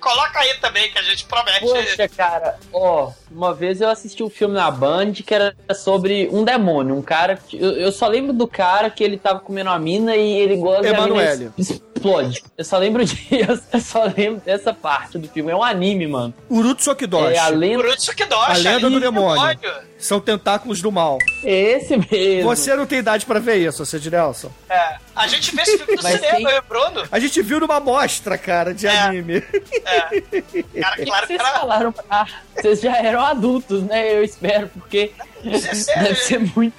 Coloca 0.00 0.40
aí 0.40 0.54
também 0.54 0.90
que 0.90 0.98
a 0.98 1.02
gente 1.02 1.24
promete. 1.26 1.60
Poxa, 1.60 2.08
cara, 2.08 2.58
ó, 2.72 3.12
uma 3.30 3.54
vez 3.54 3.80
eu 3.80 3.88
assisti 3.88 4.20
um 4.22 4.28
filme 4.28 4.54
na 4.54 4.68
Band 4.68 5.12
que 5.12 5.32
era 5.32 5.54
sobre 5.76 6.28
um 6.32 6.42
demônio, 6.44 6.96
um 6.96 7.02
cara. 7.02 7.36
que- 7.36 7.56
Eu, 7.56 7.70
eu 7.72 7.92
só 7.92 8.08
lembro 8.08 8.32
do 8.32 8.48
cara 8.48 8.90
que 8.90 9.04
ele 9.04 9.16
tava 9.16 9.38
comendo 9.38 9.70
uma 9.70 9.78
mina 9.78 10.16
e 10.16 10.32
ele 10.40 10.56
gosta 10.56 10.88
Emanuele. 10.88 11.50
de 11.56 11.80
explode. 11.98 12.42
Eu 12.56 12.64
só 12.64 12.78
lembro 12.78 13.04
disso, 13.04 13.62
eu 13.72 13.80
só 13.80 14.04
lembro 14.04 14.40
dessa 14.44 14.72
parte 14.72 15.18
do 15.18 15.28
filme. 15.28 15.50
É 15.52 15.56
um 15.56 15.62
anime, 15.62 16.06
mano. 16.06 16.32
Urutsukidoshi. 16.48 17.34
É 17.34 17.38
a 17.38 17.48
lenda. 17.48 17.78
Urutsukidoshi, 17.84 18.50
A 18.50 18.56
lenda 18.56 18.88
do 18.90 18.98
demônio. 19.00 19.58
São 19.98 20.20
tentáculos 20.20 20.80
do 20.80 20.92
mal. 20.92 21.18
Esse 21.42 21.96
mesmo. 21.96 22.44
Você 22.54 22.74
não 22.76 22.86
tem 22.86 23.00
idade 23.00 23.26
pra 23.26 23.40
ver 23.40 23.56
isso, 23.56 23.84
Cid 23.84 24.10
Nelson. 24.10 24.50
É, 24.70 24.96
a 25.14 25.26
gente 25.26 25.54
vê 25.54 25.62
esse 25.62 25.76
filme 25.76 25.96
no 25.96 26.02
Mas 26.02 26.14
cinema, 26.20 26.50
eu 26.50 26.56
e 26.56 26.58
o 26.60 26.62
Bruno. 26.62 27.08
A 27.10 27.18
gente 27.18 27.42
viu 27.42 27.58
numa 27.58 27.80
mostra, 27.80 28.38
cara, 28.38 28.72
de 28.72 28.86
É. 28.86 28.98
anime. 29.00 29.42
É. 29.84 30.80
Cara, 30.80 31.04
claro 31.04 31.26
que 31.26 31.36
Vocês 31.36 31.40
era. 31.40 31.58
falaram. 31.58 31.94
Ah, 32.08 32.26
vocês 32.54 32.80
já 32.80 32.96
eram 32.96 33.20
adultos, 33.24 33.82
né? 33.82 34.14
Eu 34.14 34.22
espero, 34.22 34.68
porque 34.68 35.10
Você- 35.44 35.92
deve 35.94 36.14
ser 36.14 36.38
muito. 36.56 36.74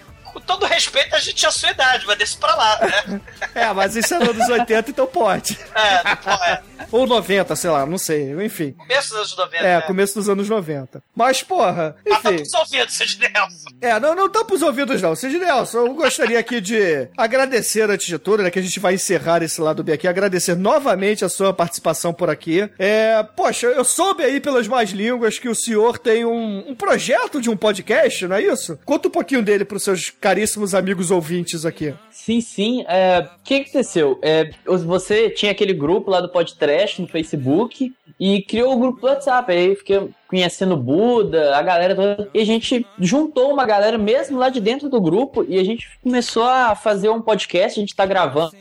Todo 0.49 0.65
respeito, 0.65 1.15
a 1.15 1.19
gente 1.19 1.35
tinha 1.35 1.49
a 1.49 1.51
sua 1.51 1.69
idade, 1.69 2.07
mas 2.07 2.17
desse 2.17 2.35
pra 2.35 2.55
lá, 2.55 2.79
né? 2.81 3.21
É, 3.53 3.71
mas 3.71 3.95
isso 3.95 4.15
é 4.15 4.17
anos 4.17 4.49
80, 4.49 4.89
então 4.89 5.05
pode. 5.05 5.55
É, 5.75 6.15
pô, 6.15 6.31
é. 6.31 6.61
Ou 6.91 7.05
90, 7.05 7.55
sei 7.55 7.69
lá, 7.69 7.85
não 7.85 7.99
sei. 7.99 8.31
Enfim. 8.43 8.71
Começo 8.71 9.09
dos 9.09 9.17
anos 9.17 9.37
90. 9.37 9.57
É, 9.57 9.75
né? 9.75 9.81
começo 9.81 10.15
dos 10.15 10.27
anos 10.27 10.49
90. 10.49 11.03
Mas, 11.15 11.43
porra, 11.43 11.95
tá 12.03 12.15
enfim. 12.15 12.35
pros 12.37 12.53
ouvidos, 12.53 12.95
Sid 12.95 13.19
Nelson. 13.19 13.69
É, 13.79 13.99
não, 13.99 14.15
não 14.15 14.27
tá 14.27 14.43
pros 14.43 14.63
ouvidos, 14.63 14.99
não. 15.01 15.15
Cid 15.15 15.37
Nelson, 15.37 15.85
eu 15.85 15.93
gostaria 15.93 16.39
aqui 16.39 16.59
de 16.59 17.07
agradecer 17.15 17.89
antes 17.89 18.07
de 18.07 18.17
tudo, 18.17 18.41
né? 18.41 18.49
Que 18.49 18.59
a 18.59 18.61
gente 18.61 18.79
vai 18.79 18.95
encerrar 18.95 19.43
esse 19.43 19.61
lado 19.61 19.83
B 19.83 19.93
aqui. 19.93 20.07
Agradecer 20.07 20.55
novamente 20.55 21.23
a 21.23 21.29
sua 21.29 21.53
participação 21.53 22.11
por 22.11 22.29
aqui. 22.29 22.67
É, 22.79 23.21
poxa, 23.35 23.67
eu 23.67 23.83
soube 23.83 24.23
aí 24.23 24.39
pelas 24.39 24.67
más 24.67 24.89
línguas 24.89 25.37
que 25.37 25.47
o 25.47 25.55
senhor 25.55 25.99
tem 25.99 26.25
um, 26.25 26.69
um 26.69 26.75
projeto 26.75 27.39
de 27.39 27.49
um 27.49 27.57
podcast, 27.57 28.25
não 28.27 28.35
é 28.35 28.41
isso? 28.41 28.79
Conta 28.83 29.07
um 29.09 29.11
pouquinho 29.11 29.43
dele 29.43 29.63
pros 29.63 29.83
seus 29.83 30.09
caríssimos 30.39 30.73
amigos 30.73 31.11
ouvintes 31.11 31.65
aqui. 31.65 31.93
Sim, 32.09 32.39
sim. 32.39 32.85
É, 32.87 33.19
O 33.19 33.43
que 33.43 33.55
aconteceu? 33.55 34.17
É, 34.21 34.51
você 34.65 35.29
tinha 35.29 35.51
aquele 35.51 35.73
grupo 35.73 36.09
lá 36.09 36.21
do 36.21 36.29
podcast 36.29 37.01
no 37.01 37.07
Facebook 37.07 37.93
e 38.17 38.41
criou 38.43 38.73
o 38.73 38.79
grupo 38.79 39.01
do 39.01 39.07
WhatsApp. 39.07 39.51
Aí 39.51 39.75
fiquei 39.75 40.09
conhecendo 40.29 40.75
o 40.75 40.77
Buda, 40.77 41.57
a 41.57 41.61
galera 41.61 41.95
toda. 41.95 42.29
E 42.33 42.39
a 42.39 42.45
gente 42.45 42.85
juntou 42.99 43.51
uma 43.51 43.65
galera 43.65 43.97
mesmo 43.97 44.37
lá 44.37 44.49
de 44.49 44.61
dentro 44.61 44.87
do 44.87 45.01
grupo 45.01 45.43
e 45.47 45.57
a 45.57 45.63
gente 45.63 45.89
começou 46.03 46.43
a 46.43 46.75
fazer 46.75 47.09
um 47.09 47.19
podcast. 47.19 47.79
A 47.79 47.81
gente 47.81 47.95
tá 47.95 48.05
gravando. 48.05 48.51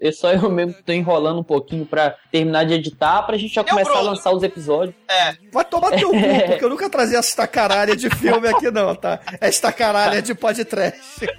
É 0.00 0.12
só 0.12 0.30
eu 0.32 0.50
mesmo 0.50 0.74
que 0.74 0.82
tô 0.82 0.92
enrolando 0.92 1.40
um 1.40 1.44
pouquinho 1.44 1.86
pra 1.86 2.14
terminar 2.30 2.64
de 2.64 2.74
editar, 2.74 3.22
pra 3.22 3.38
gente 3.38 3.54
já 3.54 3.62
Eu, 3.62 3.66
começar 3.66 3.96
a 3.96 4.02
lançar 4.02 4.32
os 4.32 4.42
episódios. 4.42 4.94
É, 5.08 5.34
Vai 5.50 5.64
tomar 5.64 5.92
teu 5.92 6.10
cu, 6.10 6.16
porque 6.46 6.64
eu 6.64 6.68
nunca 6.68 6.90
trazia 6.90 7.18
esta 7.18 7.46
caralha 7.46 7.96
de 7.96 8.10
filme 8.10 8.46
aqui, 8.48 8.70
não, 8.70 8.94
tá? 8.94 9.18
Esta 9.40 9.72
caralha 9.72 10.20
de 10.20 10.34
podcast. 10.34 11.26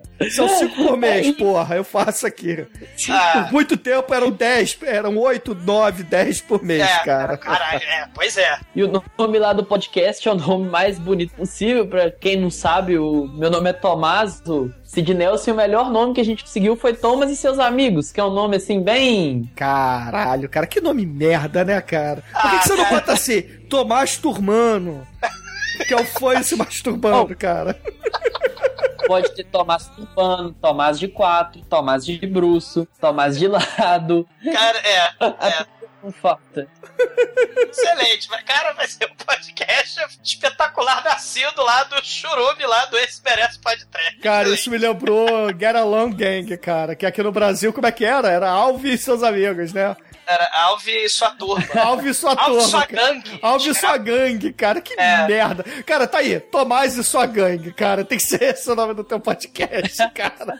São 0.28 0.48
cinco 0.48 0.76
por 0.76 0.96
mês, 0.98 1.30
porra, 1.32 1.76
eu 1.76 1.84
faço 1.84 2.26
aqui. 2.26 2.66
Ah. 3.08 3.44
Por 3.44 3.52
muito 3.52 3.76
tempo 3.76 4.12
eram 4.12 4.30
10, 4.30 4.78
eram 4.82 5.16
8, 5.16 5.54
9, 5.54 6.02
10 6.02 6.40
por 6.42 6.62
mês, 6.62 6.82
é, 6.82 6.98
cara. 7.04 7.38
Caralho, 7.38 7.82
é, 7.82 8.06
pois 8.12 8.36
é. 8.36 8.58
E 8.76 8.82
o 8.82 9.02
nome 9.18 9.38
lá 9.38 9.52
do 9.54 9.64
podcast 9.64 10.28
é 10.28 10.32
o 10.32 10.34
nome 10.34 10.68
mais 10.68 10.98
bonito 10.98 11.34
possível. 11.34 11.86
Pra 11.86 12.10
quem 12.10 12.36
não 12.36 12.50
sabe, 12.50 12.98
o 12.98 13.26
meu 13.28 13.50
nome 13.50 13.70
é 13.70 13.72
Tomás, 13.72 14.42
o 14.46 14.70
Sid 14.84 15.14
Nelson. 15.14 15.50
E 15.50 15.52
o 15.54 15.56
melhor 15.56 15.90
nome 15.90 16.12
que 16.12 16.20
a 16.20 16.24
gente 16.24 16.44
conseguiu 16.44 16.76
foi 16.76 16.92
Thomas 16.92 17.30
e 17.30 17.36
seus 17.36 17.58
amigos, 17.58 18.12
que 18.12 18.20
é 18.20 18.24
um 18.24 18.32
nome 18.32 18.56
assim, 18.56 18.82
bem. 18.82 19.50
Caralho, 19.56 20.48
cara, 20.50 20.66
que 20.66 20.82
nome 20.82 21.06
merda, 21.06 21.64
né, 21.64 21.80
cara? 21.80 22.22
Por 22.32 22.50
que, 22.50 22.58
que 22.58 22.68
você 22.68 22.76
não 22.76 22.90
bota 22.90 23.12
assim, 23.12 23.42
Tomás 23.68 24.18
Turmano? 24.18 25.06
Que 25.86 25.94
é 25.94 25.96
o 25.96 26.04
fã 26.04 26.42
se 26.42 26.54
masturbando, 26.56 27.34
cara. 27.34 27.74
Pode 29.06 29.34
ter 29.34 29.44
Tomás 29.44 29.88
Turbano, 29.88 30.52
Tomás 30.60 30.98
de 30.98 31.08
quatro, 31.08 31.62
Tomás 31.62 32.04
de 32.04 32.18
bruço, 32.26 32.86
Tomás 33.00 33.38
de 33.38 33.48
lado. 33.48 34.28
Cara, 34.52 34.78
é, 34.78 34.98
é. 35.48 35.80
Não 36.02 36.10
falta. 36.10 36.66
Excelente. 37.68 38.28
Mas, 38.30 38.42
cara, 38.42 38.72
vai 38.72 38.88
ser 38.88 39.04
um 39.04 39.14
podcast 39.14 40.00
espetacular 40.24 41.04
nascido 41.04 41.62
lá 41.62 41.84
do 41.84 42.02
churume 42.02 42.64
lá 42.64 42.86
do 42.86 42.96
Esse 42.98 43.22
Merece 43.22 43.58
Podcast. 43.58 44.18
Cara, 44.20 44.48
isso 44.48 44.70
me 44.70 44.78
lembrou 44.78 45.48
Get 45.50 45.76
Along 45.76 46.14
Gang, 46.14 46.56
cara. 46.56 46.96
Que 46.96 47.04
aqui 47.04 47.22
no 47.22 47.30
Brasil, 47.30 47.70
como 47.72 47.86
é 47.86 47.92
que 47.92 48.04
era? 48.04 48.30
Era 48.30 48.48
Alves 48.48 49.00
e 49.00 49.04
seus 49.04 49.22
amigos, 49.22 49.74
né? 49.74 49.94
Era 50.32 50.48
Alve 50.52 50.92
e 51.04 51.08
sua 51.08 51.30
turma. 51.30 51.66
Alves 51.82 52.16
e 52.16 52.20
sua 52.20 52.30
Alve 52.30 52.42
e 52.42 52.44
turma. 52.46 52.68
sua 52.68 52.86
gangue. 52.86 53.38
Alves 53.42 53.66
e 53.66 53.80
sua 53.80 53.96
gangue, 53.98 54.52
cara. 54.52 54.80
Que 54.80 54.94
É. 55.00 55.26
merda. 55.26 55.64
Cara, 55.84 56.06
tá 56.06 56.18
aí. 56.18 56.38
Tomás 56.38 56.96
e 56.96 57.02
sua 57.02 57.26
gangue, 57.26 57.72
cara. 57.72 58.04
Tem 58.04 58.16
que 58.18 58.24
ser 58.24 58.42
esse 58.42 58.70
o 58.70 58.74
nome 58.74 58.94
do 58.94 59.02
teu 59.02 59.18
podcast, 59.18 59.96
cara. 60.14 60.58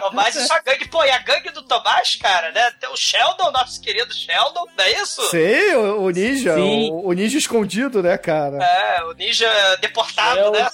Tomás 0.00 0.36
e 0.36 0.46
sua 0.46 0.60
gangue. 0.60 0.88
Pô, 0.88 1.02
e 1.04 1.10
a 1.10 1.18
gangue 1.18 1.50
do 1.50 1.62
Tomás, 1.62 2.14
cara, 2.16 2.52
né? 2.52 2.70
Tem 2.80 2.88
o 2.90 2.96
Sheldon, 2.96 3.50
nosso 3.50 3.80
querido 3.80 4.14
Sheldon, 4.14 4.66
não 4.76 4.84
é 4.84 4.92
isso? 5.02 5.22
Sei, 5.30 5.74
o, 5.74 6.02
o 6.02 6.10
ninja. 6.10 6.54
Sim. 6.54 6.90
O, 6.92 7.08
o 7.08 7.12
ninja 7.12 7.38
escondido, 7.38 8.02
né, 8.02 8.16
cara? 8.16 8.62
É, 8.62 9.02
o 9.04 9.12
ninja 9.14 9.48
deportado, 9.80 10.36
Sheldon. 10.40 10.58
né? 10.58 10.70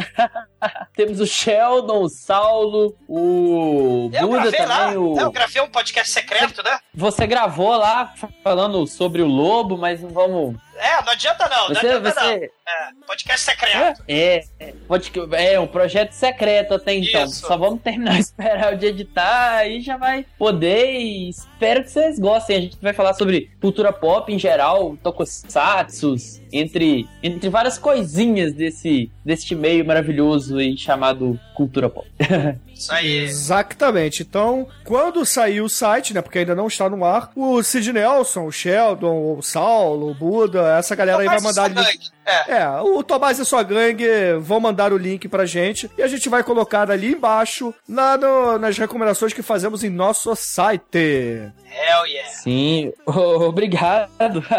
Temos 0.94 1.20
o 1.20 1.26
Sheldon, 1.26 2.02
o 2.02 2.08
Saulo, 2.08 2.96
o 3.08 4.10
Eu 4.12 4.28
Buda 4.28 4.50
gravei 4.50 4.66
lá, 4.66 4.78
também. 4.78 4.98
O... 4.98 5.18
eu 5.18 5.30
gravei 5.30 5.62
um 5.62 5.68
podcast 5.68 6.12
secreto, 6.12 6.62
né? 6.62 6.78
Você 6.94 7.26
gravou 7.26 7.76
lá 7.76 8.14
falando 8.42 8.86
sobre 8.86 9.22
o 9.22 9.26
lobo, 9.26 9.76
mas 9.76 10.00
não 10.00 10.10
vamos. 10.10 10.56
É, 10.80 11.02
não 11.04 11.12
adianta 11.12 11.46
não, 11.46 11.68
não 11.68 11.74
Você, 11.74 11.86
adianta 11.88 12.08
não. 12.08 12.14
você, 12.14 12.50
É, 12.66 13.06
podcast 13.06 13.44
secreto. 13.44 14.02
É, 14.08 14.44
é, 14.58 15.52
é 15.52 15.60
um 15.60 15.66
projeto 15.66 16.12
secreto 16.12 16.72
até 16.72 16.94
então. 16.94 17.24
Isso. 17.24 17.46
Só 17.46 17.56
vamos 17.58 17.82
terminar, 17.82 18.16
esperar 18.18 18.72
o 18.72 18.78
de 18.78 18.86
editar, 18.86 19.56
aí 19.56 19.82
já 19.82 19.98
vai 19.98 20.24
poder 20.38 20.92
e 20.98 21.28
espero 21.28 21.82
que 21.82 21.90
vocês 21.90 22.18
gostem. 22.18 22.56
A 22.56 22.60
gente 22.62 22.78
vai 22.80 22.94
falar 22.94 23.12
sobre 23.12 23.50
cultura 23.60 23.92
pop 23.92 24.32
em 24.32 24.38
geral, 24.38 24.96
tokusatsu, 25.02 26.14
entre, 26.50 27.06
entre 27.22 27.50
várias 27.50 27.76
coisinhas 27.76 28.54
desse, 28.54 29.12
deste 29.22 29.54
meio 29.54 29.84
maravilhoso 29.90 30.58
aí 30.58 30.76
chamado 30.76 31.38
cultura 31.54 31.90
pop. 31.90 32.06
Isso 32.72 32.92
aí. 32.92 33.24
Exatamente. 33.24 34.22
Então, 34.22 34.66
quando 34.84 35.26
sair 35.26 35.60
o 35.60 35.68
site, 35.68 36.14
né? 36.14 36.22
Porque 36.22 36.38
ainda 36.38 36.54
não 36.54 36.68
está 36.68 36.88
no 36.88 37.04
ar, 37.04 37.30
o 37.34 37.62
Sid 37.62 37.92
Nelson, 37.92 38.46
o 38.46 38.52
Sheldon, 38.52 39.36
o 39.36 39.42
Saulo, 39.42 40.10
o 40.10 40.14
Buda, 40.14 40.78
essa 40.78 40.94
galera 40.94 41.18
aí 41.18 41.26
vai 41.26 41.38
e 41.38 41.42
mandar 41.42 41.68
gangue. 41.68 42.10
É, 42.48 42.60
É, 42.60 42.68
o 42.80 43.02
Tomás 43.02 43.38
e 43.38 43.44
sua 43.44 43.62
gangue 43.62 44.06
vão 44.40 44.60
mandar 44.60 44.92
o 44.92 44.96
link 44.98 45.28
pra 45.28 45.44
gente 45.46 45.90
e 45.98 46.02
a 46.02 46.06
gente 46.08 46.28
vai 46.28 46.42
colocar 46.42 46.90
ali 46.90 47.12
embaixo 47.12 47.74
na, 47.88 48.16
no- 48.16 48.58
nas 48.58 48.76
recomendações 48.78 49.32
que 49.32 49.42
fazemos 49.42 49.82
em 49.84 49.90
nosso 49.90 50.34
site. 50.36 50.82
hell 50.96 52.06
yeah. 52.06 52.30
Sim, 52.30 52.92
obrigado. 53.06 54.10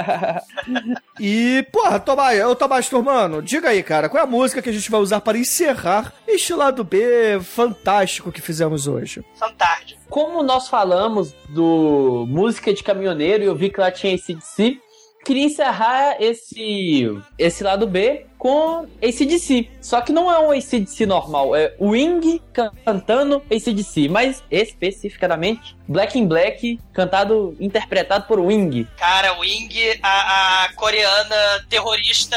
E, 1.19 1.65
porra, 1.71 1.99
Tomás, 1.99 2.43
ô 2.45 2.55
Tomás 2.55 2.89
Turmano, 2.89 3.41
diga 3.43 3.69
aí, 3.69 3.83
cara, 3.83 4.09
qual 4.09 4.21
é 4.21 4.23
a 4.23 4.29
música 4.29 4.61
que 4.61 4.69
a 4.69 4.73
gente 4.73 4.89
vai 4.89 4.99
usar 4.99 5.21
para 5.21 5.37
encerrar 5.37 6.13
este 6.27 6.53
lado 6.53 6.83
B 6.83 7.39
fantástico 7.41 8.31
que 8.31 8.41
fizemos 8.41 8.87
hoje? 8.87 9.23
Fantástico. 9.35 10.01
Como 10.09 10.41
nós 10.41 10.67
falamos 10.67 11.33
do 11.49 12.25
música 12.27 12.73
de 12.73 12.83
caminhoneiro 12.83 13.43
e 13.43 13.47
eu 13.47 13.55
vi 13.55 13.69
que 13.69 13.79
lá 13.79 13.91
tinha 13.91 14.15
ACDC, 14.15 14.79
queria 15.23 15.45
encerrar 15.45 16.17
esse, 16.19 17.21
esse 17.37 17.63
lado 17.63 17.87
B 17.87 18.25
com 18.41 18.87
ACDC. 19.03 19.69
Só 19.79 20.01
que 20.01 20.11
não 20.11 20.31
é 20.31 20.39
um 20.39 20.49
ACDC 20.49 21.05
normal, 21.05 21.55
é 21.55 21.75
Wing 21.79 22.41
cantando 22.51 23.43
ACDC, 23.51 24.09
mas 24.09 24.43
especificamente 24.49 25.77
Black 25.87 26.17
in 26.17 26.25
Black, 26.27 26.79
cantado, 26.91 27.55
interpretado 27.59 28.25
por 28.25 28.39
Wing. 28.39 28.87
Cara, 28.97 29.37
Wing, 29.37 29.69
a, 30.01 30.63
a 30.63 30.73
coreana 30.73 31.67
terrorista 31.69 32.35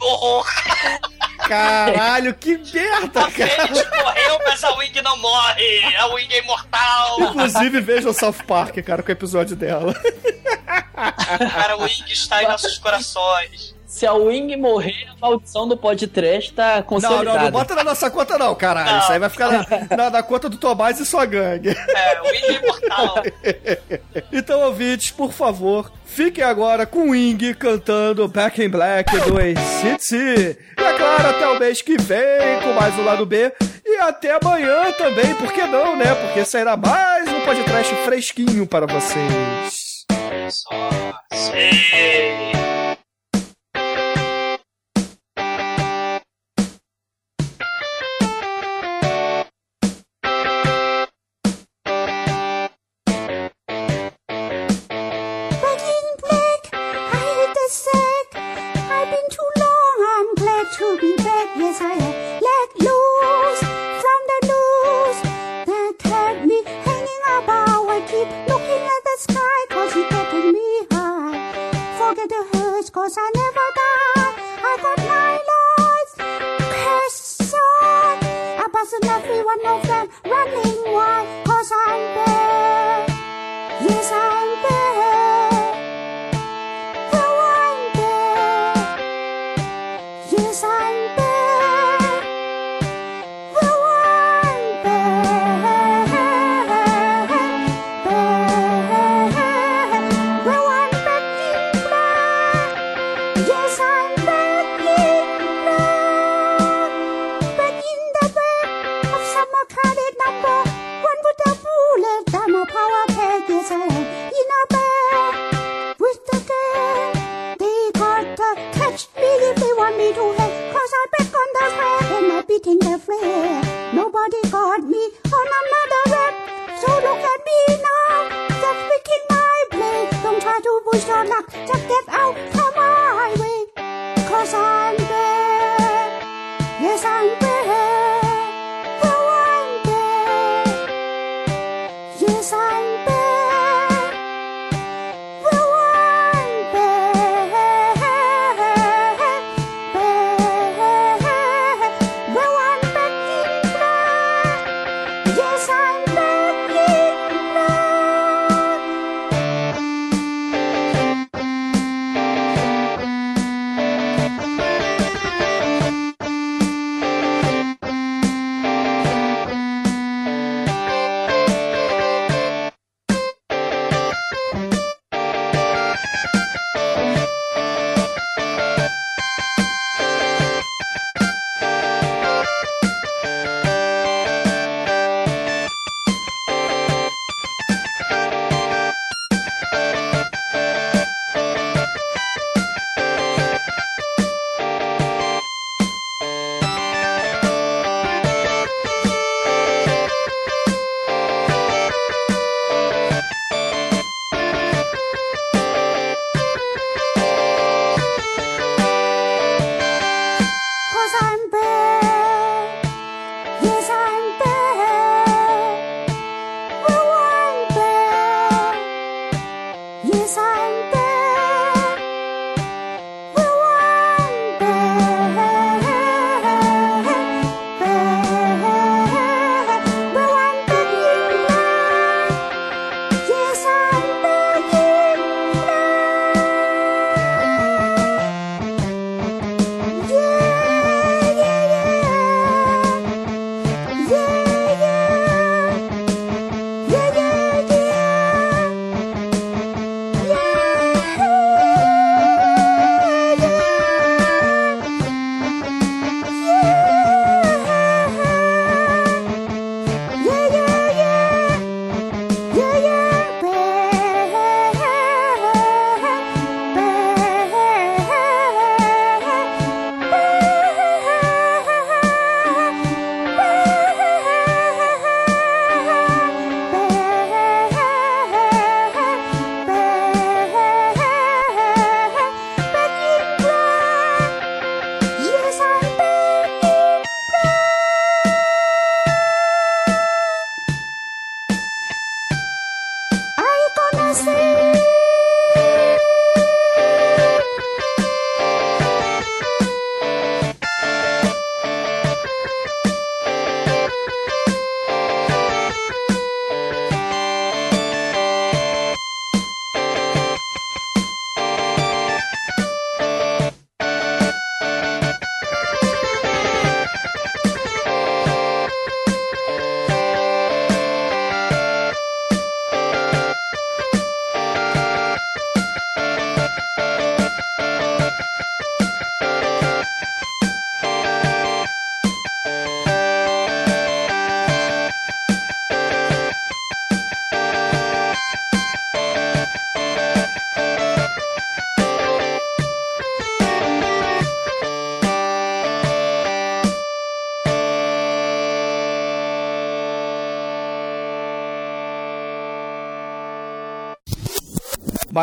horror. 0.00 0.44
Caralho, 1.46 2.34
que 2.34 2.58
merda, 2.58 3.26
a 3.26 3.30
cara! 3.30 3.62
A 3.62 4.02
morreu, 4.02 4.38
mas 4.44 4.64
a 4.64 4.74
Wing 4.74 5.02
não 5.02 5.16
morre! 5.18 5.94
A 5.98 6.06
Wing 6.06 6.34
é 6.34 6.38
imortal! 6.42 7.20
Inclusive, 7.20 7.80
veja 7.80 8.10
o 8.10 8.12
South 8.12 8.42
Park, 8.44 8.76
cara, 8.84 9.04
com 9.04 9.08
o 9.08 9.12
episódio 9.12 9.54
dela. 9.54 9.94
Cara, 10.94 11.76
o 11.76 11.82
Wing 11.82 12.10
está 12.10 12.42
em 12.42 12.48
nossos 12.48 12.76
corações. 12.78 13.73
Se 13.94 14.04
a 14.04 14.12
Wing 14.12 14.56
morrer, 14.56 15.06
a 15.08 15.14
maldição 15.20 15.68
do 15.68 15.76
podcast 15.76 16.52
tá 16.52 16.82
consolidada. 16.82 17.24
Não, 17.24 17.34
não, 17.36 17.44
não 17.44 17.50
bota 17.52 17.76
na 17.76 17.84
nossa 17.84 18.10
conta 18.10 18.36
não, 18.36 18.52
caralho. 18.52 18.90
Não. 18.90 18.98
Isso 18.98 19.12
aí 19.12 19.20
vai 19.20 19.28
ficar 19.28 19.52
na, 19.52 19.66
na, 19.96 20.10
na, 20.10 20.20
conta 20.20 20.48
do 20.48 20.56
Tomás 20.56 20.98
e 20.98 21.06
sua 21.06 21.24
gangue. 21.24 21.68
É, 21.68 22.20
Wing 22.22 22.44
é 22.44 22.52
imortal. 22.54 23.22
então, 24.32 24.62
ouvintes, 24.62 25.12
por 25.12 25.32
favor, 25.32 25.92
fiquem 26.04 26.42
agora 26.42 26.86
com 26.86 27.06
o 27.06 27.10
Wing 27.10 27.54
cantando 27.54 28.26
Back 28.26 28.60
in 28.60 28.68
Black 28.68 29.16
do 29.20 29.38
ACDC. 29.38 30.58
E 30.76 30.82
é 30.82 30.92
claro, 30.94 31.28
até 31.28 31.48
o 31.50 31.60
mês 31.60 31.80
que 31.80 31.96
vem 31.96 32.60
com 32.64 32.72
mais 32.72 32.98
um 32.98 33.04
Lado 33.04 33.24
B. 33.24 33.52
E 33.86 33.96
até 34.00 34.36
amanhã 34.42 34.90
também, 34.98 35.36
por 35.36 35.52
que 35.52 35.62
não, 35.68 35.94
né? 35.94 36.12
Porque 36.16 36.44
sairá 36.44 36.76
mais 36.76 37.28
um 37.28 37.42
podcast 37.42 37.94
fresquinho 38.04 38.66
para 38.66 38.86
vocês. 38.86 40.04
Só, 40.50 40.68
só. 41.30 42.73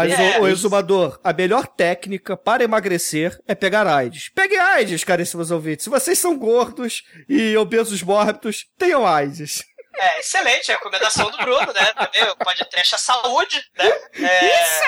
Isso. 0.09 0.47
exumador, 0.47 1.19
a 1.23 1.33
melhor 1.33 1.67
técnica 1.67 2.35
para 2.37 2.63
emagrecer 2.63 3.37
é 3.47 3.55
pegar 3.55 3.87
AIDS. 3.87 4.29
Pegue 4.29 4.57
AIDS, 4.57 5.03
caríssimos 5.03 5.51
ouvintes. 5.51 5.83
Se 5.83 5.89
vocês 5.89 6.17
são 6.17 6.37
gordos 6.37 7.03
e 7.27 7.55
obesos 7.57 8.01
mórbidos, 8.01 8.65
tenham 8.77 9.05
AIDS. 9.05 9.63
É, 9.97 10.19
excelente, 10.19 10.71
a 10.71 10.75
recomendação 10.75 11.29
do 11.29 11.37
Bruno, 11.37 11.73
né? 11.73 11.93
Também 11.93 12.23
o 12.23 12.35
podcast 12.37 12.95
é 12.95 12.97
saúde, 12.97 13.63
né? 13.77 13.85
É, 14.13 14.45
Isso! 14.45 14.83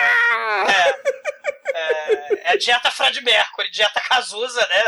É, 0.69 0.95
é, 1.75 2.49
é 2.49 2.51
a 2.53 2.57
dieta 2.57 2.89
Fred 2.89 3.21
Mercury, 3.21 3.69
dieta 3.71 3.99
Cazuza, 3.99 4.61
né? 4.61 4.83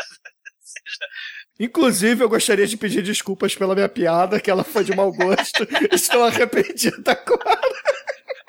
Inclusive, 1.60 2.24
eu 2.24 2.30
gostaria 2.30 2.68
de 2.68 2.76
pedir 2.76 3.02
desculpas 3.02 3.56
pela 3.56 3.76
minha 3.76 3.88
piada, 3.88 4.40
que 4.40 4.52
ela 4.52 4.64
foi 4.64 4.84
de 4.84 4.96
mau 4.96 5.12
gosto. 5.12 5.66
Estou 5.92 6.24
arrependido 6.24 7.10
agora. 7.10 7.62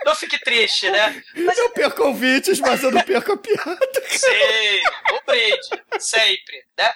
Não 0.06 0.14
fique 0.14 0.38
triste, 0.38 0.88
né? 0.88 1.20
Mas 1.34 1.58
eu 1.58 1.68
perco 1.70 2.04
ouvintes, 2.04 2.60
mas 2.60 2.80
eu 2.80 2.92
não 2.92 3.02
perco 3.02 3.32
a 3.32 3.36
piada. 3.36 4.02
Sim, 4.08 4.80
o 5.12 5.20
brinde, 5.26 5.82
sempre, 5.98 6.64
né? 6.78 6.94